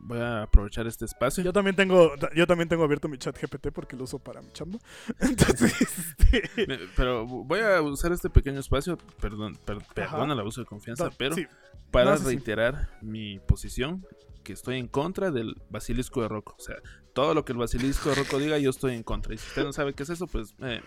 voy 0.06 0.20
a 0.20 0.44
aprovechar 0.44 0.86
este 0.88 1.06
espacio. 1.06 1.44
Yo 1.44 1.54
también 1.54 1.76
tengo, 1.76 2.14
yo 2.36 2.46
también 2.48 2.70
tengo 2.70 2.84
abierto 2.84 3.08
mi 3.08 3.18
chat 3.18 3.38
GPT 3.40 3.72
porque 3.74 3.96
lo 3.96 4.04
uso 4.04 4.20
para 4.20 4.42
mi 4.42 4.52
chamba. 4.52 4.80
Entonces, 5.20 5.74
este, 6.18 6.80
Pero 6.96 7.26
voy 7.26 7.60
a 7.62 7.82
usar 7.82 8.12
este 8.12 8.30
pequeño 8.30 8.60
espacio, 8.60 8.98
perdón, 9.20 9.58
per- 9.66 9.84
perdón 9.94 10.32
el 10.32 10.40
abuso 10.40 10.62
de 10.62 10.66
confianza, 10.68 11.06
no, 11.06 11.12
pero 11.18 11.36
sí, 11.36 11.46
para 11.92 12.12
no, 12.12 12.18
sí, 12.18 12.24
sí. 12.24 12.30
reiterar 12.30 12.90
mi 13.02 13.40
posición, 13.40 14.06
que 14.44 14.54
estoy 14.54 14.78
en 14.78 14.88
contra 14.88 15.32
del 15.32 15.56
basilisco 15.70 16.22
de 16.22 16.28
Rocco. 16.28 16.56
O 16.60 16.62
sea, 16.62 16.76
todo 17.14 17.34
lo 17.34 17.46
que 17.46 17.54
el 17.54 17.58
basilisco 17.58 18.10
de 18.10 18.16
Rocco 18.16 18.40
diga, 18.40 18.58
yo 18.58 18.70
estoy 18.70 18.94
en 18.96 19.04
contra. 19.04 19.34
Y 19.34 19.38
si 19.38 19.48
usted 19.48 19.64
no 19.64 19.72
sabe 19.72 19.94
qué 19.94 20.04
es 20.04 20.10
eso, 20.10 20.28
pues 20.28 20.54
eh, 20.60 20.82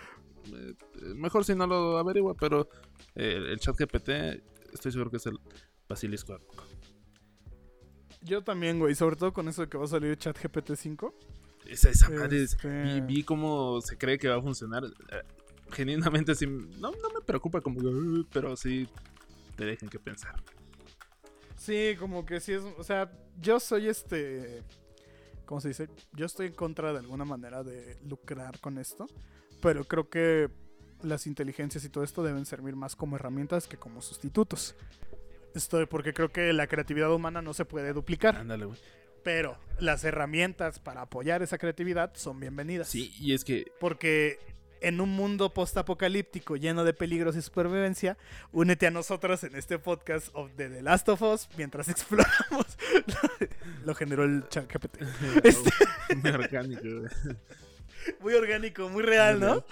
eh, 0.53 0.75
mejor 1.15 1.45
si 1.45 1.55
no 1.55 1.67
lo 1.67 1.97
averigua, 1.97 2.35
pero 2.35 2.69
eh, 3.15 3.41
el 3.49 3.59
chat 3.59 3.75
GPT 3.79 4.11
estoy 4.75 4.93
seguro 4.93 5.11
que 5.11 5.17
es 5.17 5.27
el 5.27 5.39
basilisco 5.89 6.33
de 6.33 6.39
Rocco. 6.39 6.65
Yo 8.27 8.43
también, 8.43 8.79
güey. 8.79 8.95
Sobre 8.95 9.17
todo 9.17 9.33
con 9.33 9.49
eso 9.49 9.63
de 9.63 9.69
que 9.69 9.79
va 9.79 9.85
a 9.85 9.89
salir 9.89 10.17
chat 10.19 10.37
GPT 10.39 10.77
5. 10.77 11.15
Esa, 11.67 11.91
esa 11.91 12.11
madre 12.11 12.43
es- 12.43 12.53
Este- 12.55 12.83
vi, 12.83 13.01
vi 13.01 13.23
cómo 13.25 13.81
se 13.81 13.97
cree 13.97 14.19
que 14.19 14.29
va 14.29 14.37
a 14.37 14.43
funcionar. 14.43 14.85
Eh, 14.85 15.23
Genuinamente 15.73 16.35
sí, 16.37 16.47
no, 16.47 16.93
no 16.93 17.11
me 17.13 17.21
preocupa 17.27 17.61
como, 17.61 17.81
"Uh", 17.81 18.25
pero 18.33 18.55
sí 18.57 18.89
te 19.57 19.65
dejen 19.65 19.89
que 19.89 19.99
pensar. 19.99 20.41
Sí, 21.57 21.97
como 21.99 22.25
que 22.25 22.39
sí 22.41 22.53
es. 22.53 22.63
O 22.79 22.85
sea, 22.85 23.11
yo 23.41 23.59
soy 23.59 23.89
este. 23.89 24.63
¿Cómo 25.45 25.61
se 25.61 25.69
dice? 25.69 25.89
Yo 26.13 26.27
estoy 26.27 26.49
en 26.49 26.53
contra 26.55 26.93
de 26.93 26.99
alguna 27.01 27.25
manera 27.25 27.63
de 27.65 27.97
lucrar 28.09 28.61
con 28.61 28.79
esto. 28.79 29.07
Pero 29.63 29.85
creo 29.85 30.09
que 30.09 30.51
las 31.03 31.27
inteligencias 31.27 31.85
y 31.85 31.89
todo 31.89 32.05
esto 32.05 32.23
deben 32.23 32.47
servir 32.47 32.77
más 32.77 32.95
como 32.95 33.17
herramientas 33.17 33.67
que 33.67 33.77
como 33.77 34.03
sustitutos. 34.03 34.75
Estoy 35.57 35.87
porque 35.87 36.13
creo 36.13 36.31
que 36.31 36.53
la 36.53 36.67
creatividad 36.67 37.11
humana 37.13 37.41
no 37.41 37.55
se 37.55 37.65
puede 37.65 37.93
duplicar. 37.95 38.37
Ándale, 38.37 38.67
güey. 38.67 38.79
Pero 39.25 39.59
las 39.81 40.05
herramientas 40.05 40.79
para 40.79 41.01
apoyar 41.01 41.43
esa 41.43 41.59
creatividad 41.59 42.13
son 42.15 42.39
bienvenidas. 42.39 42.89
Sí, 42.89 43.13
y 43.19 43.33
es 43.33 43.43
que 43.45 43.73
Porque 43.81 44.39
en 44.83 45.01
un 45.01 45.09
mundo 45.09 45.53
postapocalíptico 45.55 46.57
lleno 46.57 46.85
de 46.85 46.93
peligros 46.93 47.35
y 47.37 47.43
supervivencia, 47.43 48.19
únete 48.53 48.87
a 48.87 48.91
nosotros 48.91 49.43
en 49.45 49.57
este 49.57 49.79
podcast 49.79 50.29
of 50.35 50.51
The, 50.57 50.69
The 50.69 50.83
Last 50.83 51.09
of 51.09 51.23
Us 51.23 51.49
mientras 51.57 51.89
exploramos. 51.89 52.77
Lo 53.85 53.95
generó 53.95 54.25
el 54.25 54.47
chat. 54.49 54.71
Este- 55.43 55.71
muy 56.17 56.31
orgánico, 56.31 56.83
güey. 56.83 57.37
Muy 58.21 58.35
orgánico, 58.35 58.89
muy 58.89 59.03
real, 59.03 59.41
¿no? 59.41 59.65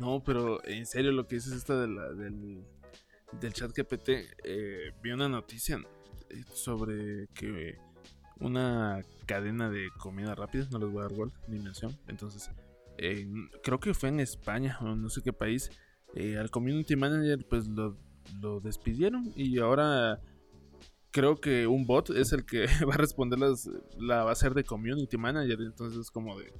No, 0.00 0.22
pero 0.24 0.64
en 0.64 0.86
serio 0.86 1.12
lo 1.12 1.26
que 1.26 1.34
dices 1.34 1.52
esta 1.52 1.78
de 1.78 1.88
la, 1.88 2.08
del, 2.12 2.64
del 3.40 3.52
chat 3.52 3.72
GPT, 3.76 4.08
eh, 4.44 4.92
vi 5.02 5.10
una 5.10 5.28
noticia 5.28 5.80
eh, 6.30 6.44
sobre 6.52 7.28
que 7.34 7.78
una 8.40 9.02
cadena 9.26 9.70
de 9.70 9.88
comida 9.98 10.34
rápida, 10.34 10.66
no 10.70 10.78
les 10.78 10.90
voy 10.90 11.00
a 11.00 11.08
dar 11.08 11.14
gol 11.14 11.32
ni 11.48 11.58
mención, 11.58 11.96
entonces 12.08 12.50
creo 13.62 13.80
que 13.80 13.94
fue 13.94 14.10
en 14.10 14.20
España 14.20 14.78
o 14.80 14.94
no 14.94 15.08
sé 15.08 15.22
qué 15.22 15.32
país, 15.32 15.70
eh, 16.14 16.36
al 16.36 16.50
community 16.50 16.94
manager 16.94 17.44
pues 17.48 17.66
lo, 17.66 17.96
lo 18.40 18.60
despidieron 18.60 19.32
y 19.34 19.58
ahora 19.58 20.20
creo 21.10 21.36
que 21.36 21.66
un 21.66 21.86
bot 21.86 22.10
es 22.10 22.32
el 22.32 22.44
que 22.44 22.66
va 22.88 22.94
a 22.94 22.98
responder 22.98 23.38
las, 23.38 23.68
la 23.98 24.24
va 24.24 24.32
a 24.32 24.36
ser 24.36 24.54
de 24.54 24.64
community 24.64 25.16
manager, 25.16 25.60
entonces 25.60 26.00
es 26.00 26.10
como 26.10 26.38
de... 26.38 26.52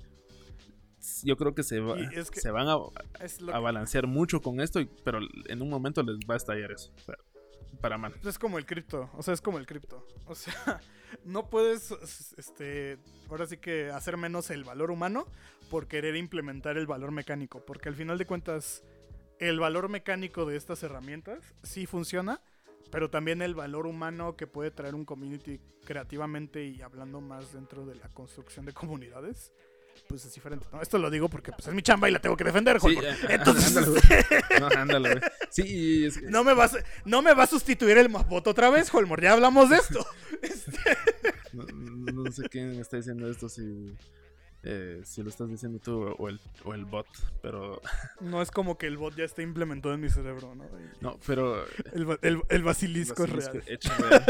Yo 1.25 1.37
creo 1.37 1.55
que 1.55 1.63
se, 1.63 1.81
va- 1.81 1.99
Y 1.99 2.09
es 2.15 2.31
que- 2.31 2.41
se 2.41 2.51
van 2.51 2.69
a, 2.69 2.77
que- 3.19 3.45
balancear 3.61 4.07
mucho 4.07 4.41
con 4.41 4.61
esto, 4.61 4.81
y- 4.81 4.89
pero 5.05 5.19
en 5.49 5.63
un 5.63 5.69
momento 5.71 6.03
les 6.03 6.19
va 6.29 6.35
a 6.35 6.37
estallar 6.37 6.71
eso. 6.73 6.93
o 6.97 7.01
sea, 7.01 7.17
para 7.81 7.99
mal. 7.99 8.15
es 8.25 8.39
como 8.39 8.59
el 8.59 8.67
cripto, 8.67 9.11
o 9.15 9.23
sea, 9.23 9.35
es 9.35 9.41
como 9.41 9.59
el 9.59 9.67
cripto. 9.67 10.07
O 10.27 10.35
sea, 10.35 10.53
no 11.25 11.49
puedes, 11.51 11.91
este, 12.37 12.99
ahora 13.29 13.47
sí 13.47 13.57
que 13.57 13.91
hacer 13.91 14.17
menos 14.17 14.51
el 14.51 14.63
valor 14.65 14.91
humano 14.91 15.27
por 15.71 15.89
querer 15.89 16.15
implementar 16.17 16.77
el 16.77 16.87
valor 16.87 17.11
mecánico, 17.13 17.65
porque 17.65 17.89
al 17.89 17.95
final 17.97 18.19
de 18.19 18.27
cuentas 18.27 18.85
el 19.41 19.59
valor 19.59 19.89
mecánico 19.89 20.45
de 20.47 20.57
estas 20.57 20.83
herramientas 20.85 21.55
sí 21.65 21.87
funciona, 21.87 22.41
pero 22.93 23.11
también 23.11 23.43
el 23.43 23.55
valor 23.55 23.87
humano 23.87 24.37
que 24.37 24.47
puede 24.47 24.71
traer 24.71 24.95
un 24.95 25.05
community 25.05 25.59
creativamente 25.85 26.65
y 26.67 26.83
hablando 26.83 27.21
más 27.21 27.53
dentro 27.53 27.85
de 27.87 27.95
la 27.97 28.09
construcción 28.11 28.67
de 28.67 28.73
comunidades, 28.75 29.51
pues 30.09 30.25
es 30.25 30.35
diferente. 30.35 30.67
¿no? 30.73 30.83
Esto 30.83 30.99
lo 30.99 31.11
digo 31.11 31.29
porque 31.29 31.53
pues, 31.53 31.67
es 31.69 31.75
mi 31.75 31.83
chamba 31.83 32.09
y 32.09 32.13
la 32.13 32.21
tengo 32.21 32.37
que 32.37 32.45
defender, 32.45 32.81
Sí, 32.81 32.97
eh, 33.03 33.17
Entonces, 33.31 33.77
ándale, 33.77 33.89
güey. 33.91 34.61
No, 34.61 34.69
ándale, 34.81 35.09
güey. 35.11 35.23
Sí, 35.51 36.05
es 36.05 36.19
que- 36.19 36.27
no 36.31 36.45
me, 36.45 36.55
vas, 36.55 36.77
no 37.05 37.23
me 37.23 37.35
va 37.35 37.45
a 37.45 37.47
sustituir 37.47 37.97
el 37.99 38.09
Mapbot 38.09 38.47
otra 38.47 38.71
vez, 38.71 38.93
Holmor. 38.95 39.23
Ya 39.23 39.33
hablamos 39.33 39.71
de 39.71 39.77
esto. 39.77 40.05
no, 41.53 41.65
no- 42.25 42.33
sé 42.33 42.49
quién 42.49 42.79
está 42.81 42.97
diciendo 42.97 43.31
esto, 43.31 43.49
si, 43.49 43.95
eh, 44.63 45.01
si 45.05 45.23
lo 45.23 45.29
estás 45.29 45.49
diciendo 45.51 45.79
tú 45.83 46.03
o 46.19 46.29
el, 46.29 46.41
o 46.65 46.75
el 46.75 46.85
bot, 46.85 47.07
pero 47.43 47.81
No 48.21 48.41
es 48.43 48.51
como 48.51 48.79
que 48.79 48.87
el 48.87 48.97
bot 48.97 49.15
ya 49.17 49.25
esté 49.25 49.43
implementado 49.43 49.95
en 49.95 50.01
mi 50.01 50.09
cerebro, 50.11 50.55
¿no? 50.55 50.65
Y 50.65 51.03
no, 51.03 51.19
pero 51.27 51.65
El, 51.93 52.19
el- 52.23 52.43
el 52.49 52.63
basilisco 52.63 53.25
es 53.25 53.31
Basilisco 53.33 53.53
real. 53.59 53.65
hecho 53.69 53.93
real. 53.99 54.25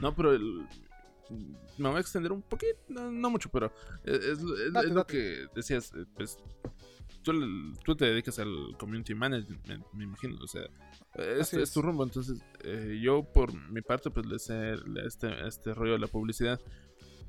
No, 0.00 0.14
pero 0.14 0.32
el- 0.32 0.66
me 1.78 1.88
voy 1.88 1.96
a 1.98 2.00
extender 2.00 2.32
un 2.32 2.42
poquito, 2.42 2.74
no, 2.88 3.10
no 3.10 3.30
mucho, 3.30 3.48
pero 3.50 3.72
es, 4.04 4.14
es- 4.18 4.38
es 4.38 4.72
Date, 4.72 4.88
lo 4.88 5.06
que 5.06 5.46
decías, 5.54 5.92
eh, 5.94 6.04
pues 6.14 6.38
tú, 7.22 7.32
tú 7.84 7.96
te 7.96 8.04
dedicas 8.06 8.38
al 8.38 8.76
community 8.78 9.14
management, 9.14 9.84
me 9.92 10.04
imagino, 10.04 10.36
o 10.42 10.46
sea, 10.46 10.62
es, 11.14 11.50
tu 11.72 11.80
rumbo, 11.82 12.04
entonces 12.04 12.40
eh, 12.64 13.00
yo 13.02 13.22
por 13.22 13.52
mi 13.70 13.80
parte 13.82 14.10
pues 14.10 14.26
le 14.26 14.38
sé 14.38 14.74
este, 15.06 15.46
este 15.46 15.72
rollo 15.74 15.92
de 15.92 15.98
la 16.00 16.06
publicidad. 16.08 16.60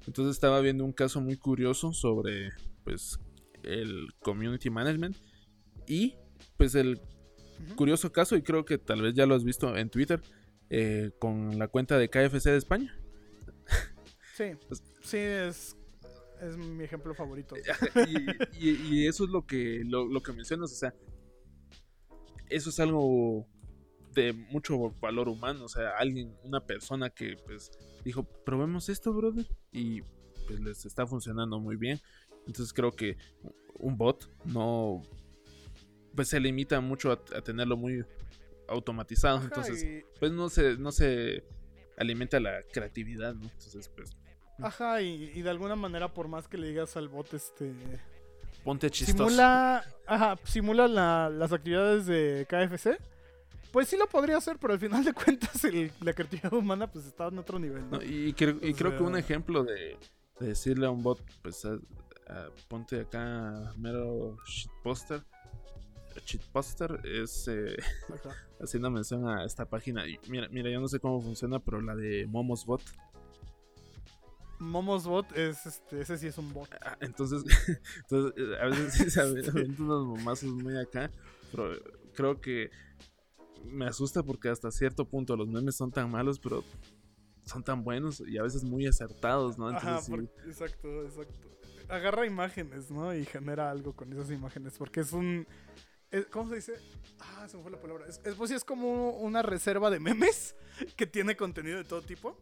Entonces 0.07 0.35
estaba 0.35 0.59
viendo 0.61 0.83
un 0.85 0.93
caso 0.93 1.19
muy 1.21 1.35
curioso 1.37 1.91
sobre 1.91 2.49
pues 2.83 3.19
el 3.63 4.07
community 4.21 4.69
management 4.69 5.17
y 5.87 6.13
pues 6.57 6.75
el 6.75 6.99
curioso 7.75 8.11
caso 8.11 8.35
y 8.35 8.43
creo 8.43 8.65
que 8.65 8.77
tal 8.77 9.01
vez 9.01 9.15
ya 9.15 9.25
lo 9.25 9.33
has 9.33 9.43
visto 9.43 9.75
en 9.75 9.89
Twitter 9.89 10.21
eh, 10.69 11.11
con 11.19 11.57
la 11.57 11.67
cuenta 11.69 11.97
de 11.97 12.09
KFC 12.09 12.51
de 12.51 12.57
España. 12.57 12.95
Sí, 14.35 14.45
sí, 15.01 15.17
es, 15.17 15.77
es 16.41 16.57
mi 16.57 16.83
ejemplo 16.83 17.13
favorito. 17.15 17.55
y, 18.57 18.69
y- 18.69 18.87
y 19.03 19.07
eso 19.07 19.23
es 19.23 19.29
lo 19.29 19.45
que 19.45 19.81
lo, 19.85 20.05
lo 20.05 20.21
que 20.21 20.33
mencionas, 20.33 20.71
o 20.71 20.75
sea, 20.75 20.93
eso 22.49 22.69
es 22.69 22.79
algo 22.79 23.47
de 24.13 24.33
mucho 24.33 24.77
valor 25.01 25.27
humano, 25.27 25.65
o 25.65 25.67
sea, 25.69 25.91
alguien, 25.97 26.35
una 26.43 26.59
persona 26.65 27.09
que 27.09 27.35
pues 27.45 27.71
dijo, 28.03 28.23
probemos 28.45 28.87
esto, 28.89 29.11
brother, 29.13 29.45
y 29.71 30.01
pues 30.47 30.59
les 30.61 30.85
está 30.85 31.05
funcionando 31.07 31.59
muy 31.59 31.75
bien. 31.75 31.99
Entonces 32.47 32.71
creo 32.73 32.91
que 32.91 33.17
un 33.79 33.97
bot 33.97 34.29
no 34.45 35.01
pues 36.15 36.29
se 36.29 36.39
limita 36.39 36.79
mucho 36.79 37.11
a, 37.11 37.21
a 37.35 37.41
tenerlo 37.41 37.75
muy 37.75 38.05
automatizado, 38.69 39.41
entonces 39.43 39.83
pues 40.19 40.31
no 40.31 40.47
se 40.49 40.77
no 40.77 40.91
se 40.91 41.43
alimenta 41.97 42.39
la 42.39 42.61
creatividad, 42.71 43.33
¿no? 43.35 43.43
Entonces 43.49 43.89
pues 43.89 44.11
Ajá, 44.61 45.01
y, 45.01 45.31
y 45.35 45.41
de 45.41 45.49
alguna 45.49 45.75
manera, 45.75 46.13
por 46.13 46.27
más 46.27 46.47
que 46.47 46.57
le 46.57 46.67
digas 46.69 46.95
al 46.97 47.07
bot, 47.09 47.33
este. 47.33 47.73
ponte 48.63 48.89
chistoso. 48.89 49.29
Simula. 49.29 49.83
Ajá, 50.07 50.37
simula 50.43 50.87
la- 50.87 51.29
las 51.29 51.51
actividades 51.51 52.05
de 52.05 52.45
KFC. 52.49 52.97
Pues 53.71 53.89
sí 53.89 53.97
lo 53.97 54.07
podría 54.07 54.37
hacer, 54.37 54.57
pero 54.57 54.73
al 54.73 54.79
final 54.79 55.03
de 55.03 55.13
cuentas, 55.13 55.63
el- 55.65 55.91
la 56.01 56.13
creatividad 56.13 56.53
humana, 56.53 56.87
pues 56.89 57.05
está 57.05 57.27
en 57.27 57.37
otro 57.39 57.59
nivel, 57.59 57.89
¿no? 57.89 57.97
No, 57.97 58.03
y 58.03 58.31
creo, 58.33 58.57
y 58.61 58.73
creo 58.73 58.95
que 58.95 59.03
un 59.03 59.17
ejemplo 59.17 59.63
de, 59.63 59.97
de 60.39 60.47
decirle 60.47 60.85
a 60.85 60.91
un 60.91 61.03
bot, 61.03 61.19
pues 61.41 61.65
a- 61.65 61.77
a- 62.27 62.49
ponte 62.69 63.01
acá 63.01 63.73
mero 63.77 64.37
shitposter. 64.47 65.21
Shitposter 66.25 67.01
es 67.03 67.47
eh, 67.49 67.75
haciendo 68.61 68.89
mención 68.89 69.27
a 69.27 69.43
esta 69.43 69.65
página. 69.65 70.07
Y 70.07 70.17
mira, 70.29 70.47
mira, 70.49 70.69
yo 70.69 70.79
no 70.79 70.87
sé 70.87 70.99
cómo 70.99 71.21
funciona, 71.21 71.59
pero 71.59 71.81
la 71.81 71.95
de 71.95 72.25
Momos 72.27 72.65
Bot. 72.65 72.81
Momos 74.59 75.05
bot 75.05 75.31
es 75.37 75.65
este. 75.65 76.01
Ese 76.01 76.17
sí 76.17 76.27
es 76.27 76.37
un 76.37 76.53
bot. 76.53 76.69
Ah, 76.81 76.97
Entonces, 77.01 77.43
entonces 77.97 78.33
eh, 78.37 78.57
a 78.61 78.65
veces 78.65 78.93
sí 78.93 79.09
se 79.11 79.21
avientan 79.21 79.75
unos 79.79 80.05
momazos 80.05 80.49
muy 80.49 80.77
acá, 80.77 81.11
pero 81.51 81.71
creo 82.13 82.39
que 82.39 82.69
me 83.65 83.85
asusta 83.87 84.23
porque 84.23 84.49
hasta 84.49 84.71
cierto 84.71 85.05
punto 85.05 85.35
los 85.35 85.47
memes 85.47 85.75
son 85.75 85.91
tan 85.91 86.09
malos, 86.11 86.39
pero 86.39 86.63
son 87.45 87.63
tan 87.63 87.83
buenos 87.83 88.21
y 88.21 88.37
a 88.37 88.43
veces 88.43 88.63
muy 88.63 88.87
acertados, 88.87 89.57
¿no? 89.57 89.67
Ajá, 89.69 90.01
sí, 90.01 90.13
exacto, 90.47 91.03
exacto. 91.03 91.49
Agarra 91.89 92.25
imágenes, 92.25 92.89
¿no? 92.89 93.13
Y 93.13 93.25
genera 93.25 93.69
algo 93.69 93.93
con 93.93 94.11
esas 94.11 94.31
imágenes. 94.31 94.73
Porque 94.77 95.01
es 95.01 95.13
un. 95.13 95.45
es- 96.09 96.25
¿Cómo 96.27 96.49
se 96.49 96.55
dice? 96.55 96.73
Ah, 97.19 97.47
se 97.47 97.57
me 97.57 97.63
fue 97.63 97.71
la 97.71 97.79
palabra. 97.79 98.05
Es, 98.07 98.19
es, 98.23 98.33
pues 98.35 98.49
sí, 98.49 98.55
es 98.55 98.63
como 98.63 99.11
una 99.11 99.43
reserva 99.43 99.91
de 99.91 99.99
memes 99.99 100.55
que 100.95 101.05
tiene 101.05 101.35
contenido 101.35 101.77
de 101.77 101.83
todo 101.83 102.01
tipo. 102.01 102.35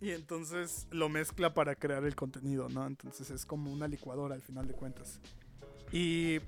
Y 0.00 0.10
entonces 0.10 0.86
lo 0.90 1.08
mezcla 1.08 1.54
para 1.54 1.74
crear 1.74 2.04
el 2.04 2.14
contenido, 2.14 2.68
¿no? 2.68 2.86
Entonces 2.86 3.30
es 3.30 3.46
como 3.46 3.72
una 3.72 3.88
licuadora 3.88 4.34
al 4.34 4.42
final 4.42 4.66
de 4.68 4.74
cuentas. 4.74 5.20
Y. 5.92 6.38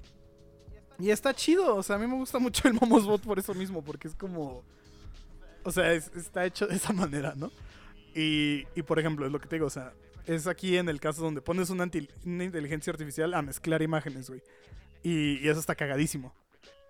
Y 0.98 1.10
está 1.10 1.32
chido. 1.34 1.76
O 1.76 1.82
sea, 1.82 1.96
a 1.96 1.98
mí 1.98 2.06
me 2.06 2.14
gusta 2.16 2.38
mucho 2.38 2.66
el 2.68 2.74
Momosbot 2.74 3.22
por 3.22 3.38
eso 3.38 3.54
mismo. 3.54 3.82
Porque 3.82 4.08
es 4.08 4.14
como. 4.14 4.62
O 5.64 5.72
sea, 5.72 5.92
es- 5.92 6.10
está 6.14 6.44
hecho 6.44 6.66
de 6.66 6.76
esa 6.76 6.92
manera, 6.94 7.34
¿no? 7.36 7.50
Y, 8.14 8.64
y, 8.74 8.82
por 8.82 8.98
ejemplo, 8.98 9.24
es 9.26 9.32
lo 9.32 9.40
que 9.40 9.46
te 9.48 9.56
digo, 9.56 9.66
o 9.66 9.70
sea, 9.70 9.92
es 10.26 10.46
aquí 10.46 10.76
en 10.76 10.88
el 10.88 10.98
caso 11.00 11.22
donde 11.22 11.40
pones 11.40 11.70
una, 11.70 11.88
una 12.24 12.44
inteligencia 12.44 12.90
artificial 12.92 13.32
a 13.34 13.42
mezclar 13.42 13.80
imágenes, 13.82 14.28
güey. 14.28 14.42
Y, 15.02 15.38
y 15.38 15.48
eso 15.48 15.60
está 15.60 15.74
cagadísimo. 15.74 16.34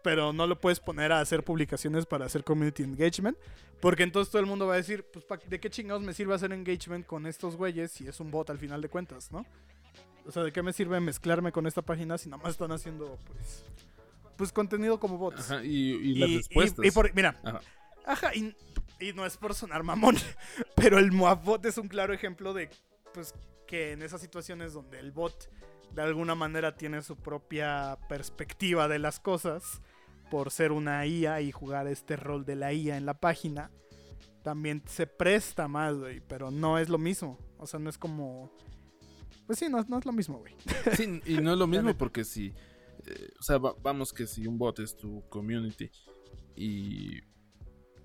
Pero 0.09 0.33
no 0.33 0.47
lo 0.47 0.59
puedes 0.59 0.81
poner 0.81 1.13
a 1.13 1.21
hacer 1.21 1.45
publicaciones 1.45 2.07
para 2.07 2.25
hacer 2.25 2.43
community 2.43 2.83
engagement. 2.83 3.37
Porque 3.79 4.05
entonces 4.05 4.31
todo 4.33 4.41
el 4.41 4.47
mundo 4.47 4.67
va 4.67 4.73
a 4.73 4.77
decir, 4.79 5.05
pues, 5.13 5.23
¿pa- 5.27 5.37
¿de 5.37 5.61
qué 5.61 5.69
chingados 5.69 6.03
me 6.03 6.15
sirve 6.15 6.35
hacer 6.35 6.51
engagement 6.53 7.05
con 7.07 7.27
estos 7.27 7.57
güeyes 7.57 7.91
si 7.93 8.09
es 8.09 8.19
un 8.19 8.31
bot 8.31 8.49
al 8.49 8.57
final 8.59 8.81
de 8.81 8.89
cuentas, 8.89 9.31
¿no? 9.31 9.45
O 10.25 10.33
sea, 10.33 10.45
¿de 10.45 10.51
qué 10.51 10.63
me 10.63 10.73
sirve 10.73 10.99
mezclarme 10.99 11.53
con 11.53 11.67
esta 11.67 11.83
página 11.83 12.17
si 12.17 12.31
nada 12.31 12.43
más 12.43 12.53
están 12.53 12.73
haciendo, 12.73 13.19
pues, 13.27 13.65
pues 14.39 14.51
contenido 14.51 14.99
como 14.99 15.19
bots? 15.19 15.41
Ajá, 15.51 15.63
y, 15.63 15.69
y 15.93 16.15
las 16.15 16.31
y, 16.31 16.37
respuestas. 16.39 16.85
y- 16.87 16.89
y 16.89 16.91
por- 16.91 17.15
mira, 17.15 17.39
Ajá. 17.45 17.61
ajá, 18.07 18.35
y, 18.35 18.57
y 18.99 19.13
no 19.13 19.27
es 19.27 19.37
por 19.37 19.55
sonar 19.55 19.83
mamón, 19.83 20.17
pero 20.75 20.99
el 20.99 21.13
Moabot 21.13 21.63
es 21.67 21.77
un 21.77 21.89
claro 21.89 22.15
ejemplo 22.15 22.55
de, 22.55 22.71
pues, 23.13 23.35
que 23.67 23.93
en 23.93 24.01
esas 24.01 24.23
situaciones 24.23 24.73
donde 24.73 24.99
el 25.01 25.13
bot 25.13 25.51
de 25.93 26.03
alguna 26.03 26.35
manera 26.35 26.75
tiene 26.77 27.01
su 27.03 27.17
propia 27.17 27.97
perspectiva 28.09 28.89
de 28.89 28.99
las 28.99 29.21
cosas, 29.21 29.81
por 30.31 30.51
ser 30.51 30.73
una 30.73 31.07
IA 31.07 31.41
y 31.41 31.53
jugar 31.53 31.87
este 31.87 32.17
rol 32.17 32.45
de 32.45 32.57
la 32.57 32.73
IA 32.73 32.97
en 32.97 33.07
la 33.07 33.15
página, 33.15 33.71
también 34.43 34.83
se 34.87 35.07
presta 35.07 35.69
más, 35.69 35.95
güey, 35.97 36.21
pero 36.21 36.51
no 36.51 36.79
es 36.79 36.89
lo 36.89 36.99
mismo. 36.99 37.39
O 37.59 37.67
sea, 37.67 37.79
no 37.81 37.91
es 37.91 37.99
como... 37.99 38.51
Pues 39.47 39.59
sí, 39.59 39.69
no, 39.69 39.83
no 39.89 39.99
es 39.99 40.05
lo 40.07 40.13
mismo, 40.13 40.39
güey. 40.39 40.55
Sí, 40.97 41.21
y 41.27 41.39
no 41.39 41.53
es 41.53 41.59
lo 41.59 41.67
mismo 41.67 41.97
porque 41.97 42.25
si, 42.25 42.49
eh, 43.07 43.31
o 43.39 43.43
sea, 43.43 43.59
va- 43.59 43.75
vamos 43.83 44.13
que 44.13 44.27
si 44.27 44.47
un 44.47 44.59
bot 44.59 44.79
es 44.81 44.97
tu 44.97 45.23
community 45.29 45.91
y 46.55 47.21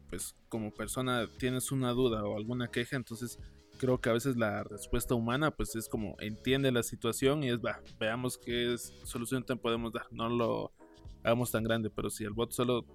pues 0.10 0.36
como 0.50 0.72
persona 0.72 1.28
tienes 1.40 1.72
una 1.72 1.92
duda 1.92 2.24
o 2.24 2.38
alguna 2.38 2.70
queja, 2.70 2.96
entonces 2.96 3.40
creo 3.80 4.00
que 4.00 4.10
a 4.10 4.14
veces 4.14 4.38
la 4.38 4.64
respuesta 4.64 5.16
humana 5.16 5.52
pues 5.52 5.76
es 5.76 5.90
como 5.90 6.16
entiende 6.20 6.72
la 6.72 6.84
situación 6.84 7.44
y 7.44 7.50
es 7.50 7.58
va, 7.60 7.82
veamos 8.00 8.38
qué 8.38 8.74
es- 8.74 8.94
solución 9.04 9.44
te 9.44 9.56
podemos 9.56 9.92
dar, 9.92 10.06
no 10.12 10.30
lo 10.30 10.72
hagamos 11.24 11.52
tan 11.52 11.64
grande, 11.64 11.90
pero 11.90 12.10
si 12.10 12.24
el 12.24 12.32
bot 12.32 12.52
solo 12.52 12.86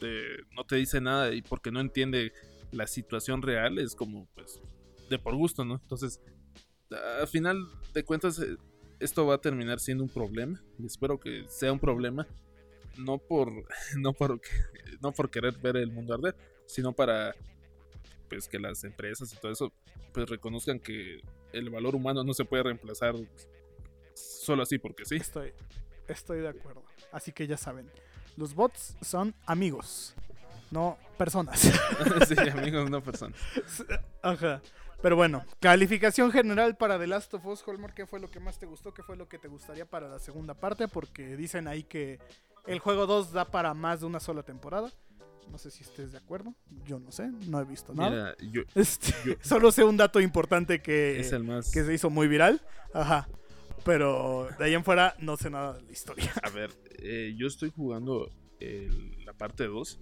te- 0.00 0.42
no 0.54 0.64
te 0.64 0.76
dice 0.76 1.00
nada 1.00 1.32
y 1.32 1.42
porque 1.42 1.70
no 1.70 1.80
entiende 1.80 2.32
la 2.72 2.86
situación 2.86 3.42
real 3.42 3.78
es 3.78 3.94
como 3.94 4.26
pues 4.34 4.60
de 5.08 5.18
por 5.18 5.34
gusto, 5.36 5.64
¿no? 5.64 5.74
Entonces 5.82 6.20
al 7.20 7.28
final 7.28 7.66
de 7.94 8.04
cuentas 8.04 8.38
eh, 8.38 8.56
esto 9.00 9.26
va 9.26 9.34
a 9.36 9.40
terminar 9.40 9.80
siendo 9.80 10.04
un 10.04 10.10
problema 10.10 10.60
y 10.78 10.86
espero 10.86 11.18
que 11.18 11.44
sea 11.48 11.72
un 11.72 11.80
problema 11.80 12.26
no 12.96 13.18
por 13.18 13.50
no 13.98 14.12
por 14.12 14.40
no 15.00 15.12
por 15.12 15.30
querer 15.30 15.54
ver 15.58 15.76
el 15.76 15.90
mundo 15.90 16.14
arder 16.14 16.36
sino 16.66 16.92
para 16.92 17.34
pues 18.28 18.48
que 18.48 18.58
las 18.58 18.82
empresas 18.84 19.32
y 19.32 19.36
todo 19.36 19.52
eso 19.52 19.72
pues 20.12 20.28
reconozcan 20.28 20.78
que 20.78 21.20
el 21.52 21.70
valor 21.70 21.94
humano 21.94 22.24
no 22.24 22.34
se 22.34 22.44
puede 22.44 22.64
reemplazar 22.64 23.14
solo 24.14 24.62
así 24.62 24.78
porque 24.78 25.04
sí 25.04 25.16
estoy 26.08 26.40
de 26.40 26.48
acuerdo. 26.48 26.82
Así 27.12 27.32
que 27.32 27.46
ya 27.46 27.56
saben, 27.56 27.90
los 28.36 28.54
bots 28.54 28.96
son 29.00 29.34
amigos, 29.46 30.14
no 30.70 30.98
personas. 31.16 31.60
sí 32.28 32.34
amigos 32.52 32.90
no 32.90 33.02
personas 33.02 33.38
Ajá. 34.22 34.60
Pero 35.02 35.14
bueno, 35.16 35.44
calificación 35.60 36.32
general 36.32 36.76
para 36.76 36.98
The 36.98 37.06
Last 37.06 37.34
of 37.34 37.44
Us, 37.46 37.62
Holmar, 37.66 37.94
¿qué 37.94 38.06
fue 38.06 38.18
lo 38.18 38.30
que 38.30 38.40
más 38.40 38.58
te 38.58 38.66
gustó? 38.66 38.94
¿Qué 38.94 39.02
fue 39.02 39.16
lo 39.16 39.28
que 39.28 39.38
te 39.38 39.46
gustaría 39.46 39.84
para 39.84 40.08
la 40.08 40.18
segunda 40.18 40.54
parte? 40.54 40.88
Porque 40.88 41.36
dicen 41.36 41.68
ahí 41.68 41.82
que 41.82 42.18
el 42.66 42.78
juego 42.78 43.06
2 43.06 43.32
da 43.32 43.44
para 43.44 43.74
más 43.74 44.00
de 44.00 44.06
una 44.06 44.20
sola 44.20 44.42
temporada. 44.42 44.90
No 45.50 45.58
sé 45.58 45.70
si 45.70 45.84
estés 45.84 46.12
de 46.12 46.18
acuerdo. 46.18 46.54
Yo 46.84 46.98
no 46.98 47.12
sé, 47.12 47.28
no 47.46 47.60
he 47.60 47.64
visto 47.64 47.94
nada. 47.94 48.34
mira 48.40 48.52
yo 48.52 48.62
Este, 48.74 49.14
yo- 49.24 49.34
solo 49.42 49.70
sé 49.70 49.84
un 49.84 49.96
dato 49.96 50.18
importante 50.20 50.80
que, 50.82 51.20
es 51.20 51.30
el 51.30 51.44
más 51.44 51.70
que 51.70 51.84
se 51.84 51.94
hizo 51.94 52.10
muy 52.10 52.26
viral. 52.26 52.60
Ajá. 52.92 53.28
Pero 53.86 54.48
de 54.58 54.64
ahí 54.64 54.74
en 54.74 54.82
fuera 54.84 55.14
no 55.20 55.36
sé 55.36 55.48
nada 55.48 55.74
de 55.74 55.82
la 55.82 55.92
historia. 55.92 56.32
A 56.42 56.50
ver, 56.50 56.70
eh, 56.98 57.34
yo 57.38 57.46
estoy 57.46 57.70
jugando 57.70 58.28
el- 58.58 59.24
la 59.24 59.32
parte 59.32 59.66
2. 59.68 60.00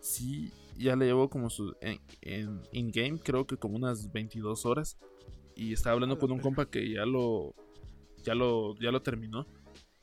Sí, 0.00 0.50
ya 0.76 0.96
le 0.96 1.06
llevo 1.06 1.30
como 1.30 1.48
su. 1.48 1.74
En, 1.80 2.60
in-game, 2.72 3.20
creo 3.20 3.46
que 3.46 3.56
como 3.56 3.76
unas 3.76 4.12
22 4.12 4.66
horas. 4.66 4.98
Y 5.54 5.72
estaba 5.72 5.94
hablando 5.94 6.18
con 6.18 6.32
un 6.32 6.40
compa 6.40 6.68
que 6.68 6.90
ya 6.92 7.06
lo. 7.06 7.54
Ya 8.24 8.34
lo, 8.34 8.74
ya 8.80 8.90
lo 8.90 9.02
terminó. 9.02 9.46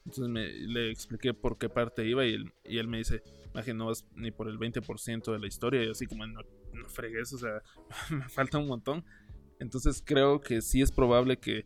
Entonces 0.06 0.30
me, 0.30 0.48
le 0.48 0.90
expliqué 0.90 1.34
por 1.34 1.58
qué 1.58 1.68
parte 1.68 2.08
iba. 2.08 2.26
Y 2.26 2.36
él, 2.36 2.54
y 2.64 2.78
él 2.78 2.88
me 2.88 3.00
dice: 3.00 3.22
Maje, 3.54 3.74
no 3.74 3.88
vas 3.88 4.06
ni 4.16 4.32
por 4.32 4.48
el 4.48 4.58
20% 4.58 5.34
de 5.34 5.40
la 5.40 5.48
historia. 5.48 5.84
Y 5.84 5.90
así 5.90 6.06
como, 6.06 6.26
no, 6.26 6.40
no 6.74 6.88
fregues, 6.88 7.34
o 7.34 7.38
sea, 7.38 7.62
me 8.12 8.30
falta 8.30 8.58
un 8.58 8.68
montón. 8.68 9.04
Entonces 9.60 10.02
creo 10.06 10.40
que 10.40 10.62
sí 10.62 10.82
es 10.82 10.90
probable 10.91 11.38
que 11.38 11.66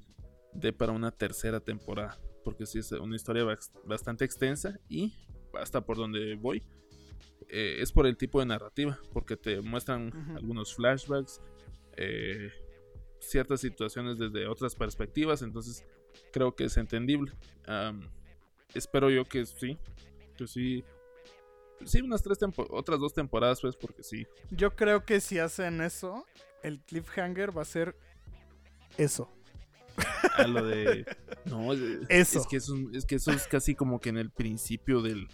dé 0.53 0.73
para 0.73 0.91
una 0.91 1.11
tercera 1.11 1.59
temporada. 1.59 2.17
Porque 2.43 2.65
sí 2.65 2.79
es 2.79 2.91
una 2.91 3.15
historia 3.15 3.43
bas- 3.43 3.71
bastante 3.85 4.25
extensa 4.25 4.77
y 4.89 5.13
hasta 5.53 5.81
por 5.81 5.97
donde 5.97 6.35
voy. 6.35 6.63
eh, 7.49 7.77
es 7.81 7.91
por 7.91 8.07
el 8.07 8.17
tipo 8.17 8.39
de 8.39 8.45
narrativa. 8.47 8.99
Porque 9.13 9.35
te 9.37 9.61
muestran 9.61 10.11
algunos 10.35 10.73
flashbacks. 10.75 11.41
eh, 11.97 12.51
ciertas 13.19 13.61
situaciones 13.61 14.17
desde 14.17 14.47
otras 14.47 14.75
perspectivas. 14.75 15.41
Entonces 15.41 15.85
creo 16.31 16.55
que 16.55 16.65
es 16.65 16.75
entendible. 16.77 17.31
Espero 18.73 19.09
yo 19.09 19.23
que 19.25 19.45
sí. 19.45 19.77
Que 20.37 20.47
sí. 20.47 20.83
Sí, 21.85 22.01
unas 22.01 22.21
tres 22.23 22.37
otras 22.69 22.99
dos 22.99 23.13
temporadas, 23.13 23.59
pues, 23.61 23.75
porque 23.75 24.03
sí. 24.03 24.25
Yo 24.51 24.75
creo 24.75 25.05
que 25.05 25.19
si 25.19 25.37
hacen 25.39 25.81
eso, 25.81 26.25
el 26.63 26.79
cliffhanger 26.81 27.55
va 27.55 27.61
a 27.63 27.65
ser 27.65 27.95
eso. 28.97 29.29
A 30.37 30.47
lo 30.47 30.65
de. 30.65 31.05
No, 31.45 31.73
es, 31.73 31.81
Eso. 32.09 32.39
Es 32.39 32.47
que, 32.47 32.57
es 32.57 32.69
eso 33.09 33.31
es 33.31 33.47
casi 33.47 33.75
como 33.75 33.99
que 33.99 34.09
en 34.09 34.17
el 34.17 34.29
principio 34.31 35.01
del, 35.01 35.27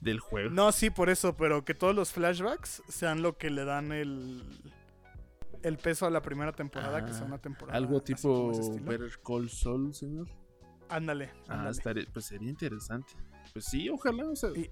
del 0.00 0.20
juego. 0.20 0.50
No, 0.50 0.72
sí, 0.72 0.90
por 0.90 1.08
eso, 1.10 1.36
pero 1.36 1.64
que 1.64 1.74
todos 1.74 1.94
los 1.94 2.12
flashbacks 2.12 2.82
sean 2.88 3.22
lo 3.22 3.38
que 3.38 3.50
le 3.50 3.64
dan 3.64 3.92
el, 3.92 4.42
el 5.62 5.78
peso 5.78 6.06
a 6.06 6.10
la 6.10 6.20
primera 6.22 6.52
temporada, 6.52 7.04
que 7.04 7.12
sea 7.12 7.22
Ah, 7.22 7.26
una 7.26 7.38
temporada. 7.38 7.78
Algo 7.78 8.02
tipo. 8.02 8.52
Better 8.82 9.12
Call 9.24 9.48
Saul, 9.48 9.94
señor. 9.94 10.28
Ándale, 10.88 11.30
Ah, 11.48 11.68
estaría- 11.70 12.06
pues 12.12 12.26
sería 12.26 12.50
interesante. 12.50 13.12
Pues 13.52 13.64
sí, 13.66 13.88
ojalá, 13.88 14.26
o 14.28 14.36
sea, 14.36 14.50
Y, 14.54 14.70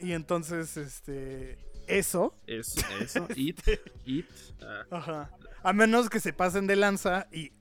y- 0.00 0.08
y 0.08 0.12
entonces, 0.12 0.76
este. 0.76 1.58
Eso. 1.86 2.34
eso, 2.46 2.80
eso, 3.00 3.26
It, 3.36 3.60
It, 4.06 4.26
ah, 4.62 4.84
Ajá. 4.90 5.30
A 5.62 5.72
menos 5.74 6.08
que 6.08 6.20
se 6.20 6.32
pasen 6.32 6.66
de 6.66 6.76
lanza 6.76 7.26
y 7.32 7.52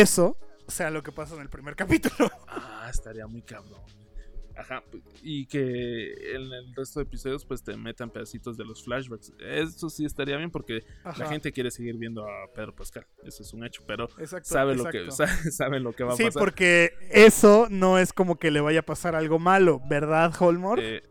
eso 0.00 0.36
sea 0.68 0.90
lo 0.90 1.02
que 1.02 1.12
pasa 1.12 1.34
en 1.34 1.42
el 1.42 1.48
primer 1.50 1.76
capítulo. 1.76 2.30
ah, 2.48 2.88
estaría 2.90 3.26
muy 3.26 3.42
cabrón. 3.42 3.80
Ajá, 4.54 4.82
y 5.22 5.46
que 5.46 6.34
en 6.36 6.42
el 6.52 6.74
resto 6.74 7.00
de 7.00 7.04
episodios 7.04 7.42
pues 7.46 7.62
te 7.64 7.74
metan 7.74 8.10
pedacitos 8.10 8.54
de 8.58 8.66
los 8.66 8.84
flashbacks. 8.84 9.32
Eso 9.40 9.88
sí 9.88 10.04
estaría 10.04 10.36
bien 10.36 10.50
porque 10.50 10.84
Ajá. 11.04 11.24
la 11.24 11.30
gente 11.30 11.52
quiere 11.52 11.70
seguir 11.70 11.96
viendo 11.96 12.22
a 12.28 12.52
Pedro 12.54 12.74
Pascal. 12.74 13.06
Eso 13.24 13.42
es 13.42 13.52
un 13.54 13.64
hecho, 13.64 13.82
pero 13.86 14.08
Exacto, 14.18 14.50
sabe 14.50 14.74
lo 14.76 14.84
que 14.84 15.10
sabe, 15.10 15.30
sabe 15.50 15.80
lo 15.80 15.94
que 15.94 16.04
va 16.04 16.12
a 16.12 16.16
Sí, 16.16 16.24
pasar. 16.24 16.38
porque 16.40 16.92
eso 17.10 17.66
no 17.70 17.98
es 17.98 18.12
como 18.12 18.38
que 18.38 18.50
le 18.50 18.60
vaya 18.60 18.80
a 18.80 18.84
pasar 18.84 19.14
algo 19.16 19.38
malo, 19.38 19.80
¿verdad, 19.88 20.34
Holmore? 20.38 20.98
Eh, 20.98 21.02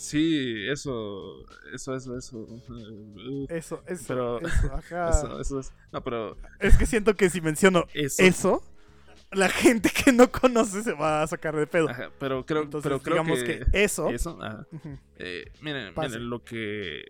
sí, 0.00 0.66
eso, 0.68 1.44
eso, 1.74 1.94
eso, 1.94 2.16
eso. 2.16 2.46
eso, 3.48 3.82
eso, 3.86 4.04
pero- 4.08 4.40
eso, 4.40 4.72
ajá. 4.74 5.10
Eso, 5.10 5.40
eso 5.40 5.60
es. 5.60 5.72
No, 5.92 6.02
pero 6.02 6.36
Es 6.58 6.76
que 6.76 6.86
siento 6.86 7.14
que 7.14 7.30
si 7.30 7.40
menciono 7.40 7.84
eso. 7.94 8.22
eso, 8.22 8.62
la 9.32 9.48
gente 9.48 9.90
que 10.04 10.12
no 10.12 10.30
conoce 10.30 10.82
se 10.82 10.92
va 10.92 11.22
a 11.22 11.26
sacar 11.26 11.54
de 11.56 11.66
pedo. 11.66 11.88
Ajá, 11.88 12.10
pero 12.18 12.44
creo, 12.46 12.62
Entonces, 12.62 12.88
pero 12.88 13.00
creo 13.02 13.22
digamos 13.22 13.42
que, 13.44 13.60
que, 13.70 13.82
eso, 13.84 14.08
eso, 14.10 14.38
ajá. 14.42 14.66
Eh, 15.16 15.50
miren, 15.60 15.92
miren, 15.96 16.28
lo 16.30 16.42
que 16.44 17.04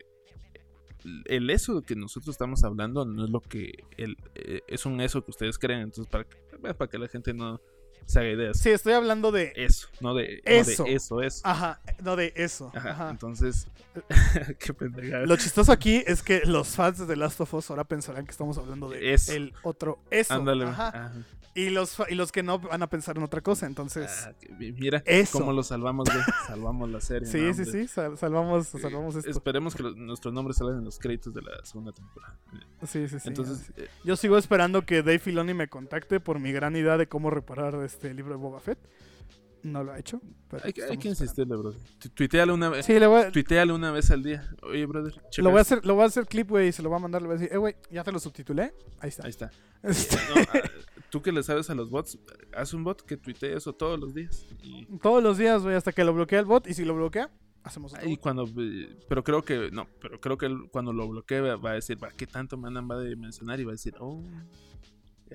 el 1.24 1.48
eso 1.48 1.80
que 1.80 1.96
nosotros 1.96 2.34
estamos 2.34 2.62
hablando 2.62 3.06
no 3.06 3.24
es 3.24 3.30
lo 3.30 3.40
que 3.40 3.72
el, 3.96 4.18
eh, 4.34 4.60
es 4.68 4.84
un 4.84 5.00
eso 5.00 5.24
que 5.24 5.30
ustedes 5.30 5.58
creen, 5.58 5.80
entonces 5.80 6.10
para 6.10 6.24
que, 6.24 6.36
para 6.74 6.90
que 6.90 6.98
la 6.98 7.08
gente 7.08 7.32
no 7.32 7.58
se 8.06 8.18
haga 8.20 8.28
ideas. 8.30 8.58
sí, 8.58 8.70
estoy 8.70 8.92
hablando 8.94 9.30
de 9.32 9.52
Eso, 9.56 9.88
no 10.00 10.14
de 10.14 10.42
no 10.44 10.50
de 10.52 10.60
Eso. 10.60 10.84
eso, 10.86 11.22
eso. 11.22 11.40
Ajá, 11.46 11.80
no 12.02 12.16
de 12.16 12.32
eso. 12.36 12.70
Ajá, 12.74 12.90
Ajá. 12.90 13.10
entonces 13.10 13.66
qué 14.58 14.72
pendejada. 14.74 15.26
Lo 15.26 15.36
chistoso 15.36 15.72
aquí 15.72 16.02
es 16.06 16.22
que 16.22 16.42
los 16.44 16.68
fans 16.68 16.98
de 16.98 17.06
The 17.06 17.16
Last 17.16 17.40
of 17.40 17.52
Us 17.54 17.70
ahora 17.70 17.84
pensarán 17.84 18.24
que 18.24 18.30
estamos 18.30 18.56
hablando 18.58 18.88
de 18.88 19.12
Eso. 19.14 19.32
el 19.32 19.52
otro 19.62 19.98
eso. 20.10 20.34
Ándale. 20.34 20.64
Ajá. 20.66 20.88
ajá. 20.88 21.12
Y 21.52 21.70
los 21.70 21.96
y 22.08 22.14
los 22.14 22.30
que 22.30 22.44
no 22.44 22.60
van 22.60 22.80
a 22.80 22.88
pensar 22.88 23.16
en 23.16 23.24
otra 23.24 23.40
cosa, 23.40 23.66
entonces 23.66 24.08
Ah, 24.24 24.32
mira 24.56 25.02
Eso. 25.04 25.40
cómo 25.40 25.52
lo 25.52 25.64
salvamos, 25.64 26.08
güey. 26.08 26.22
Salvamos 26.46 26.88
la 26.88 27.00
serie. 27.00 27.26
sí, 27.26 27.38
no, 27.40 27.52
sí, 27.52 27.64
sí, 27.64 27.88
sal- 27.88 28.16
salvamos 28.16 28.72
Eh, 28.72 28.78
salvamos 28.80 29.16
esto. 29.16 29.28
Esperemos 29.28 29.74
que 29.74 29.82
los- 29.82 29.96
nuestros 29.96 30.32
nombres 30.32 30.58
salgan 30.58 30.78
en 30.78 30.84
los 30.84 31.00
créditos 31.00 31.34
de 31.34 31.42
la 31.42 31.50
segunda 31.64 31.90
temporada. 31.90 32.38
Sí, 32.86 33.08
sí, 33.08 33.18
sí. 33.18 33.28
Entonces, 33.28 33.68
eh, 33.76 33.88
Yo 34.04 34.14
sigo 34.14 34.38
esperando 34.38 34.82
que 34.86 35.02
Dave 35.02 35.18
Filoni 35.18 35.52
me 35.52 35.66
contacte 35.68 36.20
por 36.20 36.38
mi 36.38 36.52
gran 36.52 36.76
idea 36.76 36.96
de 36.96 37.08
cómo 37.08 37.30
reparar 37.30 37.74
este 37.84 37.99
libro 38.08 38.34
de 38.34 38.40
Boba 38.40 38.60
Fett. 38.60 38.78
No 39.62 39.84
lo 39.84 39.92
ha 39.92 39.98
hecho. 39.98 40.22
pero 40.48 40.64
hay, 40.64 40.72
que- 40.72 40.84
hay 40.84 40.96
que 40.96 41.08
insistirle, 41.08 41.54
bro. 41.54 41.74
Tu- 41.98 42.08
Tuiteale 42.08 42.50
una 42.50 42.70
vez. 42.70 42.86
Sí, 42.86 42.98
le 42.98 43.06
voy 43.06 43.20
a, 43.22 43.30
Tuiteale 43.30 43.72
una 43.74 43.90
vez 43.90 44.10
al 44.10 44.22
día. 44.22 44.48
Oye, 44.62 44.86
brother. 44.86 45.12
checa 45.30 45.42
lo 45.42 45.50
voy 45.50 45.58
a 45.58 45.60
hacer, 45.60 45.84
lo 45.84 45.94
voy 45.94 46.04
a 46.04 46.06
hacer 46.06 46.26
clip, 46.26 46.48
güey, 46.48 46.68
y 46.68 46.72
se 46.72 46.82
lo 46.82 46.88
voy 46.88 46.96
a 46.96 47.00
mandar, 47.02 47.20
le 47.20 47.28
voy 47.28 47.36
a 47.36 47.40
decir, 47.40 47.54
eh, 47.54 47.58
güey, 47.58 47.76
ya 47.90 48.02
te 48.02 48.10
lo 48.10 48.18
subtitulé. 48.18 48.72
Ahí 49.00 49.10
está. 49.10 49.24
Ahí 49.24 49.30
está. 49.30 49.50
Este, 49.82 50.16
No, 50.34 50.40
ah, 50.54 50.60
tú 51.10 51.20
que 51.20 51.30
le 51.30 51.42
sabes 51.42 51.68
a 51.68 51.74
los 51.74 51.90
bots, 51.90 52.18
haz 52.54 52.72
un 52.72 52.84
bot 52.84 53.02
que 53.02 53.18
tuitee 53.18 53.54
eso 53.54 53.74
todos 53.74 54.00
los 54.00 54.14
días. 54.14 54.46
Y, 54.62 54.86
Todos 54.98 55.22
los 55.22 55.36
días, 55.36 55.62
güey, 55.62 55.74
hasta 55.76 55.92
que 55.92 56.04
lo 56.04 56.14
bloquea 56.14 56.38
el 56.40 56.46
bot, 56.46 56.66
y 56.66 56.72
si 56.72 56.86
lo 56.86 56.94
bloquea, 56.94 57.30
hacemos 57.62 57.92
otro 57.92 58.08
y 58.08 58.16
cuando. 58.16 58.44
eh, 58.56 58.96
Pero 59.10 59.22
creo 59.22 59.42
que. 59.42 59.70
No, 59.70 59.86
pero 60.00 60.18
creo 60.22 60.38
que 60.38 60.48
cuando 60.72 60.94
lo 60.94 61.06
bloquee 61.06 61.40
va 61.56 61.70
a 61.72 61.74
decir, 61.74 62.02
va, 62.02 62.08
¿qué 62.12 62.26
tanto 62.26 62.56
me 62.56 62.72
va 62.72 62.78
a 62.80 63.16
mencionar? 63.16 63.60
Y 63.60 63.64
va 63.64 63.72
a 63.72 63.74
decir, 63.74 63.94
oh. 64.00 64.22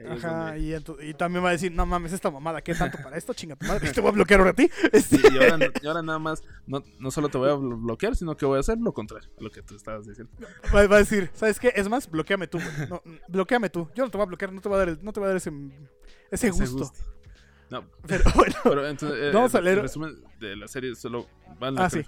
Ajá, 0.09 0.53
donde- 0.57 1.05
y, 1.07 1.13
también 1.13 1.43
va 1.43 1.49
a 1.49 1.51
decir, 1.53 1.72
no 1.72 1.85
mames, 1.85 2.11
esta 2.13 2.30
mamada, 2.31 2.61
¿qué 2.61 2.73
tanto 2.76 2.97
para 3.03 3.17
esto? 3.17 3.34
Chinga 3.34 3.55
tu 3.55 3.65
madre, 3.65 3.91
te 3.91 4.01
voy 4.01 4.09
a 4.09 4.13
bloquear 4.13 4.39
ahora 4.41 4.51
a 4.51 4.55
ti. 4.55 4.69
Este, 4.91 5.17
Sí, 5.17 5.23
y, 5.34 5.38
ahora, 5.38 5.72
y 5.81 5.88
ahora 5.88 6.01
nada 6.01 6.19
más, 6.19 6.43
no, 6.67 6.84
no 6.99 7.11
solo 7.11 7.30
te 7.30 7.38
voy 7.38 7.49
a 7.49 7.53
blo- 7.53 7.81
bloquear, 7.81 8.15
sino 8.15 8.35
que 8.35 8.45
voy 8.45 8.57
a 8.57 8.59
hacer 8.59 8.77
lo 8.80 8.93
contrario 8.93 9.30
a 9.39 9.43
lo 9.43 9.49
que 9.51 9.61
tú 9.61 9.76
estabas 9.76 10.05
diciendo. 10.07 10.31
va, 10.73 10.85
va 10.88 10.95
a 10.97 10.99
decir, 10.99 11.30
¿sabes 11.34 11.59
qué? 11.59 11.72
Es 11.76 11.88
más, 11.89 12.09
bloqueame 12.09 12.47
tú, 12.47 12.57
güey. 12.59 12.89
No, 12.89 13.01
bloqueame 13.30 13.69
tú. 13.69 13.89
Yo 13.95 14.03
no 14.05 14.11
te 14.11 14.17
voy 14.17 14.23
a 14.26 14.27
bloquear, 14.27 14.51
no 14.51 14.61
te 14.61 14.69
voy 14.69 14.76
a 14.76 14.80
dar, 14.80 14.89
el- 14.89 15.03
no 15.03 15.13
te 15.13 15.19
voy 15.19 15.26
a 15.26 15.30
dar 15.30 15.38
ese, 15.38 15.51
ese 16.31 16.47
Ese 16.49 16.65
gusto. 16.67 16.91
No, 17.69 17.84
Pero 18.05 18.23
bueno, 18.35 18.55
pero 18.63 18.88
entonces, 18.88 19.17
eh, 19.19 19.31
Vamos 19.34 19.55
a 19.55 19.59
el 19.59 19.65
leer- 19.65 19.81
resumen 19.81 20.15
de 20.39 20.55
la 20.55 20.67
serie 20.67 20.93
solo 20.95 21.27
vale 21.59 21.77
Ah, 21.81 21.89
sí. 21.89 22.01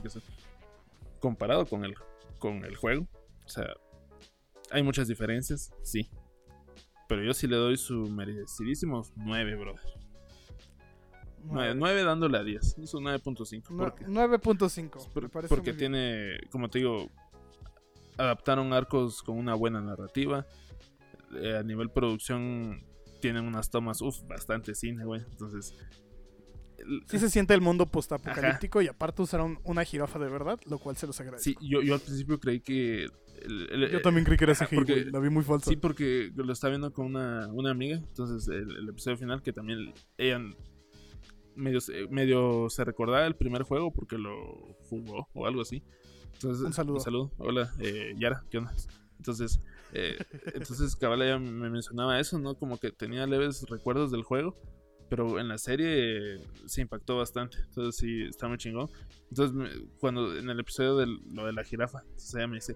Comparado 1.20 1.66
con 1.66 1.84
el, 1.84 1.96
con 2.38 2.64
el 2.64 2.76
juego, 2.76 3.08
o 3.46 3.50
sea, 3.50 3.66
hay 4.70 4.84
muchas 4.84 5.08
diferencias, 5.08 5.72
sí. 5.82 6.10
Pero 7.08 7.24
yo 7.24 7.34
sí 7.34 7.48
le 7.48 7.56
doy 7.56 7.78
su 7.78 8.08
merecidísimo 8.10 9.06
9, 9.16 9.56
brother. 9.56 9.82
9, 11.44 11.76
9 11.76 12.04
dándole 12.04 12.38
a 12.38 12.44
10. 12.44 12.78
Es 12.80 12.94
un 12.94 13.06
9.5. 13.06 13.70
No- 13.72 13.78
¿Por 13.78 13.96
qué? 13.96 14.06
9.5. 14.06 15.14
Por- 15.14 15.24
me 15.24 15.30
parece 15.30 15.48
porque 15.56 15.72
bien. 15.72 15.78
tiene, 15.92 16.38
como 16.52 16.70
te 16.70 16.80
digo, 16.80 17.10
adaptaron 18.18 18.74
arcos 18.74 19.24
con 19.24 19.38
una 19.38 19.54
buena 19.56 19.80
narrativa. 19.82 20.46
Eh, 21.42 21.58
a 21.58 21.64
nivel 21.64 21.90
producción 21.90 22.84
tienen 23.22 23.46
unas 23.46 23.70
tomas, 23.70 24.02
uff, 24.02 24.22
bastante 24.28 24.76
cine, 24.76 25.06
güey. 25.06 25.22
Entonces, 25.22 25.74
el- 26.80 27.04
Sí 27.08 27.20
se 27.20 27.30
siente 27.30 27.54
el 27.54 27.62
mundo 27.62 27.86
postapocalíptico 27.86 28.82
y 28.82 28.88
aparte 28.88 29.22
usaron 29.22 29.60
una 29.64 29.84
jirafa 29.86 30.20
de 30.20 30.30
verdad, 30.30 30.60
lo 30.66 30.78
cual 30.80 30.98
se 30.98 31.08
los 31.08 31.20
agradezco. 31.20 31.44
sí, 31.62 31.68
yo, 31.68 31.82
yo 31.82 31.94
al 31.94 32.00
principio 32.02 32.40
creí 32.40 32.60
que... 32.60 33.08
el- 33.48 33.90
Yo 33.92 34.02
también 34.02 34.26
creí 34.26 34.38
que 34.38 34.44
era 34.46 34.56
CGI, 34.56 34.76
porque- 34.76 35.06
la 35.12 35.20
vi 35.20 35.30
muy 35.30 35.44
falsa. 35.44 35.70
Sí, 35.70 35.76
porque 35.78 36.32
lo 36.36 36.52
estaba 36.54 36.72
viendo 36.72 36.92
con 36.94 37.06
una, 37.08 37.48
una 37.54 37.72
amiga. 37.72 37.98
Entonces, 37.98 38.48
el, 38.48 38.76
el 38.78 38.90
episodio 38.90 39.18
final, 39.18 39.42
que 39.42 39.54
también 39.54 39.94
ella 40.18 40.40
medio, 41.56 41.82
se- 41.82 42.08
medio 42.10 42.70
se 42.70 42.84
recordaba 42.84 43.26
el 43.26 43.36
primer 43.36 43.64
juego 43.64 43.92
porque 43.92 44.18
lo 44.18 44.76
jugó 44.90 45.28
o 45.34 45.48
algo 45.48 45.62
así. 45.62 45.84
Entonces, 46.34 46.66
Un 46.66 46.74
saludo. 46.74 47.32
Hola, 47.38 47.74
eh, 47.80 48.14
Yara, 48.18 48.44
¿qué 48.52 48.60
onda? 48.60 48.74
Entonces, 49.18 49.60
eh, 49.94 50.18
entonces 50.54 50.96
cabal 50.96 51.22
ella 51.24 51.40
me 51.40 51.70
mencionaba 51.70 52.20
eso, 52.20 52.38
¿no? 52.38 52.56
Como 52.56 52.78
que 52.80 52.92
tenía 52.92 53.26
leves 53.26 53.66
recuerdos 53.70 54.12
del 54.12 54.24
juego. 54.24 54.56
Pero 55.10 55.40
en 55.40 55.48
la 55.48 55.58
serie 55.58 56.36
eh, 56.36 56.42
se 56.66 56.82
impactó 56.82 57.18
bastante. 57.18 57.58
Entonces 57.70 57.96
sí, 57.96 58.24
está 58.24 58.50
muy 58.50 58.58
chingón. 58.58 58.90
Entonces, 59.30 59.56
me- 59.56 59.70
cuando 60.00 60.38
en 60.38 60.50
el 60.50 60.60
episodio 60.60 60.98
de 60.98 61.08
lo 61.34 61.46
de 61.46 61.54
la 61.54 61.64
jirafa, 61.64 62.02
entonces 62.02 62.36
ella 62.36 62.48
me 62.48 62.56
dice, 62.56 62.76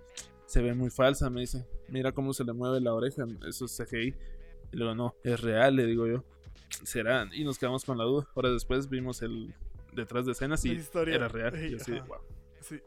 se 0.52 0.62
ve 0.62 0.74
muy 0.74 0.90
falsa, 0.90 1.30
me 1.30 1.40
dice, 1.40 1.66
mira 1.88 2.12
cómo 2.12 2.34
se 2.34 2.44
le 2.44 2.52
mueve 2.52 2.82
la 2.82 2.94
oreja, 2.94 3.26
eso 3.48 3.64
es 3.66 3.78
CGI. 3.78 4.16
Y 4.74 4.78
luego, 4.78 4.96
no, 4.96 5.16
es 5.24 5.40
real, 5.40 5.78
le 5.78 5.86
digo 5.86 6.08
yo. 6.08 6.26
Será, 6.84 7.30
y 7.32 7.46
nos 7.46 7.58
quedamos 7.58 7.86
con 7.86 7.98
la 7.98 8.04
duda. 8.04 8.28
Ahora 8.36 8.50
después 8.52 8.90
vimos 8.90 9.22
el 9.22 9.54
detrás 9.94 10.26
de 10.26 10.34
escenas 10.34 10.66
y 10.66 10.72
historia. 10.72 11.16
era 11.16 11.30
real. 11.30 11.56
Ey, 11.56 11.72
Y 11.72 11.76
así. 11.76 11.92
"Wow". 12.00 12.18
Sí. 12.60 12.80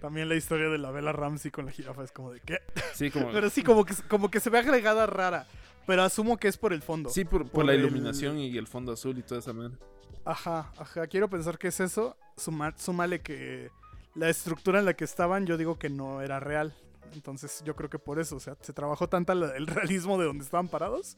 También 0.00 0.28
la 0.28 0.34
historia 0.34 0.68
de 0.68 0.78
la 0.78 0.90
Bella 0.90 1.12
Ramsey 1.12 1.52
con 1.52 1.66
la 1.66 1.70
jirafa 1.72 2.02
es 2.02 2.10
como 2.10 2.32
de 2.32 2.40
¿qué? 2.40 2.58
Sí, 2.94 3.10
como, 3.12 3.30
Pero 3.32 3.48
sí, 3.50 3.62
como 3.62 3.84
que, 3.84 3.94
como 4.08 4.28
que 4.30 4.40
se 4.40 4.50
ve 4.50 4.58
agregada 4.58 5.06
rara. 5.06 5.46
Pero 5.86 6.02
asumo 6.02 6.36
que 6.36 6.48
es 6.48 6.56
por 6.58 6.72
el 6.72 6.82
fondo. 6.82 7.10
sí 7.10 7.24
por, 7.24 7.42
por 7.42 7.50
por 7.52 7.64
la 7.64 7.74
el- 7.74 7.80
iluminación 7.80 8.38
y 8.38 8.56
el 8.58 8.66
fondo 8.66 8.90
azul 8.92 9.16
y 9.18 9.22
toda 9.22 9.40
esa 9.40 9.52
manera. 9.52 9.78
Ajá, 10.24 10.72
ajá. 10.78 11.06
Quiero 11.06 11.28
pensar 11.30 11.58
que 11.58 11.68
es 11.68 11.78
eso. 11.80 12.16
Suma- 12.36 12.74
súmale 12.76 13.20
que 13.20 13.70
la 14.14 14.28
estructura 14.28 14.78
en 14.78 14.84
la 14.84 14.94
que 14.94 15.04
estaban, 15.04 15.46
yo 15.46 15.56
digo 15.56 15.78
que 15.78 15.88
no 15.88 16.20
era 16.20 16.40
real. 16.40 16.74
Entonces 17.14 17.62
yo 17.64 17.76
creo 17.76 17.90
que 17.90 17.98
por 17.98 18.18
eso, 18.18 18.36
o 18.36 18.40
sea, 18.40 18.56
se 18.60 18.72
trabajó 18.72 19.08
tanto 19.08 19.32
el 19.32 19.66
realismo 19.68 20.18
de 20.18 20.26
donde 20.26 20.44
estaban 20.44 20.68
parados 20.68 21.16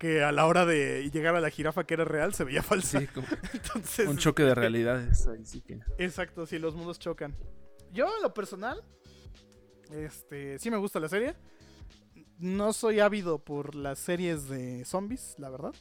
que 0.00 0.24
a 0.24 0.32
la 0.32 0.46
hora 0.46 0.64
de 0.64 1.10
llegar 1.10 1.36
a 1.36 1.42
la 1.42 1.50
jirafa 1.50 1.84
que 1.84 1.92
era 1.92 2.06
real 2.06 2.32
se 2.32 2.42
veía 2.42 2.62
falsa. 2.62 3.00
Sí, 3.00 3.06
como 3.08 3.26
Entonces, 3.52 4.08
un 4.08 4.16
choque 4.16 4.42
de 4.42 4.54
realidades. 4.54 5.28
Ahí 5.28 5.44
sí 5.44 5.60
que. 5.60 5.78
Exacto, 5.98 6.46
sí, 6.46 6.58
los 6.58 6.74
mundos 6.74 6.98
chocan. 6.98 7.36
Yo, 7.92 8.06
en 8.06 8.22
lo 8.22 8.32
personal, 8.32 8.82
este, 9.92 10.58
sí 10.58 10.70
me 10.70 10.78
gusta 10.78 11.00
la 11.00 11.10
serie. 11.10 11.34
No 12.38 12.72
soy 12.72 13.00
ávido 13.00 13.44
por 13.44 13.74
las 13.74 13.98
series 13.98 14.48
de 14.48 14.86
zombies, 14.86 15.34
la 15.38 15.50
verdad. 15.50 15.74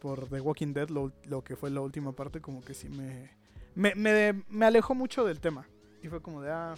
Por 0.00 0.30
The 0.30 0.40
Walking 0.40 0.72
Dead, 0.72 0.88
lo, 0.88 1.12
lo 1.24 1.44
que 1.44 1.56
fue 1.56 1.68
la 1.68 1.82
última 1.82 2.12
parte, 2.12 2.40
como 2.40 2.64
que 2.64 2.72
sí 2.72 2.88
me, 2.88 3.35
me, 3.76 3.94
me, 3.94 4.42
me 4.48 4.66
alejó 4.66 4.94
mucho 4.96 5.24
del 5.24 5.38
tema. 5.40 5.68
Y 6.02 6.08
fue 6.08 6.20
como 6.20 6.42
de, 6.42 6.50
ah, 6.50 6.74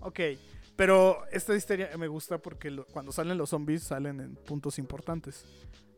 ok. 0.00 0.20
Pero 0.76 1.24
esta 1.32 1.56
historia 1.56 1.90
me 1.98 2.06
gusta 2.06 2.38
porque 2.38 2.70
lo- 2.70 2.86
cuando 2.86 3.10
salen 3.10 3.38
los 3.38 3.50
zombies 3.50 3.82
salen 3.82 4.20
en 4.20 4.34
puntos 4.36 4.78
importantes. 4.78 5.44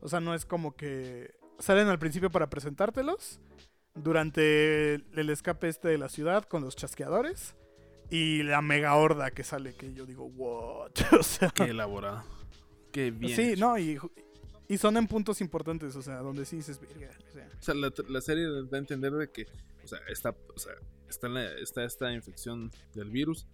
O 0.00 0.08
sea, 0.08 0.20
no 0.20 0.34
es 0.34 0.46
como 0.46 0.74
que 0.76 1.34
salen 1.58 1.88
al 1.88 1.98
principio 1.98 2.30
para 2.30 2.48
presentártelos 2.48 3.40
durante 3.94 4.94
el 4.94 5.30
escape 5.30 5.68
este 5.68 5.88
de 5.88 5.98
la 5.98 6.08
ciudad 6.08 6.44
con 6.44 6.62
los 6.62 6.76
chasqueadores 6.76 7.54
y 8.10 8.42
la 8.44 8.62
mega 8.62 8.94
horda 8.94 9.30
que 9.32 9.42
sale 9.44 9.74
que 9.74 9.92
yo 9.92 10.06
digo, 10.06 10.24
what? 10.26 10.92
o 11.18 11.22
sea, 11.22 11.50
Qué 11.50 11.64
elaborado. 11.64 12.22
Qué 12.92 13.10
bien. 13.10 13.34
sí, 13.36 13.42
hecho. 13.52 13.60
no, 13.66 13.78
y, 13.78 13.98
y 14.68 14.78
son 14.78 14.96
en 14.96 15.06
puntos 15.06 15.40
importantes, 15.40 15.94
o 15.96 16.02
sea, 16.02 16.18
donde 16.18 16.44
sí 16.46 16.56
dices, 16.56 16.80
"Verga", 16.80 17.10
o 17.28 17.32
sea, 17.32 17.48
O 17.58 17.62
sea, 17.62 17.74
la, 17.74 17.92
la 18.08 18.20
serie 18.20 18.44
da 18.70 18.76
a 18.76 18.80
entender 18.80 19.12
de 19.12 19.30
que, 19.30 19.46
o 19.92 19.96
sea, 19.96 20.06
está, 20.08 20.36
o 20.54 20.58
sea, 20.58 20.74
está, 21.08 21.28
la- 21.28 21.52
está 21.54 21.82
esta 21.84 22.12
infección 22.12 22.70
del 22.94 23.10
virus. 23.10 23.46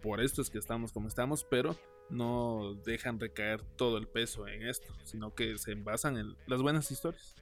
Por 0.00 0.20
esto 0.20 0.42
es 0.42 0.50
que 0.50 0.58
estamos 0.58 0.92
como 0.92 1.08
estamos, 1.08 1.44
pero 1.44 1.76
no 2.08 2.74
dejan 2.84 3.18
recaer 3.18 3.62
todo 3.76 3.98
el 3.98 4.06
peso 4.06 4.46
en 4.46 4.62
esto, 4.68 4.86
sino 5.04 5.34
que 5.34 5.58
se 5.58 5.74
basan 5.74 6.18
en 6.18 6.36
las 6.46 6.62
buenas 6.62 6.90
historias. 6.90 7.34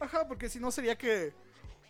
Ajá, 0.00 0.26
porque 0.26 0.48
si 0.48 0.58
no 0.58 0.70
sería 0.70 0.96
que 0.96 1.32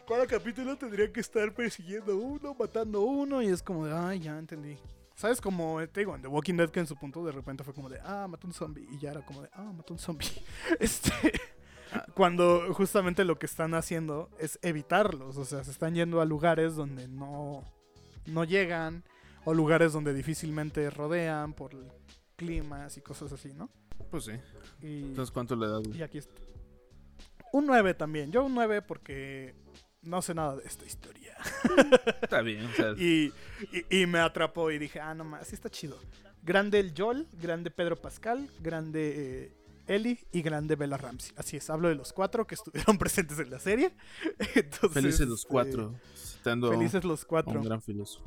cada 0.06 0.26
capítulo 0.26 0.76
tendría 0.76 1.10
que 1.12 1.20
estar 1.20 1.54
persiguiendo 1.54 2.16
uno, 2.16 2.54
matando 2.54 3.00
uno, 3.00 3.42
y 3.42 3.48
es 3.48 3.62
como 3.62 3.86
de, 3.86 3.94
ay, 3.94 4.20
ya 4.20 4.38
entendí. 4.38 4.76
¿Sabes? 5.14 5.40
Como 5.40 5.80
eh, 5.80 5.88
te 5.88 6.00
digo, 6.00 6.14
en 6.14 6.20
The 6.22 6.28
Walking 6.28 6.54
Dead, 6.56 6.70
que 6.70 6.80
en 6.80 6.86
su 6.86 6.94
punto 6.96 7.24
de 7.24 7.32
repente 7.32 7.64
fue 7.64 7.72
como 7.72 7.88
de, 7.88 7.98
ah, 8.02 8.26
mató 8.28 8.46
un 8.46 8.52
zombie, 8.52 8.86
y 8.90 8.98
ya 8.98 9.10
era 9.12 9.24
como 9.24 9.40
de, 9.42 9.48
ah, 9.54 9.72
mató 9.74 9.94
un 9.94 9.98
zombie. 9.98 10.28
Este. 10.80 11.10
Cuando 12.14 12.72
justamente 12.74 13.24
lo 13.24 13.38
que 13.38 13.46
están 13.46 13.74
haciendo 13.74 14.28
es 14.38 14.58
evitarlos, 14.62 15.36
o 15.36 15.44
sea, 15.44 15.62
se 15.64 15.70
están 15.70 15.94
yendo 15.94 16.20
a 16.20 16.24
lugares 16.24 16.74
donde 16.76 17.08
no, 17.08 17.64
no 18.26 18.44
llegan, 18.44 19.04
o 19.44 19.54
lugares 19.54 19.92
donde 19.92 20.12
difícilmente 20.14 20.90
rodean 20.90 21.52
por 21.54 21.70
climas 22.36 22.96
y 22.96 23.00
cosas 23.02 23.32
así, 23.32 23.52
¿no? 23.54 23.70
Pues 24.10 24.24
sí. 24.24 24.32
Y... 24.82 25.04
Entonces, 25.04 25.30
¿cuánto 25.32 25.54
le 25.56 25.68
das? 25.68 25.82
Y 25.94 26.02
aquí 26.02 26.18
está. 26.18 26.32
Un 27.52 27.66
9 27.66 27.94
también. 27.94 28.30
Yo 28.32 28.44
un 28.44 28.54
9 28.54 28.82
porque 28.82 29.54
no 30.02 30.20
sé 30.22 30.34
nada 30.34 30.56
de 30.56 30.64
esta 30.64 30.84
historia. 30.84 31.36
Está 32.22 32.42
bien, 32.42 32.66
o 32.66 32.72
sea, 32.72 32.92
Y, 32.98 33.32
y- 33.90 34.02
y 34.02 34.06
me 34.06 34.18
atrapó 34.18 34.70
y 34.70 34.78
dije, 34.78 35.00
ah, 35.00 35.14
no 35.14 35.24
más, 35.24 35.46
sí 35.48 35.54
está 35.54 35.70
chido. 35.70 35.96
Grande 36.42 36.78
el 36.80 36.92
Joel, 36.96 37.26
grande 37.40 37.70
Pedro 37.70 37.96
Pascal, 37.96 38.48
grande 38.60 39.44
eh, 39.46 39.55
Ellie 39.86 40.26
y 40.32 40.42
grande 40.42 40.76
Bella 40.76 40.96
Ramsey. 40.96 41.32
Así 41.36 41.56
es, 41.56 41.68
hablo 41.70 41.88
de 41.88 41.94
los 41.94 42.12
cuatro 42.12 42.46
que 42.46 42.54
estuvieron 42.54 42.98
presentes 42.98 43.38
en 43.38 43.50
la 43.50 43.58
serie. 43.60 43.94
Entonces, 44.54 44.92
felices 44.92 45.28
los 45.28 45.40
este, 45.40 45.50
cuatro, 45.50 45.94
citando 46.14 46.70
Felices 46.70 47.04
los 47.04 47.24
cuatro. 47.24 47.58
un 47.60 47.64
gran 47.64 47.80
filósofo. 47.82 48.26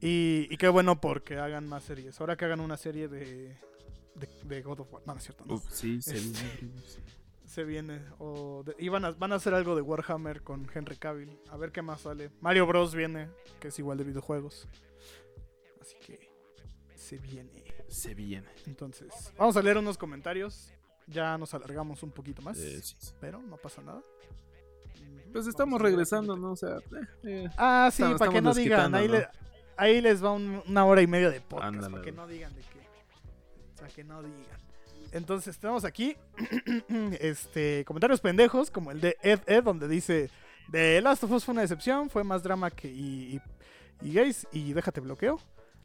Y, 0.00 0.46
y 0.50 0.56
qué 0.58 0.68
bueno 0.68 1.00
porque 1.00 1.38
hagan 1.38 1.68
más 1.68 1.82
series. 1.84 2.20
Ahora 2.20 2.36
que 2.36 2.44
hagan 2.44 2.60
una 2.60 2.76
serie 2.76 3.08
de, 3.08 3.56
de, 4.14 4.28
de 4.44 4.62
God 4.62 4.80
of 4.80 4.92
War. 4.92 5.02
No, 5.06 5.12
no 5.14 5.18
es 5.18 5.24
cierto. 5.24 5.44
No. 5.44 5.54
Uf, 5.54 5.64
sí, 5.72 6.00
se 6.00 6.16
Este- 6.16 6.44
viene, 6.60 6.72
se 7.44 7.64
viene. 7.64 8.00
O 8.18 8.62
de- 8.64 8.76
y 8.78 8.88
van 8.90 9.04
a, 9.04 9.10
van 9.10 9.32
a 9.32 9.36
hacer 9.36 9.54
algo 9.54 9.74
de 9.74 9.82
Warhammer 9.82 10.42
con 10.42 10.70
Henry 10.72 10.96
Cavill. 10.96 11.36
A 11.50 11.56
ver 11.56 11.72
qué 11.72 11.82
más 11.82 12.02
sale. 12.02 12.30
Mario 12.40 12.66
Bros. 12.66 12.94
viene, 12.94 13.28
que 13.58 13.68
es 13.68 13.78
igual 13.80 13.98
de 13.98 14.04
videojuegos. 14.04 14.68
Así 15.80 15.96
que 16.06 16.30
se 16.94 17.18
viene. 17.18 17.64
Se 17.88 18.14
viene. 18.14 18.48
Entonces, 18.66 19.32
vamos 19.38 19.56
a 19.56 19.62
leer 19.62 19.78
unos 19.78 19.96
comentarios. 19.98 20.72
Ya 21.06 21.38
nos 21.38 21.54
alargamos 21.54 22.02
un 22.02 22.10
poquito 22.10 22.42
más. 22.42 22.58
Eh, 22.58 22.80
sí, 22.82 22.94
sí. 22.98 23.12
Pero 23.20 23.40
no 23.42 23.56
pasa 23.56 23.80
nada. 23.82 24.02
Pues 25.32 25.46
estamos 25.46 25.80
regresando. 25.80 26.36
¿no? 26.36 26.52
O 26.52 26.56
sea, 26.56 26.76
eh, 26.76 27.06
eh, 27.24 27.48
Ah, 27.56 27.88
sí, 27.92 28.02
Estamos- 28.02 28.18
para 28.18 28.32
que 28.32 28.42
no 28.42 28.52
digan. 28.54 28.94
Ahí, 28.94 29.08
¿no? 29.08 29.14
le- 29.14 29.28
ahí 29.76 30.00
les 30.00 30.22
va 30.22 30.32
un- 30.32 30.62
una 30.66 30.84
hora 30.84 31.00
y 31.02 31.06
media 31.06 31.30
de 31.30 31.40
podcast. 31.40 31.68
Ándale, 31.74 31.90
para 31.92 32.04
que 32.04 32.12
no 32.12 32.26
digan 32.26 32.54
de 32.54 32.60
qué. 32.60 32.80
Para 33.76 33.88
que 33.88 34.04
no 34.04 34.22
digan. 34.22 34.58
Entonces, 35.12 35.58
tenemos 35.58 35.84
aquí 35.86 36.14
este 37.20 37.84
comentarios 37.86 38.20
pendejos, 38.20 38.70
como 38.70 38.90
el 38.90 39.00
de 39.00 39.16
Ed 39.22 39.40
Ed, 39.46 39.62
donde 39.64 39.88
dice: 39.88 40.30
The 40.70 41.00
Last 41.00 41.24
of 41.24 41.30
Us 41.30 41.44
fue 41.44 41.52
una 41.52 41.62
decepción, 41.62 42.10
fue 42.10 42.24
más 42.24 42.42
drama 42.42 42.70
que. 42.70 42.88
y, 42.88 43.36
y, 43.36 43.40
y 44.08 44.12
gays, 44.12 44.46
y 44.52 44.72
déjate 44.74 45.00
bloqueo. 45.00 45.40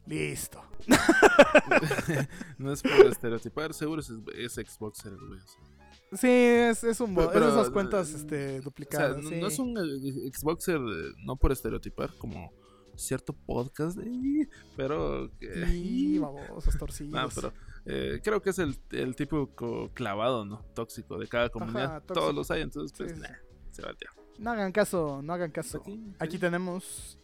Listo. 0.06 0.62
no 2.58 2.72
es 2.72 2.82
por 2.82 3.06
estereotipar, 3.06 3.72
seguro 3.74 4.00
es, 4.00 4.10
es 4.36 4.52
Xboxer, 4.54 5.14
güey. 5.16 5.40
o 5.40 5.46
sea. 5.46 5.60
Sí, 6.12 6.28
es, 6.28 6.84
es 6.84 7.00
un 7.00 7.14
Pero- 7.14 7.48
es 7.48 7.54
esas 7.54 7.70
cuentas 7.70 8.12
eh, 8.12 8.16
este, 8.16 8.48
O 8.48 8.52
sea, 8.52 8.60
duplicadas. 8.60 9.16
no, 9.22 9.28
sí. 9.30 9.40
no 9.40 9.46
es 9.48 9.58
un 9.58 9.76
eh, 9.78 10.30
Xboxer, 10.32 10.76
eh, 10.76 11.12
no 11.24 11.36
por 11.36 11.52
estereotipar, 11.52 12.10
como 12.18 12.52
cierto 12.96 13.32
podcast, 13.32 13.96
de, 13.98 14.48
pero... 14.76 15.30
que- 15.40 15.66
Y 15.72 16.18
babosos, 16.18 16.76
torcidos. 16.78 17.12
No, 17.12 17.28
pero 17.34 17.52
eh, 17.86 18.20
creo 18.22 18.40
que 18.40 18.50
es 18.50 18.58
el, 18.58 18.78
el 18.92 19.16
típico 19.16 19.90
clavado, 19.94 20.44
¿no? 20.44 20.62
Tóxico 20.74 21.18
de 21.18 21.26
cada 21.26 21.48
comunidad. 21.48 22.02
Todos 22.04 22.34
los 22.34 22.50
hay, 22.50 22.62
entonces, 22.62 22.96
pues, 22.96 23.10
Sí, 23.10 23.16
sí. 23.16 23.22
nah, 23.22 23.36
se 23.70 23.82
va. 23.82 23.92
No 24.38 24.50
hagan 24.50 24.70
caso, 24.72 25.20
no 25.22 25.32
hagan 25.32 25.50
caso. 25.50 25.78
Aquí, 25.80 26.12
Aquí 26.18 26.32
sí. 26.32 26.38
tenemos, 26.38 27.18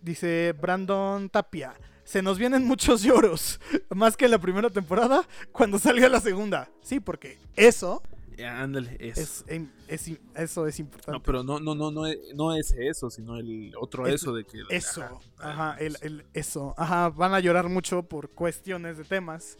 dice 0.00 0.54
Brandon 0.58 1.28
Tapia, 1.28 1.74
se 2.10 2.22
nos 2.22 2.38
vienen 2.38 2.64
muchos 2.64 3.02
lloros, 3.02 3.60
más 3.94 4.16
que 4.16 4.24
en 4.24 4.32
la 4.32 4.38
primera 4.40 4.68
temporada, 4.68 5.22
cuando 5.52 5.78
salga 5.78 6.08
la 6.08 6.20
segunda. 6.20 6.68
Sí, 6.82 6.98
porque 6.98 7.38
eso 7.54 8.02
Eh, 8.36 8.46
Ándale, 8.46 8.96
eso. 9.00 9.44
Es, 9.86 10.10
eso 10.34 10.66
es 10.66 10.80
importante. 10.80 11.12
No, 11.12 11.22
pero 11.22 11.42
no, 11.44 11.60
no, 11.60 11.74
no, 11.74 11.90
no, 11.90 12.06
es- 12.06 12.18
no 12.34 12.54
es 12.56 12.72
eso, 12.72 13.10
sino 13.10 13.36
el 13.36 13.72
otro 13.78 14.06
Es- 14.06 14.14
eso 14.22 14.32
de 14.34 14.44
que. 14.44 14.62
Eso, 14.70 15.02
ajá, 15.38 15.72
ajá, 15.72 15.76
el, 15.78 15.98
el- 16.00 16.24
eso, 16.32 16.74
ajá, 16.78 17.10
van 17.10 17.34
a 17.34 17.40
llorar 17.40 17.68
mucho 17.68 18.02
por 18.02 18.30
cuestiones 18.30 18.96
de 18.96 19.04
temas 19.04 19.58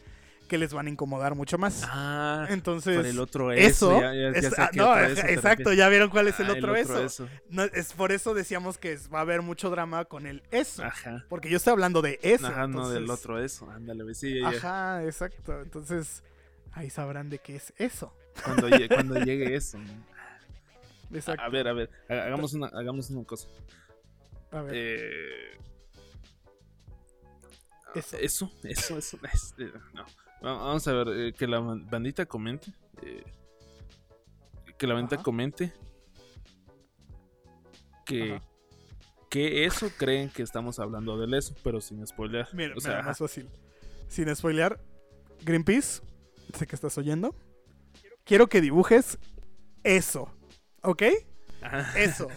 que 0.51 0.59
les 0.59 0.75
van 0.75 0.87
a 0.89 0.91
incomodar 0.91 1.35
mucho 1.37 1.57
más. 1.57 1.83
Ah, 1.87 2.47
Entonces, 2.51 2.97
por 2.97 3.07
el 3.07 3.19
otro 3.21 3.53
eso, 3.53 3.93
eso. 3.93 4.01
ya, 4.01 4.13
ya- 4.13 4.33
ya 4.33 4.39
es- 4.39 4.49
sé 4.55 4.55
ah, 4.61 4.71
no, 4.75 4.99
eso 4.99 5.27
exacto, 5.29 5.73
ya 5.73 5.89
vieron 5.89 6.11
cuál 6.11 6.27
es 6.29 6.39
el 6.41 6.51
Ah, 6.51 6.53
otro, 6.53 6.75
eso. 6.77 7.29
No, 7.49 7.63
es 7.63 7.93
por 7.93 8.11
eso 8.13 8.35
decíamos 8.35 8.77
que 8.77 8.99
va 9.15 9.21
a 9.21 9.23
haber 9.23 9.41
mucho 9.43 9.71
drama 9.71 10.05
con 10.07 10.27
el 10.27 10.43
eso, 10.51 10.83
Ajá. 10.85 11.25
porque 11.29 11.49
yo 11.49 11.57
estoy 11.57 11.71
hablando 11.73 12.03
de 12.03 12.19
eso. 12.23 12.49
Ajá, 12.49 12.67
no 12.67 12.89
del 12.91 13.09
otro 13.09 13.43
eso. 13.43 13.71
Ándale, 13.71 14.03
güey, 14.03 14.15
sí. 14.15 14.43
Ajá, 14.45 15.05
exacto. 15.05 15.63
Entonces, 15.63 16.23
ahí 16.73 16.91
sabrán 16.91 17.31
de 17.31 17.39
qué 17.39 17.57
es 17.57 17.73
eso. 17.79 18.13
Cuando, 18.45 18.69
llegue, 18.69 18.89
cuando 18.89 19.21
llegue 19.21 19.55
eso. 19.55 19.79
¿no? 19.79 21.17
Exacto. 21.17 21.43
A 21.43 21.49
ver, 21.49 21.69
a 21.69 21.73
ver, 21.73 21.89
ha- 22.09 22.25
hagamos 22.27 22.53
una, 22.55 22.67
hagamos 22.69 23.09
una 23.11 23.25
cosa. 23.25 23.47
A 24.51 24.63
ver, 24.63 24.75
Eh, 24.77 25.57
Eso. 27.95 28.17
Eso, 28.19 28.53
eso, 28.63 28.99
eso. 28.99 29.19
es- 29.33 29.55
eh, 29.59 29.73
no. 29.95 30.05
Va- 30.45 30.55
Vamos 30.55 30.87
a 30.89 30.93
ver, 30.93 31.09
eh, 31.09 31.33
que 31.33 31.47
la 31.47 31.61
ban- 31.61 31.89
bandita 31.91 32.27
comente. 32.27 32.73
eh, 33.03 33.25
que 34.79 34.87
la 34.87 34.95
bandita 34.95 35.17
Ajá. 35.17 35.25
comente. 35.25 35.73
Que, 38.07 38.35
Ajá. 38.35 38.45
que 39.29 39.65
eso 39.67 39.91
creen 39.97 40.31
que 40.31 40.43
estamos 40.43 40.79
hablando 40.79 41.19
del 41.19 41.35
eso, 41.35 41.55
pero 41.63 41.81
sin 41.81 42.05
spoiler. 42.07 42.49
mira, 42.53 42.75
o 42.77 42.81
sea, 42.81 42.93
mira, 42.93 43.03
más 43.05 43.19
fácil. 43.19 43.49
Sin 44.09 44.35
spoilear, 44.35 44.81
Greenpeace, 45.45 46.03
sé 46.57 46.67
que 46.67 46.75
estás 46.75 46.97
oyendo. 46.99 47.35
Quiero 48.25 48.49
que 48.49 48.61
dibujes 48.61 49.19
eso, 49.85 50.29
¿ok? 50.83 51.03
Ajá. 51.63 51.99
Eso. 51.99 52.29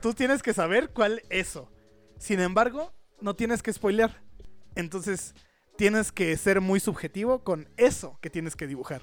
Tú 0.00 0.14
tienes 0.14 0.42
que 0.42 0.52
saber 0.54 0.90
cuál 0.90 1.22
eso. 1.28 1.70
Sin 2.18 2.40
embargo, 2.40 2.92
no 3.20 3.34
tienes 3.34 3.62
que 3.62 3.72
spoilear. 3.72 4.20
Entonces, 4.74 5.34
tienes 5.80 6.12
que 6.12 6.36
ser 6.36 6.60
muy 6.60 6.78
subjetivo 6.78 7.42
con 7.42 7.66
eso 7.78 8.18
que 8.20 8.28
tienes 8.28 8.54
que 8.54 8.66
dibujar. 8.66 9.00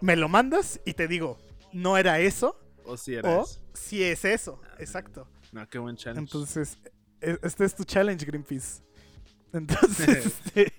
Me 0.00 0.14
lo 0.14 0.28
mandas 0.28 0.80
y 0.84 0.94
te 0.94 1.08
digo, 1.08 1.38
no 1.72 1.98
era 1.98 2.20
eso 2.20 2.56
O 2.84 2.96
si 2.96 3.16
era 3.16 3.28
o 3.28 3.42
eso. 3.42 3.60
si 3.74 4.04
es 4.04 4.24
eso. 4.24 4.60
Exacto. 4.78 5.26
No, 5.50 5.68
qué 5.68 5.80
buen 5.80 5.96
challenge. 5.96 6.20
Entonces, 6.20 6.78
e- 7.20 7.36
este 7.42 7.64
es 7.64 7.74
tu 7.74 7.82
challenge, 7.82 8.24
Greenpeace. 8.24 8.80
Entonces, 9.52 10.26
este, 10.54 10.72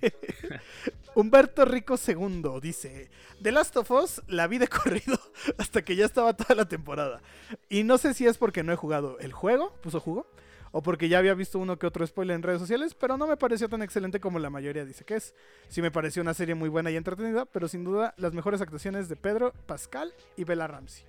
Humberto 1.14 1.66
Rico 1.66 1.96
II 1.96 2.44
dice: 2.62 3.10
The 3.42 3.52
Last 3.52 3.76
of 3.76 3.90
Us 3.90 4.22
la 4.26 4.46
vi 4.46 4.56
de 4.56 4.68
corrido 4.68 5.20
hasta 5.58 5.84
que 5.84 5.96
ya 5.96 6.06
estaba 6.06 6.34
toda 6.34 6.54
la 6.54 6.66
temporada. 6.66 7.20
Y 7.68 7.82
no 7.84 7.98
sé 7.98 8.14
si 8.14 8.26
es 8.26 8.38
porque 8.38 8.62
no 8.62 8.72
he 8.72 8.76
jugado 8.76 9.18
el 9.18 9.34
juego, 9.34 9.70
puso 9.82 10.00
jugo, 10.00 10.30
o 10.72 10.82
porque 10.82 11.08
ya 11.08 11.18
había 11.18 11.34
visto 11.34 11.58
uno 11.58 11.78
que 11.78 11.86
otro 11.86 12.06
spoiler 12.06 12.34
en 12.36 12.42
redes 12.42 12.60
sociales, 12.60 12.94
pero 12.94 13.16
no 13.16 13.26
me 13.26 13.36
pareció 13.36 13.68
tan 13.68 13.82
excelente 13.82 14.20
como 14.20 14.38
la 14.38 14.50
mayoría 14.50 14.84
dice 14.84 15.04
que 15.04 15.16
es. 15.16 15.34
Sí 15.68 15.82
me 15.82 15.90
pareció 15.90 16.22
una 16.22 16.34
serie 16.34 16.54
muy 16.54 16.68
buena 16.68 16.90
y 16.90 16.96
entretenida, 16.96 17.44
pero 17.46 17.68
sin 17.68 17.84
duda 17.84 18.14
las 18.16 18.32
mejores 18.32 18.60
actuaciones 18.60 19.08
de 19.08 19.16
Pedro 19.16 19.52
Pascal 19.66 20.12
y 20.36 20.44
Bella 20.44 20.66
Ramsey. 20.66 21.04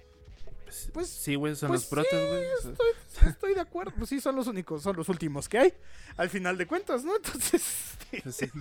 pues, 0.64 0.90
pues- 0.94 1.08
sí, 1.10 1.36
güey, 1.36 1.56
son 1.56 1.70
pues 1.70 1.82
los 1.82 1.90
protas, 1.90 2.28
güey. 2.30 2.44
sea, 2.62 2.72
Estoy, 2.72 3.30
estoy 3.30 3.54
de 3.54 3.62
acuerdo. 3.62 3.92
Pues 3.98 4.10
sí, 4.10 4.20
son 4.22 4.36
los 4.36 4.48
únicos, 4.48 4.82
son 4.84 4.96
los 4.96 5.10
últimos 5.10 5.50
que 5.50 5.60
hay. 5.60 5.74
Al 6.18 6.30
final 6.30 6.58
de 6.58 6.68
cuentas, 6.68 7.04
¿no? 7.04 7.16
Entonces. 7.18 7.98
este, 8.12 8.32
sí, 8.32 8.52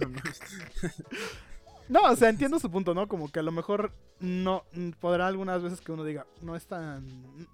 no 1.89 2.03
o 2.03 2.17
sea, 2.17 2.29
entiendo 2.29 2.59
su 2.59 2.71
punto, 2.71 2.93
¿no? 2.95 3.09
Como 3.09 3.31
que 3.33 3.39
a 3.41 3.43
lo 3.43 3.53
mejor 3.53 3.93
no 4.21 4.65
podrá 5.01 5.27
algunas 5.27 5.63
veces 5.63 5.81
que 5.81 5.93
uno 5.93 6.05
diga, 6.05 6.27
no 6.43 6.55
es 6.55 6.67
tan. 6.67 7.07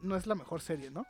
No 0.02 0.16
es 0.16 0.26
la 0.26 0.34
mejor 0.34 0.60
serie, 0.60 0.90
¿no? 0.90 1.06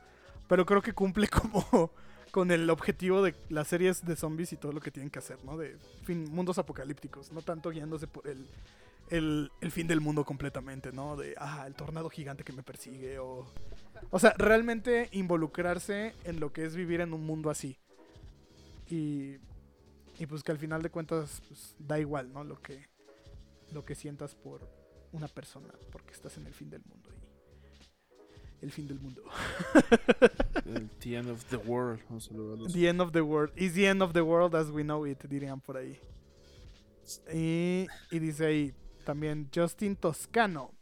Pero 0.46 0.66
creo 0.66 0.82
que 0.82 0.92
cumple 0.92 1.28
como 1.28 1.90
con 2.34 2.50
el 2.50 2.68
objetivo 2.68 3.22
de 3.22 3.32
las 3.48 3.68
series 3.68 4.04
de 4.04 4.16
zombies 4.16 4.52
y 4.52 4.56
todo 4.56 4.72
lo 4.72 4.80
que 4.80 4.90
tienen 4.90 5.08
que 5.08 5.20
hacer, 5.20 5.38
¿no? 5.44 5.56
De 5.56 5.76
fin, 6.02 6.28
mundos 6.32 6.58
apocalípticos, 6.58 7.30
no 7.30 7.42
tanto 7.42 7.70
guiándose 7.70 8.08
por 8.08 8.26
el, 8.26 9.52
el, 9.60 9.70
fin 9.70 9.86
del 9.86 10.00
mundo 10.00 10.24
completamente, 10.24 10.90
¿no? 10.90 11.14
De, 11.16 11.36
ah, 11.38 11.62
el 11.64 11.76
tornado 11.76 12.10
gigante 12.10 12.42
que 12.42 12.52
me 12.52 12.64
persigue 12.64 13.20
o... 13.20 13.46
O 14.10 14.18
sea, 14.18 14.34
realmente 14.36 15.10
involucrarse 15.12 16.12
en 16.24 16.40
lo 16.40 16.52
que 16.52 16.64
es 16.64 16.74
vivir 16.74 17.02
en 17.02 17.12
un 17.12 17.24
mundo 17.24 17.50
así. 17.50 17.78
Y, 18.90 19.36
y 20.18 20.26
pues 20.28 20.42
que 20.42 20.50
al 20.50 20.58
final 20.58 20.82
de 20.82 20.90
cuentas 20.90 21.40
pues, 21.46 21.76
da 21.78 22.00
igual, 22.00 22.32
¿no? 22.32 22.42
Lo 22.42 22.60
que, 22.60 22.88
lo 23.70 23.84
que 23.84 23.94
sientas 23.94 24.34
por 24.34 24.68
una 25.12 25.28
persona, 25.28 25.72
porque 25.92 26.12
estás 26.14 26.36
en 26.36 26.48
el 26.48 26.52
fin 26.52 26.68
del 26.68 26.82
mundo. 26.84 27.10
El 28.64 28.72
fin 28.72 28.88
del 28.88 28.98
mundo. 28.98 29.22
El 30.64 30.88
The 30.98 31.16
End 31.16 31.30
of 31.30 31.44
the 31.44 31.56
World. 31.56 32.00
A 32.10 32.56
los. 32.56 32.72
The 32.72 32.88
end 32.88 33.00
of 33.00 33.12
the 33.12 33.20
world. 33.20 33.52
Is 33.56 33.74
the 33.74 33.86
end 33.86 34.02
of 34.02 34.12
the 34.12 34.22
world 34.22 34.54
as 34.54 34.70
we 34.70 34.82
know 34.82 35.06
it, 35.06 35.22
dirían 35.24 35.60
por 35.60 35.76
ahí. 35.76 35.98
Y, 37.32 37.86
y 38.10 38.18
dice 38.18 38.46
ahí 38.46 38.74
también 39.04 39.48
Justin 39.54 39.96
Toscano. 39.96 40.72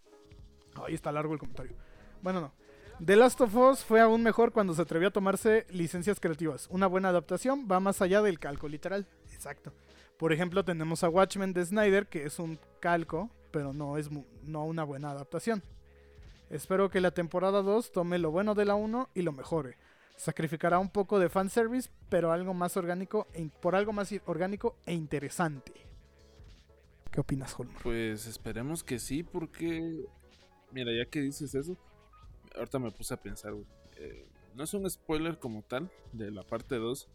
Ahí 0.86 0.94
está 0.94 1.10
largo 1.12 1.34
el 1.34 1.40
comentario. 1.40 1.76
Bueno, 2.22 2.40
no. 2.40 2.52
The 3.04 3.16
Last 3.16 3.40
of 3.40 3.54
Us 3.56 3.84
fue 3.84 4.00
aún 4.00 4.22
mejor 4.22 4.52
cuando 4.52 4.74
se 4.74 4.82
atrevió 4.82 5.08
a 5.08 5.12
tomarse 5.12 5.66
licencias 5.70 6.20
creativas. 6.20 6.68
Una 6.70 6.86
buena 6.86 7.08
adaptación 7.08 7.66
va 7.70 7.80
más 7.80 8.00
allá 8.00 8.22
del 8.22 8.38
calco 8.38 8.68
literal. 8.68 9.08
Exacto. 9.32 9.72
Por 10.18 10.32
ejemplo, 10.32 10.64
tenemos 10.64 11.02
a 11.02 11.08
Watchmen 11.08 11.52
de 11.52 11.66
Snyder, 11.66 12.06
que 12.06 12.24
es 12.24 12.38
un 12.38 12.60
calco, 12.78 13.28
pero 13.50 13.72
no 13.72 13.98
es 13.98 14.08
no 14.44 14.64
una 14.64 14.84
buena 14.84 15.10
adaptación. 15.10 15.64
Espero 16.52 16.90
que 16.90 17.00
la 17.00 17.12
temporada 17.12 17.62
2 17.62 17.92
tome 17.92 18.18
lo 18.18 18.30
bueno 18.30 18.54
de 18.54 18.66
la 18.66 18.74
1 18.74 19.08
y 19.14 19.22
lo 19.22 19.32
mejore. 19.32 19.78
Sacrificará 20.18 20.78
un 20.78 20.90
poco 20.90 21.18
de 21.18 21.30
fanservice, 21.30 21.88
pero 22.10 22.30
algo 22.30 22.52
más 22.52 22.76
orgánico 22.76 23.26
e 23.32 23.48
por 23.48 23.74
algo 23.74 23.94
más 23.94 24.12
orgánico 24.26 24.76
e 24.84 24.92
interesante. 24.92 25.72
¿Qué 27.10 27.20
opinas, 27.20 27.58
Holmer? 27.58 27.78
Pues 27.82 28.26
esperemos 28.26 28.84
que 28.84 28.98
sí, 28.98 29.22
porque. 29.22 30.04
Mira, 30.72 30.92
ya 30.92 31.08
que 31.08 31.22
dices 31.22 31.54
eso, 31.54 31.74
ahorita 32.54 32.78
me 32.78 32.90
puse 32.90 33.14
a 33.14 33.16
pensar, 33.16 33.54
güey. 33.54 33.66
Eh, 33.96 34.28
no 34.54 34.64
es 34.64 34.74
un 34.74 34.88
spoiler 34.90 35.38
como 35.38 35.62
tal 35.62 35.90
de 36.12 36.30
la 36.30 36.42
parte 36.42 36.76
2, 36.76 37.08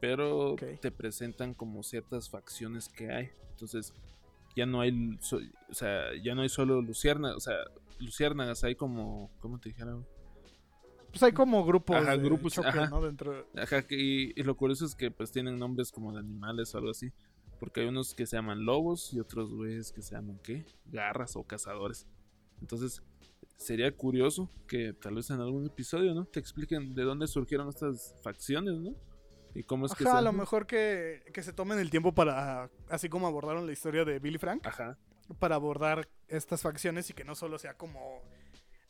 pero 0.00 0.54
te 0.80 0.92
presentan 0.92 1.52
como 1.52 1.82
ciertas 1.82 2.30
facciones 2.30 2.88
que 2.88 3.10
hay. 3.10 3.30
Entonces, 3.50 3.92
ya 4.58 4.66
no 4.66 4.80
hay. 4.80 5.16
so- 5.20 5.40
o 5.70 5.74
sea, 5.74 6.10
ya 6.22 6.34
no 6.34 6.42
hay 6.42 6.48
solo 6.48 6.82
luciérnagas, 6.82 7.36
o 7.36 7.40
sea, 7.40 7.56
luciérnagas, 7.98 8.64
hay 8.64 8.74
como. 8.74 9.30
¿Cómo 9.40 9.58
te 9.58 9.70
dijera, 9.70 9.92
güey? 9.92 10.04
Pues 11.10 11.22
hay 11.22 11.32
como 11.32 11.64
grupos 11.64 11.96
Ajá, 11.96 12.16
de 12.16 12.22
grupos, 12.22 12.52
choque, 12.52 12.68
ajá. 12.68 12.88
¿no? 12.90 13.00
Dentro 13.00 13.32
de- 13.32 13.62
Ajá, 13.62 13.84
y, 13.90 14.38
y 14.38 14.42
lo 14.44 14.56
curioso 14.56 14.84
es 14.84 14.94
que 14.94 15.10
pues 15.10 15.32
tienen 15.32 15.58
nombres 15.58 15.90
como 15.90 16.12
de 16.12 16.18
animales 16.18 16.74
o 16.74 16.78
algo 16.78 16.90
así. 16.90 17.10
Porque 17.58 17.80
hay 17.80 17.88
unos 17.88 18.14
que 18.14 18.26
se 18.26 18.36
llaman 18.36 18.64
lobos 18.64 19.12
y 19.12 19.18
otros 19.20 19.50
güeyes 19.52 19.90
que 19.90 20.00
se 20.02 20.14
llaman 20.14 20.38
¿qué? 20.44 20.64
Garras 20.86 21.34
o 21.34 21.42
cazadores. 21.44 22.06
Entonces, 22.60 23.02
sería 23.56 23.90
curioso 23.96 24.48
que 24.68 24.92
tal 24.92 25.14
vez 25.16 25.30
en 25.30 25.40
algún 25.40 25.66
episodio, 25.66 26.14
¿no? 26.14 26.24
Te 26.26 26.38
expliquen 26.38 26.94
de 26.94 27.02
dónde 27.02 27.26
surgieron 27.26 27.68
estas 27.68 28.14
facciones, 28.22 28.74
¿no? 28.78 28.94
Y 29.58 29.64
cómo 29.64 29.86
es 29.86 29.94
que 29.94 30.04
Ajá, 30.04 30.18
a 30.18 30.22
lo 30.22 30.32
mejor 30.32 30.66
que, 30.66 31.22
que 31.34 31.42
se 31.42 31.52
tomen 31.52 31.78
el 31.80 31.90
tiempo 31.90 32.12
para, 32.12 32.70
así 32.88 33.08
como 33.08 33.26
abordaron 33.26 33.66
la 33.66 33.72
historia 33.72 34.04
de 34.04 34.18
Billy 34.20 34.38
Frank, 34.38 34.64
Ajá. 34.66 34.96
para 35.40 35.56
abordar 35.56 36.08
estas 36.28 36.62
facciones 36.62 37.10
y 37.10 37.12
que 37.14 37.24
no 37.24 37.34
solo 37.34 37.58
sea 37.58 37.74
como 37.74 38.22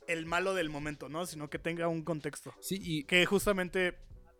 el 0.06 0.26
malo 0.26 0.54
del 0.54 0.68
momento, 0.70 1.08
¿no? 1.08 1.24
Sino 1.26 1.48
que 1.48 1.58
tenga 1.58 1.88
un 1.88 2.02
contexto. 2.02 2.52
Sí, 2.60 2.78
y 2.82 3.04
Que 3.04 3.24
justamente 3.26 3.96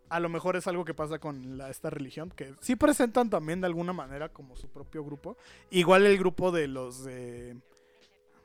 a 0.09 0.19
lo 0.19 0.29
mejor 0.29 0.55
es 0.55 0.67
algo 0.67 0.85
que 0.85 0.93
pasa 0.93 1.19
con 1.19 1.57
la- 1.57 1.69
esta 1.69 1.89
religión, 1.89 2.31
que 2.35 2.53
sí 2.61 2.75
presentan 2.75 3.29
también 3.29 3.61
de 3.61 3.67
alguna 3.67 3.93
manera 3.93 4.29
como 4.29 4.55
su 4.55 4.67
propio 4.69 5.03
grupo. 5.03 5.35
Igual 5.71 6.05
el 6.05 6.17
grupo 6.17 6.51
de 6.51 6.67
los 6.67 7.03
de, 7.05 7.57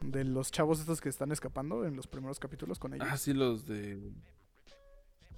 de 0.03 0.25
los 0.25 0.51
chavos 0.51 0.81
estos 0.81 1.01
que 1.01 1.09
están 1.09 1.33
escapando 1.33 1.85
en 1.87 1.97
los 1.97 2.07
primeros 2.07 2.39
capítulos 2.39 2.79
con 2.79 2.93
ellos. 2.95 3.07
ah, 3.11 3.17
sí, 3.17 3.33
los 3.33 3.67
de 3.67 3.99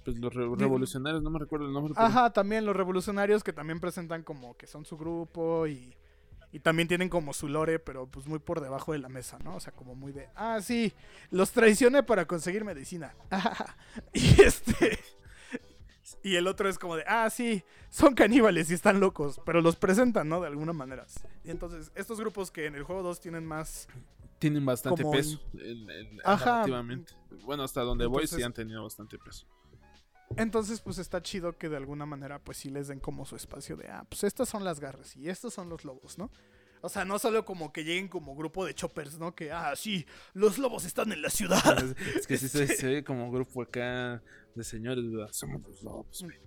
pues 0.07 0.19
los 0.19 0.33
re- 0.33 0.47
revolucionarios, 0.55 1.21
no 1.21 1.29
me 1.29 1.37
recuerdo 1.39 1.65
el 1.65 1.73
nombre. 1.73 1.93
pero- 1.93 2.05
Ajá, 2.07 2.31
también 2.31 2.65
los 2.65 2.73
revolucionarios 2.75 3.43
que 3.43 3.51
también 3.51 3.81
presentan 3.81 4.23
como 4.23 4.55
que 4.55 4.65
son 4.67 4.85
su 4.85 4.95
grupo 4.97 5.67
y, 5.67 5.95
y 6.53 6.59
también 6.61 6.87
tienen 6.87 7.09
como 7.09 7.33
su 7.33 7.49
lore, 7.49 7.77
pero 7.77 8.07
pues 8.07 8.25
muy 8.25 8.39
por 8.39 8.61
debajo 8.61 8.93
de 8.93 8.99
la 8.99 9.09
mesa, 9.09 9.37
¿no? 9.43 9.57
O 9.57 9.59
sea, 9.59 9.73
como 9.73 9.95
muy 9.95 10.13
de, 10.13 10.29
ah, 10.35 10.59
sí, 10.61 10.93
los 11.29 11.51
traicioné 11.51 12.03
para 12.03 12.25
conseguir 12.25 12.63
medicina. 12.63 13.13
y 14.13 14.41
este... 14.41 14.97
Y 16.23 16.35
el 16.37 16.47
otro 16.47 16.69
es 16.69 16.79
como 16.79 16.95
de, 16.95 17.03
ah, 17.05 17.29
sí, 17.29 17.63
son 17.89 18.15
caníbales 18.15 18.71
y 18.71 18.73
están 18.73 19.01
locos, 19.01 19.41
pero 19.45 19.59
los 19.61 19.75
presentan, 19.75 20.29
¿no? 20.29 20.39
De 20.39 20.47
alguna 20.47 20.71
manera. 20.71 21.05
Y 21.43 21.51
entonces, 21.51 21.91
estos 21.95 22.17
grupos 22.19 22.49
que 22.49 22.65
en 22.65 22.75
el 22.75 22.83
juego 22.83 23.03
2 23.03 23.19
tienen 23.19 23.45
más... 23.45 23.89
Tienen 24.39 24.65
bastante 24.65 25.03
peso 25.03 25.39
en- 25.55 25.89
en- 25.89 26.19
Ajá. 26.23 26.45
narrativamente. 26.45 27.13
Bueno, 27.43 27.63
hasta 27.63 27.81
donde 27.81 28.05
voy 28.05 28.25
sí 28.25 28.41
han 28.41 28.53
tenido 28.53 28.83
bastante 28.83 29.17
peso. 29.17 29.47
Entonces, 30.35 30.81
pues 30.81 30.97
está 30.97 31.21
chido 31.21 31.57
que 31.57 31.69
de 31.69 31.77
alguna 31.77 32.05
manera, 32.05 32.39
pues 32.43 32.57
sí 32.57 32.69
les 32.69 32.87
den 32.89 32.99
como 32.99 33.25
su 33.25 33.35
espacio 33.35 33.77
de, 33.77 33.87
ah, 33.87 34.05
pues 34.09 34.23
estas 34.23 34.49
son 34.49 34.63
las 34.63 34.79
garras 34.79 35.15
y 35.15 35.29
estos 35.29 35.53
son 35.53 35.69
los 35.69 35.85
lobos, 35.85 36.17
¿no? 36.17 36.29
O 36.81 36.89
sea, 36.89 37.05
no 37.05 37.17
solo 37.17 37.43
como 37.43 37.73
que 37.73 37.83
lleguen 37.83 38.07
como 38.07 38.35
grupo 38.35 38.63
de 38.65 38.75
choppers, 38.75 39.17
¿no? 39.17 39.33
Que, 39.33 39.51
ah, 39.51 39.75
sí, 39.75 40.05
los 40.33 40.57
lobos 40.59 40.85
están 40.85 41.11
en 41.11 41.21
la 41.23 41.29
ciudad. 41.29 41.83
Es, 42.15 42.27
que 42.27 42.37
sí 42.37 42.47
se, 42.49 42.67
se 42.67 42.87
ve 42.87 43.03
como 43.03 43.25
un 43.25 43.33
grupo 43.33 43.63
acá 43.63 44.21
de 44.53 44.63
señores, 44.63 45.09
¿verdad? 45.11 45.29
Somos 45.31 45.61
los 45.63 45.81
lobos, 45.81 46.21
güey. 46.21 46.37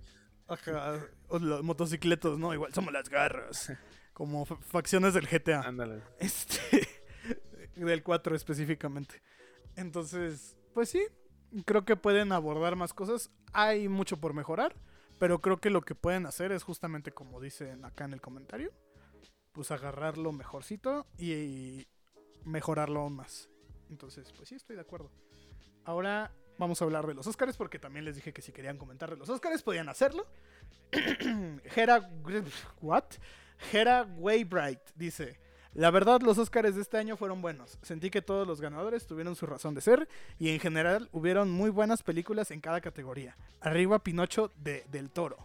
Ajá, 0.47 0.99
o 1.27 1.39
los 1.39 1.63
motocicletos, 1.63 2.37
¿no? 2.39 2.53
Igual 2.53 2.73
somos 2.73 2.93
las 2.93 3.09
garras. 3.09 3.71
Como 4.13 4.45
fa- 4.45 4.57
facciones 4.57 5.13
del 5.13 5.25
GTA. 5.27 5.61
Ándale. 5.61 6.01
Este. 6.19 6.87
del 7.75 8.03
4 8.03 8.35
específicamente. 8.35 9.21
Entonces, 9.75 10.57
pues 10.73 10.89
sí. 10.89 11.01
Creo 11.65 11.85
que 11.85 11.95
pueden 11.95 12.31
abordar 12.31 12.75
más 12.75 12.93
cosas. 12.93 13.29
Hay 13.53 13.89
mucho 13.89 14.17
por 14.17 14.33
mejorar. 14.33 14.75
Pero 15.19 15.39
creo 15.39 15.61
que 15.61 15.69
lo 15.69 15.81
que 15.81 15.93
pueden 15.93 16.25
hacer 16.25 16.51
es 16.51 16.63
justamente 16.63 17.11
como 17.11 17.39
dicen 17.39 17.85
acá 17.85 18.05
en 18.05 18.13
el 18.13 18.21
comentario. 18.21 18.71
Pues 19.51 19.69
agarrarlo 19.69 20.31
mejorcito 20.31 21.05
y 21.17 21.85
mejorarlo 22.43 23.01
aún 23.01 23.17
más. 23.17 23.47
Entonces, 23.91 24.31
pues 24.31 24.49
sí, 24.49 24.55
estoy 24.55 24.77
de 24.77 24.81
acuerdo. 24.81 25.11
Ahora 25.85 26.31
vamos 26.57 26.81
a 26.81 26.85
hablar 26.85 27.05
de 27.05 27.13
los 27.13 27.27
Oscars 27.27 27.57
porque 27.57 27.77
también 27.79 28.05
les 28.05 28.15
dije 28.15 28.33
que 28.33 28.41
si 28.41 28.51
querían 28.51 28.77
comentar 28.77 29.09
de 29.11 29.17
los 29.17 29.29
Oscars 29.29 29.61
podían 29.61 29.89
hacerlo. 29.89 30.25
Hera... 31.75 32.09
¿What? 32.81 33.05
Hera 33.71 34.03
Waybright 34.17 34.79
dice... 34.95 35.39
La 35.73 35.89
verdad, 35.89 36.21
los 36.21 36.37
Oscars 36.37 36.75
de 36.75 36.81
este 36.81 36.97
año 36.97 37.15
fueron 37.15 37.41
buenos. 37.41 37.79
Sentí 37.81 38.09
que 38.09 38.21
todos 38.21 38.45
los 38.45 38.59
ganadores 38.59 39.07
tuvieron 39.07 39.35
su 39.35 39.45
razón 39.45 39.73
de 39.73 39.81
ser 39.81 40.07
y 40.37 40.49
en 40.49 40.59
general 40.59 41.09
hubieron 41.13 41.49
muy 41.49 41.69
buenas 41.69 42.03
películas 42.03 42.51
en 42.51 42.59
cada 42.59 42.81
categoría. 42.81 43.37
Arriba 43.61 43.99
Pinocho 43.99 44.51
de, 44.57 44.83
del 44.91 45.09
Toro. 45.09 45.37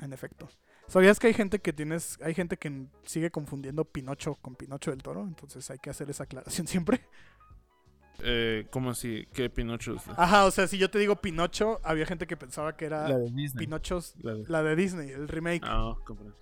En 0.00 0.12
efecto. 0.12 0.48
¿Sabías 0.86 1.18
que 1.18 1.26
hay 1.26 1.34
gente 1.34 1.58
que 1.58 1.74
tienes, 1.74 2.18
hay 2.22 2.32
gente 2.32 2.56
que 2.56 2.86
sigue 3.04 3.30
confundiendo 3.30 3.84
Pinocho 3.84 4.36
con 4.36 4.54
Pinocho 4.54 4.90
del 4.90 5.02
Toro? 5.02 5.20
Entonces 5.22 5.70
hay 5.70 5.78
que 5.78 5.90
hacer 5.90 6.08
esa 6.08 6.24
aclaración 6.24 6.66
siempre. 6.66 7.02
Eh, 8.20 8.66
¿Cómo 8.70 8.90
así? 8.90 9.28
¿Qué 9.34 9.50
Pinocho? 9.50 9.96
es? 9.96 10.02
Ajá, 10.16 10.46
o 10.46 10.50
sea, 10.50 10.66
si 10.66 10.78
yo 10.78 10.90
te 10.90 10.98
digo 10.98 11.16
Pinocho, 11.16 11.78
había 11.84 12.06
gente 12.06 12.26
que 12.26 12.38
pensaba 12.38 12.74
que 12.74 12.86
era 12.86 13.06
La 13.06 13.18
de 13.18 13.30
Disney. 13.30 13.66
Pinochos, 13.66 14.14
La 14.22 14.34
de... 14.34 14.44
la 14.48 14.62
de 14.62 14.76
Disney, 14.76 15.10
el 15.10 15.28
remake. 15.28 15.62
Ah, 15.64 15.94
comprendo. 16.04 16.34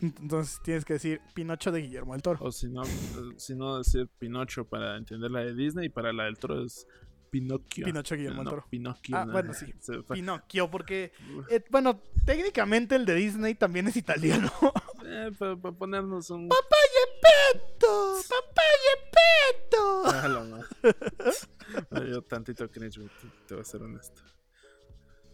Entonces 0.00 0.60
tienes 0.62 0.84
que 0.84 0.94
decir 0.94 1.20
Pinocho 1.34 1.70
de 1.70 1.82
Guillermo 1.82 2.14
del 2.14 2.22
Toro. 2.22 2.38
O 2.42 2.50
si 2.52 2.68
no, 2.68 2.82
eh, 2.84 2.88
si 3.36 3.54
no 3.54 3.78
decir 3.78 4.08
Pinocho 4.18 4.64
para 4.64 4.96
entender 4.96 5.30
la 5.30 5.40
de 5.40 5.54
Disney 5.54 5.86
y 5.86 5.88
para 5.90 6.12
la 6.12 6.24
del 6.24 6.38
Toro 6.38 6.64
es 6.64 6.86
Pinocchio. 7.30 7.84
Pinocho 7.84 8.14
Guillermo 8.16 8.38
del 8.38 8.44
No, 8.44 8.50
Toro. 8.50 8.66
Pinocchio. 8.70 9.16
Ah, 9.16 9.24
no, 9.26 9.32
bueno, 9.32 9.52
sí. 9.54 9.66
Pinocchio, 10.12 10.70
porque, 10.70 11.12
eh, 11.50 11.62
bueno, 11.70 12.00
técnicamente 12.24 12.96
el 12.96 13.04
de 13.04 13.14
Disney 13.14 13.54
también 13.54 13.88
es 13.88 13.96
italiano. 13.96 14.50
Eh, 15.12 15.32
para, 15.36 15.56
para 15.56 15.74
ponernos 15.74 16.30
un... 16.30 16.48
¡Papayepetto! 16.48 18.20
¡Papayepetto! 18.28 20.02
Ah, 20.06 20.28
la 20.28 20.44
madre. 20.44 20.66
Me 21.90 22.04
dio 22.04 22.22
tantito 22.22 22.70
cringe, 22.70 22.98
güey, 22.98 23.08
te, 23.08 23.28
te 23.48 23.54
voy 23.54 23.62
a 23.62 23.64
ser 23.64 23.82
honesto. 23.82 24.22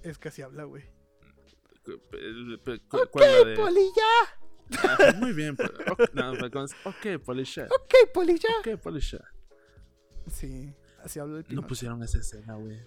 Es 0.02 0.18
que 0.18 0.28
así 0.28 0.40
habla, 0.40 0.64
güey. 0.64 0.84
¿Cuál 1.84 3.08
la 3.14 3.38
Ok, 3.40 3.44
de...? 3.44 3.56
Poli, 3.56 3.90
ya. 3.96 4.45
Ah, 4.82 5.12
muy 5.18 5.32
bien. 5.32 5.56
pues, 5.56 5.70
ok, 5.90 6.00
no, 6.14 6.32
pero 6.32 6.50
con- 6.50 6.64
ok, 6.84 7.22
Polisha. 7.24 7.64
Ok, 7.66 8.10
Poli, 8.12 8.38
ya. 8.38 8.48
Ok, 8.60 8.80
Polisha. 8.80 9.18
Sí, 10.30 10.74
así 11.04 11.18
habla 11.20 11.36
el 11.38 11.42
No 11.42 11.48
Pinocho. 11.48 11.66
pusieron 11.68 12.02
esa 12.02 12.18
escena, 12.18 12.54
güey. 12.56 12.78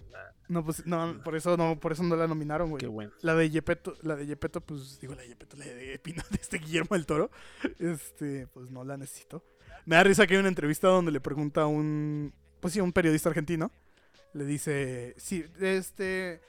No, 0.48 0.64
pues, 0.64 0.84
no, 0.86 1.20
por 1.24 1.36
eso 1.36 1.56
no, 1.56 1.78
por 1.78 1.92
eso 1.92 2.02
no 2.02 2.16
la 2.16 2.26
nominaron, 2.26 2.70
güey. 2.70 2.80
qué 2.80 2.86
bueno. 2.86 3.12
La 3.22 3.34
de 3.34 3.48
Yepeto, 3.50 3.96
la 4.02 4.16
de 4.16 4.26
Yepeto, 4.26 4.60
pues 4.60 4.98
digo 5.00 5.14
la 5.14 5.22
de 5.22 5.28
Yepeto, 5.28 5.56
la 5.56 5.64
de 5.64 5.98
Pino, 6.00 6.22
de 6.30 6.36
este 6.40 6.58
Guillermo 6.58 6.88
del 6.96 7.06
Toro, 7.06 7.30
este, 7.78 8.46
pues 8.48 8.70
no 8.70 8.84
la 8.84 8.96
necesito. 8.96 9.44
Me 9.86 9.96
da 9.96 10.02
risa 10.02 10.26
que 10.26 10.34
hay 10.34 10.40
una 10.40 10.48
entrevista 10.48 10.88
donde 10.88 11.10
le 11.12 11.20
pregunta 11.20 11.62
a 11.62 11.66
un, 11.66 12.34
pues 12.60 12.74
sí, 12.74 12.80
un 12.80 12.92
periodista 12.92 13.28
argentino, 13.30 13.70
le 14.34 14.44
dice, 14.44 15.14
sí, 15.16 15.44
este, 15.60 16.40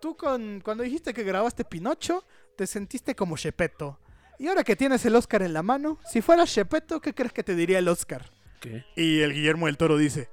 tú 0.00 0.16
con, 0.16 0.60
cuando 0.64 0.82
dijiste 0.82 1.12
que 1.12 1.22
grabaste 1.24 1.64
Pinocho, 1.64 2.24
te 2.56 2.66
sentiste 2.66 3.14
como 3.14 3.36
Yepeto. 3.36 3.98
Y 4.38 4.48
ahora 4.48 4.64
que 4.64 4.76
tienes 4.76 5.04
el 5.06 5.14
Oscar 5.16 5.42
en 5.42 5.52
la 5.52 5.62
mano, 5.62 5.98
si 6.10 6.20
fueras 6.20 6.54
Yepeto, 6.54 7.00
¿qué 7.00 7.14
crees 7.14 7.32
que 7.32 7.42
te 7.44 7.54
diría 7.54 7.78
el 7.78 7.88
Oscar? 7.88 8.30
¿Qué? 8.60 8.84
Y 8.96 9.20
el 9.20 9.32
Guillermo 9.32 9.66
del 9.66 9.76
Toro 9.76 9.96
dice, 9.96 10.30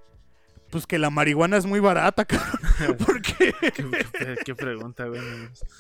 pues 0.72 0.86
que 0.88 0.98
la 1.00 1.10
marihuana 1.10 1.58
es 1.58 1.66
muy 1.66 1.80
barata, 1.80 2.26
cabrón. 2.26 2.98
Porque... 3.06 3.54
¿Qué, 3.62 3.72
qué- 3.74 4.36
qué 4.46 4.56
pregunta, 4.56 5.06
güey? 5.06 5.22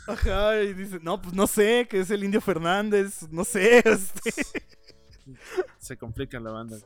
Ajá, 0.08 0.62
y 0.62 0.74
dice, 0.74 1.00
no, 1.02 1.22
pues 1.22 1.34
no 1.34 1.48
sé, 1.48 1.88
que 1.90 2.00
es 2.02 2.10
el 2.12 2.24
Indio 2.24 2.42
Fernández, 2.42 3.24
no 3.32 3.44
sé. 3.44 3.80
este. 3.86 4.32
Se 5.80 5.98
complica 5.98 6.40
la 6.40 6.52
banda. 6.52 6.78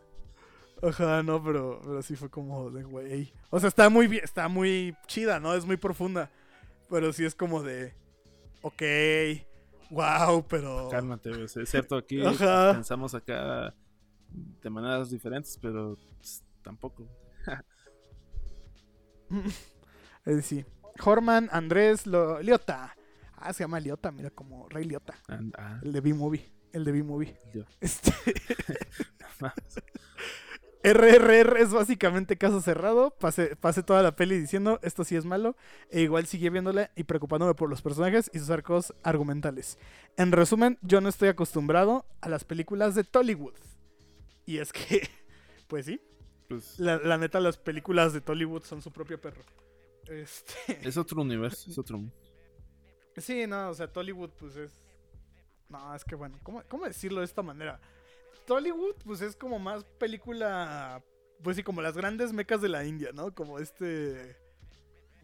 Ajá, 0.82 1.24
no, 1.24 1.42
pero, 1.44 1.80
pero 1.84 2.02
sí 2.02 2.16
fue 2.18 2.30
como 2.30 2.70
de 2.70 2.84
güey. 2.84 3.34
O 3.50 3.60
sea, 3.60 3.70
está 3.70 3.90
muy 3.90 4.08
bien, 4.08 4.24
está 4.24 4.50
muy 4.50 4.96
chida, 5.08 5.40
¿no? 5.40 5.54
Es 5.56 5.66
muy 5.66 5.78
profunda. 5.78 6.30
Pero 6.90 7.14
sí 7.14 7.24
es 7.24 7.36
como 7.36 7.64
de, 7.64 7.94
ok, 8.62 8.82
wow, 9.94 10.46
pero... 10.48 10.88
Cálmate. 10.90 11.44
Es 11.44 11.54
cierto, 11.70 11.98
aquí 11.98 12.22
Ajá. 12.26 12.74
pensamos 12.74 13.14
acá 13.16 13.74
de 14.30 14.70
maneras 14.70 15.10
diferentes, 15.10 15.58
pero 15.62 15.98
pues, 16.18 16.44
tampoco. 16.62 17.08
Sí. 20.42 20.64
Horman, 21.04 21.50
Andrés, 21.52 22.06
Lo- 22.08 22.40
Liota. 22.42 22.96
Ah, 23.36 23.52
se 23.52 23.64
llama 23.64 23.80
Liota, 23.80 24.12
mira, 24.12 24.30
como 24.30 24.70
Rey 24.70 24.86
Liota. 24.86 25.16
And- 25.28 25.54
ah, 25.58 25.80
El 25.84 25.92
de 25.92 26.00
B-Movie. 26.02 26.54
El 26.72 26.86
de 26.86 26.92
B-Movie. 26.94 27.36
Este... 27.82 28.14
RRR 30.84 31.62
es 31.62 31.72
básicamente 31.72 32.38
caso 32.38 32.60
cerrado. 32.60 33.12
Pasé, 33.12 33.56
pasé 33.56 33.84
toda 33.84 34.04
la 34.04 34.16
peli 34.16 34.38
diciendo 34.38 34.80
esto 34.84 35.06
sí 35.06 35.16
es 35.16 35.24
malo. 35.24 35.56
E 35.90 36.02
igual 36.02 36.26
seguí 36.28 36.50
viéndola 36.50 36.92
y 36.96 37.06
preocupándome 37.06 37.56
por 37.56 37.70
los 37.70 37.82
personajes 37.82 38.30
y 38.34 38.40
sus 38.40 38.50
arcos 38.50 38.94
argumentales. 39.02 39.78
En 40.18 40.34
resumen, 40.34 40.78
yo 40.82 41.00
no 41.00 41.08
estoy 41.08 41.30
acostumbrado 41.30 42.06
a 42.20 42.28
las 42.28 42.44
películas 42.44 42.96
de 42.96 43.06
Tollywood. 43.06 43.56
Y 44.46 44.58
es 44.58 44.74
que, 44.74 45.08
pues 45.68 45.86
sí, 45.86 46.02
Pues, 46.50 46.78
la, 46.80 46.98
la 46.98 47.18
neta, 47.18 47.40
las 47.40 47.58
películas 47.58 48.12
de 48.12 48.20
Tollywood 48.20 48.64
son 48.64 48.82
su 48.82 48.92
propio 48.92 49.20
perro. 49.22 49.42
Este. 50.08 50.54
es 50.88 50.98
otro 50.98 51.22
universo, 51.22 51.70
es 51.70 51.78
otro. 51.78 52.02
Sí, 53.16 53.48
no, 53.48 53.70
o 53.70 53.74
sea, 53.74 53.88
Tollywood, 53.88 54.32
pues 54.32 54.58
es. 54.58 54.82
No, 55.70 55.96
es 55.96 56.04
que 56.04 56.16
bueno, 56.16 56.38
¿cómo, 56.44 56.62
cómo 56.68 56.86
decirlo 56.86 57.20
de 57.20 57.26
esta 57.26 57.42
manera? 57.42 57.80
Tollywood, 58.46 58.96
pues 59.04 59.22
es 59.22 59.36
como 59.36 59.60
más 59.60 59.84
película. 60.00 61.04
Pues 61.44 61.58
sí, 61.58 61.64
como 61.64 61.82
las 61.82 61.96
grandes 61.98 62.32
mecas 62.34 62.62
de 62.62 62.70
la 62.70 62.86
India, 62.86 63.10
¿no? 63.14 63.34
Como 63.34 63.60
este. 63.60 64.38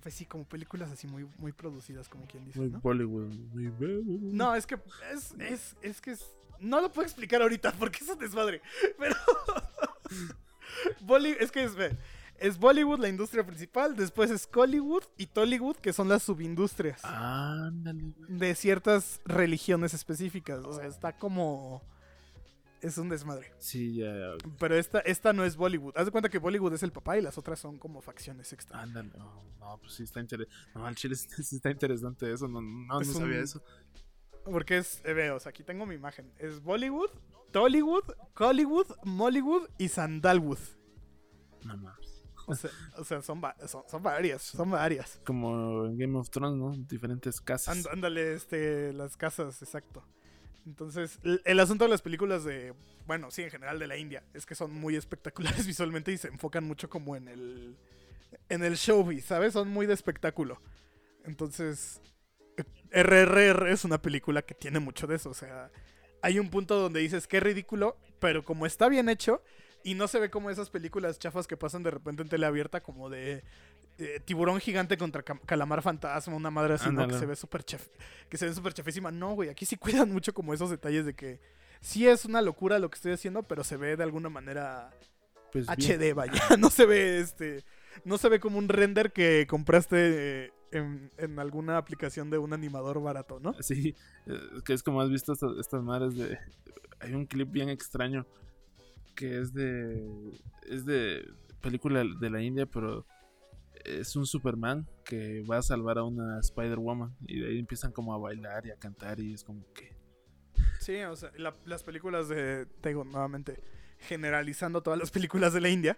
Pues 0.02 0.14
sí, 0.16 0.26
como 0.26 0.46
películas 0.46 0.90
así 0.92 1.08
muy, 1.08 1.26
muy 1.38 1.52
producidas, 1.52 2.08
como 2.08 2.26
quien 2.26 2.46
dice, 2.46 2.60
Muy 2.60 2.70
¿no? 2.70 2.80
Bollywood, 2.80 3.28
muy. 3.34 3.72
No, 4.34 4.56
es 4.56 4.66
que 4.66 4.78
es, 5.14 5.34
es, 5.40 5.76
es 5.82 6.02
que 6.02 6.12
es. 6.12 6.26
No 6.60 6.82
lo 6.82 6.92
puedo 6.92 7.06
explicar 7.06 7.42
ahorita 7.42 7.72
porque 7.74 8.00
es 8.04 8.10
un 8.10 8.18
desmadre. 8.20 8.62
Pero. 8.98 9.16
Bolly- 11.02 11.36
es 11.40 11.52
que 11.52 11.64
es, 11.64 11.74
es 12.38 12.58
Bollywood 12.58 13.00
la 13.00 13.10
industria 13.10 13.46
principal, 13.46 13.96
después 13.96 14.30
es 14.32 14.48
Collywood 14.48 15.04
y 15.18 15.28
Tollywood, 15.28 15.78
que 15.78 15.94
son 15.94 16.08
las 16.10 16.24
subindustrias 16.24 17.04
Ándale, 17.04 18.14
de 18.28 18.56
ciertas 18.56 19.20
religiones 19.26 19.94
específicas. 19.94 20.60
O 20.66 20.74
sea, 20.74 20.86
está 20.86 21.18
como. 21.18 21.82
Es 22.82 22.98
un 22.98 23.10
desmadre. 23.10 23.52
Sí, 23.60 23.96
ya, 23.96 24.06
ya. 24.14 24.32
Pero 24.58 24.76
esta, 24.76 25.00
esta 25.00 25.34
no 25.34 25.44
es 25.44 25.58
Bollywood. 25.58 25.94
Haz 25.98 26.06
de 26.06 26.12
cuenta 26.12 26.30
que 26.30 26.38
Bollywood 26.38 26.74
es 26.74 26.84
el 26.84 26.92
papá 26.94 27.18
y 27.18 27.22
las 27.22 27.38
otras 27.38 27.60
son 27.60 27.78
como 27.78 28.02
facciones 28.02 28.54
extra. 28.54 28.80
Ándale, 28.82 29.12
no, 29.18 29.44
no, 29.60 29.78
pues 29.80 29.94
sí 29.94 30.04
está 30.04 30.22
interesante. 30.22 30.56
No, 30.76 30.86
al 30.86 30.96
chile 30.96 31.16
sí 31.44 31.56
está 31.58 31.70
interesante 31.72 32.32
eso, 32.32 32.48
no, 32.48 32.62
no, 32.62 32.86
no 32.88 33.02
Es 33.02 33.10
un- 33.10 33.16
sabía 33.16 33.40
eso. 33.42 33.62
Porque 34.46 34.78
es, 34.78 35.02
eh, 35.04 35.14
ve, 35.14 35.32
o 35.32 35.40
sea, 35.40 35.50
aquí 35.50 35.64
tengo 35.64 35.86
mi 35.86 35.96
imagen. 35.96 36.32
Es 36.40 36.64
Bollywood, 36.64 37.10
Tollywood, 37.52 38.06
Collywood, 38.34 38.88
Mollywood 39.04 39.68
y 39.78 39.90
Sandalwood. 39.90 40.60
No 41.66 41.76
mames. 41.78 42.24
O 42.48 42.56
sea, 42.56 42.72
o 42.98 43.04
sea, 43.04 43.22
son, 43.22 43.44
va- 43.44 43.56
son, 43.68 43.84
son 43.88 44.02
varias, 44.02 44.42
son 44.42 44.72
varias. 44.72 45.20
Como 45.26 45.86
en 45.86 45.98
Game 45.98 46.18
of 46.18 46.30
Thrones, 46.32 46.58
¿no? 46.58 46.72
Diferentes 46.88 47.42
casas. 47.42 47.76
And- 47.78 47.88
ándale, 47.92 48.34
este, 48.34 48.92
las 48.94 49.18
casas, 49.18 49.62
exacto. 49.62 50.04
Entonces, 50.66 51.20
el, 51.24 51.60
asunto 51.60 51.86
de 51.86 51.90
las 51.90 52.02
películas 52.02 52.44
de, 52.44 52.74
bueno, 53.08 53.32
sí, 53.32 53.42
en 53.44 53.52
general 53.52 53.80
de 53.80 53.88
la 53.88 53.98
India, 53.98 54.24
es 54.34 54.46
que 54.46 54.56
son 54.56 54.74
muy 54.74 54.96
espectaculares 54.96 55.66
visualmente 55.68 56.12
y 56.12 56.18
se 56.18 56.28
enfocan 56.28 56.64
mucho 56.64 56.90
como 56.90 57.16
en 57.16 57.28
el, 57.28 57.78
en 58.50 58.64
el 58.64 58.76
showbiz, 58.76 59.26
¿sabes? 59.26 59.54
Son 59.54 59.68
muy 59.70 59.86
de 59.86 59.94
espectáculo. 59.94 60.60
Entonces, 61.24 62.02
RRR 62.92 63.72
es 63.72 63.86
una 63.86 64.02
película 64.02 64.42
que 64.42 64.54
tiene 64.54 64.80
mucho 64.80 65.08
de 65.08 65.16
eso, 65.16 65.30
o 65.30 65.34
sea, 65.34 65.72
hay 66.22 66.40
un 66.40 66.50
punto 66.50 66.76
donde 66.80 67.00
dices 67.00 67.28
que 67.28 67.40
ridículo, 67.40 67.98
pero 68.20 68.44
como 68.44 68.66
está 68.66 68.90
bien 68.90 69.10
hecho 69.10 69.42
y 69.84 69.94
no 69.94 70.08
se 70.08 70.20
ve 70.20 70.30
como 70.30 70.50
esas 70.50 70.70
películas 70.70 71.20
chafas 71.20 71.48
que 71.48 71.58
pasan 71.58 71.84
de 71.84 71.92
repente 71.92 72.22
en 72.22 72.30
tele 72.30 72.46
abierta 72.46 72.82
como 72.82 73.10
de 73.10 73.44
eh, 74.00 74.20
tiburón 74.24 74.60
gigante 74.60 74.98
contra 74.98 75.24
calamar 75.24 75.82
fantasma, 75.82 76.36
una 76.36 76.50
madre 76.50 76.76
así, 76.76 76.90
¿no? 76.90 77.08
Que 77.08 77.16
se 77.16 77.26
ve 77.26 77.36
súper 77.36 77.64
chef, 77.64 77.88
que 78.30 78.38
se 78.38 78.46
ve 78.46 78.54
súper 78.54 78.74
chafísima. 78.74 79.12
No, 79.12 79.34
güey, 79.34 79.50
aquí 79.50 79.66
sí 79.66 79.76
cuidan 79.78 80.12
mucho 80.12 80.34
como 80.34 80.54
esos 80.54 80.70
detalles 80.70 81.06
de 81.06 81.14
que 81.14 81.40
sí 81.82 82.08
es 82.08 82.26
una 82.26 82.42
locura 82.42 82.80
lo 82.80 82.90
que 82.90 82.96
estoy 82.96 83.12
haciendo, 83.12 83.44
pero 83.44 83.64
se 83.64 83.78
ve 83.78 83.98
de 83.98 84.04
alguna 84.04 84.30
manera 84.30 84.92
Pues 85.52 85.68
bien. 85.76 86.00
HD, 86.00 86.14
vaya. 86.16 86.34
No 86.60 86.70
se 86.70 86.86
ve 86.86 87.20
este. 87.20 87.64
No 88.06 88.18
se 88.18 88.30
ve 88.30 88.40
como 88.40 88.58
un 88.58 88.70
render 88.70 89.12
que 89.12 89.46
compraste 89.48 90.46
eh, 90.46 90.54
en, 90.72 91.12
en 91.18 91.40
alguna 91.40 91.78
aplicación 91.78 92.30
de 92.30 92.38
un 92.38 92.54
animador 92.54 93.02
barato, 93.02 93.40
¿no? 93.40 93.54
Sí, 93.62 93.96
eh, 94.28 94.40
que 94.64 94.74
es 94.74 94.84
como 94.84 95.02
has 95.02 95.10
visto 95.10 95.34
estas, 95.34 95.58
estas 95.60 95.84
madres 95.84 96.16
de... 96.16 96.38
Hay 97.02 97.14
un 97.14 97.26
clip 97.26 97.52
bien 97.52 97.70
extraño 97.70 98.26
que 99.16 99.40
es 99.42 99.54
de... 99.54 100.08
Es 100.70 100.86
de 100.86 101.26
película 101.62 102.04
de 102.04 102.30
la 102.30 102.42
India, 102.42 102.66
pero 102.66 103.06
es 103.86 104.16
un 104.16 104.26
Superman 104.26 104.88
que 105.06 105.42
va 105.50 105.58
a 105.58 105.62
salvar 105.62 105.98
a 105.98 106.04
una 106.04 106.40
Spider-Woman 106.40 107.16
y 107.28 107.40
de 107.40 107.50
ahí 107.50 107.60
empiezan 107.60 107.92
como 107.92 108.14
a 108.14 108.18
bailar 108.18 108.66
y 108.66 108.72
a 108.72 108.76
cantar 108.76 109.20
y 109.20 109.34
es 109.34 109.44
como 109.44 109.66
que... 109.74 109.98
Sí, 110.80 110.98
o 111.02 111.16
sea, 111.16 111.32
la- 111.38 111.54
las 111.66 111.84
películas 111.84 112.30
de. 112.30 112.66
Te 112.82 112.90
digo, 112.90 113.04
nuevamente, 113.04 113.62
generalizando 114.00 114.82
todas 114.82 114.98
las 114.98 115.12
películas 115.12 115.54
de 115.54 115.62
la 115.62 115.70
India, 115.70 115.98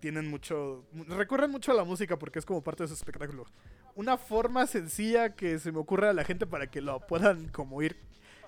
tienen 0.00 0.26
mucho. 0.28 0.86
Recurren 1.08 1.50
mucho 1.50 1.70
a 1.72 1.74
la 1.74 1.84
música 1.84 2.18
porque 2.18 2.38
es 2.38 2.46
como 2.46 2.62
parte 2.62 2.82
de 2.84 2.88
su 2.88 2.94
espectáculo. 2.94 3.44
Una 3.94 4.16
forma 4.16 4.66
sencilla 4.66 5.34
que 5.34 5.58
se 5.58 5.70
me 5.70 5.78
ocurre 5.78 6.08
a 6.08 6.12
la 6.14 6.24
gente 6.24 6.46
para 6.46 6.70
que 6.70 6.80
lo 6.80 6.98
puedan 7.06 7.48
como 7.48 7.82
ir 7.82 7.96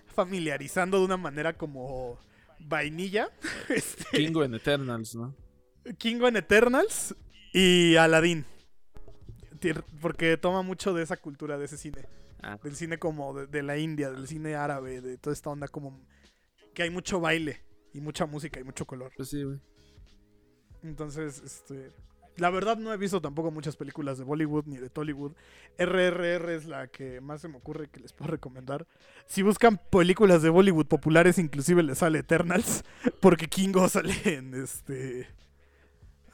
familiarizando 0.07 0.99
de 0.99 1.05
una 1.05 1.17
manera 1.19 1.53
como 1.57 2.19
vainilla. 2.59 3.29
Este, 3.69 4.05
Kingo 4.17 4.43
en 4.45 4.55
Eternals, 4.55 5.15
¿no? 5.15 5.35
Kingo 5.99 6.29
en 6.29 6.37
Eternals 6.37 7.15
y 7.53 7.97
Aladdin. 7.97 8.45
Porque 10.01 10.37
toma 10.37 10.63
mucho 10.63 10.93
de 10.93 11.03
esa 11.03 11.17
cultura, 11.17 11.59
de 11.59 11.65
ese 11.67 11.77
cine. 11.77 12.07
Ah, 12.43 12.59
Del 12.63 12.77
cine 12.77 12.99
como 12.99 13.33
de, 13.35 13.47
de 13.47 13.63
la 13.63 13.79
India, 13.79 14.11
del 14.11 14.29
cine 14.29 14.55
árabe, 14.55 15.01
de 15.01 15.17
toda 15.19 15.33
esta 15.33 15.51
onda 15.51 15.69
como... 15.69 15.99
Que 16.75 16.83
hay 16.83 16.91
mucho 16.91 17.21
baile 17.21 17.63
y 17.93 18.01
mucha 18.01 18.27
música 18.27 18.61
y 18.61 18.65
mucho 18.65 18.85
color. 18.85 19.13
pues 19.17 19.31
sí, 19.31 19.43
güey. 19.43 19.61
Entonces, 20.83 21.41
este... 21.43 21.93
La 22.37 22.51
verdad 22.51 22.77
no 22.77 22.93
he 22.93 22.97
visto 22.97 23.21
tampoco 23.21 23.53
muchas 23.53 23.77
películas 23.77 24.19
de 24.19 24.25
Bollywood 24.25 24.65
ni 24.67 24.77
de 24.77 24.91
Tollywood. 24.91 25.35
RRR 25.79 26.51
es 26.53 26.65
la 26.65 26.89
que 26.89 27.21
más 27.21 27.41
se 27.41 27.49
me 27.49 27.59
ocurre 27.59 27.89
que 27.89 28.01
les 28.01 28.13
puedo 28.13 28.33
recomendar. 28.33 28.89
Si 29.27 29.43
buscan 29.43 29.81
películas 29.91 30.43
de 30.43 30.49
Bollywood 30.49 30.87
populares, 30.87 31.39
inclusive 31.39 31.85
les 31.85 31.99
sale 31.99 32.19
Eternals, 32.19 32.83
porque 33.21 33.47
Kingo 33.47 33.89
sale 33.89 34.15
en 34.25 34.53
este 34.55 35.29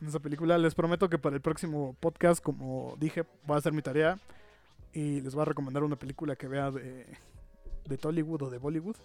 en 0.00 0.08
esa 0.08 0.20
película. 0.20 0.58
Les 0.58 0.74
prometo 0.74 1.08
que 1.08 1.18
para 1.18 1.36
el 1.36 1.42
próximo 1.42 1.96
podcast, 2.00 2.42
como 2.42 2.96
dije, 2.98 3.24
voy 3.46 3.56
a 3.56 3.58
hacer 3.58 3.72
mi 3.72 3.82
tarea 3.82 4.18
y 4.92 5.20
les 5.20 5.34
voy 5.34 5.42
a 5.42 5.46
recomendar 5.46 5.84
una 5.84 5.96
película 5.96 6.36
que 6.36 6.48
vea 6.48 6.70
de, 6.70 7.06
de 7.86 7.98
Tollywood 7.98 8.42
o 8.42 8.50
de 8.50 8.58
Bollywood. 8.58 8.96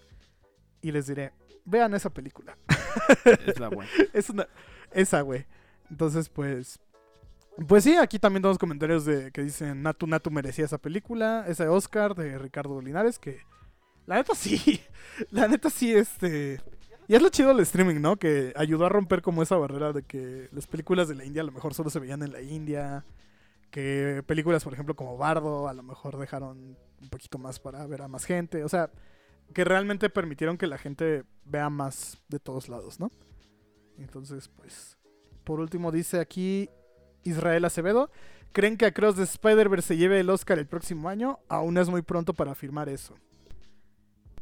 Y 0.82 0.92
les 0.92 1.08
diré, 1.08 1.32
vean 1.66 1.94
esa 1.94 2.10
película. 2.10 2.58
Es 3.46 3.60
la 3.60 3.70
buena. 3.70 3.92
Es 4.14 4.30
una. 4.30 4.48
Esa, 4.92 5.22
güey. 5.22 5.46
Entonces, 5.90 6.30
pues. 6.30 6.80
Pues 7.68 7.86
sí, 7.86 7.96
aquí 7.96 8.20
también 8.20 8.42
tenemos 8.42 8.58
comentarios 8.58 9.06
de 9.06 9.32
que 9.32 9.42
dicen 9.42 9.82
Natu 9.82 10.08
Natu 10.08 10.30
merecía 10.30 10.66
esa 10.66 10.78
película. 10.78 11.46
Ese 11.48 11.68
Oscar 11.68 12.16
de 12.16 12.38
Ricardo 12.38 12.82
Linares, 12.82 13.20
que. 13.20 13.42
La 14.06 14.16
neta 14.16 14.36
sí. 14.36 14.82
La 15.32 15.48
neta 15.48 15.70
sí, 15.70 15.94
este. 15.94 16.62
Y 17.07 17.15
es 17.15 17.22
lo 17.22 17.30
chido 17.30 17.49
del 17.49 17.60
streaming, 17.60 18.02
¿no? 18.02 18.18
Que 18.18 18.52
ayudó 18.56 18.86
a 18.86 18.90
romper 18.90 19.22
como 19.22 19.44
esa 19.44 19.56
barrera 19.56 19.94
de 19.94 20.03
que 20.03 20.49
las 20.52 20.65
películas 20.65 21.07
de 21.07 21.15
la 21.15 21.26
India 21.26 21.41
a 21.41 21.45
lo 21.45 21.52
mejor 21.52 21.73
solo 21.73 21.90
se 21.90 21.99
veían 21.99 22.23
en 22.23 22.32
la 22.32 22.41
India. 22.41 23.06
Que 23.69 24.23
películas, 24.26 24.64
por 24.64 24.73
ejemplo, 24.73 24.95
como 24.95 25.18
Bardo, 25.18 25.68
a 25.68 25.73
lo 25.73 25.84
mejor 25.84 26.18
dejaron 26.18 26.77
un 27.02 27.10
poquito 27.10 27.38
más 27.38 27.60
para 27.60 27.86
ver 27.86 28.02
a 28.02 28.07
más 28.07 28.26
gente. 28.26 28.64
O 28.64 28.69
sea, 28.69 28.90
que 29.53 29.64
realmente 29.64 30.10
permitieron 30.10 30.57
que 30.57 30.68
la 30.68 30.77
gente 30.77 31.23
vea 31.45 31.69
más 31.69 32.18
de 32.27 32.40
todos 32.40 32.69
lados, 32.69 32.99
¿no? 32.99 33.11
Entonces, 33.98 34.49
pues, 34.49 34.98
por 35.44 35.60
último 35.60 35.91
dice 35.91 36.19
aquí 36.19 36.69
Israel 37.23 37.65
Acevedo, 37.65 38.10
¿creen 38.52 38.77
que 38.77 38.86
Across 38.86 39.15
the 39.15 39.23
Spider-Verse 39.23 39.90
se 39.90 39.98
lleve 39.98 40.19
el 40.19 40.30
Oscar 40.30 40.57
el 40.57 40.68
próximo 40.68 41.07
año? 41.07 41.40
Aún 41.48 41.77
es 41.77 41.88
muy 41.90 42.02
pronto 42.02 42.34
para 42.34 42.52
afirmar 42.52 42.90
eso. 42.90 43.15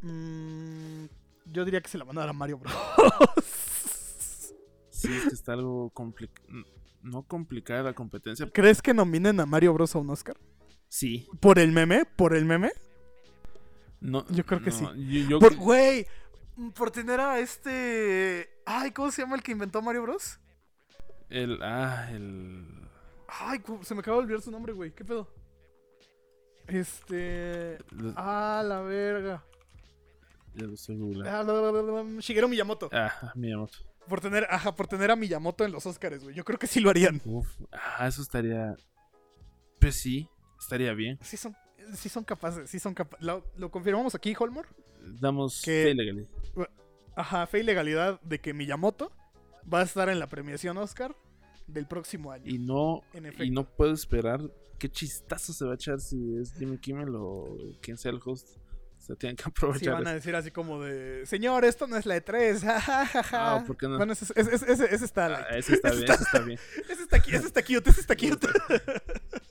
Mm, 0.02 1.06
yo 1.54 1.64
diría 1.66 1.82
que 1.82 1.90
se 1.90 1.98
la 1.98 2.04
van 2.04 2.18
a 2.18 2.34
Mario 2.34 2.60
Bros. 2.60 2.74
Sí, 4.90 5.14
es 5.14 5.24
que 5.24 5.34
está 5.34 5.52
algo 5.52 5.90
complicado. 5.90 6.48
No 7.02 7.24
complicada 7.24 7.84
la 7.84 7.94
competencia. 7.94 8.50
¿Crees 8.54 8.82
que 8.82 8.94
nominen 8.94 9.38
a 9.42 9.46
Mario 9.46 9.74
Bros 9.74 9.94
a 9.96 10.00
un 10.00 10.10
Oscar? 10.10 10.38
Sí. 10.88 11.28
¿Por 11.42 11.60
el 11.60 11.74
meme? 11.74 12.06
¿Por 12.06 12.34
el 12.34 12.46
meme? 12.46 12.72
No, 14.00 14.26
Yo 14.30 14.46
creo 14.46 14.62
que 14.62 14.70
no, 14.70 14.78
sí. 14.78 14.86
Yo, 15.26 15.30
yo 15.32 15.40
Por, 15.40 15.58
güey, 15.58 16.08
por 16.74 16.90
tener 16.92 17.20
a 17.20 17.40
este... 17.40 18.50
Ay, 18.66 18.92
¿cómo 18.92 19.12
se 19.12 19.24
llama 19.24 19.36
el 19.36 19.44
que 19.44 19.52
inventó 19.52 19.82
Mario 19.82 20.04
Bros? 20.04 20.40
el, 21.34 21.60
ah, 21.64 22.08
el. 22.12 22.66
Ay, 23.28 23.62
se 23.82 23.96
me 23.96 24.02
acaba 24.02 24.18
de 24.18 24.24
olvidar 24.24 24.42
su 24.42 24.52
nombre, 24.52 24.72
güey. 24.72 24.92
¿Qué 24.94 25.04
pedo? 25.04 25.28
Este... 26.68 27.78
Ah, 28.16 28.64
la 28.66 28.82
verga. 28.82 29.44
Ya 30.56 30.66
lo 30.68 30.74
estoy 30.74 30.98
googleando. 30.98 31.88
Ah, 31.88 32.20
Shigeru 32.20 32.48
Miyamoto. 32.48 32.90
Ah, 32.92 33.32
Miyamoto. 33.36 33.78
Por 34.08 34.20
tener, 34.20 34.46
ajá, 34.50 34.76
por 34.76 34.88
tener 34.88 35.12
a 35.12 35.16
Miyamoto 35.16 35.64
en 35.64 35.72
los 35.72 35.86
Oscars, 35.86 36.24
güey. 36.24 36.36
Yo 36.36 36.44
creo 36.44 36.60
que 36.60 36.68
sí 36.68 36.80
lo 36.80 36.90
harían. 36.90 37.22
Uf. 37.26 37.48
Ah, 37.72 38.08
eso 38.08 38.22
estaría. 38.22 38.76
Pues 39.80 39.96
sí, 39.96 40.28
estaría 40.60 40.94
bien. 40.94 41.18
Sí 41.22 41.38
son, 41.38 41.56
sí 41.96 42.10
son 42.10 42.24
capaces, 42.24 42.70
sí 42.70 42.80
son 42.80 42.94
capaces. 42.94 43.26
¿Lo, 43.26 43.46
lo 43.58 43.72
confirmamos 43.72 44.14
aquí, 44.16 44.34
Holmore? 44.38 44.68
Damos 45.20 45.62
Que- 45.62 45.84
fe 45.86 45.94
legal. 45.96 46.28
Ajá, 47.16 47.46
fe 47.48 47.60
y 47.60 47.64
legalidad 47.64 48.20
de 48.22 48.40
que 48.40 48.54
Miyamoto 48.54 49.12
va 49.72 49.82
a 49.82 49.84
estar 49.84 50.10
en 50.10 50.20
la 50.20 50.28
premiación 50.28 50.78
Oscar 50.78 51.16
del 51.68 51.86
próximo 51.88 52.32
año. 52.32 52.44
Y 52.46 52.58
no, 52.60 53.02
y 53.40 53.52
no 53.52 53.66
puedo 53.66 53.94
esperar 53.94 54.42
qué 54.80 54.90
chistazo 54.90 55.54
se 55.54 55.64
va 55.66 55.72
a 55.74 55.76
echar 55.76 56.00
si 56.00 56.36
es 56.38 56.54
Jimmy 56.58 56.78
Kimmel 56.78 57.14
o 57.16 57.56
quien 57.82 57.98
sea 57.98 58.12
el 58.12 58.20
host. 58.24 58.58
O 59.04 59.06
sea, 59.06 59.18
tienen 59.18 59.36
que 59.36 59.44
Sí, 59.44 59.50
aprovechar. 59.50 59.94
van 59.96 60.08
a 60.08 60.14
decir 60.14 60.34
así 60.34 60.50
como 60.50 60.82
de, 60.82 61.26
señor, 61.26 61.66
esto 61.66 61.88
no 61.88 61.98
es 61.98 62.06
la 62.06 62.16
E3. 62.16 62.60
ja, 62.62 62.80
ja, 62.80 63.06
ja, 63.06 63.22
ja". 63.24 63.56
Ah, 63.58 63.64
¿por 63.68 63.76
qué 63.76 63.90
no? 63.90 63.98
Bueno, 63.98 64.14
ese, 64.14 64.24
ese, 64.34 64.56
ese- 64.56 64.72
ese- 64.96 65.04
está, 65.06 65.40
Ah, 65.40 65.58
ese 65.58 65.74
está 65.74 65.92
bien, 65.92 66.04
ese 66.10 66.24
está 66.24 66.40
bien. 66.40 66.60
Ese 66.90 66.94
está, 67.04 67.18
ese 67.18 67.48
está 67.48 67.62
cute, 67.64 67.90
ese 67.90 68.00
está 68.00 68.16
cute. 68.16 68.48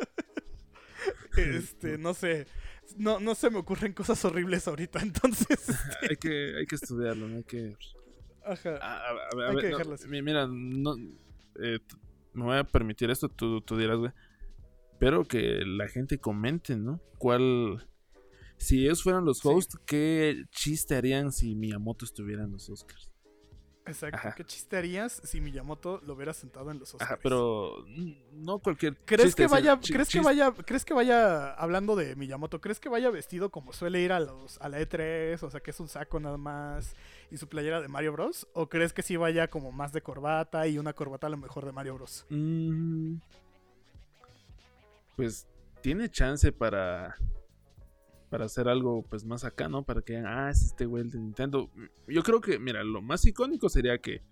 este, 1.37 1.99
no 1.99 2.15
sé. 2.15 2.47
No, 2.97 3.21
no 3.21 3.35
se 3.35 3.51
me 3.51 3.59
ocurren 3.59 3.93
cosas 3.93 4.23
horribles 4.25 4.67
ahorita, 4.69 5.01
entonces. 5.01 5.59
hay, 6.09 6.17
que, 6.17 6.57
hay 6.59 6.67
que 6.67 6.75
estudiarlo, 6.75 7.29
no 7.29 7.37
hay 7.37 7.45
que. 7.45 7.77
Ajá. 8.45 8.79
Ah, 8.81 8.97
a, 8.97 9.11
a- 9.11 9.47
a 9.47 9.49
Hay 9.51 9.55
ver, 9.57 9.65
que 9.65 9.71
no, 9.71 9.77
dejarlo 9.79 9.95
así. 9.95 10.09
mi- 10.09 10.23
mira, 10.23 10.47
no, 10.51 10.97
eh, 11.63 11.79
me 12.33 12.45
voy 12.45 12.57
a 12.57 12.65
permitir 12.65 13.11
esto, 13.11 13.29
tú, 13.29 13.61
tú 13.61 13.77
dirás, 13.77 13.99
güey. 13.99 14.13
Pero 14.99 15.25
que 15.25 15.63
la 15.67 15.89
gente 15.89 16.19
comente, 16.19 16.77
¿no? 16.77 17.01
¿Cuál. 17.19 17.87
Si 18.63 18.85
ellos 18.85 19.03
fueran 19.03 19.25
los 19.25 19.39
Sí. 19.39 19.49
hosts, 19.49 19.77
¿qué 19.85 20.45
chiste 20.53 20.95
harían 20.95 21.33
si 21.33 21.55
Miyamoto 21.57 22.05
estuviera 22.05 22.45
en 22.45 22.53
los 22.53 22.71
Oscars? 22.71 23.09
Exacto. 23.85 24.17
Ajá. 24.17 24.35
¿Qué 24.37 24.45
chiste 24.45 24.77
harías 24.77 25.21
si 25.25 25.41
Miyamoto 25.41 26.01
lo 26.07 26.15
hubiera 26.15 26.33
sentado 26.33 26.71
en 26.71 26.79
los 26.79 26.95
Oscars? 26.95 27.11
Ajá, 27.11 27.21
pero 27.21 27.85
no 28.33 28.61
cualquier. 28.61 28.97
¿Crees 29.05 29.23
chiste, 29.31 29.43
que 29.43 29.47
vaya, 29.49 29.81
chi- 29.81 29.93
crees 29.93 30.09
que 30.09 30.21
vaya, 30.21 30.53
crees 30.53 30.85
que 30.85 30.95
vaya 30.95 31.53
hablando 31.55 31.97
de 31.97 32.15
Miyamoto, 32.15 32.61
crees 32.61 32.79
que 32.79 32.89
vaya 32.89 33.11
vestido 33.11 33.51
como 33.51 33.73
suele 33.73 34.01
ir 34.01 34.13
a 34.13 34.21
los 34.21 34.61
a 34.61 34.69
la 34.69 34.79
E3, 34.81 35.43
o 35.43 35.51
sea, 35.51 35.59
que 35.59 35.73
es 35.73 35.81
un 35.81 35.89
saco 35.89 36.21
nada 36.21 36.37
más 36.37 36.95
y 37.33 37.39
su 37.39 37.49
playera 37.49 37.81
de 37.81 37.89
Mario 37.89 38.13
Bros 38.13 38.47
o 38.53 38.69
crees 38.69 38.93
que 38.93 39.03
sí 39.03 39.17
vaya 39.17 39.49
como 39.49 39.73
más 39.73 39.93
de 39.93 40.01
corbata 40.03 40.69
y 40.69 40.79
una 40.79 40.93
corbata 40.93 41.27
a 41.27 41.31
lo 41.31 41.37
mejor 41.39 41.67
de 41.67 41.73
Mario 41.73 41.95
Bros? 41.97 42.25
Mm, 42.31 43.17
pues 45.17 45.49
tiene 45.81 46.09
chance 46.09 46.53
para 46.53 47.17
para 48.33 48.47
hacer 48.47 48.67
algo 48.67 49.05
pues 49.11 49.27
más 49.27 49.45
acá, 49.45 49.69
¿no? 49.69 49.83
Para 49.83 50.01
que 50.01 50.15
digan, 50.15 50.27
ah, 50.27 50.49
es 50.49 50.63
este 50.63 50.87
güey 50.87 51.03
el 51.03 51.11
de 51.11 51.19
Nintendo. 51.19 51.69
Yo 52.09 52.23
creo 52.23 52.41
que, 52.41 52.59
mira, 52.59 52.83
lo 52.83 53.03
más 53.03 53.27
icónico 53.27 53.69
sería 53.69 53.99
que 53.99 54.23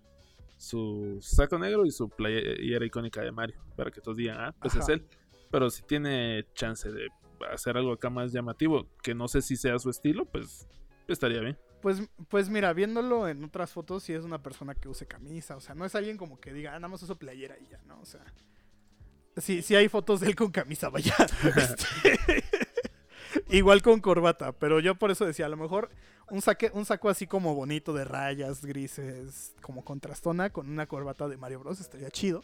su 0.57 1.19
saco 1.21 1.59
negro 1.59 1.85
y 1.85 1.91
su 1.91 2.09
playera 2.09 2.83
icónica 2.83 3.21
de 3.21 3.31
Mario, 3.31 3.63
para 3.77 3.91
que 3.91 4.01
todos 4.01 4.17
digan, 4.17 4.37
ah, 4.39 4.55
pues 4.59 4.73
es 4.73 4.89
él. 4.89 5.05
Pero 5.51 5.69
si 5.69 5.83
tiene 5.83 6.47
chance 6.55 6.91
de 6.91 7.09
hacer 7.53 7.77
algo 7.77 7.93
acá 7.93 8.09
más 8.09 8.31
llamativo, 8.31 8.87
que 9.03 9.13
no 9.13 9.27
sé 9.27 9.43
si 9.43 9.55
sea 9.55 9.77
su 9.77 9.91
estilo, 9.91 10.25
pues 10.25 10.67
estaría 11.07 11.39
bien. 11.39 11.59
Pues, 11.83 12.01
pues 12.27 12.49
mira, 12.49 12.73
viéndolo 12.73 13.27
en 13.27 13.43
otras 13.43 13.71
fotos, 13.71 14.01
sí 14.01 14.13
es 14.13 14.23
una 14.23 14.41
persona 14.41 14.73
que 14.73 14.89
use 14.89 15.05
camisa. 15.05 15.55
O 15.55 15.61
sea, 15.61 15.75
no 15.75 15.85
es 15.85 15.93
alguien 15.93 16.17
como 16.17 16.39
que 16.39 16.53
diga, 16.53 16.71
ah, 16.71 16.79
nada 16.79 16.87
más 16.87 17.03
uso 17.03 17.19
playera 17.19 17.55
y 17.59 17.67
ya, 17.67 17.79
¿no? 17.85 18.01
O 18.01 18.05
sea. 18.05 18.25
Sí, 19.37 19.61
sí 19.61 19.75
hay 19.75 19.89
fotos 19.89 20.21
de 20.21 20.27
él 20.27 20.35
con 20.35 20.49
camisa, 20.49 20.89
vaya. 20.89 21.15
Este, 21.55 22.60
Igual 23.49 23.81
con 23.81 23.99
corbata. 24.01 24.51
Pero 24.53 24.79
yo 24.79 24.95
por 24.95 25.11
eso 25.11 25.25
decía, 25.25 25.45
a 25.45 25.49
lo 25.49 25.57
mejor 25.57 25.89
un, 26.29 26.41
saque, 26.41 26.71
un 26.73 26.85
saco 26.85 27.09
así 27.09 27.27
como 27.27 27.55
bonito 27.55 27.93
de 27.93 28.05
rayas 28.05 28.63
grises, 28.65 29.53
como 29.61 29.83
contrastona, 29.83 30.49
con 30.51 30.69
una 30.69 30.87
corbata 30.87 31.27
de 31.27 31.37
Mario 31.37 31.59
Bros. 31.59 31.79
estaría 31.79 32.09
chido. 32.11 32.43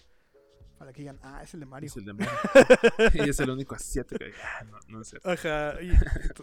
Para 0.77 0.93
que 0.93 1.01
digan, 1.01 1.19
ah, 1.23 1.41
es 1.41 1.53
el 1.55 1.61
de 1.61 1.65
Mario. 1.65 1.87
Es 1.87 1.97
el 1.97 2.05
de 2.05 2.13
Mario. 2.13 2.33
y 3.25 3.29
es 3.29 3.39
el 3.39 3.49
único 3.49 3.73
asiático. 3.73 4.23
Ah, 4.43 4.63
no, 4.63 4.77
no 4.87 5.01
es 5.01 5.07
cierto. 5.07 5.29
Ajá. 5.29 5.81
y- 5.81 5.91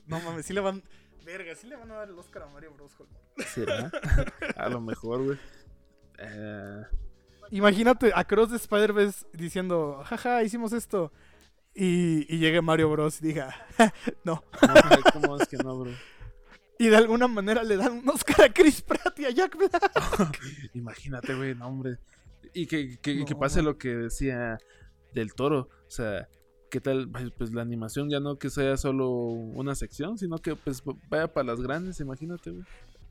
no 0.07 0.19
mames, 0.21 0.45
sí 0.47 0.53
le 0.53 0.61
van. 0.61 0.83
Verga, 1.25 1.55
sí 1.55 1.69
le 1.69 1.77
van 1.77 1.91
a 1.93 1.95
dar 1.95 2.09
el 2.09 2.19
Oscar 2.19 2.43
a 2.43 2.47
Mario 2.49 2.73
Bros. 2.75 2.93
¿Será? 3.47 3.91
a 4.57 4.69
lo 4.69 4.81
mejor, 4.81 5.25
güey. 5.25 5.39
Eh, 6.19 6.83
Imagínate 7.51 8.11
a 8.15 8.25
Cross 8.25 8.51
de 8.51 8.57
Spider-Verse 8.57 9.27
diciendo, 9.33 10.03
jaja, 10.05 10.43
hicimos 10.43 10.73
esto. 10.73 11.13
Y, 11.75 12.33
y 12.33 12.39
llegue 12.39 12.63
Mario 12.63 12.89
Bros. 12.91 13.21
y 13.21 13.27
diga, 13.29 13.55
no. 14.25 14.45
no, 14.63 14.75
¿Cómo 15.13 15.37
es 15.39 15.49
que 15.49 15.57
no, 15.57 15.79
bro? 15.79 15.91
Y 16.77 16.89
de 16.89 16.97
alguna 16.97 17.29
manera 17.29 17.63
le 17.63 17.77
dan 17.77 17.93
un 17.93 18.09
Oscar 18.09 18.47
a 18.47 18.53
Chris 18.53 18.83
Pratt 18.83 19.17
y 19.21 19.25
a 19.27 19.31
Jack 19.31 19.57
Black. 19.57 20.41
Imagínate, 20.75 21.33
güey, 21.35 21.55
no, 21.55 21.69
hombre. 21.69 21.99
Y 22.53 22.67
que, 22.67 22.99
que, 23.01 23.25
que 23.25 23.35
No. 23.35 23.39
pase 23.39 23.63
lo 23.63 23.79
que 23.79 23.91
decía 23.95 24.59
del 25.13 25.35
toro. 25.35 25.69
O 25.87 25.91
sea, 25.91 26.29
¿qué 26.73 26.81
tal? 26.81 27.09
Pues, 27.09 27.31
Pues 27.39 27.53
la 27.53 27.63
animación 27.63 28.11
ya 28.11 28.19
no 28.19 28.39
que 28.41 28.51
sea 28.51 28.77
solo 28.77 29.09
una 29.09 29.77
sección, 29.77 30.19
sino 30.19 30.39
que 30.39 30.57
pues 30.57 30.83
vaya 31.09 31.33
para 31.33 31.47
las 31.47 31.61
grandes, 31.61 32.01
imagínate, 32.01 32.51
güey. 32.51 32.65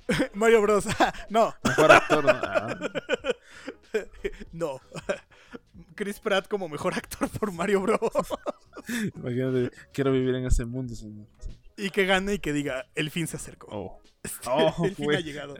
Mario 0.33 0.61
Bros. 0.61 0.85
no, 1.29 1.53
Mejor 1.63 1.91
actor, 1.93 2.25
¿no? 2.25 2.31
Ah, 2.31 2.77
no. 4.51 4.81
Chris 5.95 6.19
Pratt 6.19 6.47
como 6.47 6.67
mejor 6.69 6.93
actor 6.97 7.29
por 7.29 7.51
Mario 7.51 7.81
Bros. 7.81 7.99
imagínate, 9.15 9.71
quiero 9.93 10.11
vivir 10.11 10.35
en 10.35 10.45
ese 10.45 10.65
mundo, 10.65 10.95
señor. 10.95 11.27
y 11.77 11.89
que 11.89 12.05
gane 12.05 12.35
y 12.35 12.39
que 12.39 12.53
diga, 12.53 12.85
el 12.95 13.09
fin 13.11 13.27
se 13.27 13.37
acercó. 13.37 13.67
Oh. 13.71 13.99
Oh, 14.47 14.73
el 14.85 14.95
fin 14.95 15.13
ha 15.13 15.19
llegado. 15.19 15.55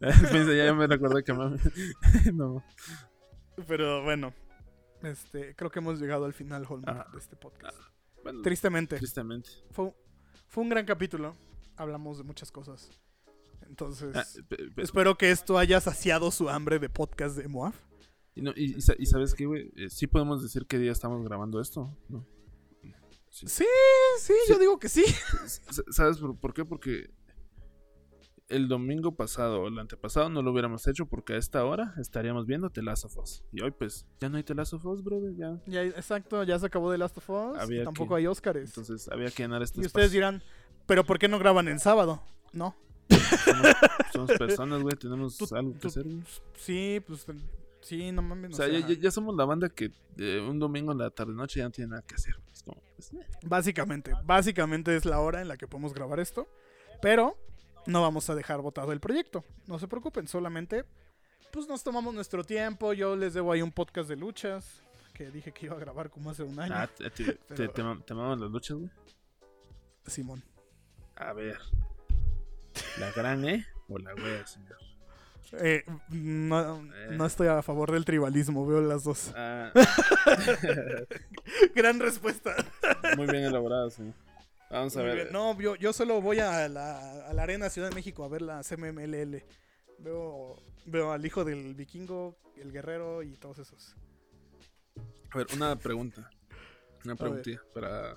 Ya 0.00 0.74
me 0.74 0.86
recordé 0.86 1.22
que 1.24 1.32
mami. 1.32 1.58
no. 2.32 2.62
Pero 3.66 4.02
bueno, 4.02 4.34
este, 5.02 5.54
creo 5.54 5.70
que 5.70 5.78
hemos 5.78 5.98
llegado 6.00 6.24
al 6.26 6.34
final, 6.34 6.66
Holman, 6.68 6.98
Ah. 6.98 7.06
de 7.12 7.18
este 7.18 7.36
podcast. 7.36 7.76
Bueno, 8.22 8.42
Tristemente, 8.42 8.96
tristemente. 8.98 9.50
fue, 9.70 9.94
fue 10.48 10.62
un 10.64 10.68
gran 10.70 10.84
capítulo. 10.84 11.34
Hablamos 11.76 12.18
de 12.18 12.24
muchas 12.24 12.50
cosas. 12.50 12.90
Entonces, 13.68 14.14
Ah, 14.14 14.24
pe- 14.48 14.70
pe- 14.70 14.82
espero 14.82 15.16
que 15.16 15.30
esto 15.30 15.58
haya 15.58 15.80
saciado 15.80 16.30
su 16.30 16.48
hambre 16.50 16.78
de 16.78 16.88
podcast 16.88 17.36
de 17.36 17.48
Moaf. 17.48 17.76
Y, 18.36 18.42
no, 18.42 18.52
y, 18.54 18.76
y 18.76 18.80
sa- 18.80 18.94
y 18.98 19.06
sabes 19.06 19.34
qué, 19.34 19.46
güey, 19.46 19.72
Eh, 19.76 19.90
sí 19.90 20.06
podemos 20.06 20.42
decir 20.42 20.66
qué 20.66 20.78
día 20.78 20.92
estamos 20.92 21.24
grabando 21.24 21.60
esto, 21.60 21.96
¿no? 22.08 22.24
Sí. 23.30 23.46
Sí, 23.48 23.66
sí, 24.20 24.32
yo 24.48 24.58
digo 24.58 24.78
que 24.78 24.88
sí. 24.88 25.04
¿Sabes 25.90 26.18
por, 26.18 26.38
por 26.38 26.54
qué? 26.54 26.64
Porque 26.64 27.10
el 28.48 28.68
domingo 28.68 29.16
pasado 29.16 29.62
o 29.62 29.68
el 29.68 29.78
antepasado 29.78 30.28
no 30.30 30.40
lo 30.40 30.52
hubiéramos 30.52 30.86
hecho 30.86 31.06
porque 31.06 31.32
a 31.32 31.36
esta 31.36 31.64
hora 31.64 31.94
estaríamos 31.98 32.46
viendo 32.46 32.70
The 32.70 32.80
Last 32.82 33.04
of 33.06 33.18
Us. 33.18 33.42
Y 33.52 33.60
hoy 33.60 33.72
pues 33.72 34.06
ya 34.20 34.28
no 34.28 34.36
hay 34.36 34.44
The 34.44 34.54
Last 34.54 34.72
of 34.74 34.86
Us, 34.86 35.02
brother, 35.02 35.34
ya. 35.36 35.60
Ya, 35.66 35.82
exacto, 35.82 36.44
ya 36.44 36.58
se 36.58 36.66
acabó 36.66 36.92
The 36.92 36.98
Last 36.98 37.18
of 37.18 37.28
Us. 37.28 37.58
Había 37.58 37.84
tampoco 37.84 38.14
que- 38.14 38.20
hay 38.20 38.26
Oscars. 38.28 38.68
Entonces 38.70 39.08
había 39.08 39.30
que 39.30 39.42
llenar 39.42 39.62
este 39.62 39.80
y 39.80 39.86
ustedes 39.86 40.06
espacio. 40.06 40.10
dirán, 40.12 40.42
¿pero 40.86 41.04
por 41.04 41.18
qué 41.18 41.26
no 41.28 41.38
graban 41.40 41.66
en 41.68 41.78
sábado? 41.80 42.22
No. 42.52 42.74
Somos, 43.44 43.66
somos 44.12 44.30
personas, 44.38 44.82
güey, 44.82 44.96
tenemos 44.96 45.52
algo 45.52 45.74
que 45.78 45.88
hacer. 45.88 46.06
Sí, 46.56 47.02
pues 47.06 47.26
sí, 47.86 48.12
no 48.12 48.22
mames. 48.22 48.52
O 48.52 48.56
sea, 48.56 48.68
ya, 48.68 48.80
ya- 48.86 48.98
ya 48.98 49.10
somos 49.10 49.34
la 49.36 49.44
banda 49.44 49.68
que 49.68 49.92
eh, 50.18 50.40
un 50.40 50.58
domingo 50.58 50.92
en 50.92 50.98
la 50.98 51.10
tarde-noche 51.10 51.60
ya 51.60 51.64
no 51.64 51.70
tiene 51.70 51.90
nada 51.90 52.02
que 52.02 52.14
hacer. 52.14 52.34
Es 52.52 52.62
como, 52.62 52.80
pues, 52.96 53.12
eh. 53.12 53.26
Básicamente, 53.44 54.12
básicamente 54.24 54.94
es 54.96 55.04
la 55.04 55.20
hora 55.20 55.40
en 55.40 55.48
la 55.48 55.56
que 55.56 55.66
podemos 55.66 55.94
grabar 55.94 56.20
esto. 56.20 56.48
Pero 57.02 57.36
no 57.86 58.02
vamos 58.02 58.28
a 58.30 58.34
dejar 58.34 58.60
botado 58.60 58.92
el 58.92 59.00
proyecto. 59.00 59.44
No 59.66 59.78
se 59.78 59.86
preocupen, 59.88 60.26
solamente 60.28 60.84
pues 61.52 61.68
nos 61.68 61.82
tomamos 61.82 62.12
nuestro 62.14 62.44
tiempo. 62.44 62.92
Yo 62.92 63.16
les 63.16 63.32
debo 63.34 63.52
ahí 63.52 63.62
un 63.62 63.72
podcast 63.72 64.08
de 64.08 64.16
luchas 64.16 64.82
que 65.14 65.30
dije 65.30 65.52
que 65.52 65.66
iba 65.66 65.76
a 65.76 65.78
grabar 65.78 66.10
como 66.10 66.30
hace 66.30 66.42
un 66.42 66.58
año. 66.60 66.74
Ah, 66.76 66.86
te, 66.86 67.08
te, 67.10 67.24
te, 67.24 67.32
Pero- 67.48 67.70
te 67.72 67.82
mam- 67.82 68.04
te 68.04 68.12
maman 68.14 68.40
las 68.40 68.50
luchas, 68.50 68.76
güey. 68.76 68.90
Simón. 70.06 70.42
A 71.16 71.32
ver. 71.32 71.58
¿La 72.98 73.10
gran 73.12 73.44
E 73.48 73.64
o 73.88 73.98
la 73.98 74.14
wea, 74.14 74.46
señor? 74.46 74.76
Eh, 75.52 75.84
no, 76.10 76.76
Eh. 76.84 77.08
no 77.12 77.26
estoy 77.26 77.48
a 77.48 77.62
favor 77.62 77.92
del 77.92 78.04
tribalismo, 78.04 78.66
veo 78.66 78.80
las 78.80 79.04
dos. 79.04 79.32
Ah, 79.34 79.72
Gran 81.74 81.98
respuesta. 82.00 82.54
muy 83.16 83.26
bien 83.26 83.44
elaborado, 83.44 83.90
señor. 83.90 84.14
Vamos 84.70 84.96
a 84.96 85.02
ver. 85.02 85.14
bien. 85.14 85.28
No, 85.32 85.58
yo, 85.60 85.76
yo 85.76 85.92
solo 85.92 86.20
voy 86.20 86.40
a 86.40 86.68
la, 86.68 87.26
a 87.28 87.32
la 87.32 87.42
Arena 87.42 87.70
Ciudad 87.70 87.88
de 87.88 87.94
México 87.94 88.24
a 88.24 88.28
ver 88.28 88.42
la 88.42 88.62
CMMLL. 88.62 89.42
Veo, 89.98 90.56
veo 90.86 91.12
al 91.12 91.24
hijo 91.24 91.44
del 91.44 91.74
vikingo, 91.74 92.36
el 92.56 92.72
guerrero 92.72 93.22
y 93.22 93.36
todos 93.36 93.58
esos. 93.58 93.94
A 95.30 95.38
ver, 95.38 95.46
una 95.54 95.76
pregunta. 95.76 96.28
Una 97.04 97.14
preguntilla 97.14 97.60
para, 97.72 98.16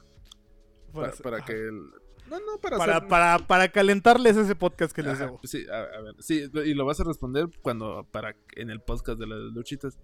Para, 0.91 1.11
para, 1.11 1.23
para 1.23 1.45
que 1.45 1.53
el... 1.53 1.91
No, 2.29 2.39
no, 2.39 2.57
para 2.61 2.77
para, 2.77 2.97
hacer- 2.97 3.07
para, 3.09 3.39
para 3.47 3.71
calentarles 3.71 4.37
ese 4.37 4.55
podcast 4.55 4.93
que 4.95 5.01
les 5.03 5.17
debo. 5.19 5.39
sí, 5.43 5.65
a, 5.71 5.77
a 5.97 6.01
ver, 6.01 6.15
sí, 6.19 6.43
y 6.65 6.73
lo 6.73 6.85
vas 6.85 6.99
a 6.99 7.03
responder 7.03 7.47
cuando, 7.61 8.07
para, 8.11 8.35
en 8.55 8.69
el 8.69 8.81
podcast 8.81 9.19
de 9.19 9.27
las 9.27 9.39
luchitas. 9.53 9.97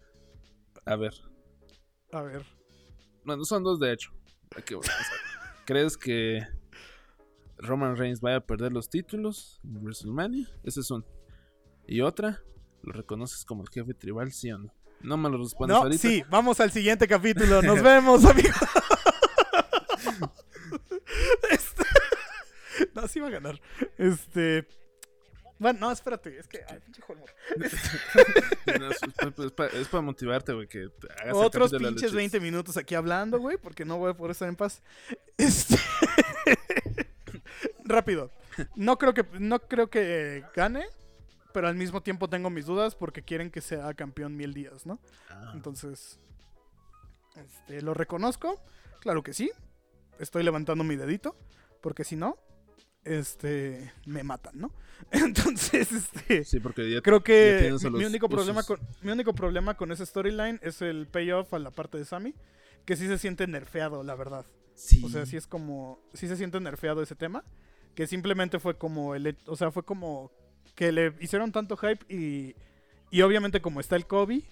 A 0.86 0.96
ver, 0.96 1.14
A 2.12 2.22
ver. 2.22 2.44
bueno, 3.24 3.44
son 3.46 3.64
dos 3.64 3.80
de 3.80 3.94
hecho. 3.94 4.12
Aquí, 4.56 4.74
bueno, 4.76 4.92
o 4.94 5.04
sea, 5.04 5.18
¿Crees 5.66 5.98
que 5.98 6.42
Roman 7.58 7.96
Reigns 7.98 8.22
vaya 8.22 8.38
a 8.38 8.42
perder 8.46 8.72
los 8.72 8.90
títulos 8.90 9.60
en 9.64 9.78
WrestleMania? 9.84 10.48
Ese 10.64 10.82
es 10.82 10.92
uno. 10.92 11.04
Y 11.88 12.02
otra, 12.02 12.42
¿lo 12.84 12.94
reconoces 12.94 13.44
como 13.46 13.64
el 13.64 13.70
jefe 13.70 13.94
tribal, 13.94 14.32
sí 14.32 14.52
o 14.52 14.58
no? 14.60 14.74
No 15.02 15.18
me 15.18 15.30
lo 15.30 15.38
respondes 15.38 15.76
No, 15.76 15.84
ahorita. 15.84 16.02
sí, 16.02 16.24
vamos 16.30 16.60
al 16.60 16.72
siguiente 16.72 17.08
capítulo. 17.08 17.62
Nos 17.64 17.82
vemos, 17.82 18.24
amigos. 18.26 18.54
No, 23.06 23.08
sí 23.08 23.20
va 23.20 23.28
a 23.28 23.32
ganar. 23.32 23.62
Este. 23.98 24.68
Bueno, 25.58 25.80
no, 25.80 25.92
espérate. 25.92 26.38
Es 26.38 26.48
que. 26.48 26.62
ay, 26.68 26.80
pinche 26.84 27.02
Holmor. 27.08 27.30
No, 28.80 28.90
es, 28.92 28.98
es- 29.04 29.40
es 29.46 29.52
pa- 29.52 29.68
es 29.68 29.88
para 29.88 30.02
motivarte, 30.02 30.54
güey, 30.54 30.68
que 30.68 30.90
hagas 31.22 31.36
Otros 31.36 31.72
de 31.72 31.78
pinches 31.78 32.12
luchas. 32.12 32.14
20 32.14 32.40
minutos 32.42 32.78
aquí 32.78 32.96
hablando, 32.96 33.40
güey, 33.40 33.58
porque 33.58 33.86
no 33.86 33.98
voy 33.98 34.12
a 34.12 34.14
poder 34.16 34.32
estar 34.32 34.50
en 34.50 34.56
paz. 34.56 34.82
Este... 35.38 35.76
Rápido. 37.84 38.32
No 38.76 38.98
creo 38.98 39.14
que 39.14 39.26
no 39.40 39.60
creo 39.60 39.90
que 39.90 40.44
gane, 40.56 40.86
pero 41.54 41.68
al 41.68 41.76
mismo 41.76 42.02
tiempo 42.02 42.30
tengo 42.30 42.50
mis 42.50 42.66
dudas 42.66 42.96
porque 42.96 43.22
quieren 43.22 43.52
que 43.52 43.62
sea 43.62 43.94
campeón 43.94 44.36
Miel 44.36 44.54
Díaz, 44.54 44.86
¿no? 44.86 45.00
Ah, 45.30 45.52
Entonces, 45.54 46.20
este, 47.36 47.82
lo 47.82 47.94
reconozco, 47.94 48.60
claro 49.02 49.24
que 49.24 49.34
sí. 49.34 49.52
Estoy 50.20 50.44
levantando 50.44 50.84
mi 50.84 50.96
dedito, 50.96 51.36
porque 51.82 52.04
si 52.04 52.16
no, 52.16 52.38
este, 53.06 53.94
me 54.06 54.24
matan, 54.24 54.60
¿no? 54.60 54.72
Entonces, 55.12 55.92
este, 55.92 56.44
sí, 56.44 56.60
porque 56.60 56.90
ya 56.90 57.02
creo 57.02 57.24
que 57.24 57.74
mi, 57.92 58.04
único 58.06 58.28
problema 58.28 58.62
usos. 58.62 58.78
con 58.78 58.88
mi 59.02 59.12
único 59.12 59.34
problema 59.34 59.76
con 59.76 59.92
ese 59.92 60.06
storyline 60.06 60.60
es 60.62 60.82
el 60.82 61.08
payoff 61.08 61.54
a 61.54 61.60
la 61.60 61.72
parte 61.72 61.98
de 61.98 62.06
Sammy, 62.06 62.34
que 62.86 62.96
sí 62.96 63.08
se 63.08 63.18
siente 63.18 63.48
nerfeado, 63.48 64.04
la 64.04 64.16
verdad. 64.16 64.46
Sí. 64.74 65.02
O 65.06 65.10
sea, 65.10 65.26
sí 65.26 65.38
es 65.38 65.48
como 65.48 66.00
sí 66.14 66.28
se 66.28 66.36
siente 66.36 66.60
nerfeado 66.60 67.02
ese 67.02 67.16
tema, 67.16 67.44
que 67.94 68.08
simplemente 68.08 68.60
fue 68.60 68.78
como 68.78 69.16
el, 69.16 69.38
o 69.46 69.56
sea, 69.56 69.72
fue 69.72 69.84
como 69.84 70.32
que 70.76 70.92
le 70.92 71.14
hicieron 71.22 71.52
tanto 71.52 71.78
hype 71.78 72.06
y 72.14 72.56
y 73.12 73.22
obviamente 73.22 73.62
como 73.62 73.80
está 73.80 73.96
el 73.96 74.08
Kobe, 74.08 74.44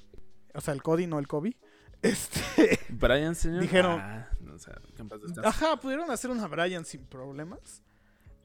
o 0.54 0.62
sea, 0.62 0.74
el 0.74 0.82
Cody 0.82 1.08
no 1.08 1.20
el 1.20 1.28
Kobe. 1.28 1.58
Este, 2.04 2.80
Brian, 2.90 3.34
señor. 3.34 3.62
Dijeron- 3.62 3.98
Ah, 4.02 4.30
no, 4.42 4.56
o 4.56 4.60
sea, 4.60 4.74
que 4.94 5.02
en 5.02 5.08
paz 5.08 5.22
descanse. 5.22 5.48
ajá, 5.48 5.78
pudieron 5.80 6.12
hacer 6.12 6.32
una 6.32 6.48
Brian 6.48 6.84
sin 6.84 7.06
problemas. 7.06 7.82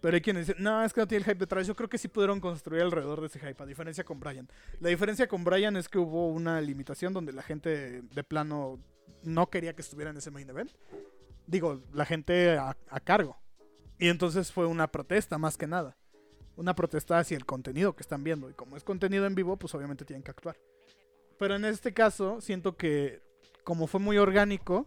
Pero 0.00 0.14
hay 0.14 0.20
quienes 0.20 0.46
dicen, 0.46 0.62
no, 0.62 0.84
es 0.84 0.92
que 0.92 1.00
no 1.00 1.08
tiene 1.08 1.24
el 1.24 1.30
hype 1.30 1.40
detrás. 1.40 1.66
Yo 1.66 1.74
creo 1.74 1.88
que 1.88 1.98
sí 1.98 2.08
pudieron 2.08 2.40
construir 2.40 2.82
alrededor 2.82 3.20
de 3.20 3.26
ese 3.26 3.40
hype, 3.40 3.62
a 3.62 3.66
diferencia 3.66 4.04
con 4.04 4.20
Brian. 4.20 4.48
La 4.80 4.90
diferencia 4.90 5.26
con 5.26 5.42
Brian 5.42 5.76
es 5.76 5.88
que 5.88 5.98
hubo 5.98 6.28
una 6.28 6.60
limitación 6.60 7.12
donde 7.12 7.32
la 7.32 7.42
gente 7.42 8.02
de 8.02 8.24
plano 8.24 8.78
no 9.24 9.50
quería 9.50 9.74
que 9.74 9.82
estuviera 9.82 10.10
en 10.10 10.16
ese 10.16 10.30
main 10.30 10.48
event. 10.48 10.70
Digo, 11.46 11.82
la 11.92 12.04
gente 12.04 12.56
a, 12.56 12.76
a 12.88 13.00
cargo. 13.00 13.36
Y 13.98 14.08
entonces 14.08 14.52
fue 14.52 14.66
una 14.66 14.86
protesta 14.86 15.38
más 15.38 15.56
que 15.56 15.66
nada. 15.66 15.96
Una 16.54 16.74
protesta 16.74 17.18
hacia 17.18 17.36
el 17.36 17.46
contenido 17.46 17.96
que 17.96 18.02
están 18.02 18.22
viendo. 18.22 18.48
Y 18.48 18.54
como 18.54 18.76
es 18.76 18.84
contenido 18.84 19.26
en 19.26 19.34
vivo, 19.34 19.56
pues 19.56 19.74
obviamente 19.74 20.04
tienen 20.04 20.22
que 20.22 20.30
actuar. 20.30 20.56
Pero 21.38 21.56
en 21.56 21.64
este 21.64 21.92
caso, 21.92 22.40
siento 22.40 22.76
que 22.76 23.20
como 23.64 23.86
fue 23.86 24.00
muy 24.00 24.16
orgánico, 24.18 24.86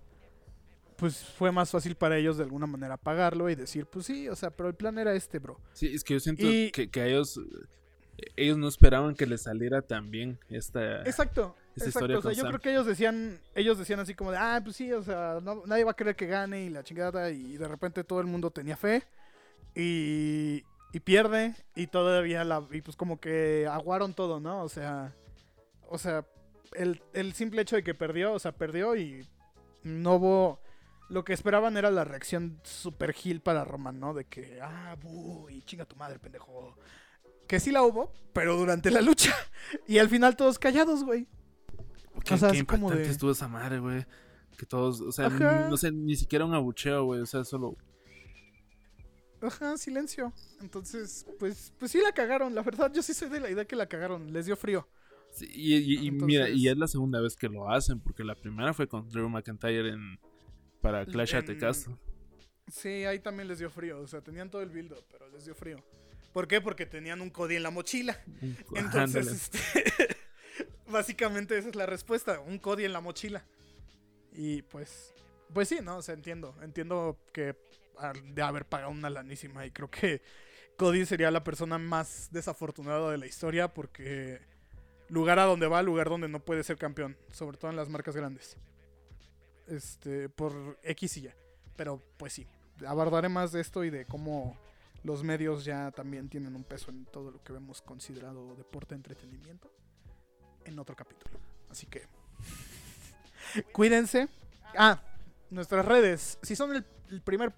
pues 1.01 1.17
fue 1.37 1.51
más 1.51 1.69
fácil 1.71 1.95
para 1.95 2.15
ellos 2.17 2.37
de 2.37 2.43
alguna 2.43 2.65
manera 2.67 2.95
pagarlo 2.95 3.49
y 3.49 3.55
decir, 3.55 3.85
pues 3.87 4.05
sí, 4.05 4.29
o 4.29 4.35
sea, 4.35 4.51
pero 4.51 4.69
el 4.69 4.75
plan 4.75 4.97
era 4.97 5.13
este, 5.13 5.39
bro. 5.39 5.59
Sí, 5.73 5.93
es 5.93 6.03
que 6.03 6.13
yo 6.13 6.19
siento 6.21 6.43
Y- 6.45 6.71
que, 6.71 6.89
que 6.89 7.01
a 7.01 7.07
ellos 7.07 7.37
eh, 7.37 8.27
ellos 8.37 8.57
no 8.57 8.67
esperaban 8.67 9.15
que 9.15 9.25
les 9.25 9.41
saliera 9.41 9.81
tan 9.81 10.11
bien 10.11 10.37
esta 10.49 11.01
Exacto. 11.01 11.55
esa 11.75 11.85
exacto. 11.85 11.87
historia 11.89 12.17
O 12.19 12.21
sea, 12.21 12.31
yo 12.33 12.41
Sam. 12.43 12.47
creo 12.51 12.59
que 12.61 12.69
ellos 12.71 12.85
decían, 12.85 13.39
ellos 13.55 13.77
decían 13.79 13.99
así 13.99 14.13
como 14.13 14.31
de, 14.31 14.37
ah, 14.37 14.61
pues 14.63 14.75
sí, 14.75 14.93
o 14.93 15.01
sea, 15.03 15.39
no- 15.41 15.63
nadie 15.65 15.83
va 15.83 15.91
a 15.91 15.95
querer 15.95 16.15
que 16.15 16.27
gane 16.27 16.63
y 16.65 16.69
la 16.69 16.83
chingada 16.83 17.31
y 17.31 17.57
de 17.57 17.67
repente 17.67 18.03
todo 18.03 18.21
el 18.21 18.27
mundo 18.27 18.51
tenía 18.51 18.77
fe 18.77 19.03
y, 19.75 20.63
y 20.93 20.99
pierde 20.99 21.55
y 21.75 21.87
todavía 21.87 22.43
la, 22.43 22.65
y 22.71 22.81
pues 22.81 22.95
como 22.95 23.19
que 23.19 23.67
aguaron 23.69 24.13
todo, 24.13 24.39
¿no? 24.39 24.63
O 24.63 24.69
sea, 24.69 25.13
o 25.87 25.97
sea, 25.97 26.25
el, 26.73 27.01
el 27.13 27.33
simple 27.33 27.61
hecho 27.61 27.75
de 27.75 27.83
que 27.83 27.93
perdió, 27.95 28.33
o 28.33 28.39
sea, 28.39 28.51
perdió 28.51 28.95
y 28.95 29.25
no 29.83 30.15
hubo, 30.15 30.59
lo 31.11 31.23
que 31.23 31.33
esperaban 31.33 31.75
era 31.77 31.91
la 31.91 32.03
reacción 32.05 32.59
super 32.63 33.13
gil 33.13 33.41
para 33.41 33.63
Roman, 33.65 33.99
¿no? 33.99 34.13
De 34.13 34.25
que, 34.25 34.59
ah, 34.61 34.95
y 35.49 35.61
chinga 35.63 35.85
tu 35.85 35.95
madre, 35.95 36.19
pendejo. 36.19 36.75
Que 37.47 37.59
sí 37.59 37.69
la 37.71 37.83
hubo, 37.83 38.13
pero 38.33 38.55
durante 38.57 38.89
la 38.91 39.01
lucha. 39.01 39.33
Y 39.87 39.97
al 39.99 40.09
final 40.09 40.35
todos 40.35 40.57
callados, 40.57 41.03
güey. 41.03 41.27
Qué, 42.25 42.33
O 42.33 42.37
sea, 42.37 42.49
qué 42.51 42.57
así 42.57 42.65
como 42.65 42.87
impactante 42.87 43.03
de- 43.07 43.11
estuvo 43.11 43.31
esa 43.31 43.47
madre, 43.47 43.79
güey. 43.79 44.05
Que 44.57 44.65
todos, 44.65 45.01
o 45.01 45.11
sea, 45.11 45.27
Ajá. 45.27 45.67
no 45.69 45.77
sé, 45.77 45.91
ni 45.91 46.15
siquiera 46.15 46.45
un 46.45 46.53
abucheo, 46.53 47.03
güey. 47.05 47.21
O 47.21 47.25
sea, 47.25 47.43
solo. 47.43 47.75
Ajá, 49.41 49.75
silencio. 49.77 50.31
Entonces, 50.61 51.25
pues, 51.39 51.73
pues 51.79 51.91
sí 51.91 51.99
la 52.01 52.11
cagaron. 52.11 52.53
La 52.53 52.61
verdad, 52.63 52.91
yo 52.93 53.01
sí 53.01 53.13
soy 53.13 53.29
de 53.29 53.39
la 53.39 53.49
idea 53.49 53.65
que 53.65 53.75
la 53.75 53.87
cagaron. 53.87 54.31
Les 54.31 54.45
dio 54.45 54.55
frío. 54.55 54.87
Sí, 55.31 55.47
y, 55.53 55.75
y- 55.75 56.07
y 56.07 56.11
mira, 56.11 56.49
y 56.49 56.67
es 56.67 56.77
la 56.77 56.87
segunda 56.87 57.19
vez 57.21 57.35
que 57.35 57.49
lo 57.49 57.69
hacen, 57.69 57.99
porque 57.99 58.23
la 58.23 58.35
primera 58.35 58.73
fue 58.73 58.87
con 58.87 59.09
Drew 59.09 59.29
McIntyre 59.29 59.89
en 59.89 60.19
para 60.81 61.05
Clash 61.05 61.35
at 61.35 61.45
the 61.45 61.57
Castle. 61.57 61.95
Sí, 62.71 63.05
ahí 63.05 63.19
también 63.19 63.47
les 63.47 63.59
dio 63.59 63.69
frío. 63.69 63.99
O 63.99 64.07
sea, 64.07 64.21
tenían 64.21 64.49
todo 64.49 64.61
el 64.61 64.69
build 64.69 64.95
pero 65.11 65.29
les 65.29 65.45
dio 65.45 65.55
frío. 65.55 65.83
¿Por 66.33 66.47
qué? 66.47 66.61
Porque 66.61 66.85
tenían 66.85 67.21
un 67.21 67.29
Cody 67.29 67.57
en 67.57 67.63
la 67.63 67.71
mochila. 67.71 68.19
Entonces, 68.73 69.27
este, 69.27 69.59
básicamente 70.87 71.57
esa 71.57 71.69
es 71.69 71.75
la 71.75 71.85
respuesta, 71.85 72.39
un 72.39 72.57
Cody 72.57 72.85
en 72.85 72.93
la 72.93 73.01
mochila. 73.01 73.45
Y 74.33 74.61
pues, 74.63 75.13
pues 75.53 75.67
sí, 75.67 75.79
no, 75.83 75.97
o 75.97 76.01
sea, 76.01 76.13
entiendo, 76.13 76.55
entiendo 76.61 77.17
que 77.33 77.55
de 78.23 78.41
haber 78.41 78.65
pagado 78.65 78.91
una 78.91 79.09
lanísima 79.09 79.65
y 79.65 79.71
creo 79.71 79.89
que 79.91 80.21
Cody 80.77 81.05
sería 81.05 81.29
la 81.29 81.43
persona 81.43 81.77
más 81.77 82.29
desafortunada 82.31 83.11
de 83.11 83.17
la 83.17 83.27
historia 83.27 83.73
porque 83.73 84.39
lugar 85.09 85.37
a 85.37 85.43
donde 85.43 85.67
va, 85.67 85.83
lugar 85.83 86.09
donde 86.09 86.29
no 86.29 86.39
puede 86.39 86.63
ser 86.63 86.77
campeón, 86.77 87.17
sobre 87.31 87.57
todo 87.57 87.69
en 87.69 87.77
las 87.77 87.89
marcas 87.89 88.15
grandes. 88.15 88.57
Este, 89.71 90.27
por 90.27 90.77
X 90.83 91.17
y 91.17 91.27
Y. 91.27 91.31
Pero 91.77 92.01
pues 92.17 92.33
sí, 92.33 92.45
abordaré 92.85 93.29
más 93.29 93.53
de 93.53 93.61
esto 93.61 93.85
y 93.85 93.89
de 93.89 94.05
cómo 94.05 94.57
los 95.03 95.23
medios 95.23 95.63
ya 95.63 95.91
también 95.91 96.27
tienen 96.27 96.55
un 96.55 96.65
peso 96.65 96.91
en 96.91 97.05
todo 97.05 97.31
lo 97.31 97.41
que 97.41 97.53
vemos 97.53 97.81
considerado 97.81 98.53
deporte 98.55 98.95
entretenimiento 98.95 99.71
en 100.65 100.77
otro 100.77 100.93
capítulo. 100.95 101.39
Así 101.69 101.87
que 101.87 102.03
cuídense. 103.71 104.27
Ah, 104.77 105.01
nuestras 105.49 105.85
redes. 105.85 106.37
Si 106.41 106.53
son 106.57 106.75
el, 106.75 106.85
el 107.09 107.21
primer 107.21 107.53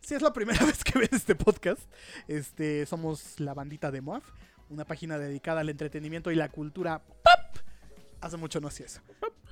si 0.00 0.14
es 0.16 0.22
la 0.22 0.32
primera 0.32 0.66
vez 0.66 0.82
que 0.82 0.98
ven 0.98 1.08
este 1.12 1.36
podcast, 1.36 1.82
este 2.26 2.84
somos 2.84 3.38
la 3.38 3.54
bandita 3.54 3.92
de 3.92 4.00
Moaf, 4.00 4.24
una 4.70 4.84
página 4.84 5.18
dedicada 5.18 5.60
al 5.60 5.68
entretenimiento 5.68 6.32
y 6.32 6.34
la 6.34 6.48
cultura 6.48 7.00
pop. 7.00 7.62
Hace 8.20 8.36
mucho 8.36 8.60
no 8.60 8.66
hacía 8.66 8.86
eso. 8.86 9.00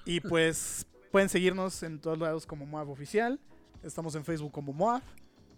Y 0.05 0.21
pues 0.21 0.87
pueden 1.11 1.28
seguirnos 1.28 1.82
en 1.82 1.99
todos 2.01 2.19
lados 2.19 2.47
como 2.47 2.66
Moaf 2.66 2.89
oficial. 2.89 3.39
Estamos 3.82 4.15
en 4.15 4.24
Facebook 4.24 4.53
como 4.53 4.73
Moaf. 4.73 5.03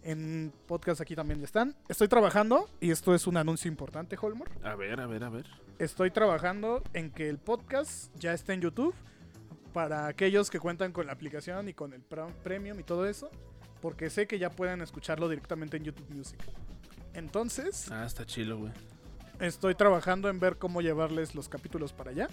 En 0.03 0.51
podcast 0.67 0.99
aquí 0.99 1.15
también 1.15 1.41
están. 1.43 1.75
Estoy 1.87 2.09
trabajando, 2.09 2.69
y 2.81 2.91
esto 2.91 3.15
es 3.15 3.25
un 3.25 3.37
anuncio 3.37 3.69
importante, 3.69 4.17
Holmor. 4.21 4.49
A 4.61 4.75
ver, 4.75 4.99
a 4.99 5.07
ver, 5.07 5.23
a 5.23 5.29
ver. 5.29 5.45
Estoy 5.79 6.11
trabajando 6.11 6.83
en 6.93 7.09
que 7.09 7.29
el 7.29 7.37
podcast 7.37 8.13
ya 8.17 8.33
esté 8.33 8.51
en 8.53 8.61
YouTube 8.61 8.93
para 9.71 10.07
aquellos 10.07 10.49
que 10.49 10.59
cuentan 10.59 10.91
con 10.91 11.07
la 11.07 11.13
aplicación 11.13 11.69
y 11.69 11.73
con 11.73 11.93
el 11.93 12.01
premium 12.01 12.79
y 12.79 12.83
todo 12.83 13.05
eso, 13.07 13.31
porque 13.81 14.09
sé 14.09 14.27
que 14.27 14.39
ya 14.39 14.49
pueden 14.49 14.81
escucharlo 14.81 15.29
directamente 15.29 15.77
en 15.77 15.85
YouTube 15.85 16.09
Music. 16.09 16.39
Entonces, 17.13 17.89
Ah, 17.89 18.05
está 18.05 18.25
chilo, 18.25 18.57
güey. 18.57 18.73
estoy 19.39 19.73
trabajando 19.73 20.27
en 20.29 20.37
ver 20.39 20.57
cómo 20.57 20.81
llevarles 20.81 21.33
los 21.33 21.47
capítulos 21.47 21.93
para 21.93 22.11
allá. 22.11 22.27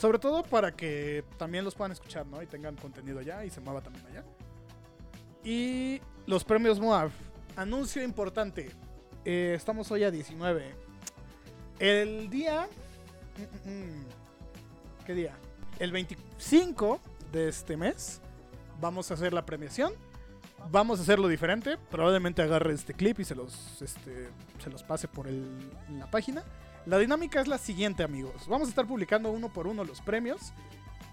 Sobre 0.00 0.18
todo 0.18 0.42
para 0.42 0.72
que 0.72 1.24
también 1.36 1.62
los 1.62 1.74
puedan 1.74 1.92
escuchar, 1.92 2.24
¿no? 2.26 2.40
Y 2.42 2.46
tengan 2.46 2.74
contenido 2.76 3.18
allá 3.18 3.44
y 3.44 3.50
se 3.50 3.60
mueva 3.60 3.82
también 3.82 4.06
allá. 4.06 4.24
Y 5.44 6.00
los 6.26 6.42
premios 6.42 6.80
Moab. 6.80 7.10
Anuncio 7.54 8.02
importante. 8.02 8.70
Eh, 9.26 9.52
estamos 9.54 9.90
hoy 9.90 10.04
a 10.04 10.10
19. 10.10 10.74
El 11.78 12.30
día... 12.30 12.66
mm, 13.66 13.68
mm, 13.68 13.72
mm, 13.72 14.04
¿Qué 15.04 15.14
día? 15.14 15.34
El 15.78 15.92
25 15.92 16.98
de 17.30 17.48
este 17.48 17.76
mes 17.76 18.22
vamos 18.80 19.10
a 19.10 19.14
hacer 19.14 19.34
la 19.34 19.44
premiación. 19.44 19.92
Vamos 20.70 20.98
a 20.98 21.02
hacerlo 21.02 21.28
diferente. 21.28 21.76
Probablemente 21.90 22.40
agarre 22.40 22.72
este 22.72 22.94
clip 22.94 23.20
y 23.20 23.24
se 23.24 23.34
los, 23.34 23.82
este, 23.82 24.28
se 24.62 24.70
los 24.70 24.82
pase 24.82 25.08
por 25.08 25.26
el- 25.26 25.70
la 25.98 26.10
página. 26.10 26.42
La 26.86 26.98
dinámica 26.98 27.40
es 27.40 27.48
la 27.48 27.58
siguiente, 27.58 28.02
amigos. 28.02 28.46
Vamos 28.48 28.68
a 28.68 28.70
estar 28.70 28.86
publicando 28.86 29.30
uno 29.30 29.52
por 29.52 29.66
uno 29.66 29.84
los 29.84 30.00
premios. 30.00 30.52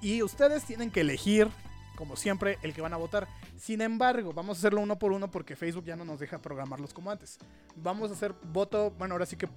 Y 0.02 0.22
ustedes 0.24 0.64
tienen 0.64 0.92
que 0.92 1.02
elegir, 1.02 1.50
como 1.96 2.16
siempre, 2.16 2.58
el 2.62 2.74
que 2.74 2.82
van 2.82 2.94
a 2.94 2.98
votar. 2.98 3.28
Sin 3.58 3.82
embargo, 3.82 4.32
vamos 4.34 4.58
a 4.58 4.60
hacerlo 4.60 4.82
uno 4.82 4.98
por 4.98 5.12
uno 5.12 5.30
porque 5.30 5.56
Facebook 5.56 5.84
ya 5.86 5.96
no 5.96 6.06
nos 6.06 6.20
deja 6.20 6.40
programarlos 6.40 6.94
como 6.94 7.12
antes. 7.12 7.38
Vamos 7.76 8.12
a 8.12 8.14
hacer 8.14 8.34
voto, 8.54 8.92
bueno, 8.92 9.16
ahora 9.16 9.26
sí 9.26 9.36
que 9.36 9.50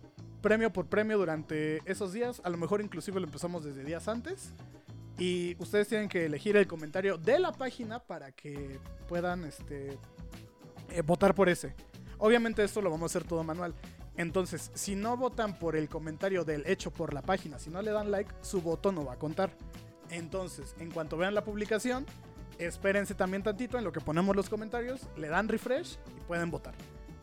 premio 0.43 0.73
por 0.73 0.87
premio 0.87 1.16
durante 1.19 1.81
esos 1.85 2.12
días. 2.12 2.41
A 2.45 2.51
lo 2.51 2.57
mejor 2.57 2.81
inclusive 2.81 3.20
lo 3.20 3.27
empezamos 3.27 3.65
desde 3.65 3.85
días 3.85 4.09
antes. 4.09 4.53
Y 5.19 5.55
ustedes 5.59 5.87
tienen 5.87 6.09
que 6.09 6.24
elegir 6.24 6.57
el 6.57 6.66
comentario 6.66 7.19
de 7.19 7.39
la 7.39 7.53
página 7.53 8.01
para 8.01 8.32
que 8.32 8.81
puedan 9.07 9.45
este, 9.45 9.99
eh, 10.89 11.03
votar 11.03 11.35
por 11.35 11.49
ese. 11.49 11.74
Obviamente 12.19 12.65
esto 12.65 12.81
lo 12.82 12.91
vamos 12.91 13.11
a 13.11 13.19
hacer 13.19 13.28
todo 13.28 13.45
manual. 13.45 13.74
Entonces, 14.20 14.70
si 14.74 14.97
no 14.97 15.16
votan 15.16 15.59
por 15.59 15.76
el 15.76 15.88
comentario 15.88 16.44
del 16.44 16.66
hecho 16.66 16.90
por 16.90 17.14
la 17.14 17.22
página, 17.22 17.59
si 17.59 17.70
no 17.70 17.80
le 17.80 17.90
dan 17.90 18.10
like, 18.10 18.30
su 18.42 18.60
voto 18.60 18.92
no 18.92 19.02
va 19.02 19.14
a 19.14 19.16
contar. 19.16 19.51
Entonces, 20.10 20.74
en 20.78 20.90
cuanto 20.90 21.16
vean 21.16 21.34
la 21.34 21.42
publicación, 21.42 22.05
espérense 22.59 23.14
también 23.14 23.42
tantito 23.42 23.78
en 23.78 23.84
lo 23.84 23.92
que 23.92 24.02
ponemos 24.02 24.36
los 24.36 24.51
comentarios, 24.51 25.09
le 25.16 25.28
dan 25.28 25.48
refresh 25.48 25.97
y 26.14 26.20
pueden 26.20 26.51
votar. 26.51 26.74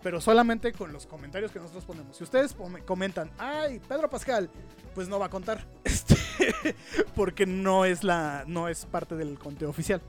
Pero 0.01 0.19
solamente 0.19 0.73
con 0.73 0.91
los 0.91 1.05
comentarios 1.05 1.51
que 1.51 1.59
nosotros 1.59 1.85
ponemos. 1.85 2.17
Si 2.17 2.23
ustedes 2.23 2.55
comentan, 2.87 3.29
ay, 3.37 3.79
Pedro 3.87 4.09
Pascal, 4.09 4.49
pues 4.95 5.07
no 5.07 5.19
va 5.19 5.27
a 5.27 5.29
contar. 5.29 5.67
Este, 5.83 6.75
porque 7.15 7.45
no 7.45 7.85
es, 7.85 8.03
la, 8.03 8.43
no 8.47 8.69
es 8.69 8.87
parte 8.87 9.15
del 9.15 9.37
conteo 9.37 9.69
oficial. 9.69 10.01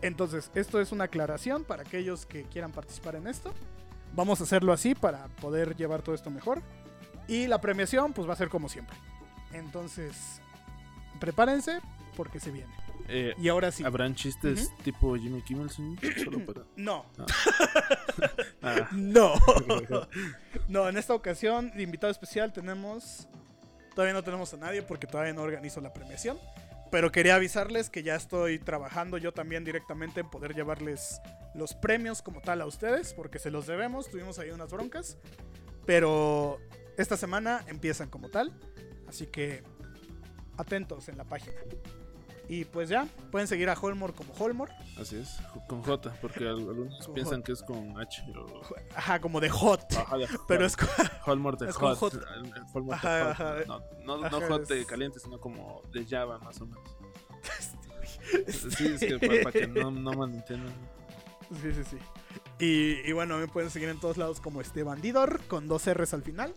Entonces, 0.00 0.50
esto 0.54 0.80
es 0.80 0.92
una 0.92 1.04
aclaración 1.04 1.64
para 1.64 1.82
aquellos 1.82 2.24
que 2.24 2.44
quieran 2.44 2.72
participar 2.72 3.16
en 3.16 3.26
esto. 3.26 3.52
Vamos 4.14 4.40
a 4.40 4.44
hacerlo 4.44 4.72
así 4.72 4.94
para 4.94 5.26
poder 5.40 5.76
llevar 5.76 6.02
todo 6.02 6.14
esto 6.14 6.30
mejor. 6.30 6.62
Y 7.28 7.46
la 7.46 7.60
premiación, 7.60 8.12
pues 8.12 8.28
va 8.28 8.32
a 8.34 8.36
ser 8.36 8.48
como 8.48 8.68
siempre. 8.68 8.96
Entonces, 9.52 10.40
prepárense 11.20 11.80
porque 12.16 12.40
se 12.40 12.50
viene. 12.50 12.72
Eh, 13.08 13.34
Y 13.38 13.48
ahora 13.48 13.72
sí. 13.72 13.84
¿Habrán 13.84 14.14
chistes 14.14 14.70
tipo 14.84 15.16
Jimmy 15.16 15.42
Kimmel? 15.42 15.70
sí? 15.70 15.96
Solo 16.24 16.44
para. 16.44 16.62
No, 16.76 17.04
Ah, 18.62 18.88
no. 18.92 19.34
no, 20.68 20.88
en 20.88 20.96
esta 20.96 21.14
ocasión, 21.14 21.70
de 21.74 21.82
invitado 21.82 22.10
especial 22.10 22.52
tenemos. 22.52 23.28
Todavía 23.94 24.14
no 24.14 24.22
tenemos 24.22 24.52
a 24.54 24.56
nadie 24.56 24.82
porque 24.82 25.06
todavía 25.06 25.32
no 25.34 25.42
organizo 25.42 25.80
la 25.80 25.92
premiación. 25.92 26.38
Pero 26.90 27.10
quería 27.10 27.36
avisarles 27.36 27.88
que 27.90 28.02
ya 28.02 28.14
estoy 28.16 28.58
trabajando 28.58 29.16
yo 29.18 29.32
también 29.32 29.64
directamente 29.64 30.20
en 30.20 30.28
poder 30.30 30.54
llevarles 30.54 31.20
los 31.54 31.74
premios 31.74 32.22
como 32.22 32.40
tal 32.40 32.60
a 32.62 32.66
ustedes, 32.66 33.12
porque 33.14 33.38
se 33.38 33.50
los 33.50 33.66
debemos. 33.66 34.08
Tuvimos 34.10 34.38
ahí 34.38 34.50
unas 34.50 34.70
broncas. 34.70 35.18
Pero 35.86 36.58
esta 36.96 37.16
semana 37.16 37.64
empiezan 37.66 38.08
como 38.08 38.28
tal. 38.28 38.52
Así 39.08 39.26
que 39.26 39.62
atentos 40.56 41.08
en 41.08 41.18
la 41.18 41.24
página. 41.24 41.56
Y 42.48 42.64
pues 42.66 42.88
ya, 42.88 43.06
pueden 43.30 43.46
seguir 43.48 43.70
a 43.70 43.74
Holmore 43.80 44.12
como 44.12 44.34
Holmore. 44.34 44.72
así 45.00 45.16
es, 45.16 45.38
con 45.68 45.82
J, 45.82 46.12
porque 46.20 46.40
al- 46.40 46.58
algunos 46.58 47.06
Con 47.06 47.14
piensan 47.14 47.36
J. 47.40 47.44
que 47.46 47.52
es 47.52 47.62
con 47.62 47.98
H. 47.98 48.22
O... 48.36 48.62
Ajá, 48.96 49.20
como 49.20 49.40
de 49.40 49.48
hot. 49.48 49.80
Ajá, 49.96 50.18
de- 50.18 50.28
Pero 50.48 50.66
es 50.66 50.76
con- 50.76 50.88
Hallmark 51.24 51.58
de 51.58 51.70
es 51.70 51.76
con 51.76 51.94
hot. 51.94 52.14
Ajá, 52.90 53.16
de 53.16 53.24
hot. 53.24 53.30
ajá. 53.30 53.54
No, 54.04 54.18
no, 54.28 54.40
hot 54.48 54.68
de 54.68 54.84
caliente, 54.84 55.18
sino 55.20 55.40
como 55.40 55.82
de 55.92 56.04
Java, 56.04 56.38
más 56.40 56.60
o 56.60 56.66
menos. 56.66 56.82
Sí, 58.76 58.86
es 58.86 59.00
que 59.00 59.18
para 59.42 59.52
que 59.52 59.66
no, 59.66 59.90
no 59.90 60.12
malentiendan. 60.12 60.72
Sí, 61.60 61.72
sí, 61.74 61.82
sí. 61.90 61.96
Y, 62.58 63.08
y 63.08 63.12
bueno, 63.12 63.38
me 63.38 63.48
pueden 63.48 63.70
seguir 63.70 63.88
en 63.88 63.98
todos 64.00 64.16
lados 64.16 64.40
como 64.40 64.60
este 64.60 64.82
bandidor 64.82 65.40
con 65.48 65.68
dos 65.68 65.86
R's 65.92 66.14
al 66.14 66.22
final. 66.22 66.52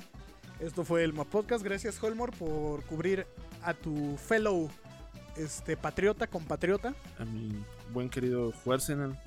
Esto 0.59 0.85
fue 0.85 1.03
el 1.03 1.13
Map 1.13 1.27
Podcast. 1.27 1.63
Gracias, 1.63 2.01
Holmore, 2.01 2.31
por 2.37 2.83
cubrir 2.85 3.25
a 3.63 3.73
tu 3.73 4.15
fellow 4.17 4.69
este, 5.35 5.75
patriota, 5.75 6.27
compatriota. 6.27 6.95
A 7.19 7.25
mi 7.25 7.51
buen 7.91 8.09
querido 8.09 8.51
Juarsenal. 8.63 9.19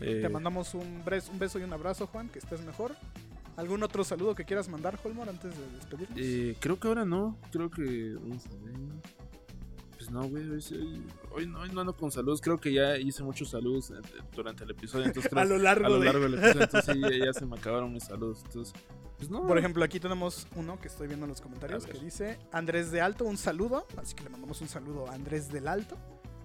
Eh, 0.00 0.20
Te 0.22 0.28
mandamos 0.28 0.74
un, 0.74 0.82
un 1.32 1.38
beso 1.38 1.58
y 1.58 1.62
un 1.64 1.72
abrazo, 1.72 2.06
Juan, 2.06 2.28
que 2.28 2.38
estés 2.38 2.64
mejor. 2.64 2.94
¿Algún 3.56 3.82
otro 3.82 4.04
saludo 4.04 4.36
que 4.36 4.44
quieras 4.44 4.68
mandar, 4.68 4.96
Holmore, 5.02 5.30
antes 5.30 5.50
de 5.58 5.66
despedirnos? 5.76 6.16
eh, 6.20 6.56
creo 6.60 6.78
que 6.78 6.86
ahora 6.86 7.04
no. 7.04 7.36
Creo 7.50 7.68
que. 7.70 8.14
vamos 8.20 8.46
a 8.46 8.50
ver. 8.64 8.74
No, 10.10 10.28
güey. 10.28 10.44
Hoy, 11.30 11.46
no, 11.46 11.60
hoy 11.60 11.70
no 11.72 11.80
ando 11.80 11.96
con 11.96 12.10
saludos. 12.10 12.40
Creo 12.40 12.58
que 12.58 12.72
ya 12.72 12.96
hice 12.96 13.22
muchos 13.22 13.50
saludos 13.50 13.90
eh, 13.90 13.94
durante 14.34 14.64
el 14.64 14.70
episodio. 14.70 15.06
Entonces 15.06 15.28
creo 15.30 15.42
a 15.42 15.44
lo 15.44 15.58
largo, 15.58 15.86
a 15.86 15.88
lo 15.88 16.02
largo 16.02 16.20
del 16.20 16.34
episodio. 16.34 16.62
Entonces 16.62 16.94
sí, 16.94 17.00
ya, 17.00 17.26
ya 17.26 17.32
se 17.32 17.46
me 17.46 17.56
acabaron 17.56 17.92
mis 17.92 18.04
saludos. 18.04 18.42
Entonces, 18.46 18.74
pues 19.16 19.30
no. 19.30 19.46
Por 19.46 19.58
ejemplo, 19.58 19.84
aquí 19.84 20.00
tenemos 20.00 20.46
uno 20.56 20.80
que 20.80 20.88
estoy 20.88 21.08
viendo 21.08 21.26
en 21.26 21.30
los 21.30 21.40
comentarios 21.40 21.86
que 21.86 21.98
dice 21.98 22.38
Andrés 22.52 22.90
de 22.90 23.00
Alto, 23.00 23.24
un 23.24 23.36
saludo. 23.36 23.86
Así 23.96 24.14
que 24.14 24.24
le 24.24 24.30
mandamos 24.30 24.60
un 24.60 24.68
saludo 24.68 25.08
a 25.08 25.14
Andrés 25.14 25.50
del 25.50 25.68
Alto. 25.68 25.96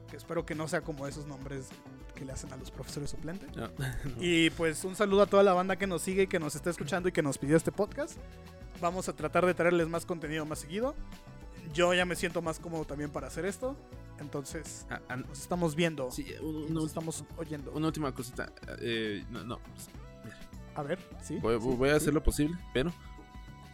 Que 0.10 0.18
espero 0.18 0.45
que 0.45 0.53
no 0.56 0.68
sea 0.68 0.81
como 0.81 1.07
esos 1.07 1.26
nombres 1.26 1.69
que 2.15 2.26
le 2.26 2.34
hacen 2.34 2.52
a 2.53 2.57
los 2.57 2.69
profesores 2.69 3.10
suplentes. 3.10 3.56
No, 3.56 3.68
no. 3.77 4.15
Y 4.19 4.49
pues 4.52 4.84
un 4.84 4.95
saludo 4.95 5.23
a 5.23 5.26
toda 5.27 5.44
la 5.44 5.53
banda 5.53 5.76
que 5.77 5.88
nos 5.88 6.02
sigue 6.02 6.23
y 6.23 6.27
que 6.27 6.40
nos 6.40 6.56
está 6.56 6.69
escuchando 6.69 7.10
y 7.10 7.11
que 7.11 7.23
nos 7.23 7.38
pidió 7.38 7.57
este 7.57 7.72
podcast. 7.72 8.18
Vamos 8.81 9.07
a 9.07 9.14
tratar 9.14 9.45
de 9.45 9.53
traerles 9.53 9.88
más 9.88 10.06
contenido 10.06 10.45
más 10.45 10.60
seguido. 10.60 10.95
Yo 11.73 11.94
ya 11.94 12.06
me 12.06 12.15
siento 12.15 12.41
más 12.41 12.60
cómodo 12.60 12.85
también 12.85 13.11
para 13.11 13.27
hacer 13.27 13.45
esto. 13.45 13.76
Entonces, 14.19 14.85
Ah, 14.90 14.99
ah, 15.10 15.15
nos 15.18 15.40
estamos 15.41 15.76
viendo. 15.76 16.11
sí, 16.11 16.26
un- 16.41 16.56
una, 16.65 16.69
nos 16.76 16.85
estamos 16.85 17.23
oyendo. 17.38 17.72
una 17.72 17.88
última 17.88 18.14
cosita. 18.14 18.52
Eh, 18.80 19.23
no, 19.30 19.44
no. 19.44 19.60
A 20.76 20.84
ver, 20.84 20.99
¿sí? 21.22 21.38
Voy, 21.38 21.60
sí, 21.60 21.68
voy 21.77 21.90
a 21.90 21.94
sí. 21.94 21.98
hacer 21.98 22.14
lo 22.14 22.23
posible, 22.23 22.57
pero 22.73 22.91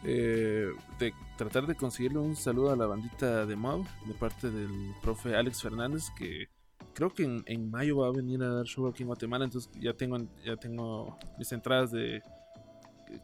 eh, 0.04 0.70
de 0.98 1.12
tratar 1.36 1.66
de 1.66 1.74
conseguirle 1.74 2.18
un 2.18 2.36
saludo 2.36 2.70
a 2.72 2.76
la 2.76 2.86
bandita 2.86 3.44
de 3.46 3.54
Mau 3.56 3.84
de 4.06 4.14
parte 4.14 4.50
del 4.50 4.94
profe 5.02 5.36
Alex 5.36 5.60
Fernández 5.62 6.04
que 6.16 6.48
creo 6.94 7.10
que 7.12 7.24
en, 7.24 7.42
en 7.46 7.70
mayo 7.70 7.98
va 7.98 8.08
a 8.08 8.10
venir 8.10 8.42
a 8.42 8.48
dar 8.48 8.64
show 8.66 8.86
aquí 8.86 9.02
en 9.02 9.08
Guatemala, 9.08 9.44
entonces 9.44 9.70
ya 9.78 9.92
tengo 9.94 10.16
ya 10.44 10.56
tengo 10.56 11.18
mis 11.38 11.52
entradas 11.52 11.90
de 11.92 12.22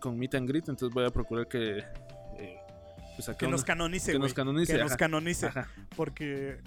con 0.00 0.18
meet 0.18 0.34
and 0.34 0.48
greet, 0.48 0.68
entonces 0.68 0.94
voy 0.94 1.04
a 1.04 1.10
procurar 1.10 1.48
que 1.48 1.78
eh, 1.78 1.84
pues 3.16 3.28
acá 3.28 3.38
Que 3.38 3.48
nos 3.48 3.64
canonice, 3.64 4.12
que 4.12 4.18
nos 4.18 4.34
canonice, 4.34 4.72
Que 4.74 4.78
nos 4.78 4.96
canonice. 4.96 5.46
Ajá. 5.46 5.68
Porque 5.96 6.58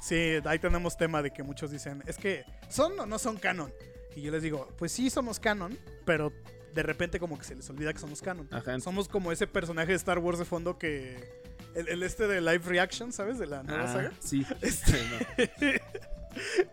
sí, 0.00 0.38
ahí 0.44 0.58
tenemos 0.58 0.96
tema 0.96 1.20
de 1.22 1.32
que 1.32 1.42
muchos 1.42 1.70
dicen, 1.70 2.02
es 2.06 2.16
que 2.16 2.44
son 2.68 2.98
o 2.98 3.06
no 3.06 3.18
son 3.18 3.36
canon. 3.36 3.72
Y 4.16 4.22
yo 4.22 4.32
les 4.32 4.42
digo, 4.42 4.68
pues 4.78 4.92
sí 4.92 5.10
somos 5.10 5.38
canon, 5.38 5.76
pero 6.04 6.32
de 6.74 6.82
repente 6.82 7.18
como 7.18 7.38
que 7.38 7.44
se 7.44 7.54
les 7.54 7.68
olvida 7.70 7.92
que 7.92 7.98
somos 7.98 8.22
canon. 8.22 8.48
Ajá, 8.50 8.78
Somos 8.80 9.08
como 9.08 9.32
ese 9.32 9.46
personaje 9.46 9.88
de 9.92 9.96
Star 9.96 10.18
Wars 10.18 10.38
de 10.38 10.44
fondo 10.44 10.78
que... 10.78 11.40
El, 11.74 11.88
el 11.88 12.02
este 12.02 12.26
de 12.26 12.40
live 12.40 12.62
reaction, 12.64 13.12
¿sabes? 13.12 13.38
De 13.38 13.46
la 13.46 13.62
nueva 13.62 13.84
ah, 13.84 13.92
saga. 13.92 14.12
sí. 14.20 14.44
Este- 14.60 14.98
No. 15.52 15.70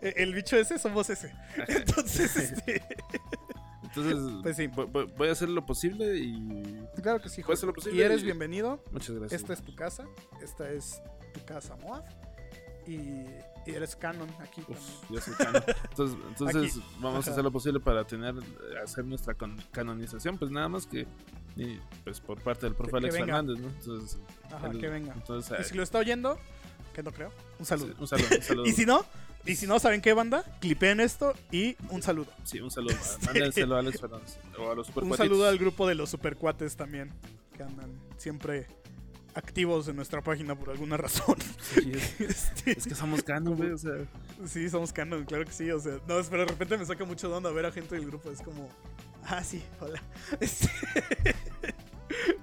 el 0.00 0.34
bicho 0.34 0.56
ese 0.56 0.78
somos 0.78 1.10
ese. 1.10 1.32
Entonces, 1.68 2.36
este... 2.36 2.82
Entonces, 4.00 4.38
Pues 4.42 4.56
sí. 4.56 4.66
voy, 5.16 5.28
a 5.28 5.32
hacer 5.32 5.48
lo 5.48 5.64
posible 5.66 6.16
y 6.16 6.82
Claro 7.02 7.20
que 7.20 7.28
sí, 7.28 7.42
Voy 7.42 7.44
a 7.44 7.46
Jorge. 7.46 7.52
hacer 7.54 7.66
lo 7.68 7.74
posible 7.74 7.96
Y 7.98 8.02
eres 8.02 8.22
y- 8.22 8.24
bienvenido. 8.24 8.82
muchas 8.92 9.16
gracias. 9.16 9.40
Esta 9.42 9.52
es 9.54 9.62
tu 9.62 9.74
casa. 9.74 10.04
Esta 10.42 10.70
es 10.70 11.00
tu 11.34 11.44
casa, 11.44 11.76
Moab. 11.76 12.04
Y, 12.86 12.94
y 13.66 13.74
eres 13.74 13.94
canon 13.96 14.28
aquí 14.40 14.62
Uf, 14.66 14.78
yo 15.10 15.20
soy 15.20 15.34
canon. 15.34 15.62
Entonces, 15.90 16.16
entonces 16.26 16.76
vamos 17.00 17.20
Ajá. 17.20 17.30
a 17.30 17.32
hacer 17.32 17.44
lo 17.44 17.52
posible 17.52 17.80
para 17.80 18.06
tener 18.06 18.34
hacer 18.82 19.04
nuestra 19.04 19.34
con- 19.34 19.60
canonización, 19.72 20.38
pues 20.38 20.50
nada 20.50 20.68
más 20.70 20.86
que 20.86 21.06
y, 21.54 21.78
pues 22.04 22.20
por 22.20 22.40
parte 22.42 22.64
del 22.66 22.74
profe 22.74 22.92
Que- 22.92 22.96
Alex. 22.98 23.14
Fernández, 23.16 23.58
¿no? 23.58 23.68
Entonces, 23.68 24.18
Ajá, 24.50 24.68
el- 24.68 24.78
que 24.80 24.88
venga. 24.88 25.12
entonces 25.12 25.60
Y 25.60 25.64
si 25.64 25.74
lo 25.74 25.82
está 25.82 25.98
oyendo, 25.98 26.38
que 26.94 27.02
no 27.02 27.12
creo, 27.12 27.30
un 27.58 27.66
saludo. 27.66 27.88
sí, 27.88 27.94
un 27.98 28.06
saludo, 28.08 28.26
un 28.36 28.42
saludo. 28.42 28.66
Y 28.68 28.72
si 28.72 28.86
no, 28.86 29.04
y 29.48 29.56
si 29.56 29.66
no, 29.66 29.78
¿saben 29.78 30.00
qué 30.02 30.12
banda? 30.12 30.44
Clipeen 30.60 31.00
esto 31.00 31.34
y 31.50 31.76
un 31.88 32.02
saludo. 32.02 32.30
Sí, 32.44 32.60
un 32.60 32.70
saludo. 32.70 32.94
Mándenselo 33.26 33.76
a 33.76 33.78
Alex 33.80 34.00
Fernández 34.00 34.38
o 34.58 34.70
a 34.70 34.74
los 34.74 34.88
Un 34.94 35.16
saludo 35.16 35.48
al 35.48 35.58
grupo 35.58 35.86
de 35.86 35.94
los 35.94 36.10
supercuates 36.10 36.76
también, 36.76 37.10
que 37.56 37.62
andan 37.62 37.90
siempre 38.18 38.66
activos 39.34 39.88
en 39.88 39.96
nuestra 39.96 40.20
página 40.20 40.54
por 40.54 40.70
alguna 40.70 40.96
razón. 40.96 41.36
Sí, 41.74 41.92
es, 41.94 42.20
Este, 42.20 42.72
es 42.72 42.86
que 42.86 42.94
somos 42.94 43.22
canon, 43.22 43.56
güey, 43.56 43.70
o 43.70 43.78
sea, 43.78 43.94
Sí, 44.46 44.68
somos 44.68 44.92
canon, 44.92 45.24
claro 45.24 45.44
que 45.44 45.52
sí. 45.52 45.70
O 45.70 45.80
sea, 45.80 45.94
no, 46.06 46.22
pero 46.30 46.42
de 46.42 46.46
repente 46.46 46.76
me 46.76 46.84
saca 46.84 47.04
mucho 47.04 47.28
de 47.28 47.34
onda 47.34 47.50
ver 47.50 47.66
a 47.66 47.72
gente 47.72 47.94
del 47.94 48.06
grupo. 48.06 48.30
Es 48.30 48.42
como, 48.42 48.68
ah, 49.24 49.42
sí, 49.42 49.62
hola. 49.80 50.02
Este, 50.40 50.68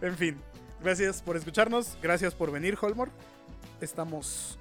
en 0.02 0.18
fin, 0.18 0.38
gracias 0.82 1.22
por 1.22 1.38
escucharnos. 1.38 1.98
Gracias 2.02 2.34
por 2.34 2.52
venir, 2.52 2.78
Holmor. 2.82 3.10
Estamos 3.82 4.58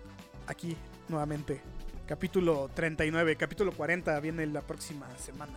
aquí 0.47 0.77
nuevamente. 1.09 1.74
Capítulo 2.07 2.71
39, 2.75 3.37
capítulo 3.37 3.73
40 3.73 4.19
viene 4.21 4.47
la 4.47 4.61
próxima 4.61 5.07
semana. 5.19 5.53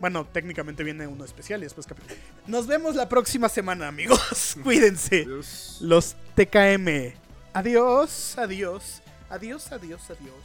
Bueno, 0.00 0.26
técnicamente 0.26 0.82
viene 0.82 1.06
uno 1.06 1.24
especial 1.24 1.60
y 1.60 1.64
después 1.64 1.86
capítulo. 1.86 2.18
Nos 2.48 2.66
vemos 2.66 2.96
la 2.96 3.08
próxima 3.08 3.48
semana, 3.48 3.86
amigos. 3.86 4.56
Cuídense. 4.64 5.24
Dios. 5.24 5.78
Los 5.80 6.16
TKM. 6.34 7.14
Adiós, 7.52 8.36
adiós, 8.36 9.02
adiós, 9.30 9.70
adiós, 9.70 10.10
adiós. 10.10 10.44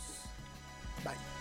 Bye. 1.03 1.36